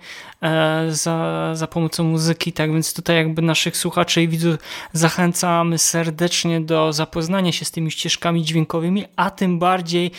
za, 0.89 1.49
za 1.55 1.67
pomocą 1.67 2.03
muzyki, 2.03 2.53
tak 2.53 2.73
więc 2.73 2.93
tutaj 2.93 3.15
jakby 3.15 3.41
naszych 3.41 3.77
słuchaczy 3.77 4.21
i 4.21 4.27
widzów 4.27 4.55
zachęcamy 4.93 5.77
serdecznie 5.77 6.61
do 6.61 6.93
zapoznania 6.93 7.51
się 7.51 7.65
z 7.65 7.71
tymi 7.71 7.91
ścieżkami 7.91 8.43
dźwiękowymi, 8.43 9.05
a 9.15 9.29
tym 9.29 9.59
bardziej 9.59 10.11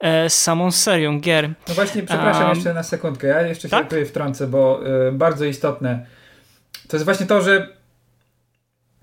e, 0.00 0.30
z 0.30 0.42
samą 0.42 0.70
serią 0.70 1.20
gier. 1.20 1.50
No 1.68 1.74
właśnie, 1.74 2.02
przepraszam 2.02 2.42
um, 2.42 2.54
jeszcze 2.54 2.74
na 2.74 2.82
sekundkę, 2.82 3.26
ja 3.26 3.42
jeszcze 3.42 3.62
się 3.62 3.70
tak? 3.70 3.84
tutaj 3.84 4.06
wtrącę, 4.06 4.46
bo 4.46 4.80
y, 5.08 5.12
bardzo 5.12 5.44
istotne 5.44 6.06
to 6.88 6.96
jest 6.96 7.04
właśnie 7.04 7.26
to, 7.26 7.40
że 7.40 7.68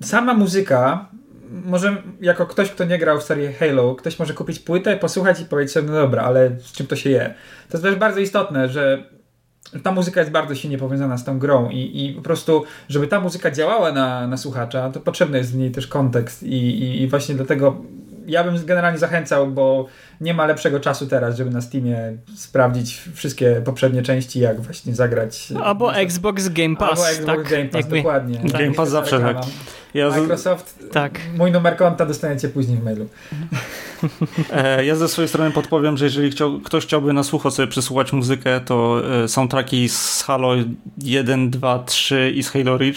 sama 0.02 0.34
muzyka 0.34 1.10
może 1.50 2.04
jako 2.22 2.46
ktoś, 2.46 2.72
kto 2.72 2.86
nie 2.86 2.98
grał 2.98 3.20
w 3.20 3.24
serię 3.24 3.54
Halo, 3.54 3.96
ktoś 3.96 4.20
może 4.20 4.34
kupić 4.34 4.60
płytę, 4.60 4.98
posłuchać 4.98 5.40
i 5.40 5.46
powiedzieć 5.46 5.74
sobie, 5.74 5.88
no 5.88 5.94
dobra, 5.94 6.24
ale 6.24 6.52
z 6.60 6.72
czym 6.72 6.88
to 6.88 6.96
się 6.96 7.10
je? 7.10 7.34
To 7.70 7.78
jest 7.78 7.84
też 7.84 7.96
bardzo 7.96 8.20
istotne, 8.20 8.70
że 8.70 9.04
ta 9.84 9.92
muzyka 9.92 10.20
jest 10.20 10.32
bardzo 10.32 10.56
silnie 10.56 10.78
powiązana 10.78 11.18
z 11.18 11.24
tą 11.24 11.40
grą 11.40 11.70
i, 11.70 12.06
i 12.06 12.14
po 12.14 12.22
prostu, 12.22 12.64
żeby 12.90 13.08
ta 13.08 13.20
muzyka 13.20 13.52
działała 13.52 13.92
na, 13.92 14.28
na 14.28 14.38
słuchacza, 14.38 14.90
to 14.90 15.00
potrzebny 15.00 15.38
jest 15.38 15.52
w 15.52 15.58
niej 15.58 15.72
też 15.72 15.88
kontekst 15.88 16.44
i, 16.44 16.56
i, 16.56 17.02
i 17.02 17.08
właśnie 17.08 17.36
dlatego 17.36 17.82
ja 18.26 18.44
bym 18.44 18.66
generalnie 18.66 19.00
zachęcał, 19.00 19.48
bo 19.48 19.88
nie 20.22 20.34
ma 20.34 20.46
lepszego 20.46 20.80
czasu 20.80 21.08
teraz, 21.08 21.38
żeby 21.38 21.52
na 21.52 21.62
Steamie 21.62 22.18
sprawdzić 22.36 23.02
wszystkie 23.14 23.62
poprzednie 23.66 24.02
części, 24.02 24.40
jak 24.40 24.62
właśnie 24.62 24.96
zagrać. 24.96 25.54
Albo 25.64 25.96
Xbox 25.96 26.50
Game 26.50 26.76
Pass. 26.76 26.90
Albo 26.90 27.10
Xbox 27.10 27.44
tak, 27.44 27.52
Game 27.52 27.66
Pass, 27.66 27.82
jakby, 27.82 27.98
dokładnie. 27.98 28.38
Tak. 28.38 28.52
Game 28.52 28.74
Pass 28.74 28.90
zawsze 28.90 29.20
tak. 29.20 29.38
Ja 29.94 30.10
Microsoft, 30.10 30.80
tak. 30.92 31.20
mój 31.38 31.52
numer 31.52 31.78
konta 31.78 32.06
dostaniecie 32.06 32.50
później 32.50 32.78
w 32.78 32.84
mailu. 32.84 33.08
E, 34.54 34.86
ja 34.86 34.96
ze 34.96 35.08
swojej 35.08 35.30
strony 35.30 35.52
podpowiem, 35.52 35.98
że 35.98 36.06
jeżeli 36.06 36.32
chciał, 36.32 36.60
ktoś 36.60 36.86
chciałby 36.86 37.14
na 37.14 37.24
słucho 37.24 37.52
sobie 37.52 37.68
przesłuchać 37.68 38.14
muzykę, 38.14 38.62
to 38.66 39.02
e, 39.24 39.28
soundtracki 39.28 39.90
z 39.90 40.24
Halo 40.24 40.50
1, 40.98 41.50
2, 41.50 41.80
3 41.80 42.32
i 42.36 42.44
z 42.44 42.50
Halo 42.50 42.78
Reach 42.78 42.96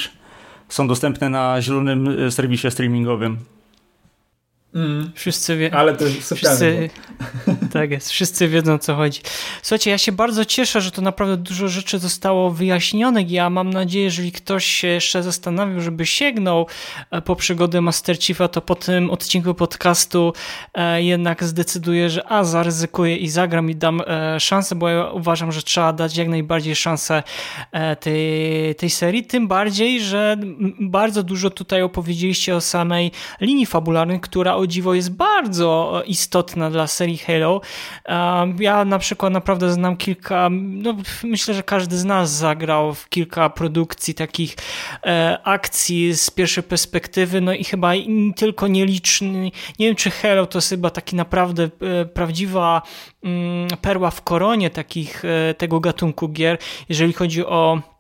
są 0.69 0.89
dostępne 0.89 1.29
na 1.29 1.63
zielonym 1.63 2.27
e, 2.27 2.31
serwisie 2.31 2.71
streamingowym. 2.71 3.39
Mm. 4.75 5.13
Wszyscy 5.15 5.57
wie... 5.57 5.75
Ale 5.75 5.97
to 5.97 6.05
jest 6.05 6.35
wszyscy... 6.35 6.91
Tak 7.73 7.91
jest, 7.91 8.11
wszyscy 8.11 8.49
wiedzą 8.49 8.75
o 8.75 8.79
co 8.79 8.95
chodzi. 8.95 9.21
Słuchajcie, 9.63 9.91
ja 9.91 9.99
się 9.99 10.13
bardzo 10.13 10.45
cieszę, 10.45 10.81
że 10.81 10.91
to 10.91 11.03
naprawdę 11.03 11.37
dużo 11.37 11.69
rzeczy 11.69 11.99
zostało 11.99 12.51
wyjaśnionych. 12.51 13.31
Ja 13.31 13.51
mam 13.51 13.71
nadzieję, 13.71 14.05
jeżeli 14.05 14.33
ktoś 14.33 14.65
się 14.65 14.89
jeszcze 14.89 15.23
zastanawiał, 15.23 15.81
żeby 15.81 16.07
sięgnął 16.07 16.67
e, 17.11 17.23
po 17.23 17.37
przygodę 17.37 17.81
Master 17.81 18.19
Chiefa, 18.19 18.49
to 18.49 18.61
po 18.61 18.75
tym 18.75 19.11
odcinku 19.11 19.55
podcastu 19.55 20.33
e, 20.75 21.03
jednak 21.03 21.45
zdecyduje, 21.45 22.11
że 22.11 22.33
a, 22.33 22.45
zaryzykuję 22.45 23.17
i 23.17 23.29
zagram 23.29 23.71
i 23.71 23.75
dam 23.75 24.01
e, 24.07 24.41
szansę, 24.41 24.75
bo 24.75 24.89
ja 24.89 25.11
uważam, 25.11 25.53
że 25.53 25.63
trzeba 25.63 25.93
dać 25.93 26.17
jak 26.17 26.29
najbardziej 26.29 26.77
szansę 26.77 27.23
tej, 28.01 28.75
tej 28.75 28.91
serii. 28.91 29.25
Tym 29.25 29.49
bardziej, 29.49 30.01
że 30.01 30.37
bardzo 30.81 31.23
dużo 31.23 31.51
tutaj 31.51 31.83
opowiedzieliście 31.83 32.57
o 32.57 32.61
samej 32.61 33.11
linii 33.41 33.67
fabularnej, 33.67 34.21
która 34.21 34.55
o 34.55 34.64
dziwo 34.67 34.95
jest 34.95 35.11
bardzo 35.11 36.03
istotna 36.07 36.71
dla 36.71 36.87
serii 36.87 37.19
Halo. 37.19 37.61
Ja 38.59 38.85
na 38.85 38.99
przykład 38.99 39.33
naprawdę 39.33 39.73
znam 39.73 39.97
kilka, 39.97 40.49
no 40.53 40.95
myślę, 41.23 41.55
że 41.55 41.63
każdy 41.63 41.99
z 41.99 42.05
nas 42.05 42.31
zagrał 42.31 42.95
w 42.95 43.09
kilka 43.09 43.51
produkcji 43.51 44.15
takich 44.15 44.57
e, 45.07 45.39
akcji 45.45 46.15
z 46.15 46.31
pierwszej 46.31 46.65
perspektywy, 46.65 47.41
no 47.41 47.53
i 47.53 47.65
chyba 47.65 47.93
tylko 48.37 48.69
nieliczny, 48.69 49.51
nie 49.79 49.87
wiem 49.87 49.97
czy 49.97 50.11
Halo 50.11 50.47
to 50.47 50.59
jest 50.59 50.69
chyba 50.69 50.91
taki 50.91 51.17
naprawdę 51.17 51.63
e, 51.65 52.05
prawdziwa 52.05 52.83
mm, 53.23 53.69
perła 53.81 54.11
w 54.11 54.23
koronie 54.23 54.71
takich 54.71 55.25
e, 55.25 55.55
tego 55.55 55.81
gatunku 55.81 56.29
gier, 56.29 56.59
jeżeli 56.89 57.13
chodzi 57.13 57.47
o 57.47 57.94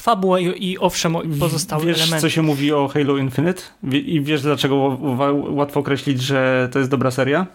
fabułę 0.00 0.42
i, 0.42 0.70
i 0.70 0.78
owszem 0.78 1.16
pozostałe 1.40 1.84
wiesz, 1.84 1.96
elementy. 1.96 2.14
Wiesz, 2.14 2.22
co 2.22 2.30
się 2.30 2.42
mówi 2.42 2.72
o 2.72 2.88
Halo 2.88 3.16
Infinite? 3.16 3.62
I 3.92 4.20
wiesz, 4.20 4.42
dlaczego 4.42 4.98
łatwo 5.48 5.80
określić, 5.80 6.22
że 6.22 6.68
to 6.72 6.78
jest 6.78 6.90
dobra 6.90 7.10
seria? 7.10 7.46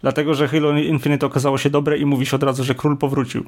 Dlatego, 0.00 0.34
że 0.34 0.48
Halo 0.48 0.78
Infinite 0.78 1.26
okazało 1.26 1.58
się 1.58 1.70
dobre 1.70 1.98
i 1.98 2.04
mówi 2.04 2.26
się 2.26 2.36
od 2.36 2.42
razu, 2.42 2.64
że 2.64 2.74
król 2.74 2.96
powrócił. 2.96 3.44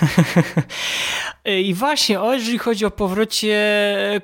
I 1.68 1.74
właśnie, 1.74 2.20
o, 2.20 2.34
jeżeli 2.34 2.58
chodzi 2.58 2.84
o 2.84 2.90
powrocie 2.90 3.56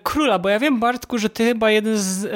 króla, 0.02 0.38
bo 0.38 0.48
ja 0.48 0.58
wiem, 0.58 0.80
Bartku, 0.80 1.18
że 1.18 1.30
ty 1.30 1.44
chyba 1.44 1.70
jeden 1.70 1.98
z, 1.98 2.24
e, 2.24 2.28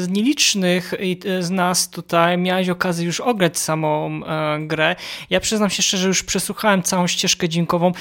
z 0.00 0.08
nielicznych 0.08 0.94
z 1.40 1.50
nas 1.50 1.90
tutaj 1.90 2.38
miałeś 2.38 2.68
okazję 2.68 3.06
już 3.06 3.20
ograć 3.20 3.58
samą 3.58 4.20
e, 4.26 4.58
grę. 4.66 4.96
Ja 5.30 5.40
przyznam 5.40 5.70
się 5.70 5.82
szczerze, 5.82 6.08
już 6.08 6.22
przesłuchałem 6.22 6.82
całą 6.82 7.06
ścieżkę 7.06 7.48
dźwiękową. 7.48 7.92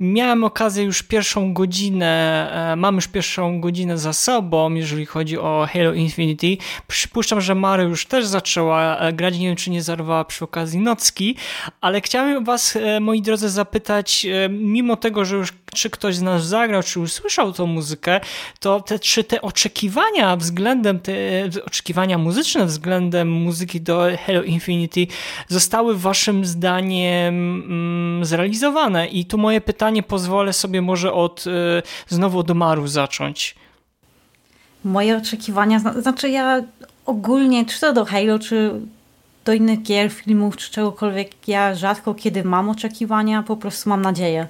Miałem 0.00 0.44
okazję 0.44 0.84
już 0.84 1.02
pierwszą 1.02 1.54
godzinę, 1.54 2.50
e, 2.72 2.76
mam 2.76 2.94
już 2.94 3.08
pierwszą 3.08 3.60
godzinę 3.60 3.98
za 3.98 4.12
sobą, 4.12 4.74
jeżeli 4.74 5.06
chodzi 5.06 5.38
o 5.38 5.68
Halo 5.72 5.92
Infinity. 5.92 6.56
Przypuszczam, 6.86 7.40
że 7.40 7.54
Mary 7.54 7.84
już 7.84 8.06
też 8.06 8.26
zaczęła 8.26 8.98
e, 8.98 9.12
grać, 9.12 9.38
nie 9.38 9.46
wiem 9.46 9.56
czy 9.56 9.70
nie 9.70 9.82
zarwała 9.82 10.24
przy 10.24 10.44
okazji 10.44 10.80
nocki, 10.80 11.36
ale 11.80 12.00
chciałem 12.00 12.44
was, 12.44 12.76
e, 12.76 13.00
moi 13.00 13.22
drodzy, 13.22 13.48
zapytać, 13.48 14.26
mimo 14.50 14.96
tego, 14.96 15.24
że 15.24 15.36
już 15.36 15.52
czy 15.74 15.90
ktoś 15.90 16.16
z 16.16 16.22
nas 16.22 16.46
zagrał, 16.46 16.82
czy 16.82 17.00
usłyszał 17.00 17.52
tą 17.52 17.66
muzykę, 17.66 18.20
to 18.60 18.80
te, 18.80 18.98
czy 18.98 19.24
te 19.24 19.42
oczekiwania 19.42 20.36
względem, 20.36 21.00
te 21.00 21.12
oczekiwania 21.66 22.18
muzyczne 22.18 22.66
względem 22.66 23.30
muzyki 23.32 23.80
do 23.80 24.06
Halo 24.26 24.42
Infinity 24.42 25.06
zostały 25.48 25.98
waszym 25.98 26.44
zdaniem 26.44 27.34
mm, 27.34 28.24
zrealizowane? 28.24 29.08
I 29.08 29.24
tu 29.24 29.38
moje 29.38 29.60
pytanie 29.60 29.87
pozwolę 30.02 30.52
sobie 30.52 30.82
może 30.82 31.12
od 31.12 31.46
y, 31.46 31.50
znowu 32.08 32.38
od 32.38 32.50
Maru 32.50 32.86
zacząć. 32.86 33.54
Moje 34.84 35.16
oczekiwania, 35.16 35.78
znaczy 35.78 36.28
ja 36.28 36.62
ogólnie, 37.06 37.66
czy 37.66 37.80
to 37.80 37.92
do 37.92 38.04
Halo, 38.04 38.38
czy 38.38 38.72
do 39.44 39.52
innych 39.52 39.82
gier, 39.82 40.10
filmów, 40.10 40.56
czy 40.56 40.70
czegokolwiek, 40.70 41.48
ja 41.48 41.74
rzadko 41.74 42.14
kiedy 42.14 42.44
mam 42.44 42.68
oczekiwania, 42.68 43.42
po 43.42 43.56
prostu 43.56 43.90
mam 43.90 44.02
nadzieję. 44.02 44.46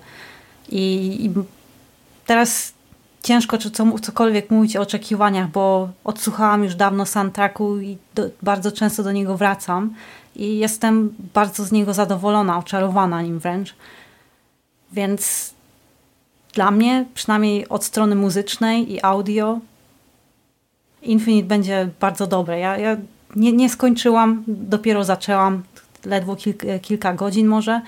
I, 0.68 1.16
i 1.24 1.30
teraz 2.26 2.72
ciężko 3.22 3.58
czy 3.58 3.70
co, 3.70 3.98
cokolwiek 3.98 4.50
mówić 4.50 4.76
o 4.76 4.80
oczekiwaniach, 4.80 5.50
bo 5.50 5.88
odsłuchałam 6.04 6.64
już 6.64 6.74
dawno 6.74 7.06
soundtracku 7.06 7.78
i 7.78 7.98
do, 8.14 8.30
bardzo 8.42 8.72
często 8.72 9.02
do 9.02 9.12
niego 9.12 9.36
wracam 9.36 9.94
i 10.36 10.58
jestem 10.58 11.14
bardzo 11.34 11.64
z 11.64 11.72
niego 11.72 11.94
zadowolona, 11.94 12.58
oczarowana 12.58 13.22
nim 13.22 13.38
wręcz. 13.38 13.74
Więc 14.92 15.54
dla 16.54 16.70
mnie, 16.70 17.04
przynajmniej 17.14 17.68
od 17.68 17.84
strony 17.84 18.14
muzycznej 18.14 18.92
i 18.92 19.04
audio, 19.04 19.58
Infinite 21.02 21.48
będzie 21.48 21.88
bardzo 22.00 22.26
dobre. 22.26 22.58
Ja, 22.58 22.78
ja 22.78 22.96
nie, 23.36 23.52
nie 23.52 23.70
skończyłam, 23.70 24.44
dopiero 24.46 25.04
zaczęłam, 25.04 25.62
ledwo 26.04 26.36
kilka, 26.36 26.78
kilka 26.82 27.14
godzin 27.14 27.46
może, 27.46 27.80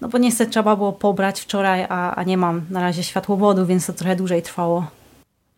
no 0.00 0.08
bo 0.08 0.18
niestety 0.18 0.50
trzeba 0.50 0.76
było 0.76 0.92
pobrać 0.92 1.40
wczoraj, 1.40 1.86
a, 1.88 2.14
a 2.14 2.22
nie 2.22 2.36
mam 2.36 2.62
na 2.70 2.80
razie 2.80 3.02
światłowodu, 3.02 3.66
więc 3.66 3.86
to 3.86 3.92
trochę 3.92 4.16
dłużej 4.16 4.42
trwało. 4.42 4.86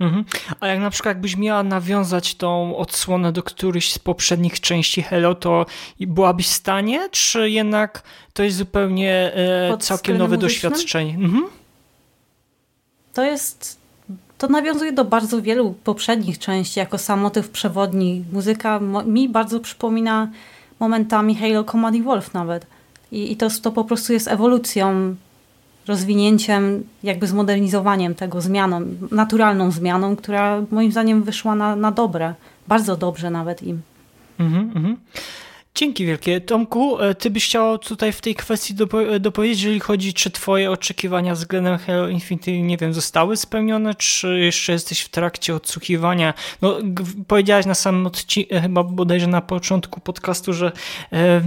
Mhm. 0.00 0.24
A 0.60 0.66
jak 0.66 0.80
na 0.80 0.90
przykład 0.90 1.10
jakbyś 1.10 1.36
miała 1.36 1.62
nawiązać 1.62 2.34
tą 2.34 2.76
odsłonę 2.76 3.32
do 3.32 3.42
którychś 3.42 3.92
z 3.92 3.98
poprzednich 3.98 4.60
części 4.60 5.02
Hello, 5.02 5.34
to 5.34 5.66
byłabyś 6.00 6.46
w 6.48 6.52
stanie, 6.52 7.08
czy 7.10 7.50
jednak 7.50 8.02
to 8.32 8.42
jest 8.42 8.56
zupełnie 8.56 9.32
e, 9.72 9.78
całkiem 9.78 10.18
nowe 10.18 10.36
muzycznym? 10.36 10.72
doświadczenie? 10.72 11.14
Mhm. 11.14 11.44
To 13.12 13.24
jest 13.24 13.84
to 14.38 14.48
nawiązuje 14.48 14.92
do 14.92 15.04
bardzo 15.04 15.42
wielu 15.42 15.74
poprzednich 15.84 16.38
części, 16.38 16.78
jako 16.78 16.98
sam 16.98 17.20
motyw 17.20 17.50
przewodni. 17.50 18.24
Muzyka 18.32 18.80
mi 19.06 19.28
bardzo 19.28 19.60
przypomina 19.60 20.28
momentami 20.80 21.34
Halo 21.34 21.64
Comedy 21.64 22.02
Wolf 22.02 22.34
nawet. 22.34 22.66
I, 23.12 23.32
i 23.32 23.36
to, 23.36 23.48
to 23.62 23.72
po 23.72 23.84
prostu 23.84 24.12
jest 24.12 24.28
ewolucją, 24.28 25.14
rozwinięciem, 25.86 26.84
jakby 27.02 27.26
zmodernizowaniem 27.26 28.14
tego, 28.14 28.40
zmianą, 28.40 28.80
naturalną 29.10 29.70
zmianą, 29.70 30.16
która 30.16 30.62
moim 30.70 30.92
zdaniem 30.92 31.22
wyszła 31.22 31.54
na, 31.54 31.76
na 31.76 31.90
dobre, 31.90 32.34
bardzo 32.68 32.96
dobrze 32.96 33.30
nawet 33.30 33.62
im. 33.62 33.82
Mhm, 34.38 34.72
mhm. 34.76 34.96
Dzięki 35.76 36.06
wielkie. 36.06 36.40
Tomku, 36.40 37.00
e, 37.00 37.14
ty 37.14 37.30
byś 37.30 37.46
chciał 37.46 37.78
tutaj 37.78 38.12
w 38.12 38.20
tej 38.20 38.34
kwestii 38.34 38.74
dopo 38.74 39.18
dopowiedzieć, 39.20 39.62
jeżeli 39.62 39.80
chodzi, 39.80 40.14
czy 40.14 40.30
twoje 40.30 40.70
oczekiwania 40.70 41.34
względem 41.34 41.78
Halo 41.78 42.08
Infinite, 42.08 42.52
nie 42.52 42.76
wiem, 42.76 42.94
zostały 42.94 43.36
spełnione, 43.36 43.94
czy 43.94 44.38
jeszcze 44.38 44.72
jesteś 44.72 45.00
w 45.00 45.08
trakcie 45.08 45.54
odsłuchiwania? 45.54 46.34
No, 46.62 46.78
powiedziałeś 47.28 47.66
na 47.66 47.74
samym 47.74 48.06
odcinku, 48.06 48.54
e, 48.54 48.60
chyba 48.60 48.82
bodajże 48.82 49.26
na 49.26 49.40
początku 49.40 50.00
podcastu, 50.00 50.52
że 50.52 50.72
e, 51.12 51.42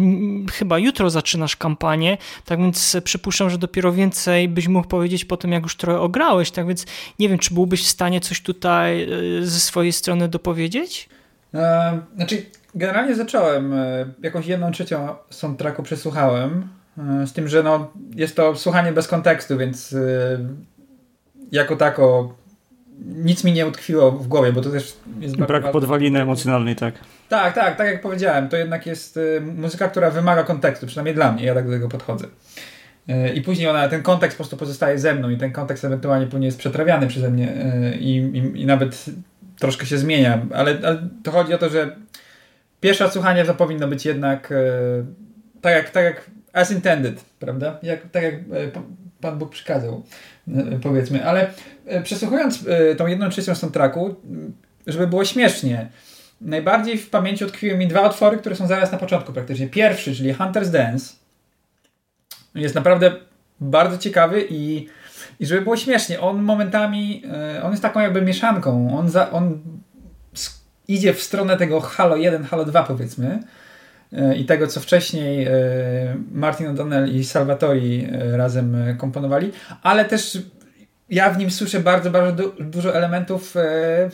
chyba 0.52 0.80
jutro 0.80 1.10
zaczynasz 1.10 1.56
kampanię, 1.56 2.18
tak 2.46 2.60
więc 2.60 2.98
przypuszczam, 3.04 3.50
że 3.50 3.58
dopiero 3.58 3.94
więcej 3.94 4.50
byś 4.50 4.68
mógł 4.68 4.88
powiedzieć 4.88 5.26
po 5.26 5.38
tym, 5.38 5.52
jak 5.52 5.64
już 5.64 5.76
trochę 5.76 6.00
ograłeś, 6.00 6.52
tak 6.52 6.68
więc 6.68 6.86
nie 7.20 7.30
wiem, 7.30 7.40
czy 7.40 7.54
byłbyś 7.54 7.84
w 7.84 7.88
stanie 7.88 8.22
coś 8.22 8.42
tutaj 8.42 9.04
e, 9.04 9.08
ze 9.46 9.60
swojej 9.60 9.94
strony 9.94 10.28
dopowiedzieć? 10.28 11.10
E, 11.54 12.00
znaczy, 12.16 12.46
generalnie 12.78 13.16
zacząłem, 13.16 13.74
e, 13.74 14.06
jakąś 14.24 14.48
jedną 14.48 14.72
trzecią 14.72 15.16
soundtracku 15.30 15.84
przesłuchałem, 15.84 16.68
e, 16.98 17.28
z 17.28 17.34
tym, 17.34 17.48
że 17.48 17.64
no, 17.64 17.92
jest 18.16 18.36
to 18.36 18.56
słuchanie 18.56 18.92
bez 18.92 19.08
kontekstu, 19.08 19.58
więc 19.58 19.94
e, 19.94 20.40
jako 21.52 21.76
tako 21.76 22.36
nic 23.06 23.44
mi 23.44 23.52
nie 23.52 23.68
utkwiło 23.68 24.12
w 24.12 24.28
głowie, 24.28 24.54
bo 24.54 24.62
to 24.62 24.70
też 24.70 24.98
jest 25.20 25.36
Brak 25.36 25.50
bardzo... 25.50 25.70
podwaliny 25.72 26.22
emocjonalnej, 26.22 26.76
tak. 26.76 26.96
Tak, 27.30 27.56
tak, 27.56 27.78
tak 27.78 27.88
jak 27.88 28.02
powiedziałem, 28.02 28.50
to 28.50 28.58
jednak 28.58 28.86
jest 28.86 29.20
muzyka, 29.56 29.88
która 29.88 30.12
wymaga 30.12 30.44
kontekstu, 30.44 30.88
przynajmniej 30.88 31.16
dla 31.16 31.32
mnie, 31.32 31.46
ja 31.46 31.54
tak 31.54 31.66
do 31.66 31.72
tego 31.72 31.90
podchodzę. 31.90 32.28
I 33.36 33.42
później 33.42 33.70
ona, 33.70 33.88
ten 33.88 34.04
kontekst 34.04 34.38
po 34.38 34.44
prostu 34.44 34.58
pozostaje 34.58 35.00
ze 35.00 35.14
mną 35.14 35.30
i 35.30 35.38
ten 35.38 35.52
kontekst 35.52 35.86
ewentualnie 35.86 36.28
później 36.28 36.46
jest 36.46 36.58
przetrawiany 36.58 37.08
przeze 37.08 37.32
mnie 37.32 37.54
i, 38.00 38.16
i, 38.16 38.62
i 38.62 38.66
nawet 38.66 39.06
troszkę 39.60 39.86
się 39.86 39.98
zmienia, 39.98 40.42
ale, 40.56 40.78
ale 40.84 41.10
to 41.24 41.32
chodzi 41.32 41.54
o 41.54 41.58
to, 41.58 41.70
że 41.70 41.96
pierwsze 42.80 43.12
słuchanie 43.12 43.46
to 43.46 43.54
powinno 43.54 43.88
być 43.88 44.06
jednak 44.06 44.52
e, 44.52 44.56
tak, 45.62 45.74
jak, 45.74 45.90
tak 45.90 46.04
jak 46.04 46.22
as 46.54 46.72
intended, 46.72 47.24
prawda? 47.40 47.80
Jak, 47.84 48.10
tak 48.12 48.24
jak 48.24 48.34
e, 48.34 48.40
Pan 49.22 49.38
Bóg 49.38 49.52
przykazał, 49.52 50.04
e, 50.48 50.80
powiedzmy. 50.84 51.26
Ale 51.26 51.54
przesłuchując 52.04 52.66
tą 52.98 53.08
jedną 53.08 53.30
trzecią 53.30 53.56
soundtracku, 53.56 54.16
żeby 54.88 55.08
było 55.08 55.26
śmiesznie, 55.26 55.90
najbardziej 56.42 56.98
w 56.98 57.10
pamięci 57.10 57.46
utkwiły 57.46 57.78
mi 57.78 57.88
dwa 57.88 58.08
utwory, 58.08 58.38
które 58.38 58.56
są 58.56 58.68
zaraz 58.68 58.92
na 58.92 58.98
początku 58.98 59.34
praktycznie. 59.34 59.68
Pierwszy, 59.68 60.16
czyli 60.16 60.34
Hunter's 60.34 60.70
Dance, 60.70 61.14
jest 62.56 62.76
naprawdę 62.76 63.12
bardzo 63.60 63.98
ciekawy 63.98 64.46
i, 64.50 64.88
i 65.40 65.46
żeby 65.46 65.62
było 65.62 65.78
śmiesznie, 65.78 66.20
on 66.20 66.42
momentami, 66.42 67.24
on 67.64 67.72
jest 67.72 67.84
taką 67.84 68.00
jakby 68.00 68.22
mieszanką, 68.22 68.98
on, 69.00 69.10
za, 69.10 69.32
on 69.32 69.60
idzie 70.88 71.14
w 71.14 71.22
stronę 71.22 71.58
tego 71.58 71.82
Halo 71.82 72.16
1, 72.16 72.44
Halo 72.44 72.66
2 72.66 72.84
powiedzmy 72.84 73.40
e, 74.14 74.36
i 74.36 74.46
tego, 74.46 74.68
co 74.68 74.80
wcześniej 74.80 75.46
e, 75.46 75.52
Martin 76.32 76.68
O'Donnell 76.68 77.16
i 77.16 77.24
Salvatori 77.24 78.08
e, 78.12 78.38
razem 78.38 78.78
komponowali, 78.98 79.52
ale 79.82 80.06
też 80.06 80.38
ja 81.10 81.30
w 81.30 81.38
nim 81.38 81.52
słyszę 81.52 81.80
bardzo, 81.80 82.12
bardzo 82.12 82.44
du 82.44 82.64
dużo 82.64 82.96
elementów 82.96 83.54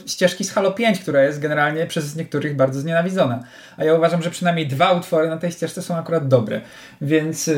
ścieżki 0.05 0.43
z 0.43 0.51
Halo 0.51 0.71
5, 0.71 0.99
która 0.99 1.23
jest 1.23 1.39
generalnie 1.39 1.87
przez 1.87 2.15
niektórych 2.15 2.55
bardzo 2.55 2.79
znienawidzona. 2.79 3.43
A 3.77 3.83
ja 3.83 3.93
uważam, 3.93 4.23
że 4.23 4.29
przynajmniej 4.31 4.67
dwa 4.67 4.91
utwory 4.91 5.29
na 5.29 5.37
tej 5.37 5.51
ścieżce 5.51 5.81
są 5.81 5.95
akurat 5.95 6.27
dobre. 6.27 6.61
Więc, 7.01 7.49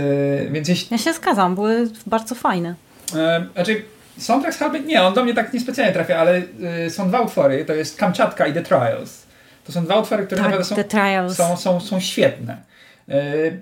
więc 0.52 0.68
jeśli... 0.70 0.88
Ja 0.92 0.98
się 0.98 1.14
zgadzam, 1.14 1.56
były 1.56 1.88
bardzo 2.06 2.36
fajne. 2.36 2.76
Znaczy, 3.54 3.82
Soundtrack 4.18 4.56
z 4.56 4.60
Halbert, 4.60 4.86
nie, 4.86 5.04
on 5.04 5.14
do 5.14 5.24
mnie 5.24 5.34
tak 5.34 5.54
niespecjalnie 5.54 5.94
trafia, 5.94 6.18
ale 6.18 6.42
y, 6.86 6.90
są 6.90 7.08
dwa 7.08 7.22
utwory, 7.22 7.66
to 7.66 7.74
jest 7.74 7.98
Kamczatka 7.98 8.48
i 8.48 8.54
The 8.54 8.62
Trials. 8.62 9.26
To 9.66 9.72
są 9.72 9.86
dwa 9.86 10.00
utwory, 10.00 10.26
które 10.26 10.42
tak, 10.42 10.52
naprawdę 10.52 10.76
są, 10.76 10.76
są, 11.36 11.58
są, 11.58 11.80
są 11.80 12.00
świetne. 12.00 12.58
Y, 13.10 13.60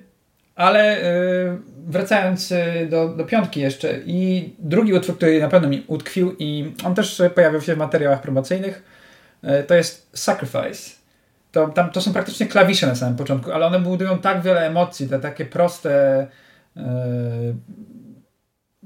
ale 0.55 0.97
y, 0.97 1.57
wracając 1.87 2.51
y, 2.51 2.87
do, 2.89 3.09
do 3.09 3.25
piątki 3.25 3.59
jeszcze 3.59 3.99
i 4.05 4.53
drugi 4.59 4.93
utwór, 4.93 5.15
który 5.17 5.41
na 5.41 5.47
pewno 5.47 5.69
mi 5.69 5.83
utkwił 5.87 6.35
i 6.39 6.73
on 6.85 6.95
też 6.95 7.21
pojawił 7.35 7.61
się 7.61 7.75
w 7.75 7.77
materiałach 7.77 8.21
promocyjnych, 8.21 8.83
y, 9.43 9.63
to 9.63 9.75
jest 9.75 10.09
Sacrifice. 10.13 10.91
To, 11.51 11.67
tam, 11.67 11.89
to 11.89 12.01
są 12.01 12.13
praktycznie 12.13 12.45
klawisze 12.45 12.87
na 12.87 12.95
samym 12.95 13.15
początku, 13.15 13.51
ale 13.51 13.65
one 13.65 13.79
budują 13.79 14.19
tak 14.19 14.41
wiele 14.41 14.67
emocji, 14.67 15.09
te 15.09 15.19
takie 15.19 15.45
proste 15.45 16.23
y, 16.77 16.81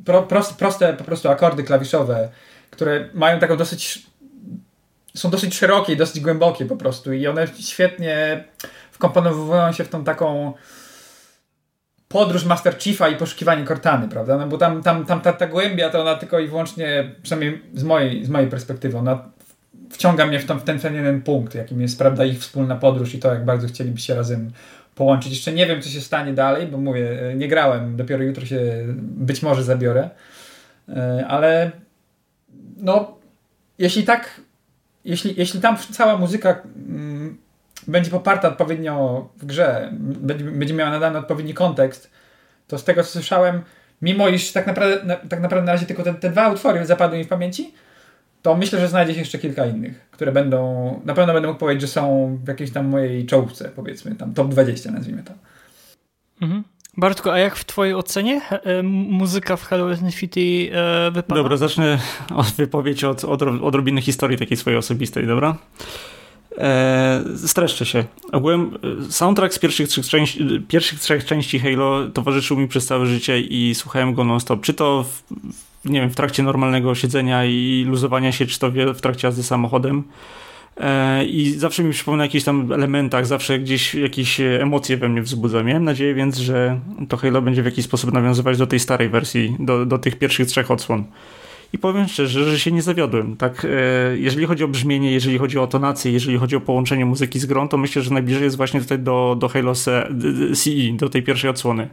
pro, 0.06 0.24
proste, 0.24 0.56
proste 0.56 0.94
po 0.94 1.04
prostu 1.04 1.30
akordy 1.30 1.64
klawiszowe, 1.64 2.30
które 2.70 3.10
mają 3.14 3.40
taką 3.40 3.58
dosyć 3.58 4.08
są 5.16 5.30
dosyć 5.30 5.56
szerokie 5.56 5.94
i 5.94 5.98
dosyć 5.98 6.20
głębokie 6.20 6.66
po 6.66 6.76
prostu 6.76 7.14
i 7.14 7.28
one 7.28 7.48
świetnie 7.60 8.44
wkomponowują 8.92 9.72
się 9.72 9.84
w 9.84 9.90
tą 9.90 10.04
taką 10.04 10.54
podróż 12.08 12.46
Master 12.46 12.78
Chiefa 12.80 13.10
i 13.10 13.16
poszukiwanie 13.16 13.66
Cortany, 13.66 14.08
prawda? 14.08 14.38
No 14.38 14.48
bo 14.48 14.58
tam, 14.58 14.84
tam, 14.84 15.06
tam 15.06 15.22
ta, 15.22 15.34
ta 15.34 15.48
głębia 15.48 15.90
to 15.90 16.02
ona 16.02 16.16
tylko 16.16 16.40
i 16.40 16.48
wyłącznie, 16.48 17.16
przynajmniej 17.24 17.62
z 17.74 17.84
mojej, 17.84 18.26
z 18.26 18.30
mojej 18.30 18.50
perspektywy, 18.50 18.98
ona 18.98 19.30
wciąga 19.92 20.26
mnie 20.26 20.40
w, 20.40 20.46
tą, 20.46 20.60
w 20.60 20.64
ten, 20.64 20.96
jeden 20.96 21.22
punkt, 21.22 21.56
jakim 21.56 21.82
jest, 21.82 21.98
prawda, 21.98 22.26
ich 22.26 22.40
wspólna 22.40 22.76
podróż 22.76 23.14
i 23.14 23.20
to, 23.20 23.34
jak 23.34 23.46
bardzo 23.46 23.68
chcieliby 23.68 24.00
się 24.00 24.16
razem 24.16 24.52
połączyć. 24.98 25.32
Jeszcze 25.32 25.54
nie 25.54 25.66
wiem, 25.66 25.82
co 25.82 25.90
się 25.90 26.02
stanie 26.02 26.34
dalej, 26.34 26.68
bo 26.68 26.78
mówię, 26.78 27.30
e, 27.30 27.36
nie 27.36 27.48
grałem, 27.48 27.96
dopiero 27.96 28.24
jutro 28.24 28.46
się 28.46 28.60
być 29.00 29.42
może 29.42 29.64
zabiorę, 29.64 30.10
e, 30.90 31.26
ale 31.28 31.72
no, 32.78 33.18
jeśli 33.78 34.04
tak, 34.04 34.42
jeśli, 35.06 35.34
jeśli 35.38 35.62
tam 35.62 35.78
cała 35.78 36.18
muzyka 36.18 36.62
mm, 36.76 37.38
będzie 37.88 38.12
poparta 38.12 38.48
odpowiednio 38.48 39.30
w 39.38 39.46
grze, 39.46 39.92
będzie, 40.52 40.74
miała 40.74 40.92
nadany 40.92 41.20
odpowiedni 41.20 41.54
kontekst, 41.54 42.12
to 42.68 42.78
z 42.78 42.84
tego 42.84 43.04
co 43.04 43.10
słyszałem, 43.10 43.62
mimo 44.02 44.30
iż 44.30 44.52
tak 44.52 44.68
naprawdę, 44.68 45.06
na, 45.06 45.16
tak 45.16 45.42
naprawdę 45.42 45.66
na 45.66 45.72
razie 45.72 45.86
tylko 45.86 46.04
te, 46.04 46.14
te 46.14 46.30
dwa 46.30 46.50
utwory 46.50 46.86
zapadły 46.86 47.18
mi 47.18 47.24
w 47.24 47.28
pamięci, 47.28 47.74
to 48.48 48.56
myślę, 48.56 48.80
że 48.80 48.88
znajdzie 48.88 49.14
się 49.14 49.20
jeszcze 49.20 49.38
kilka 49.38 49.66
innych, 49.66 50.10
które 50.12 50.32
będą, 50.32 50.60
na 51.06 51.14
pewno 51.14 51.34
będę 51.34 51.48
mógł 51.48 51.60
powiedzieć, 51.60 51.82
że 51.82 51.88
są 51.88 52.38
w 52.44 52.48
jakiejś 52.48 52.72
tam 52.72 52.88
mojej 52.88 53.26
czołówce, 53.26 53.72
powiedzmy, 53.76 54.16
tam 54.16 54.34
top 54.34 54.48
20 54.48 54.92
nazwijmy 54.92 55.24
to. 55.24 55.34
Mhm. 56.42 56.64
Bartko, 56.98 57.34
a 57.34 57.40
jak 57.40 57.56
w 57.56 57.66
twojej 57.66 57.94
ocenie 57.94 58.42
e, 58.50 58.84
muzyka 58.84 59.58
w 59.58 59.64
Hello 59.64 59.94
Infinity 59.94 60.76
e, 60.76 61.12
wypada? 61.12 61.42
Dobra, 61.42 61.58
zacznę 61.58 62.00
od 62.36 62.46
wypowiedzi 62.46 63.06
od, 63.06 63.24
od 63.24 63.42
odrobiny 63.42 64.02
historii 64.02 64.38
takiej 64.38 64.58
swojej 64.58 64.80
osobistej, 64.80 65.28
dobra? 65.28 65.58
E, 66.58 67.24
streszczę 67.48 67.86
się. 67.86 68.04
Ogółem 68.32 68.78
soundtrack 69.10 69.54
z 69.54 69.60
pierwszych 69.60 69.88
trzech, 69.88 70.06
części, 70.06 70.62
pierwszych 70.68 71.00
trzech 71.00 71.26
części 71.26 71.60
Halo 71.60 72.08
towarzyszył 72.10 72.58
mi 72.58 72.68
przez 72.68 72.86
całe 72.86 73.06
życie 73.06 73.40
i 73.40 73.76
słuchałem 73.76 74.14
go 74.14 74.24
non-stop. 74.24 74.62
Czy 74.62 74.74
to 74.74 75.04
w, 75.04 75.24
nie 75.90 76.02
wiem, 76.02 76.10
w 76.10 76.16
trakcie 76.16 76.44
normalnego 76.44 76.96
siedzenia 76.96 77.46
i 77.46 77.86
luzowania 77.88 78.32
się, 78.32 78.46
czy 78.46 78.60
to 78.60 78.72
w 78.94 79.02
trakcie 79.02 79.28
jazdy 79.28 79.44
samochodem. 79.44 80.04
E, 80.78 81.26
I 81.26 81.52
zawsze 81.52 81.84
mi 81.84 81.94
przypomina 81.94 82.24
o 82.24 82.26
jakichś 82.26 82.46
tam 82.46 82.72
elementach, 82.72 83.26
zawsze 83.26 83.60
gdzieś 83.60 83.96
jakieś 83.96 84.40
emocje 84.40 84.98
we 84.98 85.10
mnie 85.10 85.22
wzbudza. 85.22 85.64
Miałem 85.64 85.84
nadzieję 85.84 86.14
więc, 86.14 86.38
że 86.38 86.80
to 87.10 87.18
Halo 87.18 87.42
będzie 87.42 87.62
w 87.62 87.66
jakiś 87.66 87.86
sposób 87.86 88.14
nawiązywać 88.14 88.58
do 88.58 88.68
tej 88.68 88.80
starej 88.80 89.10
wersji, 89.10 89.56
do, 89.60 89.86
do 89.86 89.98
tych 89.98 90.16
pierwszych 90.20 90.48
trzech 90.48 90.72
odsłon. 90.72 91.04
I 91.74 91.78
powiem 91.78 92.08
szczerze, 92.08 92.52
że 92.52 92.60
się 92.60 92.72
nie 92.72 92.82
zawiodłem. 92.82 93.38
Tak, 93.38 93.66
e, 93.66 94.18
jeżeli 94.18 94.46
chodzi 94.46 94.64
o 94.64 94.68
brzmienie, 94.68 95.12
jeżeli 95.12 95.38
chodzi 95.38 95.60
o 95.60 95.68
tonację, 95.68 96.12
jeżeli 96.12 96.38
chodzi 96.38 96.56
o 96.56 96.62
połączenie 96.62 97.06
muzyki 97.06 97.40
z 97.40 97.46
grą, 97.46 97.70
to 97.70 97.78
myślę, 97.78 98.02
że 98.02 98.14
najbliżej 98.14 98.44
jest 98.44 98.58
właśnie 98.58 98.82
tutaj 98.82 99.00
do, 99.00 99.36
do 99.40 99.48
Halo 99.48 99.76
CE, 99.76 100.08
do 100.94 101.10
tej 101.10 101.24
pierwszej 101.24 101.50
odsłony. 101.50 101.88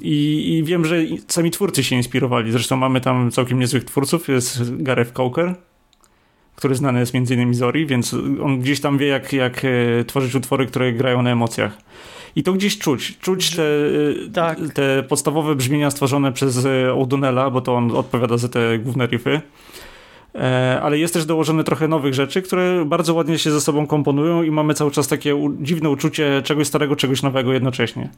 I, 0.00 0.56
I, 0.56 0.64
wiem, 0.64 0.84
że 0.84 0.96
sami 1.28 1.50
twórcy 1.50 1.84
się 1.84 1.96
inspirowali. 1.96 2.52
Zresztą 2.52 2.76
mamy 2.76 3.00
tam 3.00 3.30
całkiem 3.30 3.58
niezłych 3.58 3.84
twórców. 3.84 4.28
Jest 4.28 4.82
Gareth 4.82 5.12
Coker, 5.12 5.54
który 6.56 6.74
znany 6.74 7.00
jest 7.00 7.14
między 7.14 7.34
innymi 7.34 7.54
Zori, 7.54 7.86
więc 7.86 8.14
on 8.42 8.60
gdzieś 8.60 8.80
tam 8.80 8.98
wie, 8.98 9.06
jak, 9.06 9.32
jak 9.32 9.62
e, 9.64 10.04
tworzyć 10.04 10.34
utwory, 10.34 10.66
które 10.66 10.92
grają 10.92 11.22
na 11.22 11.30
emocjach. 11.30 11.78
I 12.36 12.42
to 12.42 12.52
gdzieś 12.52 12.78
czuć. 12.78 13.18
Czuć 13.18 13.50
te, 13.56 13.62
tak. 14.34 14.58
te 14.74 15.02
podstawowe 15.02 15.54
brzmienia 15.54 15.90
stworzone 15.90 16.32
przez 16.32 16.64
e, 16.64 16.68
O'Donnella, 16.92 17.52
bo 17.52 17.60
to 17.60 17.74
on 17.74 17.96
odpowiada 17.96 18.36
za 18.36 18.48
te 18.48 18.78
główne 18.78 19.06
riffy. 19.06 19.40
E, 20.40 20.80
ale 20.82 20.98
jest 20.98 21.14
też 21.14 21.24
dołożone 21.24 21.64
trochę 21.64 21.88
nowych 21.88 22.14
rzeczy, 22.14 22.42
które 22.42 22.84
bardzo 22.84 23.14
ładnie 23.14 23.38
się 23.38 23.50
ze 23.50 23.60
sobą 23.60 23.86
komponują 23.86 24.42
i 24.42 24.50
mamy 24.50 24.74
cały 24.74 24.90
czas 24.90 25.08
takie 25.08 25.56
dziwne 25.60 25.90
uczucie 25.90 26.42
czegoś 26.44 26.66
starego, 26.66 26.96
czegoś 26.96 27.22
nowego 27.22 27.52
jednocześnie. 27.52 28.08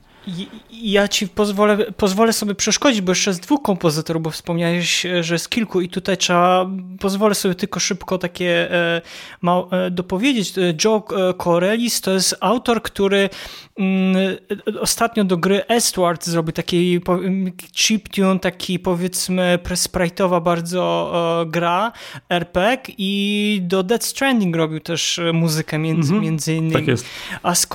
Ja 0.71 1.09
ci 1.09 1.29
pozwolę, 1.29 1.79
pozwolę 1.97 2.33
sobie 2.33 2.55
przeszkodzić, 2.55 3.01
bo 3.01 3.13
jeszcze 3.13 3.33
z 3.33 3.41
dwóch 3.41 3.63
kompozytorów, 3.63 4.23
bo 4.23 4.31
wspomniałeś, 4.31 5.07
że 5.21 5.39
z 5.39 5.49
kilku 5.49 5.81
i 5.81 5.89
tutaj 5.89 6.17
trzeba, 6.17 6.71
pozwolę 7.01 7.35
sobie 7.35 7.55
tylko 7.55 7.81
szybko 7.81 8.19
takie 8.19 8.73
e, 8.73 9.03
ma, 9.43 9.63
e, 9.71 9.91
dopowiedzieć. 9.91 10.55
Joe 10.85 11.03
Corelis 11.39 12.01
to 12.01 12.11
jest 12.11 12.37
autor, 12.41 12.83
który 12.83 13.31
mm, 13.79 14.17
ostatnio 14.81 15.25
do 15.25 15.37
gry 15.37 15.67
Eastward 15.69 16.25
zrobił 16.25 16.53
taki 16.53 17.01
chiptune, 17.73 18.39
taki 18.39 18.79
powiedzmy 18.79 19.59
sprite'owa 19.65 20.43
bardzo 20.43 21.13
gra, 21.47 21.93
RPG 22.29 22.95
i 22.99 23.61
do 23.63 23.83
Dead 23.83 24.05
Stranding 24.05 24.57
robił 24.57 24.81
też 24.81 25.21
muzykę 25.33 25.79
między, 25.79 26.13
mm 26.13 26.21
-hmm. 26.21 26.25
między 26.25 26.55
innymi. 26.55 26.73
Tak 26.73 26.87
jest. 26.87 27.07
A 27.43 27.55
z, 27.55 27.69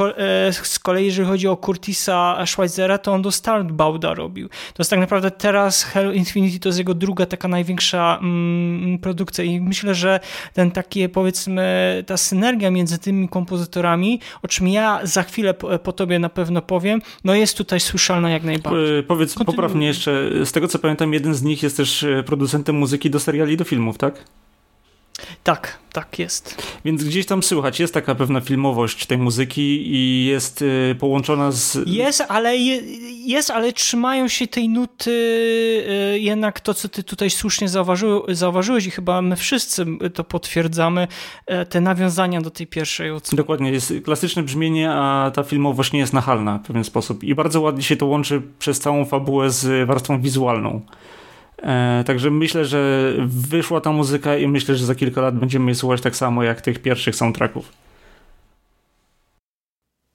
z, 0.61 0.80
kolei 0.80 1.05
jeżeli 1.05 1.27
chodzi 1.27 1.47
o 1.47 1.57
Curtisa 1.57 2.45
Schweizera, 2.45 2.97
to 2.97 3.14
on 3.14 3.22
do 3.22 3.31
Startbauda 3.31 4.14
robił. 4.14 4.49
To 4.49 4.76
jest 4.80 4.89
tak 4.89 4.99
naprawdę 4.99 5.31
teraz 5.31 5.84
Halo 5.84 6.11
Infinity 6.11 6.60
to 6.60 6.69
jest 6.69 6.80
jego 6.80 6.93
druga 6.93 7.26
taka 7.26 7.47
największa 7.47 8.19
mm, 8.22 8.99
produkcja 8.99 9.43
i 9.43 9.61
myślę, 9.61 9.95
że 9.95 10.19
ten 10.53 10.72
taki 10.72 11.10
powiedzmy 11.10 12.03
ta 12.07 12.18
synergia 12.18 12.72
między 12.72 12.97
tymi 12.97 13.30
kompozytorami, 13.30 14.19
o 14.41 14.47
czym 14.47 14.68
ja 14.68 14.99
za 15.03 15.23
chwilę 15.23 15.53
po, 15.53 15.80
po 15.80 15.91
tobie 15.93 16.19
na 16.19 16.30
pewno 16.30 16.61
powiem, 16.61 17.01
no 17.23 17.35
jest 17.35 17.57
tutaj 17.57 17.80
słyszalna 17.80 18.30
jak 18.30 18.43
najbardziej. 18.43 18.99
E, 18.99 19.03
powiedz, 19.03 19.34
Kontynuuj. 19.34 19.55
popraw 19.55 19.76
mnie 19.76 19.88
jeszcze, 19.88 20.30
z 20.45 20.51
tego 20.51 20.68
co 20.68 20.80
pamiętam, 20.80 21.14
jeden 21.14 21.34
z 21.34 21.43
nich 21.43 21.64
jest 21.64 21.77
też 21.77 22.03
e, 22.03 22.23
producentem 22.23 22.76
muzyki 22.76 23.10
do 23.10 23.19
seriali 23.19 23.53
i 23.53 23.57
do 23.57 23.64
filmów, 23.64 23.97
tak? 23.97 24.12
Tak, 25.44 25.80
tak 25.91 26.19
jest. 26.19 26.64
Więc 26.85 27.03
gdzieś 27.03 27.26
tam 27.26 27.44
słychać, 27.44 27.80
jest 27.80 27.94
taka 27.94 28.15
pewna 28.15 28.41
filmowość 28.41 29.06
tej 29.06 29.18
muzyki 29.18 29.94
i 29.95 30.26
jest 30.26 30.61
y, 30.61 30.95
połączona 30.99 31.52
z... 31.52 31.77
Jest, 31.85 32.23
ale 32.27 32.57
je, 32.57 32.81
jest, 33.26 33.52
ale 33.52 33.73
trzymają 33.73 34.27
się 34.27 34.48
tej 34.48 34.69
nuty 34.69 35.11
y, 35.11 36.19
jednak 36.19 36.60
to, 36.60 36.73
co 36.73 36.90
ty 36.90 37.03
tutaj 37.03 37.30
słusznie 37.30 37.69
zauważy, 37.69 38.07
zauważyłeś 38.27 38.85
i 38.85 38.91
chyba 38.91 39.22
my 39.22 39.35
wszyscy 39.35 39.85
to 40.14 40.23
potwierdzamy, 40.23 41.07
y, 41.61 41.65
te 41.65 41.81
nawiązania 41.81 42.41
do 42.41 42.49
tej 42.49 42.68
pierwszej 42.68 43.11
odsłony. 43.11 43.38
Dokładnie, 43.38 43.72
jest 43.72 43.94
klasyczne 44.03 44.44
brzmienie, 44.44 44.91
a 44.91 45.31
ta 45.35 45.44
filmowość 45.44 45.91
nie 45.91 45.99
jest 45.99 46.14
nachalna 46.14 46.57
w 46.57 46.68
pewien 46.68 46.84
sposób 46.84 47.23
i 47.23 47.35
bardzo 47.35 47.61
ładnie 47.61 47.84
się 47.84 47.95
to 47.95 48.06
łączy 48.06 48.41
przez 48.60 48.80
całą 48.80 49.06
fabułę 49.06 49.49
z 49.49 49.88
warstwą 49.88 50.22
wizualną. 50.22 50.81
E, 51.64 52.03
także 52.03 52.31
myślę, 52.31 52.65
że 52.65 53.14
wyszła 53.26 53.81
ta 53.81 53.91
muzyka 53.91 54.38
i 54.38 54.48
myślę, 54.48 54.76
że 54.76 54.85
za 54.85 54.95
kilka 54.95 55.22
lat 55.22 55.40
będziemy 55.40 55.65
jej 55.65 55.76
słuchać 55.76 56.02
tak 56.02 56.15
samo 56.15 56.44
jak 56.44 56.61
tych 56.61 56.80
pierwszych 56.80 57.15
soundtracków. 57.15 57.72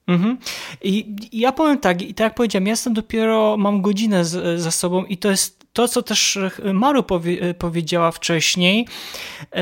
Mhm. 0.07 0.39
I 0.83 1.17
ja 1.33 1.53
powiem 1.53 1.79
tak, 1.79 2.03
i 2.03 2.15
tak 2.15 2.25
jak 2.25 2.35
powiedziałem, 2.35 2.67
ja 2.67 2.73
jestem 2.73 2.95
dopiero, 2.95 3.57
mam 3.57 3.83
godzinę 3.83 4.25
z, 4.25 4.61
za 4.61 4.71
sobą 4.71 5.05
i 5.05 5.17
to 5.17 5.31
jest 5.31 5.58
to, 5.79 5.89
co 5.89 6.03
też 6.03 6.39
Maru 6.73 7.03
powie, 7.03 7.55
powiedziała 7.55 8.11
wcześniej, 8.11 8.87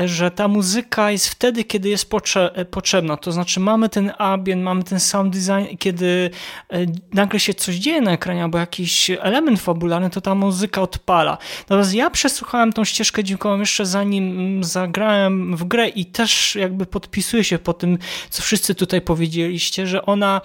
że 0.05 0.31
ta 0.31 0.47
muzyka 0.47 1.11
jest 1.11 1.27
wtedy, 1.27 1.63
kiedy 1.63 1.89
jest 1.89 2.09
potrze 2.09 2.65
potrzebna. 2.71 3.17
To 3.17 3.31
znaczy 3.31 3.59
mamy 3.59 3.89
ten 3.89 4.13
ambient, 4.17 4.63
mamy 4.63 4.83
ten 4.83 4.99
sound 4.99 5.33
design, 5.33 5.77
kiedy 5.79 6.29
e, 6.69 6.85
nagle 7.13 7.39
się 7.39 7.53
coś 7.53 7.75
dzieje 7.75 8.01
na 8.01 8.11
ekranie 8.11 8.43
albo 8.43 8.57
jakiś 8.57 9.09
element 9.09 9.61
fabularny, 9.61 10.09
to 10.09 10.21
ta 10.21 10.35
muzyka 10.35 10.81
odpala. 10.81 11.37
Natomiast 11.59 11.93
ja 11.93 12.09
przesłuchałem 12.09 12.73
tą 12.73 12.85
ścieżkę 12.85 13.23
dźwiękową 13.23 13.59
jeszcze 13.59 13.85
zanim 13.85 14.39
mm, 14.39 14.63
zagrałem 14.63 15.55
w 15.55 15.63
grę 15.63 15.89
i 15.89 16.05
też 16.05 16.55
jakby 16.55 16.85
podpisuję 16.85 17.43
się 17.43 17.59
po 17.59 17.73
tym, 17.73 17.97
co 18.29 18.41
wszyscy 18.41 18.75
tutaj 18.75 19.01
powiedzieliście, 19.01 19.87
że 19.87 20.05
ona 20.05 20.41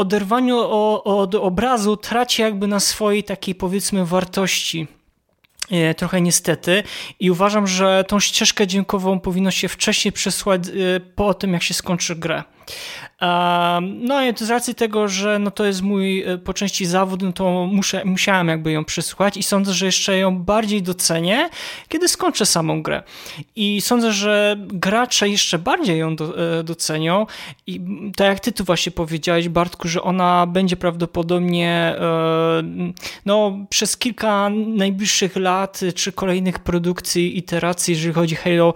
oderwaniu 0.00 0.58
od 1.04 1.34
obrazu 1.34 1.96
traci 1.96 2.42
jakby 2.42 2.66
na 2.66 2.80
swojej 2.80 3.24
takiej 3.24 3.54
powiedzmy 3.54 4.06
wartości 4.06 4.86
e, 5.70 5.94
trochę 5.94 6.20
niestety 6.20 6.82
i 7.20 7.30
uważam, 7.30 7.66
że 7.66 8.04
tą 8.08 8.20
ścieżkę 8.20 8.66
dźwiękową 8.66 9.20
powinno 9.20 9.50
się 9.50 9.68
wcześniej 9.68 10.12
przesłać 10.12 10.68
e, 10.68 11.00
po 11.00 11.34
tym, 11.34 11.52
jak 11.52 11.62
się 11.62 11.74
skończy 11.74 12.16
grę. 12.16 12.42
No 13.80 14.24
i 14.24 14.32
z 14.36 14.50
racji 14.50 14.74
tego, 14.74 15.08
że 15.08 15.38
no 15.38 15.50
to 15.50 15.64
jest 15.64 15.82
mój 15.82 16.22
e, 16.22 16.38
po 16.38 16.54
części 16.54 16.86
zawód, 16.86 17.22
no 17.22 17.32
to 17.32 17.66
muszę, 17.72 18.04
musiałem 18.04 18.48
jakby 18.48 18.72
ją 18.72 18.84
przysłuchać 18.84 19.36
i 19.36 19.42
sądzę, 19.42 19.72
że 19.72 19.86
jeszcze 19.86 20.18
ją 20.18 20.38
bardziej 20.38 20.82
docenię, 20.82 21.48
kiedy 21.88 22.08
skończę 22.08 22.46
samą 22.46 22.82
grę. 22.82 23.02
I 23.56 23.80
sądzę, 23.80 24.12
że 24.12 24.56
gracze 24.58 25.28
jeszcze 25.28 25.58
bardziej 25.58 25.98
ją 25.98 26.16
do, 26.16 26.58
e, 26.58 26.64
docenią 26.64 27.26
i 27.66 27.80
tak 28.16 28.26
jak 28.26 28.40
ty 28.40 28.52
tu 28.52 28.64
właśnie 28.64 28.92
powiedziałeś, 28.92 29.48
Bartku, 29.48 29.88
że 29.88 30.02
ona 30.02 30.46
będzie 30.46 30.76
prawdopodobnie 30.76 31.70
e, 31.70 32.62
no, 33.26 33.58
przez 33.70 33.96
kilka 33.96 34.50
najbliższych 34.66 35.36
lat 35.36 35.80
czy 35.94 36.12
kolejnych 36.12 36.58
produkcji, 36.58 37.38
iteracji, 37.38 37.94
jeżeli 37.94 38.14
chodzi 38.14 38.36
o 38.36 38.38
Halo, 38.38 38.74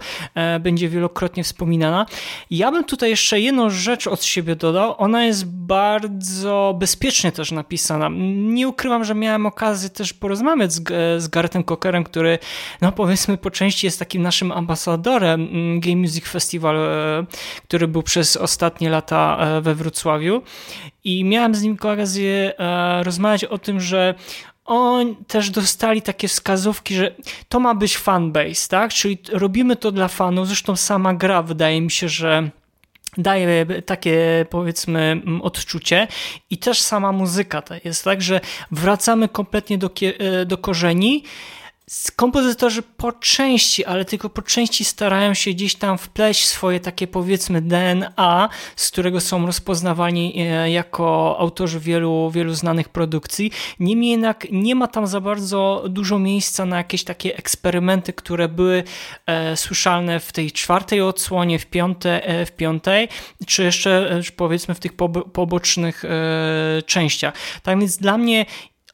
będzie 0.59 0.89
wielokrotnie 0.89 1.43
wspominana. 1.43 2.05
Ja 2.51 2.71
bym 2.71 2.83
tutaj 2.83 3.09
jeszcze 3.09 3.39
jedną 3.39 3.69
rzecz 3.69 3.84
od 4.11 4.23
siebie 4.23 4.55
dodał. 4.55 4.95
Ona 4.97 5.25
jest 5.25 5.45
bardzo 5.45 6.75
bezpiecznie 6.79 7.31
też 7.31 7.51
napisana. 7.51 8.09
Nie 8.35 8.67
ukrywam, 8.67 9.05
że 9.05 9.15
miałem 9.15 9.45
okazję 9.45 9.89
też 9.89 10.13
porozmawiać 10.13 10.73
z, 10.73 10.83
z 11.23 11.27
Garethem 11.27 11.63
Cockerem, 11.63 12.03
który 12.03 12.39
no 12.81 12.91
powiedzmy 12.91 13.37
po 13.37 13.51
części 13.51 13.87
jest 13.87 13.99
takim 13.99 14.21
naszym 14.21 14.51
ambasadorem 14.51 15.41
mm, 15.41 15.79
Game 15.79 15.95
Music 15.95 16.25
Festival, 16.25 16.75
e, 16.75 17.25
który 17.63 17.87
był 17.87 18.03
przez 18.03 18.37
ostatnie 18.37 18.89
lata 18.89 19.37
e, 19.39 19.61
we 19.61 19.75
Wrocławiu 19.75 20.41
i 21.03 21.23
miałem 21.23 21.55
z 21.55 21.61
nim 21.61 21.73
okazję 21.73 22.53
e, 22.59 23.03
rozmawiać 23.03 23.45
o 23.45 23.57
tym, 23.57 23.79
że 23.79 24.15
oni 24.65 25.15
też 25.15 25.49
dostali 25.49 26.01
takie 26.01 26.27
wskazówki, 26.27 26.95
że 26.95 27.15
to 27.49 27.59
ma 27.59 27.75
być 27.75 27.97
fanbase, 27.97 28.69
tak? 28.69 28.93
Czyli 28.93 29.17
robimy 29.31 29.75
to 29.75 29.91
dla 29.91 30.07
fanów. 30.07 30.47
Zresztą 30.47 30.75
sama 30.75 31.13
gra 31.13 31.41
wydaje 31.41 31.81
mi 31.81 31.91
się, 31.91 32.09
że 32.09 32.49
daje 33.17 33.65
takie 33.85 34.45
powiedzmy 34.49 35.21
odczucie. 35.41 36.07
I 36.49 36.57
też 36.57 36.81
sama 36.81 37.11
muzyka 37.11 37.61
to 37.61 37.75
jest 37.83 38.03
tak, 38.03 38.21
że 38.21 38.41
wracamy 38.71 39.29
kompletnie 39.29 39.77
do, 39.77 39.89
e, 40.19 40.45
do 40.45 40.57
korzeni 40.57 41.23
kompozytorzy 42.15 42.81
po 42.81 43.11
części, 43.11 43.85
ale 43.85 44.05
tylko 44.05 44.29
po 44.29 44.41
części 44.41 44.85
starają 44.85 45.33
się 45.33 45.51
gdzieś 45.51 45.75
tam 45.75 45.97
wpleść 45.97 46.47
swoje 46.47 46.79
takie 46.79 47.07
powiedzmy 47.07 47.61
DNA, 47.61 48.49
z 48.75 48.91
którego 48.91 49.21
są 49.21 49.45
rozpoznawani 49.45 50.33
e, 50.37 50.71
jako 50.71 51.35
autorzy 51.39 51.79
wielu, 51.79 52.31
wielu 52.31 52.53
znanych 52.53 52.89
produkcji. 52.89 53.51
Niemniej 53.79 54.11
jednak 54.11 54.47
nie 54.51 54.75
ma 54.75 54.87
tam 54.87 55.07
za 55.07 55.21
bardzo 55.21 55.83
dużo 55.89 56.19
miejsca 56.19 56.65
na 56.65 56.77
jakieś 56.77 57.03
takie 57.03 57.37
eksperymenty, 57.37 58.13
które 58.13 58.49
były 58.49 58.83
e, 59.25 59.57
słyszalne 59.57 60.19
w 60.19 60.31
tej 60.31 60.51
czwartej 60.51 61.01
odsłonie, 61.01 61.59
w, 61.59 61.65
piąte, 61.65 62.27
e, 62.27 62.45
w 62.45 62.51
piątej, 62.51 63.07
czy 63.47 63.63
jeszcze 63.63 64.11
e, 64.11 64.21
powiedzmy 64.35 64.75
w 64.75 64.79
tych 64.79 64.93
pobocznych 65.33 66.05
e, 66.05 66.81
częściach. 66.81 67.33
Tak 67.63 67.79
więc 67.79 67.97
dla 67.97 68.17
mnie 68.17 68.45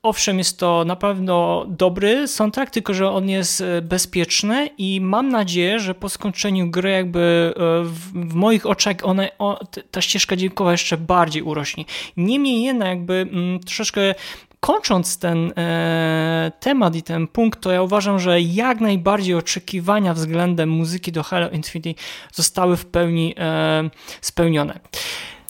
Owszem, 0.03 0.37
jest 0.37 0.59
to 0.59 0.85
na 0.85 0.95
pewno 0.95 1.65
dobry 1.67 2.27
soundtrack, 2.27 2.71
tylko 2.71 2.93
że 2.93 3.09
on 3.09 3.29
jest 3.29 3.61
e, 3.61 3.81
bezpieczny 3.81 4.69
i 4.77 5.01
mam 5.01 5.29
nadzieję, 5.29 5.79
że 5.79 5.95
po 5.95 6.09
skończeniu 6.09 6.69
gry 6.69 6.91
jakby 6.91 7.53
e, 7.55 7.83
w, 7.83 8.11
w 8.29 8.33
moich 8.33 8.65
oczach 8.65 8.95
one, 9.03 9.29
o, 9.39 9.59
ta 9.91 10.01
ścieżka 10.01 10.35
dźwiękowa 10.35 10.71
jeszcze 10.71 10.97
bardziej 10.97 11.43
urośnie. 11.43 11.85
Niemniej 12.17 12.63
jednak 12.63 12.89
jakby 12.89 13.13
mm, 13.13 13.59
troszeczkę 13.59 14.15
kończąc 14.61 15.19
ten 15.19 15.53
e, 15.57 16.51
temat 16.59 16.95
i 16.95 17.03
ten 17.03 17.27
punkt, 17.27 17.61
to 17.61 17.71
ja 17.71 17.81
uważam, 17.81 18.19
że 18.19 18.41
jak 18.41 18.79
najbardziej 18.79 19.35
oczekiwania 19.35 20.13
względem 20.13 20.69
muzyki 20.69 21.11
do 21.11 21.23
Halo 21.23 21.49
Infinity 21.49 22.01
zostały 22.33 22.77
w 22.77 22.85
pełni 22.85 23.35
e, 23.37 23.89
spełnione. 24.21 24.79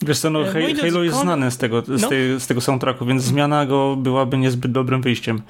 Wiesz 0.02 0.18
co, 0.18 0.30
no, 0.30 0.48
e, 0.48 0.74
Halo 0.74 1.02
jest 1.02 1.16
znany 1.16 1.50
z 1.50 1.58
tego, 1.58 1.82
z, 1.82 2.02
no. 2.02 2.08
tej, 2.08 2.40
z 2.40 2.46
tego 2.46 2.60
soundtracku, 2.60 3.06
więc 3.06 3.22
zmiana 3.22 3.66
go 3.66 3.96
byłaby 3.96 4.38
niezbyt 4.38 4.72
dobrym 4.72 5.02
wyjściem. 5.02 5.42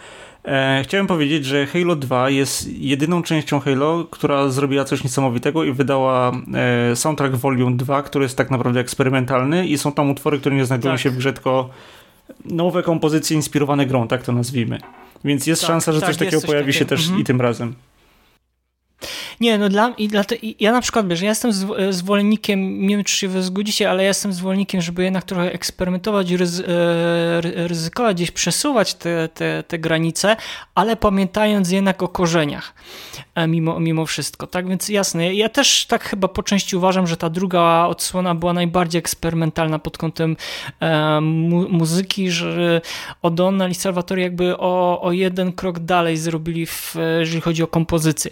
E, 0.45 0.81
chciałem 0.85 1.07
powiedzieć, 1.07 1.45
że 1.45 1.66
Halo 1.66 1.97
2 1.97 2.31
jest 2.31 2.69
jedyną 2.79 3.23
częścią 3.23 3.61
Halo, 3.61 4.05
która 4.11 4.49
zrobiła 4.49 4.85
coś 4.85 5.05
niesamowitego 5.05 5.65
i 5.65 5.73
wydała 5.73 6.33
e, 6.93 6.97
soundtrack 6.97 7.35
Volume 7.35 7.77
2, 7.77 8.03
który 8.03 8.24
jest 8.24 8.37
tak 8.37 8.51
naprawdę 8.51 8.81
eksperymentalny 8.81 9.66
i 9.66 9.79
są 9.79 9.93
tam 9.93 10.11
utwory, 10.11 10.39
które 10.39 10.57
nie 10.57 10.65
znajdują 10.65 10.95
tak. 10.95 11.01
się 11.01 11.11
w 11.11 11.16
grze, 11.16 11.33
tylko 11.33 11.69
nowe 12.45 12.83
kompozycje 12.83 13.37
inspirowane 13.37 13.87
grą, 13.87 14.09
tak 14.09 14.23
to 14.23 14.33
nazwijmy. 14.33 14.79
Więc 15.24 15.47
jest 15.47 15.62
tak, 15.62 15.69
szansa, 15.69 15.93
że 15.93 16.01
tak, 16.01 16.09
coś 16.09 16.16
takiego 16.16 16.41
coś 16.41 16.51
pojawi 16.51 16.73
takiego. 16.73 16.79
się 16.79 16.85
też 16.85 17.01
mhm. 17.01 17.20
i 17.20 17.24
tym 17.24 17.41
razem. 17.41 17.74
Nie, 19.41 19.59
no 19.59 19.69
dla, 19.69 19.89
i 19.99 20.09
dla 20.09 20.23
i 20.43 20.57
ja 20.61 20.73
na 20.73 20.81
przykład, 20.81 21.09
wiesz, 21.09 21.20
ja 21.20 21.29
jestem 21.29 21.53
zwolennikiem, 21.91 22.87
nie 22.87 22.97
wiem 22.97 23.05
czy 23.05 23.16
się 23.16 23.29
wy 23.29 23.43
zgodzicie, 23.43 23.91
ale 23.91 24.03
ja 24.03 24.09
jestem 24.09 24.33
zwolennikiem, 24.33 24.81
żeby 24.81 25.05
jednak 25.05 25.24
trochę 25.24 25.53
eksperymentować 25.53 26.31
ryzy, 26.31 26.65
e, 26.66 27.41
ryzykować, 27.69 28.16
gdzieś 28.16 28.31
przesuwać 28.31 28.95
te, 28.95 29.29
te, 29.29 29.62
te 29.69 29.79
granice, 29.79 30.37
ale 30.74 30.97
pamiętając 30.97 31.70
jednak 31.70 32.03
o 32.03 32.09
korzeniach 32.09 32.74
e, 33.35 33.47
mimo, 33.47 33.81
mimo 33.81 34.07
wszystko. 34.07 34.47
Tak 34.47 34.69
więc 34.69 34.89
jasne, 34.89 35.35
ja 35.35 35.49
też 35.49 35.87
tak 35.87 36.05
chyba 36.05 36.29
po 36.29 36.43
części 36.43 36.77
uważam, 36.77 37.07
że 37.07 37.16
ta 37.16 37.31
druga 37.31 37.87
odsłona 37.87 38.35
była 38.35 38.53
najbardziej 38.53 38.99
eksperymentalna 38.99 39.79
pod 39.79 39.99
kątem 39.99 40.37
e, 40.81 41.20
mu, 41.20 41.69
muzyki, 41.69 42.31
że 42.31 42.81
O'Donnell 43.23 43.70
i 43.70 43.74
Salvatore 43.74 44.23
jakby 44.23 44.59
o, 44.59 45.03
o 45.03 45.12
jeden 45.12 45.53
krok 45.53 45.79
dalej 45.79 46.16
zrobili, 46.16 46.66
w, 46.66 46.97
jeżeli 47.20 47.41
chodzi 47.41 47.62
o 47.62 47.66
kompozycję. 47.66 48.31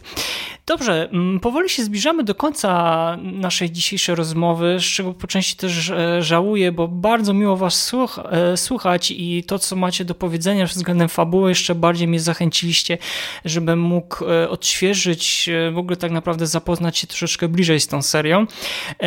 Dobrze, 0.70 1.08
mm, 1.12 1.40
powoli 1.40 1.68
się 1.68 1.84
zbliżamy 1.84 2.24
do 2.24 2.34
końca 2.34 3.18
naszej 3.22 3.70
dzisiejszej 3.70 4.14
rozmowy, 4.14 4.76
z 4.80 4.82
czego 4.82 5.14
po 5.14 5.26
części 5.26 5.56
też 5.56 5.90
e, 5.90 6.22
żałuję, 6.22 6.72
bo 6.72 6.88
bardzo 6.88 7.32
miło 7.32 7.56
Was 7.56 7.92
e, 8.32 8.56
słuchać 8.56 9.10
i 9.10 9.44
to, 9.46 9.58
co 9.58 9.76
macie 9.76 10.04
do 10.04 10.14
powiedzenia 10.14 10.66
względem 10.66 11.08
fabuły, 11.08 11.48
jeszcze 11.48 11.74
bardziej 11.74 12.08
mnie 12.08 12.20
zachęciliście, 12.20 12.98
żebym 13.44 13.80
mógł 13.80 14.24
e, 14.24 14.48
odświeżyć, 14.50 15.50
w 15.72 15.78
ogóle 15.78 15.96
tak 15.96 16.10
naprawdę 16.10 16.46
zapoznać 16.46 16.98
się 16.98 17.06
troszeczkę 17.06 17.48
bliżej 17.48 17.80
z 17.80 17.86
tą 17.86 18.02
serią. 18.02 18.46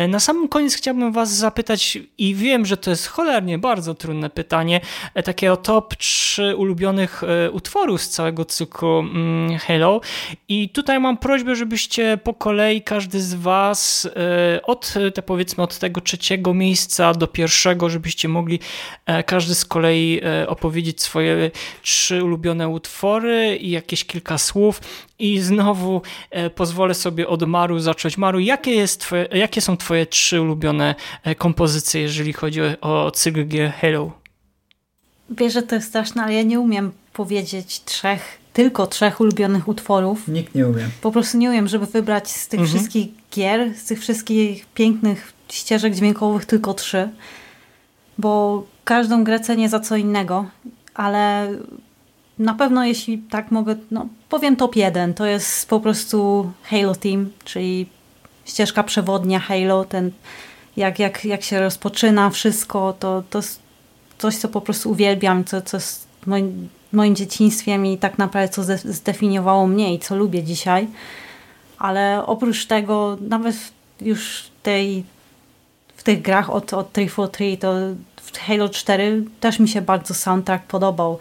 Na 0.08 0.20
samym 0.20 0.48
koniec 0.48 0.74
chciałbym 0.74 1.12
Was 1.12 1.36
zapytać, 1.36 1.98
i 2.18 2.34
wiem, 2.34 2.66
że 2.66 2.76
to 2.76 2.90
jest 2.90 3.06
cholernie 3.06 3.58
bardzo 3.58 3.94
trudne 3.94 4.30
pytanie, 4.30 4.80
takie 5.24 5.52
o 5.52 5.56
top 5.56 5.96
3 5.96 6.56
ulubionych 6.56 7.22
utworów 7.52 8.02
z 8.02 8.08
całego 8.08 8.44
cyklu 8.44 8.98
mm, 8.98 9.58
Halo. 9.58 10.00
I 10.48 10.68
tutaj 10.68 11.00
mam 11.00 11.16
prośbę, 11.16 11.53
żebyście 11.56 12.18
po 12.24 12.34
kolei 12.34 12.82
każdy 12.82 13.20
z 13.20 13.34
Was 13.34 14.08
e, 14.56 14.62
od 14.62 14.94
te 15.14 15.22
powiedzmy 15.22 15.64
od 15.64 15.78
tego 15.78 16.00
trzeciego 16.00 16.54
miejsca 16.54 17.12
do 17.12 17.26
pierwszego, 17.26 17.88
żebyście 17.88 18.28
mogli 18.28 18.60
e, 19.06 19.22
każdy 19.22 19.54
z 19.54 19.64
kolei 19.64 20.20
e, 20.24 20.48
opowiedzieć 20.48 21.02
swoje 21.02 21.50
trzy 21.82 22.24
ulubione 22.24 22.68
utwory 22.68 23.56
i 23.56 23.70
jakieś 23.70 24.04
kilka 24.04 24.38
słów. 24.38 24.80
I 25.18 25.40
znowu 25.40 26.02
pozwolę 26.54 26.94
sobie 26.94 27.28
od 27.28 27.42
Maru 27.42 27.78
zacząć. 27.78 28.18
Maru, 28.18 28.40
jakie, 28.40 28.70
jest 28.70 29.00
twoje, 29.00 29.28
jakie 29.32 29.60
są 29.60 29.76
Twoje 29.76 30.06
trzy 30.06 30.40
ulubione 30.40 30.94
kompozycje, 31.38 32.00
jeżeli 32.00 32.32
chodzi 32.32 32.60
o 32.80 33.10
cykl 33.10 33.70
Hello? 33.80 34.12
Wiesz, 35.30 35.52
że 35.52 35.62
to 35.62 35.74
jest 35.74 35.88
straszne, 35.88 36.22
ale 36.22 36.34
ja 36.34 36.42
nie 36.42 36.60
umiem 36.60 36.92
powiedzieć 37.12 37.84
trzech 37.84 38.43
tylko 38.54 38.86
trzech 38.86 39.20
ulubionych 39.20 39.68
utworów. 39.68 40.28
Nikt 40.28 40.54
nie 40.54 40.68
umie. 40.68 40.88
Po 41.00 41.12
prostu 41.12 41.38
nie 41.38 41.50
umiem, 41.50 41.68
żeby 41.68 41.86
wybrać 41.86 42.30
z 42.30 42.48
tych 42.48 42.60
mhm. 42.60 42.78
wszystkich 42.78 43.08
gier, 43.32 43.74
z 43.76 43.84
tych 43.84 44.00
wszystkich 44.00 44.66
pięknych 44.66 45.32
ścieżek 45.48 45.94
dźwiękowych 45.94 46.44
tylko 46.44 46.74
trzy. 46.74 47.08
Bo 48.18 48.64
każdą 48.84 49.24
grę 49.24 49.40
cenię 49.40 49.68
za 49.68 49.80
co 49.80 49.96
innego, 49.96 50.46
ale 50.94 51.52
na 52.38 52.54
pewno 52.54 52.84
jeśli 52.84 53.18
tak 53.18 53.50
mogę, 53.50 53.76
no 53.90 54.08
powiem 54.28 54.56
top 54.56 54.76
jeden. 54.76 55.14
To 55.14 55.26
jest 55.26 55.68
po 55.68 55.80
prostu 55.80 56.50
Halo 56.62 56.94
Team, 56.94 57.30
czyli 57.44 57.86
ścieżka 58.44 58.82
przewodnia 58.82 59.40
Halo, 59.40 59.84
ten 59.84 60.10
jak, 60.76 60.98
jak, 60.98 61.24
jak 61.24 61.42
się 61.42 61.60
rozpoczyna 61.60 62.30
wszystko, 62.30 62.94
to, 62.98 63.22
to 63.30 63.38
jest 63.38 63.60
coś, 64.18 64.36
co 64.36 64.48
po 64.48 64.60
prostu 64.60 64.90
uwielbiam, 64.90 65.44
co, 65.44 65.62
co 65.62 65.76
jest 65.76 66.06
moim 66.26 66.68
moim 66.94 67.16
dzieciństwem 67.16 67.86
i 67.86 67.98
tak 67.98 68.18
naprawdę 68.18 68.48
co 68.48 68.62
zdefiniowało 68.84 69.66
mnie 69.66 69.94
i 69.94 69.98
co 69.98 70.16
lubię 70.16 70.42
dzisiaj. 70.42 70.88
Ale 71.78 72.26
oprócz 72.26 72.66
tego, 72.66 73.16
nawet 73.20 73.56
już 74.00 74.50
tej, 74.62 75.04
w 75.96 76.02
tych 76.02 76.22
grach 76.22 76.50
od, 76.50 76.72
od 76.72 76.92
343, 76.92 77.56
to 77.56 77.74
w 78.16 78.38
Halo 78.38 78.68
4 78.68 79.24
też 79.40 79.58
mi 79.58 79.68
się 79.68 79.80
bardzo 79.80 80.14
soundtrack 80.14 80.66
podobał. 80.66 81.18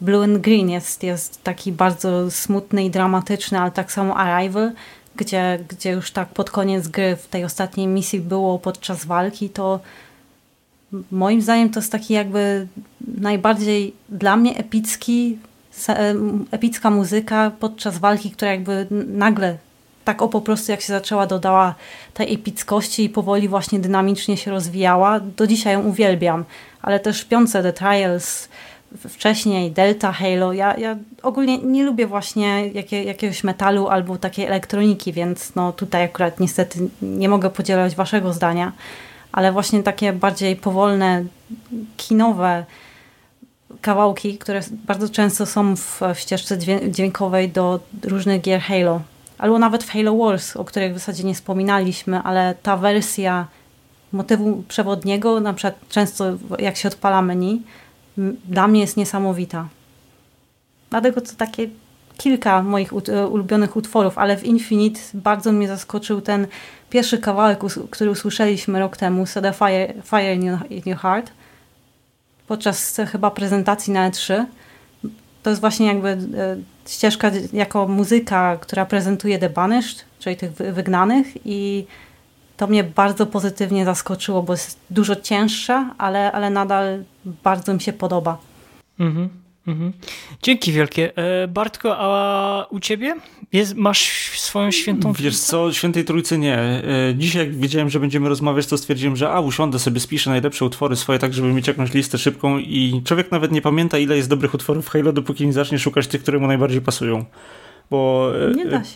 Blue 0.00 0.24
and 0.24 0.38
Green 0.38 0.70
jest, 0.70 1.02
jest 1.02 1.44
taki 1.44 1.72
bardzo 1.72 2.30
smutny 2.30 2.84
i 2.84 2.90
dramatyczny, 2.90 3.60
ale 3.60 3.70
tak 3.70 3.92
samo 3.92 4.16
Arrival, 4.16 4.72
gdzie, 5.16 5.58
gdzie 5.68 5.90
już 5.90 6.10
tak 6.10 6.28
pod 6.28 6.50
koniec 6.50 6.88
gry 6.88 7.16
w 7.16 7.26
tej 7.26 7.44
ostatniej 7.44 7.86
misji 7.86 8.20
było 8.20 8.58
podczas 8.58 9.04
walki, 9.04 9.50
to 9.50 9.80
moim 11.10 11.42
zdaniem 11.42 11.70
to 11.70 11.80
jest 11.80 11.92
taki 11.92 12.14
jakby 12.14 12.66
najbardziej 13.18 13.94
dla 14.08 14.36
mnie 14.36 14.56
epicki, 14.56 15.38
epicka 16.50 16.90
muzyka 16.90 17.52
podczas 17.60 17.98
walki, 17.98 18.30
która 18.30 18.50
jakby 18.50 18.86
nagle 19.08 19.56
tak 20.04 20.22
o 20.22 20.28
po 20.28 20.40
prostu 20.40 20.70
jak 20.70 20.80
się 20.80 20.92
zaczęła 20.92 21.26
dodała 21.26 21.74
tej 22.14 22.34
epickości 22.34 23.04
i 23.04 23.08
powoli 23.08 23.48
właśnie 23.48 23.78
dynamicznie 23.78 24.36
się 24.36 24.50
rozwijała. 24.50 25.20
Do 25.20 25.46
dzisiaj 25.46 25.72
ją 25.72 25.82
uwielbiam, 25.82 26.44
ale 26.82 27.00
też 27.00 27.24
piące 27.24 27.62
The 27.62 27.72
Trials, 27.72 28.48
wcześniej 29.08 29.70
Delta, 29.70 30.12
Halo. 30.12 30.52
Ja, 30.52 30.76
ja 30.76 30.96
ogólnie 31.22 31.58
nie 31.58 31.84
lubię 31.84 32.06
właśnie 32.06 32.68
jakie, 32.68 33.04
jakiegoś 33.04 33.44
metalu 33.44 33.88
albo 33.88 34.18
takiej 34.18 34.46
elektroniki, 34.46 35.12
więc 35.12 35.54
no 35.54 35.72
tutaj 35.72 36.04
akurat 36.04 36.40
niestety 36.40 36.78
nie 37.02 37.28
mogę 37.28 37.50
podzielać 37.50 37.94
waszego 37.94 38.32
zdania 38.32 38.72
ale 39.34 39.52
właśnie 39.52 39.82
takie 39.82 40.12
bardziej 40.12 40.56
powolne, 40.56 41.24
kinowe 41.96 42.64
kawałki, 43.80 44.38
które 44.38 44.60
bardzo 44.70 45.08
często 45.08 45.46
są 45.46 45.76
w, 45.76 46.00
w 46.14 46.18
ścieżce 46.18 46.58
dźwiękowej 46.88 47.48
do 47.48 47.80
różnych 48.02 48.40
gier 48.40 48.60
Halo. 48.60 49.00
Albo 49.38 49.58
nawet 49.58 49.84
w 49.84 49.90
Halo 49.90 50.16
Wars, 50.16 50.56
o 50.56 50.64
których 50.64 50.92
w 50.94 50.98
zasadzie 50.98 51.24
nie 51.24 51.34
wspominaliśmy, 51.34 52.22
ale 52.22 52.54
ta 52.62 52.76
wersja 52.76 53.46
motywu 54.12 54.62
przewodniego, 54.68 55.40
na 55.40 55.52
przykład 55.52 55.88
często 55.88 56.24
jak 56.58 56.76
się 56.76 56.88
odpala 56.88 57.22
menu, 57.22 57.62
dla 58.44 58.68
mnie 58.68 58.80
jest 58.80 58.96
niesamowita. 58.96 59.68
Dlatego 60.90 61.20
to 61.20 61.32
takie 61.36 61.68
kilka 62.16 62.62
moich 62.62 62.92
ulubionych 63.30 63.76
utworów, 63.76 64.18
ale 64.18 64.36
w 64.36 64.44
Infinite 64.44 65.00
bardzo 65.14 65.52
mnie 65.52 65.68
zaskoczył 65.68 66.20
ten 66.20 66.46
pierwszy 66.94 67.18
kawałek, 67.18 67.60
który 67.90 68.10
usłyszeliśmy 68.10 68.78
rok 68.78 68.96
temu, 68.96 69.26
Set 69.26 69.44
a 69.44 69.52
Fire, 69.52 69.94
Fire 70.02 70.34
in, 70.34 70.44
your, 70.44 70.58
in 70.70 70.82
Your 70.86 70.98
Heart, 70.98 71.32
podczas 72.46 73.00
chyba 73.12 73.30
prezentacji 73.30 73.92
na 73.92 74.10
E3. 74.10 74.44
To 75.42 75.50
jest 75.50 75.60
właśnie 75.60 75.86
jakby 75.86 76.08
e, 76.08 76.16
ścieżka 76.86 77.30
jako 77.52 77.88
muzyka, 77.88 78.56
która 78.56 78.86
prezentuje 78.86 79.38
The 79.38 79.50
Banished, 79.50 80.04
czyli 80.18 80.36
tych 80.36 80.52
wygnanych 80.52 81.26
i 81.44 81.86
to 82.56 82.66
mnie 82.66 82.84
bardzo 82.84 83.26
pozytywnie 83.26 83.84
zaskoczyło, 83.84 84.42
bo 84.42 84.52
jest 84.52 84.78
dużo 84.90 85.16
cięższa, 85.16 85.94
ale, 85.98 86.32
ale 86.32 86.50
nadal 86.50 87.04
bardzo 87.24 87.74
mi 87.74 87.80
się 87.80 87.92
podoba. 87.92 88.38
Mhm. 89.00 89.43
Mhm. 89.66 89.92
Dzięki 90.42 90.72
wielkie. 90.72 91.16
E, 91.16 91.48
Bartko, 91.48 91.96
a 91.98 92.66
u 92.70 92.80
ciebie? 92.80 93.16
Jest, 93.52 93.74
masz 93.74 94.30
swoją 94.40 94.70
świętą 94.70 95.12
Wiesz 95.12 95.38
co, 95.38 95.72
świętej 95.72 96.04
trójcy 96.04 96.38
nie. 96.38 96.58
E, 96.58 96.82
dzisiaj 97.16 97.46
jak 97.46 97.56
wiedziałem, 97.56 97.90
że 97.90 98.00
będziemy 98.00 98.28
rozmawiać, 98.28 98.66
to 98.66 98.78
stwierdziłem, 98.78 99.16
że 99.16 99.30
a 99.30 99.40
usiądę 99.40 99.78
sobie, 99.78 100.00
spiszę 100.00 100.30
najlepsze 100.30 100.64
utwory 100.64 100.96
swoje, 100.96 101.18
tak 101.18 101.34
żeby 101.34 101.52
mieć 101.52 101.68
jakąś 101.68 101.94
listę 101.94 102.18
szybką 102.18 102.58
i 102.58 103.02
człowiek 103.04 103.30
nawet 103.30 103.52
nie 103.52 103.62
pamięta, 103.62 103.98
ile 103.98 104.16
jest 104.16 104.28
dobrych 104.28 104.54
utworów 104.54 104.86
w 104.86 104.88
Halo, 104.88 105.12
dopóki 105.12 105.46
nie 105.46 105.52
zacznie 105.52 105.78
szukać 105.78 106.06
tych, 106.06 106.22
które 106.22 106.38
mu 106.38 106.46
najbardziej 106.46 106.80
pasują 106.80 107.24
bo 107.90 108.32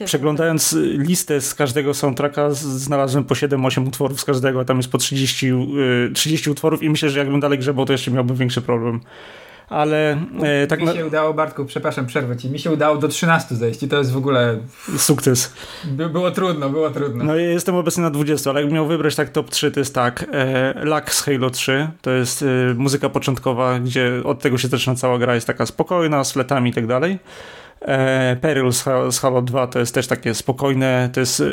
e, 0.00 0.04
przeglądając 0.04 0.76
listę 0.82 1.40
z 1.40 1.54
każdego 1.54 1.94
soundtracka 1.94 2.50
znalazłem 2.50 3.24
po 3.24 3.34
7-8 3.34 3.86
utworów 3.88 4.20
z 4.20 4.24
każdego, 4.24 4.60
a 4.60 4.64
tam 4.64 4.76
jest 4.76 4.92
po 4.92 4.98
30, 4.98 5.52
30 6.14 6.50
utworów 6.50 6.82
i 6.82 6.90
myślę, 6.90 7.10
że 7.10 7.18
jakbym 7.18 7.40
dalej 7.40 7.58
grzebał, 7.58 7.86
to 7.86 7.92
jeszcze 7.92 8.10
miałbym 8.10 8.36
większy 8.36 8.62
problem 8.62 9.00
ale 9.68 10.18
e, 10.42 10.66
tak... 10.66 10.80
Mi 10.80 10.88
się 10.88 11.06
udało, 11.06 11.34
Bartku, 11.34 11.64
przepraszam, 11.64 12.06
przerwę 12.06 12.36
ci, 12.36 12.50
mi 12.50 12.58
się 12.58 12.70
udało 12.70 12.96
do 12.96 13.08
13 13.08 13.54
zejść 13.54 13.82
i 13.82 13.88
to 13.88 13.98
jest 13.98 14.12
w 14.12 14.16
ogóle... 14.16 14.58
Sukces. 14.96 15.52
By, 15.84 16.08
było 16.08 16.30
trudno, 16.30 16.70
było 16.70 16.90
trudno. 16.90 17.24
No 17.24 17.36
ja 17.36 17.48
jestem 17.48 17.74
obecny 17.74 18.02
na 18.02 18.10
20, 18.10 18.50
ale 18.50 18.62
jak 18.62 18.72
miał 18.72 18.86
wybrać 18.86 19.16
tak 19.16 19.30
top 19.30 19.50
3, 19.50 19.70
to 19.70 19.80
jest 19.80 19.94
tak, 19.94 20.26
e, 20.32 20.84
Luck 20.84 21.10
z 21.10 21.22
Halo 21.22 21.50
3, 21.50 21.88
to 22.02 22.10
jest 22.10 22.42
e, 22.42 22.74
muzyka 22.74 23.08
początkowa, 23.08 23.78
gdzie 23.78 24.12
od 24.24 24.40
tego 24.40 24.58
się 24.58 24.68
zaczyna 24.68 24.96
cała 24.96 25.18
gra, 25.18 25.34
jest 25.34 25.46
taka 25.46 25.66
spokojna, 25.66 26.24
z 26.24 26.32
fletami 26.32 26.70
i 26.70 26.72
tak 26.72 26.86
dalej. 26.86 27.18
E, 27.80 28.36
Peril 28.36 28.72
z 29.10 29.18
Halo 29.18 29.42
2 29.42 29.66
to 29.66 29.78
jest 29.78 29.94
też 29.94 30.06
takie 30.06 30.34
spokojne, 30.34 31.10
to 31.12 31.20
jest 31.20 31.40
e, 31.40 31.44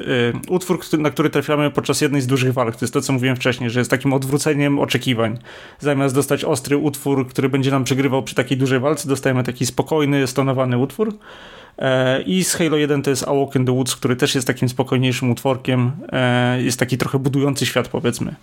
utwór, 0.49 0.79
na 0.99 1.09
który 1.09 1.29
trafiamy 1.29 1.71
podczas 1.71 2.01
jednej 2.01 2.21
z 2.21 2.27
dużych 2.27 2.53
walk. 2.53 2.75
To 2.75 2.85
jest 2.85 2.93
to, 2.93 3.01
co 3.01 3.13
mówiłem 3.13 3.35
wcześniej, 3.35 3.69
że 3.69 3.79
jest 3.79 3.91
takim 3.91 4.13
odwróceniem 4.13 4.79
oczekiwań. 4.79 5.39
Zamiast 5.79 6.15
dostać 6.15 6.43
ostry 6.43 6.77
utwór, 6.77 7.27
który 7.27 7.49
będzie 7.49 7.71
nam 7.71 7.83
przegrywał 7.83 8.23
przy 8.23 8.35
takiej 8.35 8.57
dużej 8.57 8.79
walce, 8.79 9.09
dostajemy 9.09 9.43
taki 9.43 9.65
spokojny, 9.65 10.27
stonowany 10.27 10.77
utwór. 10.77 11.13
E, 11.77 12.21
I 12.21 12.43
z 12.43 12.53
Halo 12.53 12.77
1 12.77 13.01
to 13.01 13.09
jest 13.09 13.27
A 13.27 13.33
Walk 13.33 13.55
in 13.55 13.65
the 13.65 13.71
Woods, 13.71 13.95
który 13.95 14.15
też 14.15 14.35
jest 14.35 14.47
takim 14.47 14.69
spokojniejszym 14.69 15.31
utworkiem. 15.31 15.91
Jest 16.57 16.79
taki 16.79 16.97
trochę 16.97 17.19
budujący 17.19 17.65
świat, 17.65 17.87
powiedzmy. 17.87 18.35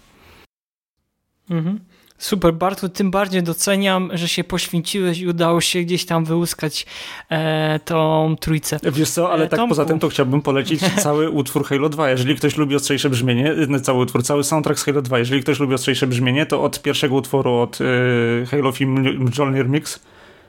Mhm. 1.51 1.79
Super, 2.23 2.55
Bartu, 2.55 2.89
tym 2.89 3.11
bardziej 3.11 3.43
doceniam, 3.43 4.11
że 4.15 4.29
się 4.29 4.45
poświęciłeś 4.45 5.21
i 5.21 5.29
udało 5.29 5.61
się 5.61 5.81
gdzieś 5.81 6.07
tam 6.07 6.25
wyłuskać 6.25 6.87
e, 7.31 7.81
tą 7.85 8.37
trójcę. 8.41 8.79
Wiesz 8.93 9.11
co, 9.11 9.33
ale 9.33 9.45
e, 9.45 9.49
tak 9.49 9.57
Tomku. 9.57 9.69
poza 9.69 9.85
tym 9.85 9.99
to 9.99 10.09
chciałbym 10.09 10.43
polecić 10.43 10.81
cały 11.03 11.31
utwór 11.31 11.65
Halo 11.65 11.89
2. 11.89 12.11
Jeżeli 12.11 12.37
ktoś 12.37 12.57
lubi 12.57 12.77
ostrzejsze 12.77 13.11
brzmienie, 13.11 13.53
e, 13.53 13.81
cały 13.81 13.99
utwór, 13.99 14.23
cały 14.23 14.45
soundtrack 14.45 14.81
z 14.81 14.85
Halo 14.85 15.03
2, 15.03 15.19
jeżeli 15.19 15.43
ktoś 15.43 15.61
lubi 15.61 15.75
ostrzejsze 15.75 16.07
brzmienie, 16.07 16.47
to 16.47 16.63
od 16.63 16.83
pierwszego 16.83 17.15
utworu, 17.15 17.55
od 17.55 17.79
e, 17.81 18.47
Halo 18.47 18.73
Film 18.73 18.95
Mjolnir 19.25 19.69
Mix 19.69 20.01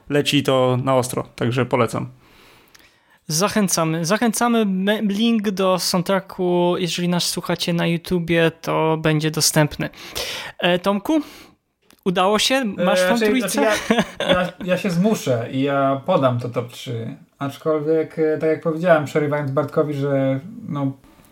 leci 0.09 0.43
to 0.43 0.77
na 0.83 0.95
ostro, 0.95 1.23
także 1.35 1.65
polecam. 1.65 2.09
Zachęcamy. 3.27 4.05
Zachęcamy. 4.05 4.65
Link 5.01 5.51
do 5.51 5.79
soundtracku, 5.79 6.75
jeżeli 6.77 7.09
nas 7.09 7.23
słuchacie 7.23 7.73
na 7.73 7.87
YouTubie, 7.87 8.51
to 8.61 8.97
będzie 9.01 9.31
dostępny. 9.31 9.89
E, 10.59 10.79
Tomku, 10.79 11.21
Udało 12.05 12.39
się? 12.39 12.65
Masz 12.65 13.01
tą 13.01 13.17
znaczy, 13.17 13.25
trójcę? 13.25 13.49
Znaczy 13.49 13.93
ja, 14.19 14.27
ja, 14.27 14.53
ja, 14.65 14.77
się 14.77 14.89
zmuszę 14.89 15.47
i 15.51 15.61
ja 15.61 16.01
podam 16.05 16.39
to 16.39 16.49
top 16.49 16.71
3. 16.71 17.15
Aczkolwiek, 17.39 18.19
e, 18.19 18.37
tak 18.37 18.49
jak 18.49 18.61
powiedziałem, 18.61 19.05
przerywając 19.05 19.51
Bartkowi, 19.51 19.93
że 19.93 20.39
no, 20.69 20.91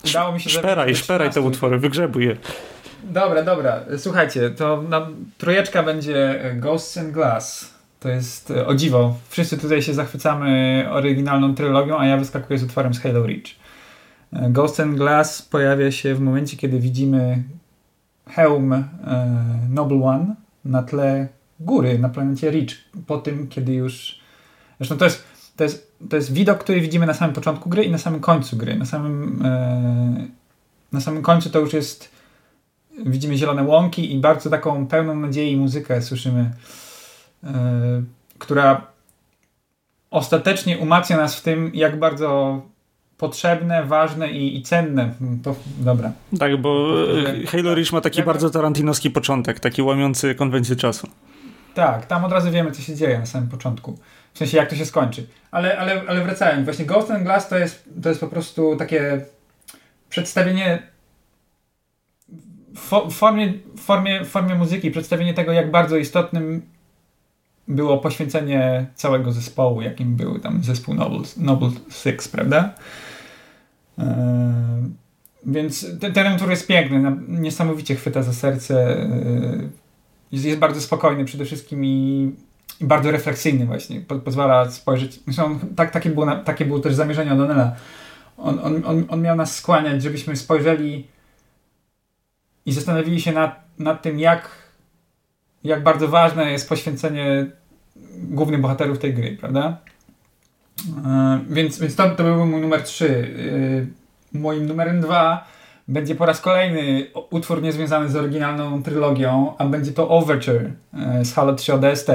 udało 0.09 0.31
mi 0.31 0.39
się... 0.39 0.49
Szperaj, 0.49 0.95
szperaj 0.95 1.31
te 1.31 1.41
utwory, 1.41 1.77
wygrzebuj 1.77 2.25
je. 2.25 2.37
Dobra, 3.03 3.43
dobra. 3.43 3.79
Słuchajcie, 3.97 4.49
to 4.49 4.81
nam 4.89 5.15
trójeczka 5.37 5.83
będzie 5.83 6.41
Ghosts 6.55 6.97
and 6.97 7.11
Glass. 7.11 7.73
To 7.99 8.09
jest 8.09 8.53
o 8.65 8.75
dziwo. 8.75 9.15
Wszyscy 9.29 9.57
tutaj 9.57 9.81
się 9.81 9.93
zachwycamy 9.93 10.85
oryginalną 10.91 11.55
trylogią, 11.55 11.97
a 11.97 12.05
ja 12.05 12.17
wyskakuję 12.17 12.59
z 12.59 12.63
utworem 12.63 12.93
z 12.93 12.99
Halo 12.99 13.27
Reach. 13.27 13.61
Ghost 14.31 14.79
and 14.79 14.95
Glass 14.95 15.41
pojawia 15.41 15.91
się 15.91 16.15
w 16.15 16.19
momencie, 16.19 16.57
kiedy 16.57 16.79
widzimy 16.79 17.43
hełm 18.29 18.73
e, 18.73 18.83
Noble 19.69 20.03
One 20.03 20.35
na 20.65 20.83
tle 20.83 21.27
góry 21.59 21.99
na 21.99 22.09
planecie 22.09 22.51
Reach. 22.51 22.73
Po 23.07 23.17
tym, 23.17 23.47
kiedy 23.47 23.73
już. 23.73 24.19
Zresztą 24.79 24.97
to 24.97 25.05
jest, 25.05 25.23
to 25.55 25.63
jest, 25.63 25.97
to 26.09 26.15
jest 26.15 26.33
widok, 26.33 26.57
który 26.57 26.81
widzimy 26.81 27.05
na 27.05 27.13
samym 27.13 27.35
początku 27.35 27.69
gry 27.69 27.83
i 27.83 27.91
na 27.91 27.97
samym 27.97 28.19
końcu 28.19 28.57
gry. 28.57 28.75
Na 28.75 28.85
samym, 28.85 29.45
e, 29.45 30.27
na 30.91 31.01
samym 31.01 31.23
końcu 31.23 31.49
to 31.49 31.59
już 31.59 31.73
jest. 31.73 32.11
Widzimy 33.05 33.37
zielone 33.37 33.63
łąki 33.63 34.13
i 34.15 34.19
bardzo 34.19 34.49
taką 34.49 34.87
pełną 34.87 35.15
nadziei 35.15 35.57
muzykę 35.57 36.01
słyszymy, 36.01 36.51
e, 37.43 38.03
która 38.39 38.87
ostatecznie 40.11 40.77
umacnia 40.77 41.17
nas 41.17 41.35
w 41.35 41.41
tym, 41.41 41.71
jak 41.73 41.99
bardzo 41.99 42.61
potrzebne, 43.21 43.83
ważne 43.83 44.31
i, 44.31 44.57
i 44.57 44.61
cenne. 44.61 45.13
To, 45.43 45.55
dobra. 45.77 46.11
Tak, 46.39 46.57
bo 46.57 46.93
e, 47.43 47.45
Halo 47.45 47.75
Reach 47.75 47.91
ma 47.91 48.01
taki 48.01 48.23
bardzo 48.23 48.49
tarantinowski 48.49 49.11
początek, 49.11 49.59
taki 49.59 49.81
łamiący 49.81 50.35
konwencję 50.35 50.75
czasu. 50.75 51.07
Tak, 51.73 52.05
tam 52.05 52.25
od 52.25 52.31
razu 52.31 52.51
wiemy, 52.51 52.71
co 52.71 52.81
się 52.81 52.95
dzieje 52.95 53.19
na 53.19 53.25
samym 53.25 53.49
początku. 53.49 53.97
W 54.33 54.37
sensie, 54.37 54.57
jak 54.57 54.69
to 54.69 54.75
się 54.75 54.85
skończy. 54.85 55.27
Ale, 55.51 55.77
ale, 55.77 56.01
ale 56.07 56.23
wracając, 56.23 56.65
właśnie 56.65 56.85
Ghost 56.85 57.11
and 57.11 57.23
Glass 57.23 57.49
to 57.49 57.57
jest, 57.57 57.89
to 58.03 58.09
jest 58.09 58.21
po 58.21 58.27
prostu 58.27 58.75
takie 58.75 59.25
przedstawienie 60.09 60.83
w 62.75 63.11
formie, 63.11 63.53
formie, 63.77 64.25
formie 64.25 64.55
muzyki, 64.55 64.91
przedstawienie 64.91 65.33
tego, 65.33 65.51
jak 65.51 65.71
bardzo 65.71 65.97
istotnym 65.97 66.61
było 67.67 67.97
poświęcenie 67.97 68.85
całego 68.95 69.31
zespołu, 69.31 69.81
jakim 69.81 70.15
był 70.15 70.39
tam 70.39 70.63
zespół 70.63 70.95
Noble, 70.95 71.27
Noble 71.37 71.69
Six, 71.89 72.27
prawda? 72.27 72.73
E, 73.99 74.89
więc 75.45 75.99
ten, 75.99 76.13
ten 76.13 76.33
utwór 76.33 76.49
jest 76.49 76.67
piękny, 76.67 77.15
niesamowicie 77.27 77.95
chwyta 77.95 78.23
za 78.23 78.33
serce. 78.33 79.01
E, 79.01 79.69
jest, 80.31 80.45
jest 80.45 80.59
bardzo 80.59 80.81
spokojny 80.81 81.25
przede 81.25 81.45
wszystkim 81.45 81.85
i, 81.85 82.31
i 82.81 82.85
bardzo 82.85 83.11
refleksyjny 83.11 83.65
właśnie. 83.65 84.01
Po, 84.01 84.15
pozwala 84.15 84.71
spojrzeć. 84.71 85.19
Zresztą 85.25 85.59
tak, 85.75 85.91
takie, 85.91 86.09
było, 86.09 86.35
takie 86.35 86.65
było 86.65 86.79
też 86.79 86.95
zamierzenie 86.95 87.31
O'Donnella. 87.31 87.71
On, 88.37 88.59
on, 88.63 88.81
on, 88.85 89.05
on 89.09 89.21
miał 89.21 89.35
nas 89.35 89.55
skłaniać, 89.55 90.03
żebyśmy 90.03 90.35
spojrzeli 90.35 91.07
i 92.65 92.73
zastanowili 92.73 93.21
się 93.21 93.31
nad, 93.31 93.63
nad 93.79 94.01
tym, 94.01 94.19
jak, 94.19 94.49
jak 95.63 95.83
bardzo 95.83 96.07
ważne 96.07 96.51
jest 96.51 96.69
poświęcenie 96.69 97.45
głównych 98.15 98.61
bohaterów 98.61 98.99
tej 98.99 99.13
gry, 99.13 99.37
prawda? 99.39 99.77
E, 101.05 101.39
więc, 101.49 101.79
więc 101.79 101.95
to, 101.95 102.09
to 102.09 102.23
był 102.23 102.45
mój 102.45 102.61
numer 102.61 102.83
3. 102.83 103.33
E, 104.33 104.39
moim 104.39 104.65
numerem 104.65 105.01
2 105.01 105.47
będzie 105.87 106.15
po 106.15 106.25
raz 106.25 106.41
kolejny 106.41 107.07
utwór 107.29 107.61
niezwiązany 107.61 108.09
z 108.09 108.15
oryginalną 108.15 108.83
trylogią, 108.83 109.53
a 109.57 109.65
będzie 109.65 109.91
to 109.91 110.09
Overture 110.09 110.71
e, 110.93 111.25
z 111.25 111.33
Halo 111.33 111.55
3 111.55 111.73
ODST. 111.73 112.07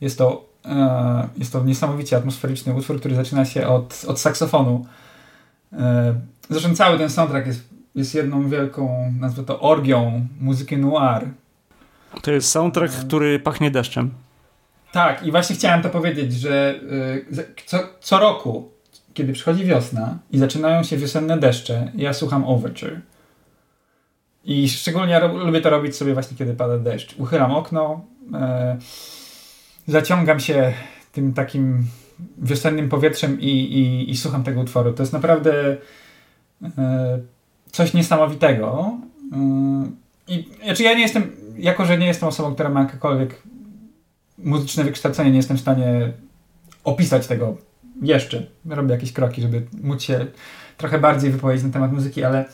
Jest 0.00 0.18
to, 0.18 0.46
jest 1.38 1.52
to 1.52 1.64
niesamowicie 1.64 2.16
atmosferyczny 2.16 2.74
utwór, 2.74 3.00
który 3.00 3.14
zaczyna 3.14 3.44
się 3.44 3.66
od, 3.66 4.04
od 4.08 4.20
saksofonu. 4.20 4.86
Zresztą 6.50 6.74
cały 6.74 6.98
ten 6.98 7.10
soundtrack 7.10 7.46
jest, 7.46 7.68
jest 7.94 8.14
jedną 8.14 8.48
wielką, 8.48 9.12
nazwę 9.20 9.44
to 9.44 9.60
orgią 9.60 10.26
muzyki 10.40 10.76
noir. 10.76 11.28
To 12.22 12.30
jest 12.32 12.48
soundtrack, 12.48 12.94
który 12.94 13.38
pachnie 13.38 13.70
deszczem. 13.70 14.10
Tak, 14.96 15.22
i 15.22 15.30
właśnie 15.30 15.56
chciałem 15.56 15.82
to 15.82 15.88
powiedzieć, 15.88 16.32
że 16.32 16.74
y, 17.38 17.64
co, 17.66 17.78
co 18.00 18.18
roku, 18.18 18.70
kiedy 19.14 19.32
przychodzi 19.32 19.64
wiosna 19.64 20.18
i 20.30 20.38
zaczynają 20.38 20.82
się 20.82 20.96
wiosenne 20.96 21.38
deszcze, 21.38 21.92
ja 21.94 22.12
słucham 22.12 22.44
Overture. 22.44 23.00
I 24.44 24.68
szczególnie 24.68 25.20
lubię 25.20 25.60
to 25.60 25.70
robić 25.70 25.96
sobie 25.96 26.14
właśnie, 26.14 26.36
kiedy 26.36 26.54
pada 26.54 26.78
deszcz. 26.78 27.14
Uchylam 27.18 27.52
okno, 27.52 28.04
e, 28.34 28.76
zaciągam 29.86 30.40
się 30.40 30.72
tym 31.12 31.34
takim 31.34 31.86
wiosennym 32.38 32.88
powietrzem 32.88 33.40
i, 33.40 33.50
i, 33.50 34.10
i 34.10 34.16
słucham 34.16 34.44
tego 34.44 34.60
utworu. 34.60 34.92
To 34.92 35.02
jest 35.02 35.12
naprawdę 35.12 35.76
e, 36.78 37.18
coś 37.72 37.94
niesamowitego. 37.94 38.98
E, 39.32 39.36
I 40.28 40.48
znaczy 40.64 40.82
ja 40.82 40.94
nie 40.94 41.02
jestem, 41.02 41.32
jako 41.58 41.84
że 41.84 41.98
nie 41.98 42.06
jestem 42.06 42.28
osobą, 42.28 42.54
która 42.54 42.68
ma 42.68 42.80
jakiekolwiek 42.80 43.42
muzyczne 44.38 44.84
wykształcenie, 44.84 45.30
nie 45.30 45.36
jestem 45.36 45.56
w 45.56 45.60
stanie 45.60 46.12
opisać 46.84 47.26
tego 47.26 47.56
jeszcze. 48.02 48.42
Robię 48.66 48.94
jakieś 48.94 49.12
kroki, 49.12 49.42
żeby 49.42 49.62
móc 49.82 50.02
się 50.02 50.26
trochę 50.76 50.98
bardziej 50.98 51.30
wypowiedzieć 51.30 51.64
na 51.64 51.72
temat 51.72 51.92
muzyki, 51.92 52.24
ale 52.24 52.44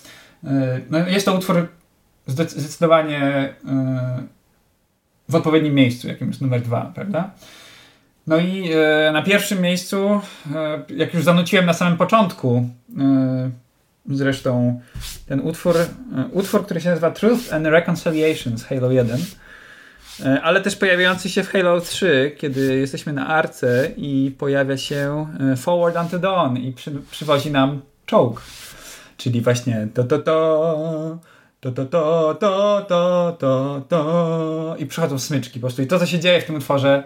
e, 0.45 0.81
no 0.91 1.09
jest 1.09 1.27
to 1.27 1.35
utwór 1.35 1.69
zdecydowanie 2.27 3.21
e, 3.21 4.23
w 5.29 5.35
odpowiednim 5.35 5.75
miejscu, 5.75 6.09
jakim 6.09 6.29
jest 6.29 6.41
numer 6.41 6.63
dwa, 6.63 6.93
prawda? 6.95 7.31
No 8.27 8.37
i 8.37 8.73
e, 8.73 9.13
na 9.13 9.23
pierwszym 9.23 9.61
miejscu, 9.61 10.21
jak 10.97 11.15
już 11.15 11.25
zanuciłem 11.25 11.67
na 11.67 11.73
samym 11.73 11.99
początku, 11.99 12.69
zresztą 14.07 14.81
ten 15.27 15.41
utwór, 15.41 15.77
utwór, 16.33 16.65
który 16.65 16.81
się 16.81 16.89
nazywa 16.89 17.11
Truth 17.11 17.53
and 17.53 17.67
Reconciliation 17.67 18.59
z 18.59 18.65
Halo 18.65 18.91
1, 18.91 19.21
E, 19.21 19.42
ale 20.43 20.61
też 20.61 20.77
pojawiający 20.77 21.29
się 21.29 21.43
w 21.43 21.49
Halo 21.49 21.81
3, 21.81 22.37
kiedy 22.39 22.79
jesteśmy 22.79 23.13
na 23.13 23.27
arce 23.27 23.91
i 23.97 24.35
pojawia 24.39 24.77
się 24.77 25.27
e, 25.53 25.57
Forward 25.57 25.97
Unto 25.97 26.19
Dawn 26.19 26.57
i 26.57 26.73
przy, 26.73 26.91
przywozi 27.11 27.51
nam 27.51 27.81
czołg. 28.07 28.43
Czyli 29.17 29.41
właśnie 29.41 29.89
to 29.95 30.05
to 30.05 30.19
to 30.19 31.19
to 31.61 31.71
to 31.71 31.85
to 31.85 32.35
to 32.41 32.87
to 32.89 33.37
to 33.39 33.83
to 33.89 34.77
i 34.79 34.87
przychodzą 34.87 35.19
smyczki 35.19 35.61
po 35.61 35.67
prostu. 35.67 35.83
I 35.83 35.87
to, 35.87 35.99
co 35.99 36.07
się 36.07 36.19
dzieje 36.19 36.41
w 36.41 36.45
tym 36.45 36.55
utworze, 36.55 37.05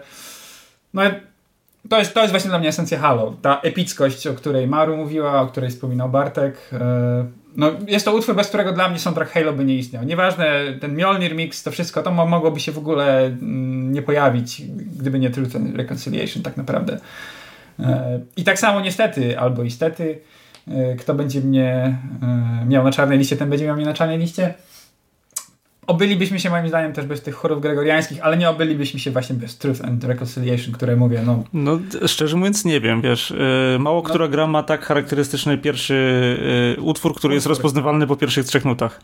no 0.93 1.01
to 1.89 1.99
jest, 1.99 2.13
to 2.13 2.19
jest 2.19 2.31
właśnie 2.31 2.49
dla 2.49 2.59
mnie 2.59 2.69
esencja 2.69 2.99
Halo. 2.99 3.35
Ta 3.41 3.61
epickość, 3.61 4.27
o 4.27 4.33
której 4.33 4.67
Maru 4.67 4.97
mówiła, 4.97 5.41
o 5.41 5.47
której 5.47 5.69
wspominał 5.69 6.09
Bartek. 6.09 6.69
E, 7.57 7.59
no, 7.59 7.71
jest 7.87 8.05
to 8.05 8.15
utwór, 8.15 8.35
bez 8.35 8.47
którego 8.47 8.73
dla 8.73 8.89
mnie 8.89 8.99
soundtrack 8.99 9.31
Halo 9.31 9.53
by 9.53 9.65
nie 9.65 9.75
istniał. 9.75 10.03
Nieważne, 10.03 10.63
ten 10.81 10.95
Mjolnir 10.95 11.35
mix, 11.35 11.63
to 11.63 11.71
wszystko, 11.71 12.03
to 12.03 12.11
mogłoby 12.11 12.59
się 12.59 12.71
w 12.71 12.77
ogóle 12.77 13.25
mm, 13.25 13.91
nie 13.91 14.01
pojawić, 14.01 14.61
gdyby 14.99 15.19
nie 15.19 15.29
Truth 15.29 15.55
and 15.55 15.75
Reconciliation 15.75 16.43
tak 16.43 16.57
naprawdę. 16.57 16.97
E, 17.79 18.19
I 18.37 18.43
tak 18.43 18.59
samo 18.59 18.81
niestety, 18.81 19.39
albo 19.39 19.63
istety, 19.63 20.19
e, 20.67 20.95
kto 20.95 21.13
będzie 21.13 21.41
mnie 21.41 21.97
miał 22.67 22.83
na 22.83 22.91
czarnej 22.91 23.17
liście, 23.17 23.37
ten 23.37 23.49
będzie 23.49 23.65
miał 23.65 23.75
mnie 23.75 23.85
na 23.85 23.93
czarnej 23.93 24.17
liście. 24.17 24.53
Obylibyśmy 25.87 26.39
się 26.39 26.49
moim 26.49 26.67
zdaniem 26.67 26.93
też 26.93 27.05
bez 27.05 27.21
tych 27.21 27.35
chorów 27.35 27.61
gregoriańskich, 27.61 28.19
ale 28.21 28.37
nie 28.37 28.49
obylibyśmy 28.49 28.99
się 28.99 29.11
właśnie 29.11 29.35
bez 29.35 29.57
Truth 29.57 29.85
and 29.85 30.03
Reconciliation, 30.03 30.73
które 30.73 30.95
mówię, 30.95 31.21
no... 31.25 31.43
No, 31.53 31.79
szczerze 32.07 32.37
mówiąc 32.37 32.65
nie 32.65 32.81
wiem, 32.81 33.01
wiesz, 33.01 33.33
yy, 33.71 33.79
mało 33.79 34.01
no. 34.01 34.09
która 34.09 34.27
gra 34.27 34.47
ma 34.47 34.63
tak 34.63 34.85
charakterystyczny 34.85 35.57
pierwszy 35.57 35.93
yy, 36.77 36.83
utwór, 36.83 37.15
który 37.15 37.33
jest 37.33 37.47
rozpoznawalny 37.47 38.07
po 38.07 38.15
pierwszych 38.15 38.45
trzech 38.45 38.65
nutach. 38.65 39.01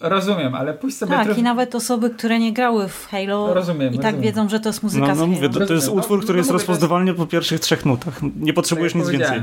Rozumiem, 0.00 0.54
ale 0.54 0.74
pójść 0.74 0.96
sobie... 0.96 1.12
Tak, 1.12 1.38
i 1.38 1.42
nawet 1.42 1.74
osoby, 1.74 2.10
które 2.10 2.38
nie 2.38 2.52
grały 2.52 2.88
w 2.88 3.06
Halo 3.06 3.54
rozumiem, 3.54 3.94
i 3.94 3.96
tak 3.96 4.04
rozumiem. 4.04 4.22
wiedzą, 4.22 4.48
że 4.48 4.60
to 4.60 4.68
jest 4.68 4.82
muzyka 4.82 5.06
no, 5.06 5.14
no, 5.14 5.26
mówię, 5.26 5.48
to, 5.48 5.66
to, 5.66 5.74
jest 5.74 5.88
utwór, 5.88 6.18
no, 6.18 6.22
który 6.22 6.36
no, 6.36 6.40
jest 6.40 6.50
rozpoznawalny 6.50 7.14
po 7.14 7.26
pierwszych 7.26 7.60
trzech 7.60 7.86
nutach. 7.86 8.20
Nie 8.36 8.52
potrzebujesz 8.52 8.92
tak 8.92 9.02
nic 9.02 9.10
więcej. 9.10 9.42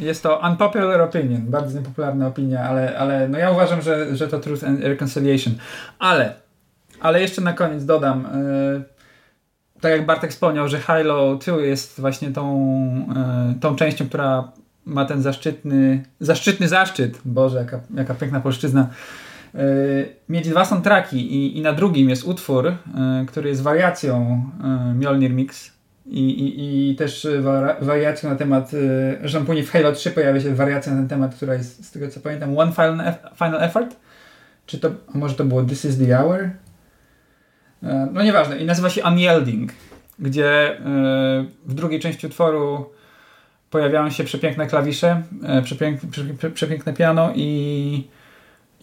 Jest 0.00 0.22
to 0.22 0.40
unpopular 0.50 1.00
opinion, 1.00 1.40
bardzo 1.40 1.78
niepopularna 1.78 2.26
opinia, 2.26 2.64
ale, 2.64 2.98
ale 2.98 3.28
no 3.28 3.38
ja 3.38 3.50
uważam, 3.50 3.82
że, 3.82 4.16
że 4.16 4.28
to 4.28 4.40
Truth 4.40 4.64
and 4.64 4.80
Reconciliation. 4.80 5.54
Ale, 5.98 6.34
ale 7.00 7.20
jeszcze 7.20 7.42
na 7.42 7.52
koniec 7.52 7.84
dodam, 7.84 8.28
yy, 8.74 8.82
tak 9.80 9.92
jak 9.92 10.06
Bartek 10.06 10.30
wspomniał, 10.30 10.68
że 10.68 10.78
Halo 10.78 11.36
2 11.36 11.60
jest 11.60 12.00
właśnie 12.00 12.30
tą, 12.30 12.66
yy, 13.48 13.60
tą 13.60 13.76
częścią, 13.76 14.08
która 14.08 14.52
ma 14.84 15.04
ten 15.04 15.22
zaszczytny, 15.22 16.04
zaszczytny 16.20 16.68
zaszczyt, 16.68 17.18
Boże, 17.24 17.58
jaka, 17.58 17.80
jaka 17.94 18.14
piękna 18.14 18.40
polszczyzna, 18.40 18.88
yy, 19.54 19.60
mieć 20.28 20.48
dwa 20.48 20.64
soundtracki 20.64 21.34
i, 21.34 21.58
i 21.58 21.62
na 21.62 21.72
drugim 21.72 22.08
jest 22.08 22.24
utwór, 22.24 22.72
który 23.28 23.48
jest 23.48 23.62
wariacją 23.62 24.42
Mjolnir 24.94 25.30
Mix, 25.30 25.74
i, 26.06 26.20
i, 26.20 26.90
i 26.90 26.96
też 26.96 27.26
wariacją 27.80 28.30
na 28.30 28.36
temat 28.36 28.70
że 29.24 29.40
później 29.40 29.66
w 29.66 29.70
Halo 29.70 29.92
3 29.92 30.10
pojawia 30.10 30.40
się 30.40 30.54
wariacja 30.54 30.92
na 30.92 30.98
ten 30.98 31.08
temat, 31.08 31.34
która 31.34 31.54
jest 31.54 31.86
z 31.86 31.90
tego 31.90 32.08
co 32.08 32.20
pamiętam 32.20 32.58
One 32.58 32.72
Final, 32.72 33.14
Final 33.36 33.62
Effort? 33.62 33.96
Czy 34.66 34.78
to, 34.78 34.90
może 35.14 35.34
to 35.34 35.44
było 35.44 35.64
This 35.64 35.84
is 35.84 35.98
the 35.98 36.16
Hour? 36.16 36.50
E, 37.82 38.08
no 38.12 38.22
nieważne. 38.22 38.58
I 38.58 38.64
nazywa 38.64 38.90
się 38.90 39.04
Unyielding, 39.04 39.72
gdzie 40.18 40.80
w 41.66 41.74
drugiej 41.74 42.00
części 42.00 42.26
utworu 42.26 42.90
pojawiają 43.70 44.10
się 44.10 44.24
przepiękne 44.24 44.66
klawisze, 44.66 45.22
przepiękne, 45.64 46.08
przepiękne 46.54 46.92
piano 46.92 47.32
i 47.34 48.08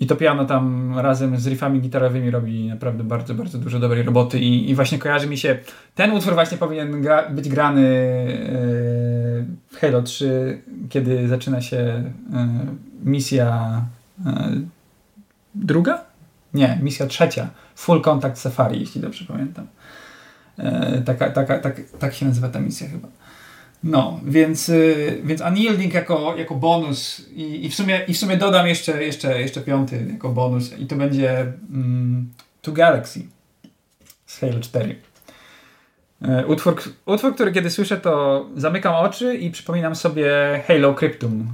i 0.01 0.07
to 0.07 0.15
piano 0.15 0.45
tam 0.45 0.93
razem 0.99 1.39
z 1.39 1.47
riffami 1.47 1.81
gitarowymi 1.81 2.31
robi 2.31 2.67
naprawdę 2.67 3.03
bardzo, 3.03 3.33
bardzo 3.33 3.57
dużo 3.57 3.79
dobrej 3.79 4.03
roboty 4.03 4.39
i, 4.39 4.69
i 4.69 4.75
właśnie 4.75 4.99
kojarzy 4.99 5.27
mi 5.27 5.37
się, 5.37 5.57
ten 5.95 6.11
utwór 6.11 6.33
właśnie 6.33 6.57
powinien 6.57 7.01
gra, 7.01 7.29
być 7.29 7.49
grany 7.49 7.81
yy, 7.81 9.45
w 9.71 9.77
Halo 9.81 10.01
3, 10.01 10.61
kiedy 10.89 11.27
zaczyna 11.27 11.61
się 11.61 11.77
yy, 11.77 12.37
misja 13.03 13.81
yy, 14.25 14.31
druga? 15.55 16.03
Nie, 16.53 16.79
misja 16.81 17.07
trzecia. 17.07 17.49
Full 17.75 18.01
Contact 18.01 18.37
Safari, 18.37 18.79
jeśli 18.79 19.01
dobrze 19.01 19.25
pamiętam. 19.25 19.67
Taka, 21.05 21.29
taka, 21.29 21.59
tak, 21.59 21.81
tak 21.99 22.13
się 22.13 22.25
nazywa 22.25 22.49
ta 22.49 22.59
misja 22.59 22.87
chyba. 22.87 23.07
No, 23.83 24.19
więc, 24.25 24.69
y, 24.69 25.21
więc 25.23 25.41
Unyielding 25.41 25.93
jako, 25.93 26.35
jako 26.37 26.55
bonus 26.55 27.29
i, 27.35 27.65
i, 27.65 27.69
w 27.69 27.75
sumie, 27.75 28.01
i 28.07 28.13
w 28.13 28.17
sumie 28.17 28.37
dodam 28.37 28.67
jeszcze, 28.67 29.03
jeszcze, 29.03 29.41
jeszcze 29.41 29.61
piąty 29.61 30.07
jako 30.13 30.29
bonus 30.29 30.79
i 30.79 30.85
to 30.85 30.95
będzie 30.95 31.53
mm, 31.73 32.29
To 32.61 32.71
Galaxy 32.71 33.21
z 34.25 34.39
Halo 34.39 34.59
4. 34.59 34.95
E, 36.21 36.45
utwór, 36.45 36.81
utwór, 37.05 37.33
który 37.33 37.51
kiedy 37.51 37.69
słyszę, 37.69 37.97
to 37.97 38.45
zamykam 38.55 38.95
oczy 38.95 39.35
i 39.35 39.51
przypominam 39.51 39.95
sobie 39.95 40.31
Halo 40.67 40.93
Cryptum. 40.93 41.53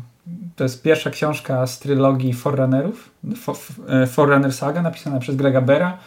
To 0.56 0.64
jest 0.64 0.84
pierwsza 0.84 1.10
książka 1.10 1.68
z 1.68 1.80
trylogii 1.80 2.34
Forerunnerów, 2.34 3.10
e, 3.90 4.08
Forerunner 4.08 4.54
Saga, 4.54 4.82
napisana 4.82 5.20
przez 5.20 5.36
Grega 5.36 5.62
Bera 5.62 5.98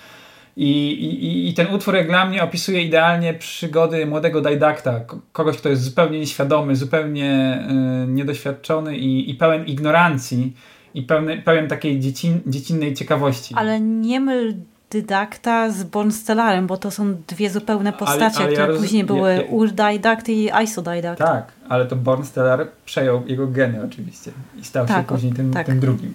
i, 0.61 1.05
i, 1.05 1.49
I 1.49 1.55
ten 1.55 1.74
utwór 1.74 1.95
jak 1.95 2.07
dla 2.07 2.27
mnie 2.27 2.43
opisuje 2.43 2.82
idealnie 2.82 3.35
przygody 3.35 4.07
młodego 4.07 4.41
didakta, 4.41 5.01
kogoś, 5.32 5.57
kto 5.57 5.69
jest 5.69 5.82
zupełnie 5.82 6.19
nieświadomy, 6.19 6.77
zupełnie 6.77 7.59
y, 8.05 8.07
niedoświadczony 8.07 8.97
i, 8.97 9.31
i 9.31 9.35
pełen 9.35 9.65
ignorancji 9.66 10.57
i 10.95 11.03
pełny, 11.03 11.43
pełen 11.43 11.69
takiej 11.69 12.01
dziecin, 12.01 12.41
dziecinnej 12.47 12.95
ciekawości. 12.95 13.55
Ale 13.57 13.81
nie 13.81 14.20
myl 14.20 14.55
dydakta 14.91 15.70
z 15.70 15.85
Bornstellarem, 15.85 16.66
bo 16.66 16.77
to 16.77 16.91
są 16.91 17.15
dwie 17.28 17.51
zupełne 17.51 17.93
postacie, 17.93 18.37
ale, 18.37 18.47
ale 18.47 18.53
które 18.53 18.73
ja 18.73 18.81
później 18.81 19.05
były 19.05 19.35
ja, 19.35 19.43
Urdidact 19.43 20.28
i 20.28 20.51
Isodidact. 20.65 21.19
Tak, 21.19 21.53
ale 21.69 21.87
to 21.87 21.97
Bornstellar 21.97 22.66
przejął 22.85 23.27
jego 23.27 23.47
geny 23.47 23.85
oczywiście 23.85 24.31
i 24.61 24.65
stał 24.65 24.87
tak, 24.87 24.97
się 24.97 25.15
później 25.15 25.32
tym, 25.32 25.53
tak. 25.53 25.66
tym 25.66 25.81
drugim. 25.81 26.15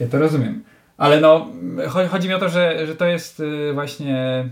Ja 0.00 0.06
to 0.06 0.18
rozumiem. 0.18 0.62
Ale 0.98 1.20
no, 1.20 1.46
chodzi 2.10 2.28
mi 2.28 2.34
o 2.34 2.38
to, 2.38 2.48
że, 2.48 2.86
że 2.86 2.96
to 2.96 3.06
jest 3.06 3.40
y, 3.40 3.72
właśnie 3.74 4.48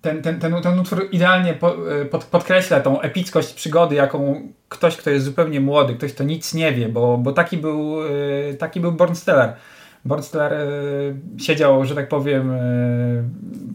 ten, 0.00 0.22
ten, 0.22 0.40
ten, 0.40 0.62
ten 0.62 0.78
utwór 0.78 1.08
idealnie 1.12 1.54
y, 2.02 2.04
pod, 2.04 2.24
podkreśla 2.24 2.80
tą 2.80 3.00
epickość 3.00 3.54
przygody, 3.54 3.94
jaką 3.94 4.48
ktoś, 4.68 4.96
kto 4.96 5.10
jest 5.10 5.24
zupełnie 5.24 5.60
młody, 5.60 5.94
ktoś, 5.94 6.12
kto 6.12 6.24
nic 6.24 6.54
nie 6.54 6.72
wie, 6.72 6.88
bo, 6.88 7.18
bo 7.18 7.32
taki 7.32 7.56
był 7.56 8.06
y, 8.06 8.56
taki 8.58 8.80
był 8.80 8.92
Bornsteller. 8.92 9.52
Bornsteller 10.04 10.52
siedział, 11.38 11.84
że 11.84 11.94
tak 11.94 12.08
powiem, 12.08 12.52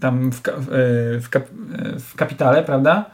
tam 0.02 0.32
w, 0.32 0.42
w, 0.42 0.66
w, 1.26 1.30
w 2.04 2.16
kapitale, 2.16 2.64
prawda? 2.64 3.06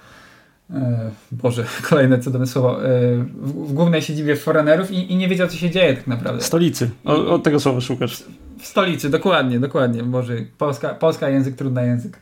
E, 0.74 1.12
Boże, 1.32 1.66
kolejne 1.90 2.20
cudowne 2.20 2.48
słowo. 2.48 2.86
E, 2.86 2.90
w, 3.18 3.70
w 3.70 3.74
głównej 3.74 4.02
siedzibie 4.02 4.36
Foreignerów 4.36 4.92
i, 4.92 5.12
i, 5.12 5.16
nie 5.16 5.28
wiedział, 5.28 5.48
co 5.48 5.58
się 5.58 5.70
dzieje 5.70 5.94
tak 5.94 6.08
naprawdę. 6.08 6.42
Stolicy. 6.42 6.90
O, 7.06 7.34
o 7.34 7.40
tego 7.40 7.60
słowa 7.60 7.82
szukasz. 7.82 8.24
W 8.60 8.68
stolicy, 8.68 9.10
dokładnie, 9.10 9.60
dokładnie. 9.60 10.04
Boże, 10.04 10.36
Polska, 10.58 10.90
Polska 10.90 11.30
język, 11.30 11.56
trudny 11.56 11.86
język. 11.86 12.20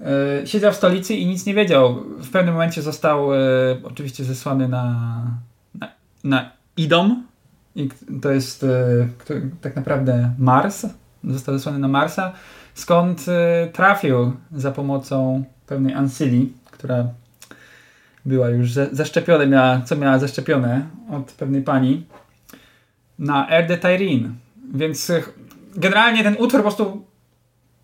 E, 0.00 0.46
siedział 0.46 0.72
w 0.72 0.76
stolicy 0.76 1.14
i 1.14 1.26
nic 1.26 1.46
nie 1.46 1.54
wiedział. 1.54 1.94
W 2.18 2.30
pewnym 2.30 2.54
momencie 2.54 2.82
został 2.82 3.28
oczywiście 3.82 4.24
zesłany 4.24 4.68
na, 4.68 5.10
na, 5.74 5.88
na 6.24 6.50
Idom. 6.76 7.26
I 7.76 7.88
to 8.22 8.30
jest 8.30 8.66
tak 9.60 9.76
naprawdę 9.76 10.34
Mars. 10.38 10.86
Został 11.24 11.58
zesłany 11.58 11.78
na 11.78 11.88
Marsa, 11.88 12.32
skąd 12.74 13.24
trafił 13.72 14.32
za 14.52 14.72
pomocą 14.72 15.44
pewnej 15.66 15.94
Ancylii, 15.94 16.52
która 16.70 17.08
była 18.26 18.48
już 18.48 18.70
zaszczepiona, 18.92 19.46
miała, 19.46 19.80
co 19.80 19.96
miała 19.96 20.18
zaszczepione 20.18 20.86
od 21.10 21.32
pewnej 21.32 21.62
pani 21.62 22.06
na 23.18 23.48
Air 23.48 23.66
de 23.66 23.78
Tyrene. 23.78 24.28
Więc 24.74 25.10
e, 25.10 25.22
generalnie 25.76 26.22
ten 26.22 26.36
utwór 26.38 26.60
po 26.60 26.62
prostu 26.62 27.06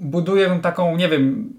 buduje 0.00 0.58
taką, 0.62 0.96
nie 0.96 1.08
wiem, 1.08 1.52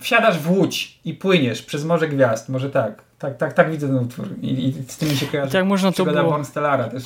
wsiadasz 0.00 0.38
w 0.38 0.50
łódź 0.50 1.00
i 1.04 1.14
płyniesz 1.14 1.62
przez 1.62 1.84
Morze 1.84 2.08
Gwiazd. 2.08 2.48
Może 2.48 2.70
tak. 2.70 3.02
Tak, 3.18 3.36
tak, 3.36 3.52
tak 3.52 3.70
widzę 3.70 3.86
ten 3.86 3.96
utwór. 3.96 4.28
I, 4.42 4.68
i 4.68 4.72
z 4.72 4.96
tym 4.96 5.08
mi 5.08 5.16
się 5.16 5.26
kojarzy. 5.26 5.52
Tak 5.52 5.64
można 5.64 5.92
to 5.92 6.04
było... 6.04 6.22
Born 6.30 6.44
Stellara 6.44 6.88
też. 6.88 7.04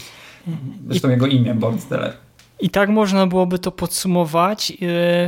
Zresztą 0.88 1.08
I... 1.08 1.10
jego 1.10 1.26
imię, 1.26 1.54
Born 1.54 1.78
Stellar. 1.78 2.12
I 2.62 2.70
tak 2.70 2.88
można 2.88 3.26
byłoby 3.26 3.58
to 3.58 3.72
podsumować. 3.72 4.72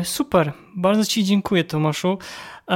E, 0.01 0.05
super. 0.05 0.53
Bardzo 0.77 1.05
Ci 1.05 1.25
dziękuję, 1.25 1.65
Tomaszu. 1.65 2.19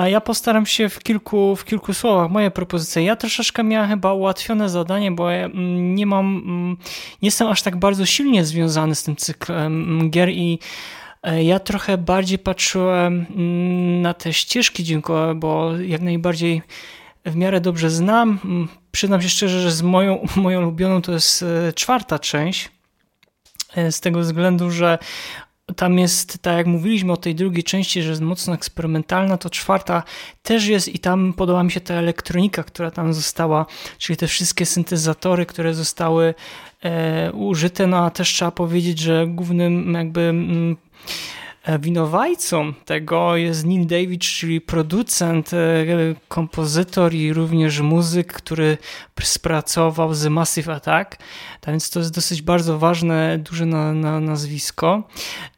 Ja 0.07 0.21
postaram 0.21 0.67
się 0.67 0.89
w 0.89 0.99
kilku, 0.99 1.57
w 1.57 1.65
kilku 1.65 1.95
słowach 1.95 2.31
moje 2.31 2.51
propozycje. 2.51 3.03
Ja 3.03 3.17
troszeczkę 3.17 3.65
miałem 3.65 3.91
chyba 3.91 4.13
ułatwione 4.13 4.69
zadanie, 4.69 5.11
bo 5.13 5.31
ja 5.31 5.45
mm, 5.45 5.95
nie 5.95 6.07
mam, 6.07 6.27
mm, 6.27 6.77
nie 7.23 7.27
jestem 7.27 7.49
aż 7.49 7.63
tak 7.63 7.77
bardzo 7.77 8.07
silnie 8.07 8.45
związany 8.45 8.95
z 8.95 9.03
tym 9.03 9.17
cyklem 9.17 9.83
mm, 9.83 10.11
gier 10.11 10.29
i 10.29 10.59
e, 11.23 11.45
ja 11.45 11.59
trochę 11.59 11.99
bardziej 11.99 12.39
patrzyłem 12.39 13.27
na 14.03 14.15
te 14.15 14.33
ścieżki 14.33 14.85
dźwiękowe, 14.85 15.35
bo 15.35 15.77
jak 15.77 16.01
najbardziej 16.01 16.63
w 17.27 17.37
miarę 17.37 17.61
dobrze 17.61 17.91
znam. 17.91 18.39
Przyznam 18.93 19.23
się 19.23 19.29
szczerze, 19.29 19.61
że 19.61 19.71
z 19.71 19.83
moją, 19.83 20.27
moją 20.37 20.61
ulubioną 20.61 21.03
to 21.03 21.13
jest 21.13 21.43
e, 21.43 21.73
czwarta 21.73 22.19
część. 22.19 22.78
E, 23.77 23.93
z 23.93 24.01
tego 24.01 24.21
względu, 24.21 24.71
że 24.71 24.99
tam 25.77 25.99
jest, 25.99 26.43
tak 26.43 26.57
jak 26.57 26.67
mówiliśmy 26.67 27.13
o 27.13 27.17
tej 27.17 27.35
drugiej 27.35 27.65
części, 27.65 28.03
że 28.03 28.11
jest 28.11 28.23
mocno 28.23 28.55
eksperymentalna, 28.55 29.39
to 29.39 29.51
czwarta 29.51 30.03
też 30.43 30.67
jest 30.67 30.89
i 30.89 30.99
tam 30.99 31.33
podoba 31.33 31.63
mi 31.63 31.71
się 31.71 31.81
ta 31.81 31.95
elektronika, 31.95 32.65
która 32.65 32.91
tam 32.91 33.15
została, 33.15 33.67
czyli 33.99 34.17
te 34.17 34.27
wszystkie 34.27 34.67
syntezatory, 34.67 35.47
które 35.47 35.75
zostały 35.75 36.35
e, 36.83 37.33
użyte, 37.33 37.87
no 37.87 38.05
a 38.05 38.11
też 38.11 38.29
trzeba 38.29 38.51
powiedzieć, 38.51 38.99
że 38.99 39.27
głównym 39.27 39.95
jakby 39.95 40.21
mm, 40.21 40.77
winowajcą 41.77 42.73
tego 42.85 43.37
jest 43.37 43.67
Neil 43.67 43.87
David, 43.87 44.23
czyli 44.23 44.61
producent, 44.61 45.53
e, 45.53 45.87
kompozytor 46.29 47.15
i 47.15 47.33
również 47.33 47.81
muzyk, 47.81 48.33
który 48.33 48.79
spracował 49.23 50.15
z 50.15 50.27
Massive 50.27 50.69
Attack. 50.69 51.17
Tak 51.61 51.73
więc 51.73 51.91
to 51.91 51.99
jest 51.99 52.15
dosyć 52.15 52.43
bardzo 52.43 52.79
ważne, 52.79 53.39
duże 53.39 53.67
na, 53.67 53.93
na 53.93 54.21
nazwisko. 54.21 55.03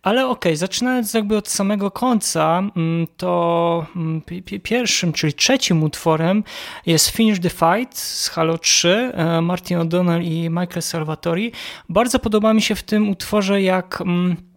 Ale 0.03 0.27
okej, 0.27 0.53
okay, 0.53 0.57
zaczynając 0.57 1.15
jakby 1.15 1.37
od 1.37 1.49
samego 1.49 1.91
końca, 1.91 2.59
mm, 2.77 3.07
to 3.17 3.87
mm, 3.97 4.23
pierwszym, 4.63 5.13
czyli 5.13 5.33
trzecim 5.33 5.83
utworem 5.83 6.45
jest 6.87 7.09
Finish 7.09 7.41
the 7.41 7.51
Fight 7.51 7.99
z 7.99 8.29
Halo 8.29 8.59
3, 8.59 9.13
e, 9.15 9.41
Martin 9.41 9.79
O'Donnell 9.79 10.25
i 10.25 10.51
Michael 10.51 10.83
Salvatori. 10.83 11.53
Bardzo 11.89 12.19
podoba 12.19 12.55
mi 12.55 12.63
się 12.63 12.75
w 12.75 12.83
tym 12.83 13.09
utworze, 13.09 13.63
jak 13.63 14.01
mm, 14.01 14.50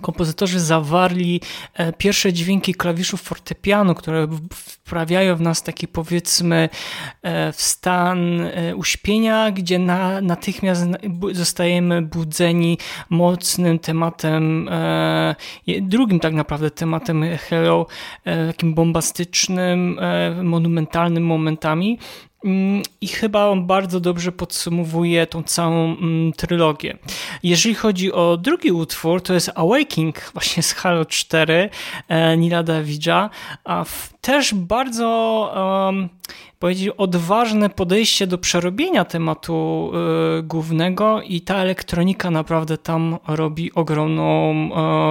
kompozytorzy 0.00 0.60
zawarli 0.60 1.40
e, 1.74 1.92
pierwsze 1.92 2.32
dźwięki 2.32 2.74
klawiszów 2.74 3.22
fortepianu, 3.22 3.94
które 3.94 4.28
wprawiają 4.52 5.36
w 5.36 5.40
nas 5.40 5.62
taki 5.62 5.88
powiedzmy 5.88 6.68
e, 7.22 7.52
w 7.52 7.60
stan 7.62 8.40
e, 8.40 8.76
uśpienia, 8.76 9.50
gdzie 9.50 9.78
na, 9.78 10.20
natychmiast 10.20 10.86
zostajemy 11.32 12.02
budzeni 12.02 12.78
mocnym 13.10 13.78
tematem, 13.78 14.70
drugim 15.82 16.20
tak 16.20 16.34
naprawdę 16.34 16.70
tematem 16.70 17.24
Hello, 17.48 17.86
takim 18.46 18.74
bombastycznym, 18.74 20.00
monumentalnym 20.42 21.24
momentami. 21.24 21.98
Mm, 22.44 22.82
I 23.00 23.08
chyba 23.08 23.46
on 23.46 23.66
bardzo 23.66 24.00
dobrze 24.00 24.32
podsumowuje 24.32 25.26
tą 25.26 25.42
całą 25.42 25.96
mm, 25.96 26.32
trylogię. 26.32 26.98
Jeżeli 27.42 27.74
chodzi 27.74 28.12
o 28.12 28.36
drugi 28.36 28.72
utwór, 28.72 29.22
to 29.22 29.34
jest 29.34 29.50
Awakening 29.54 30.30
właśnie 30.32 30.62
z 30.62 30.72
Halo 30.72 31.04
4 31.04 31.70
e, 32.08 32.36
Nila 32.36 32.62
Davidza, 32.62 33.30
a 33.64 33.84
też 34.20 34.54
bardzo 34.54 35.06
um, 35.86 36.08
powiedzieć 36.58 36.88
odważne 36.88 37.70
podejście 37.70 38.26
do 38.26 38.38
przerobienia 38.38 39.04
tematu 39.04 39.90
y, 40.38 40.42
głównego 40.42 41.22
i 41.22 41.40
ta 41.40 41.56
elektronika 41.56 42.30
naprawdę 42.30 42.78
tam 42.78 43.18
robi 43.28 43.72
ogromną 43.74 44.52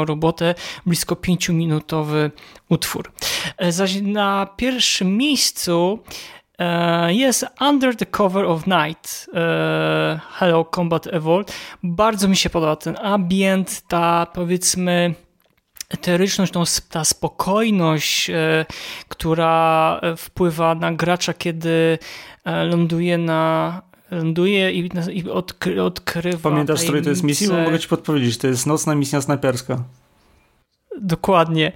y, 0.01 0.05
robotę, 0.05 0.55
blisko 0.85 1.15
5-minutowy 1.15 2.31
utwór. 2.69 3.11
Zaś 3.69 4.01
na 4.01 4.47
pierwszym 4.57 5.17
miejscu 5.17 5.99
E, 6.38 6.38
jest 7.07 7.45
Under 7.61 7.95
the 7.95 8.05
Cover 8.05 8.45
of 8.45 8.67
Night 8.67 9.27
e, 9.33 10.19
Hello 10.31 10.65
Combat 10.75 11.07
Evolved. 11.07 11.53
Bardzo 11.83 12.27
mi 12.27 12.37
się 12.37 12.49
podoba 12.49 12.75
ten 12.75 12.97
ambient, 13.01 13.81
ta 13.87 14.27
powiedzmy 14.33 15.13
eteryczność, 15.89 16.53
tą, 16.53 16.63
ta 16.89 17.05
spokojność, 17.05 18.29
e, 18.29 18.65
która 19.07 20.01
wpływa 20.17 20.75
na 20.75 20.91
gracza, 20.91 21.33
kiedy 21.33 21.99
e, 22.45 22.63
ląduje 22.63 23.17
na 23.17 23.81
ląduje 24.11 24.71
i, 24.71 24.89
i 25.11 25.29
odkry, 25.29 25.83
odkrywa 25.83 26.49
Pamiętasz, 26.49 26.83
który 26.83 27.01
to 27.01 27.09
jest 27.09 27.23
misja? 27.23 27.63
Mogę 27.63 27.79
ci 27.79 27.87
podpowiedzieć, 27.87 28.37
to 28.37 28.47
jest 28.47 28.67
nocna 28.67 28.95
misja 28.95 29.21
snajperska. 29.21 29.83
Dokładnie. 31.01 31.71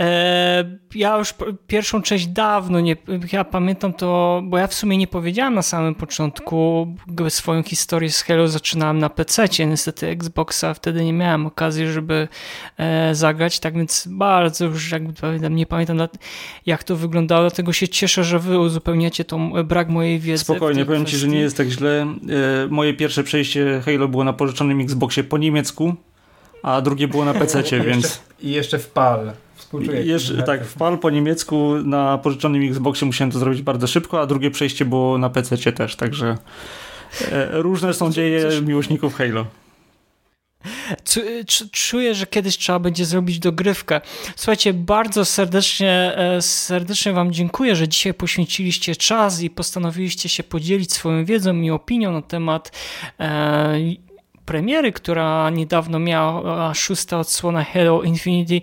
E, 0.00 0.78
ja 0.94 1.18
już 1.18 1.34
pierwszą 1.66 2.02
część 2.02 2.26
dawno 2.26 2.80
nie. 2.80 2.96
Ja 3.32 3.44
pamiętam 3.44 3.92
to, 3.92 4.42
bo 4.44 4.58
ja 4.58 4.66
w 4.66 4.74
sumie 4.74 4.96
nie 4.96 5.06
powiedziałem 5.06 5.54
na 5.54 5.62
samym 5.62 5.94
początku 5.94 6.86
swoją 7.28 7.62
historię 7.62 8.10
z 8.10 8.22
Halo 8.22 8.48
zaczynałem 8.48 8.98
na 8.98 9.10
PC. 9.10 9.48
Niestety 9.66 10.06
Xboxa 10.06 10.74
wtedy 10.74 11.04
nie 11.04 11.12
miałem 11.12 11.46
okazji, 11.46 11.86
żeby 11.86 12.28
e, 12.76 13.14
zagrać, 13.14 13.60
tak 13.60 13.74
więc 13.74 14.08
bardzo 14.10 14.64
już 14.64 14.90
jakby 14.90 15.12
pamiętam, 15.12 15.54
nie 15.54 15.66
pamiętam 15.66 15.98
jak 16.66 16.84
to 16.84 16.96
wyglądało, 16.96 17.42
dlatego 17.42 17.72
się 17.72 17.88
cieszę, 17.88 18.24
że 18.24 18.38
wy 18.38 18.58
uzupełniacie 18.58 19.24
tą 19.24 19.64
brak 19.64 19.88
mojej 19.88 20.18
wiedzy. 20.18 20.44
Spokojnie, 20.44 20.84
powiem 20.84 21.02
kwestii. 21.02 21.16
ci, 21.16 21.20
że 21.20 21.28
nie 21.28 21.40
jest 21.40 21.56
tak 21.56 21.68
źle. 21.68 22.06
E, 22.64 22.68
moje 22.68 22.94
pierwsze 22.94 23.24
przejście 23.24 23.82
Halo 23.84 24.08
było 24.08 24.24
na 24.24 24.32
pożyczonym 24.32 24.80
Xboxie 24.80 25.24
po 25.24 25.38
niemiecku 25.38 25.96
a 26.62 26.80
drugie 26.80 27.08
było 27.08 27.24
na 27.24 27.34
PC, 27.34 27.62
więc... 27.80 28.22
I 28.40 28.50
jeszcze 28.50 28.78
w 28.78 28.88
PAL. 28.88 29.32
Współczuję. 29.54 30.02
Jeszcze, 30.02 30.42
tak, 30.42 30.64
w 30.64 30.74
PAL 30.74 30.98
po 30.98 31.10
niemiecku 31.10 31.74
na 31.84 32.18
pożyczonym 32.18 32.68
Xboxie 32.68 33.06
musiałem 33.06 33.30
to 33.30 33.38
zrobić 33.38 33.62
bardzo 33.62 33.86
szybko, 33.86 34.20
a 34.20 34.26
drugie 34.26 34.50
przejście 34.50 34.84
było 34.84 35.18
na 35.18 35.30
PC 35.30 35.72
też, 35.72 35.96
także 35.96 36.38
e, 37.32 37.48
różne 37.52 37.94
są 37.94 38.12
dzieje 38.12 38.60
miłośników 38.62 39.14
Halo. 39.14 39.44
Czuję, 41.72 42.14
że 42.14 42.26
kiedyś 42.26 42.58
trzeba 42.58 42.78
będzie 42.78 43.04
zrobić 43.04 43.38
dogrywkę. 43.38 44.00
Słuchajcie, 44.36 44.74
bardzo 44.74 45.24
serdecznie, 45.24 46.14
e, 46.16 46.42
serdecznie 46.42 47.12
Wam 47.12 47.32
dziękuję, 47.32 47.76
że 47.76 47.88
dzisiaj 47.88 48.14
poświęciliście 48.14 48.96
czas 48.96 49.42
i 49.42 49.50
postanowiliście 49.50 50.28
się 50.28 50.42
podzielić 50.42 50.92
swoją 50.92 51.24
wiedzą 51.24 51.60
i 51.60 51.70
opinią 51.70 52.12
na 52.12 52.22
temat 52.22 52.72
e, 53.20 53.78
premiery, 54.48 54.92
która 54.92 55.50
niedawno 55.50 55.98
miała 55.98 56.74
szósta 56.74 57.18
odsłona 57.18 57.64
Halo 57.64 58.02
Infinity 58.02 58.60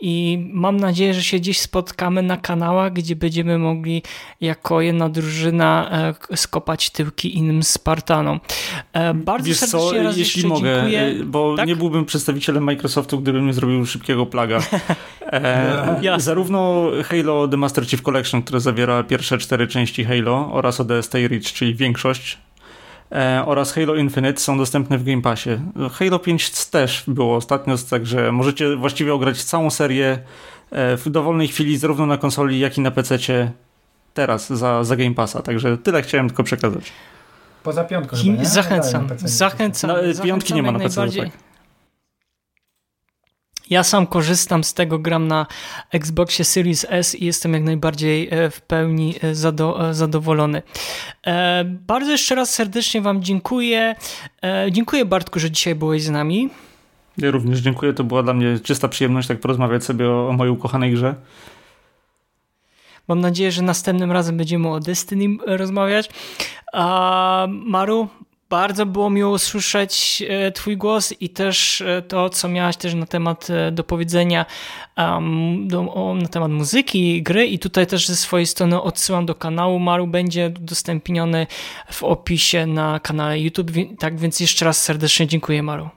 i 0.00 0.38
mam 0.52 0.76
nadzieję, 0.76 1.14
że 1.14 1.22
się 1.22 1.36
gdzieś 1.36 1.60
spotkamy 1.60 2.22
na 2.22 2.36
kanałach, 2.36 2.92
gdzie 2.92 3.16
będziemy 3.16 3.58
mogli 3.58 4.02
jako 4.40 4.80
jedna 4.80 5.08
drużyna 5.08 5.90
e, 6.30 6.36
skopać 6.36 6.90
tyłki 6.90 7.36
innym 7.36 7.62
Spartanom. 7.62 8.40
E, 8.92 9.14
bardzo 9.14 9.46
Wiesz 9.46 9.58
serdecznie 9.58 9.98
co, 9.98 10.02
raz 10.02 10.16
jeśli 10.16 10.46
mogę, 10.46 10.74
dziękuję. 10.74 11.00
E, 11.00 11.24
bo 11.24 11.56
tak? 11.56 11.68
nie 11.68 11.76
byłbym 11.76 12.04
przedstawicielem 12.04 12.64
Microsoftu, 12.64 13.20
gdybym 13.20 13.46
nie 13.46 13.52
zrobił 13.52 13.86
szybkiego 13.86 14.26
plaga. 14.26 14.58
E, 15.22 16.16
zarówno 16.20 16.90
Halo 17.04 17.48
The 17.48 17.56
Master 17.56 17.86
Chief 17.86 18.02
Collection, 18.02 18.42
które 18.42 18.60
zawiera 18.60 19.02
pierwsze 19.02 19.38
cztery 19.38 19.66
części 19.66 20.04
Halo 20.04 20.52
oraz 20.52 20.80
ODST 20.80 21.14
Reach, 21.14 21.52
czyli 21.52 21.74
większość 21.74 22.38
oraz 23.46 23.72
Halo 23.72 23.94
Infinite 23.94 24.40
są 24.40 24.58
dostępne 24.58 24.98
w 24.98 25.04
Game 25.04 25.22
Passie. 25.22 25.50
Halo 25.92 26.18
5 26.18 26.66
też 26.66 27.04
było 27.06 27.36
ostatnio, 27.36 27.74
także 27.90 28.32
możecie 28.32 28.76
właściwie 28.76 29.14
ograć 29.14 29.44
całą 29.44 29.70
serię 29.70 30.18
e, 30.70 30.96
w 30.96 31.10
dowolnej 31.10 31.48
chwili, 31.48 31.78
zarówno 31.78 32.06
na 32.06 32.18
konsoli, 32.18 32.58
jak 32.58 32.78
i 32.78 32.80
na 32.80 32.90
PC 32.90 33.18
teraz 34.14 34.52
za, 34.52 34.84
za 34.84 34.96
Game 34.96 35.14
Passa. 35.14 35.42
Także 35.42 35.78
tyle 35.78 36.02
chciałem 36.02 36.28
tylko 36.28 36.42
przekazać. 36.42 36.92
Poza 37.62 37.84
piątką 37.84 38.16
chyba, 38.16 38.38
nie? 38.38 38.46
Zachęcam. 38.46 39.08
Zachęcam. 39.18 39.90
No, 39.90 40.24
piątki 40.24 40.54
nie 40.54 40.62
ma 40.62 40.72
na 40.72 40.78
PC. 40.78 41.08
Tak. 41.10 41.28
Ja 43.70 43.82
sam 43.82 44.06
korzystam 44.06 44.64
z 44.64 44.74
tego, 44.74 44.98
gram 44.98 45.28
na 45.28 45.46
Xboxie 45.92 46.44
Series 46.44 46.86
S 46.88 47.14
i 47.14 47.24
jestem 47.24 47.52
jak 47.52 47.62
najbardziej 47.62 48.28
e, 48.30 48.50
w 48.50 48.60
pełni 48.60 49.14
e, 49.22 49.28
e, 49.28 49.94
zadowolony. 49.94 50.62
Bardzo 51.64 52.10
jeszcze 52.10 52.34
raz 52.34 52.54
serdecznie 52.54 53.00
Wam 53.00 53.22
dziękuję. 53.22 53.94
Dziękuję 54.70 55.04
Bartku, 55.04 55.40
że 55.40 55.50
dzisiaj 55.50 55.74
byłeś 55.74 56.02
z 56.02 56.10
nami. 56.10 56.50
Ja 57.18 57.30
również 57.30 57.60
dziękuję. 57.60 57.92
To 57.92 58.04
była 58.04 58.22
dla 58.22 58.34
mnie 58.34 58.58
czysta 58.58 58.88
przyjemność 58.88 59.28
tak 59.28 59.40
porozmawiać 59.40 59.84
sobie 59.84 60.08
o, 60.08 60.28
o 60.28 60.32
mojej 60.32 60.52
ukochanej 60.52 60.92
grze. 60.92 61.14
Mam 63.08 63.20
nadzieję, 63.20 63.52
że 63.52 63.62
następnym 63.62 64.12
razem 64.12 64.36
będziemy 64.36 64.68
o 64.68 64.80
Destiny 64.80 65.36
rozmawiać. 65.46 66.10
A 66.72 67.46
Maru, 67.50 68.08
bardzo 68.54 68.86
było 68.86 69.10
miło 69.10 69.38
słyszeć 69.38 70.22
e, 70.28 70.52
Twój 70.52 70.76
głos 70.76 71.14
i 71.20 71.28
też 71.28 71.80
e, 71.80 72.02
to, 72.02 72.30
co 72.30 72.48
miałaś 72.48 72.76
też 72.76 72.94
na 72.94 73.06
temat 73.06 73.50
e, 73.50 73.72
do 73.72 73.84
powiedzenia 73.84 74.46
um, 74.96 75.68
do, 75.68 76.14
na 76.22 76.28
temat 76.28 76.50
muzyki, 76.50 77.22
gry 77.22 77.46
i 77.46 77.58
tutaj 77.58 77.86
też 77.86 78.06
ze 78.06 78.16
swojej 78.16 78.46
strony 78.46 78.82
odsyłam 78.82 79.26
do 79.26 79.34
kanału 79.34 79.78
Maru, 79.78 80.06
będzie 80.06 80.52
udostępniony 80.60 81.46
w 81.90 82.02
opisie 82.02 82.66
na 82.66 83.00
kanale 83.00 83.40
YouTube, 83.40 83.70
tak 83.98 84.18
więc 84.18 84.40
jeszcze 84.40 84.64
raz 84.64 84.82
serdecznie 84.82 85.26
dziękuję 85.26 85.62
Maru. 85.62 85.88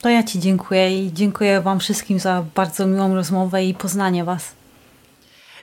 To 0.00 0.08
ja 0.08 0.22
Ci 0.22 0.38
dziękuję 0.38 1.06
i 1.06 1.12
dziękuję 1.12 1.60
Wam 1.60 1.80
wszystkim 1.80 2.18
za 2.18 2.44
bardzo 2.54 2.86
miłą 2.86 3.14
rozmowę 3.14 3.64
i 3.64 3.74
poznanie 3.74 4.24
Was. 4.24 4.59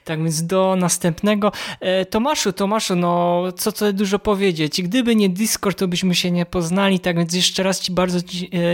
Tak 0.07 0.23
więc 0.23 0.43
do 0.45 0.75
następnego. 0.79 1.51
E, 1.79 2.05
Tomaszu, 2.05 2.53
Tomaszu, 2.53 2.95
no 2.95 3.43
co 3.57 3.71
tutaj 3.71 3.93
dużo 3.93 4.19
powiedzieć. 4.19 4.81
Gdyby 4.81 5.15
nie 5.15 5.29
Discord, 5.29 5.79
to 5.79 5.87
byśmy 5.87 6.15
się 6.15 6.31
nie 6.31 6.45
poznali. 6.45 6.99
Tak 6.99 7.17
więc 7.17 7.33
jeszcze 7.33 7.63
raz 7.63 7.79
Ci 7.79 7.91
bardzo 7.91 8.17
e, 8.17 8.21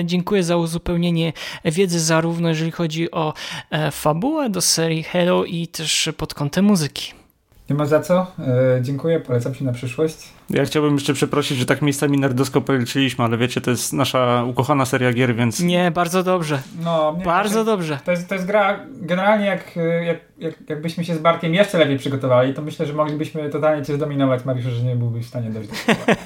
dziękuję 0.05 0.43
za 0.43 0.57
uzupełnienie 0.57 1.33
wiedzy, 1.65 1.99
zarówno 1.99 2.49
jeżeli 2.49 2.71
chodzi 2.71 3.11
o 3.11 3.33
e, 3.69 3.91
fabułę 3.91 4.49
do 4.49 4.61
serii 4.61 5.03
Hello 5.03 5.45
i 5.45 5.67
też 5.67 6.09
pod 6.17 6.33
kątem 6.33 6.65
muzyki. 6.65 7.13
Nie 7.69 7.75
ma 7.75 7.85
za 7.85 7.99
co. 7.99 8.27
Dziękuję, 8.81 9.19
polecam 9.19 9.55
się 9.55 9.65
na 9.65 9.73
przyszłość. 9.73 10.17
Ja 10.49 10.65
chciałbym 10.65 10.93
jeszcze 10.93 11.13
przeprosić, 11.13 11.57
że 11.57 11.65
tak 11.65 11.81
miejscami 11.81 12.17
nerdosko 12.17 12.61
policzyliśmy, 12.61 13.25
ale 13.25 13.37
wiecie, 13.37 13.61
to 13.61 13.71
jest 13.71 13.93
nasza 13.93 14.43
ukochana 14.43 14.85
seria 14.85 15.13
gier, 15.13 15.35
więc... 15.35 15.59
Nie, 15.59 15.91
bardzo 15.91 16.23
dobrze. 16.23 16.61
No, 16.83 17.15
nie, 17.17 17.25
bardzo 17.25 17.59
to, 17.59 17.65
dobrze. 17.65 17.99
To 18.05 18.11
jest, 18.11 18.29
to 18.29 18.35
jest 18.35 18.47
gra, 18.47 18.79
generalnie 18.91 19.45
jak, 19.45 19.75
jak, 20.05 20.17
jak, 20.37 20.69
jakbyśmy 20.69 21.05
się 21.05 21.15
z 21.15 21.19
Bartkiem 21.19 21.53
jeszcze 21.53 21.77
lepiej 21.77 21.97
przygotowali, 21.97 22.53
to 22.53 22.61
myślę, 22.61 22.85
że 22.85 22.93
moglibyśmy 22.93 23.49
totalnie 23.49 23.85
cię 23.85 23.95
zdominować, 23.95 24.45
Mariusz, 24.45 24.73
że 24.73 24.83
nie 24.83 24.95
byłbyś 24.95 25.25
w 25.25 25.29
stanie 25.29 25.49
dojść 25.49 25.69
do 25.69 25.75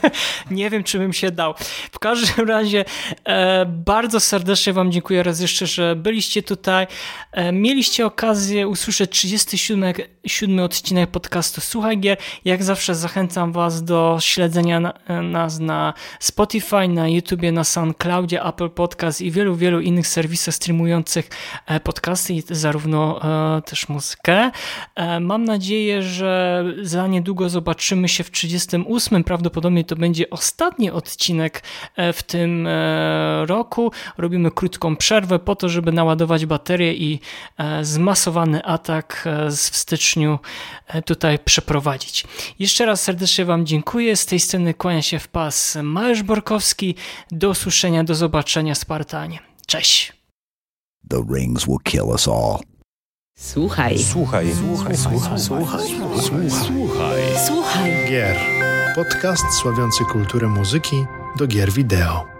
Nie 0.55 0.69
wiem, 0.69 0.83
czy 0.83 0.99
bym 0.99 1.13
się 1.13 1.31
dał. 1.31 1.53
W 1.91 1.99
każdym 1.99 2.47
razie 2.47 2.85
e, 3.25 3.65
bardzo 3.65 4.19
serdecznie 4.19 4.73
wam 4.73 4.91
dziękuję 4.91 5.23
raz 5.23 5.39
jeszcze, 5.39 5.67
że 5.67 5.95
byliście 5.95 6.43
tutaj. 6.43 6.87
E, 7.31 7.51
mieliście 7.51 8.05
okazję 8.05 8.67
usłyszeć 8.67 9.11
37 9.11 9.93
7 10.25 10.59
odcinek 10.59 11.09
podcastu 11.09 11.61
Słuchaj 11.61 11.97
Gier. 11.97 12.17
Jak 12.45 12.63
zawsze 12.63 12.95
zachęcam 12.95 13.51
was 13.51 13.83
do 13.83 14.06
śledzenia 14.19 14.93
nas 15.23 15.59
na 15.59 15.93
Spotify, 16.19 16.87
na 16.87 17.07
YouTubie, 17.07 17.51
na 17.51 17.63
SoundCloudzie, 17.63 18.43
Apple 18.43 18.69
Podcast 18.69 19.21
i 19.21 19.31
wielu, 19.31 19.55
wielu 19.55 19.79
innych 19.79 20.07
serwisach 20.07 20.55
streamujących 20.55 21.29
e, 21.65 21.79
podcasty 21.79 22.33
i 22.33 22.43
zarówno 22.49 23.21
e, 23.57 23.61
też 23.61 23.89
muzykę. 23.89 24.51
E, 24.95 25.19
mam 25.19 25.43
nadzieję, 25.43 26.03
że 26.03 26.63
za 26.81 27.07
niedługo 27.07 27.49
zobaczymy 27.49 28.09
się 28.09 28.23
w 28.23 28.31
38. 28.31 29.23
Prawdopodobnie 29.23 29.83
to 29.83 29.95
będzie 29.95 30.29
ostatni 30.29 30.91
odcinek 30.91 31.63
w 32.13 32.23
tym 32.23 32.67
roku. 33.45 33.91
Robimy 34.17 34.51
krótką 34.51 34.95
przerwę 34.95 35.39
po 35.39 35.55
to, 35.55 35.69
żeby 35.69 35.91
naładować 35.91 36.45
baterię 36.45 36.93
i 36.93 37.19
zmasowany 37.81 38.65
atak 38.65 39.27
w 39.49 39.77
styczniu 39.77 40.39
tutaj 41.05 41.39
przeprowadzić. 41.39 42.23
Jeszcze 42.59 42.85
raz 42.85 43.03
serdecznie 43.03 43.45
Wam 43.45 43.65
dziękuję 43.65 43.96
dziękuję. 43.97 44.15
Z 44.15 44.25
tej 44.25 44.39
sceny 44.39 44.73
kłania 44.73 45.01
się 45.01 45.19
w 45.19 45.27
pas 45.27 45.77
Mariusz 45.83 46.23
Borkowski. 46.23 46.95
Do 47.31 47.49
usłyszenia, 47.49 48.03
do 48.03 48.15
zobaczenia 48.15 48.75
Spartanie. 48.75 49.39
Cześć. 49.67 50.13
The 51.09 51.23
rings 51.33 51.65
will 51.65 51.77
kill 51.83 52.01
us 52.01 52.27
all. 52.27 52.59
Słuchaj. 53.37 53.99
Słuchaj. 53.99 54.47
Słuchaj. 54.55 54.97
Słuchaj. 54.97 55.39
Słuchaj. 55.39 55.81
Słuchaj. 56.21 56.49
Słuchaj. 56.49 57.21
Słuchaj. 57.47 57.91
Gier. 58.09 58.37
Podcast 58.95 59.43
sławiący 59.61 60.03
kulturę 60.05 60.47
muzyki 60.47 61.05
do 61.37 61.47
gier 61.47 61.71
wideo. 61.71 62.36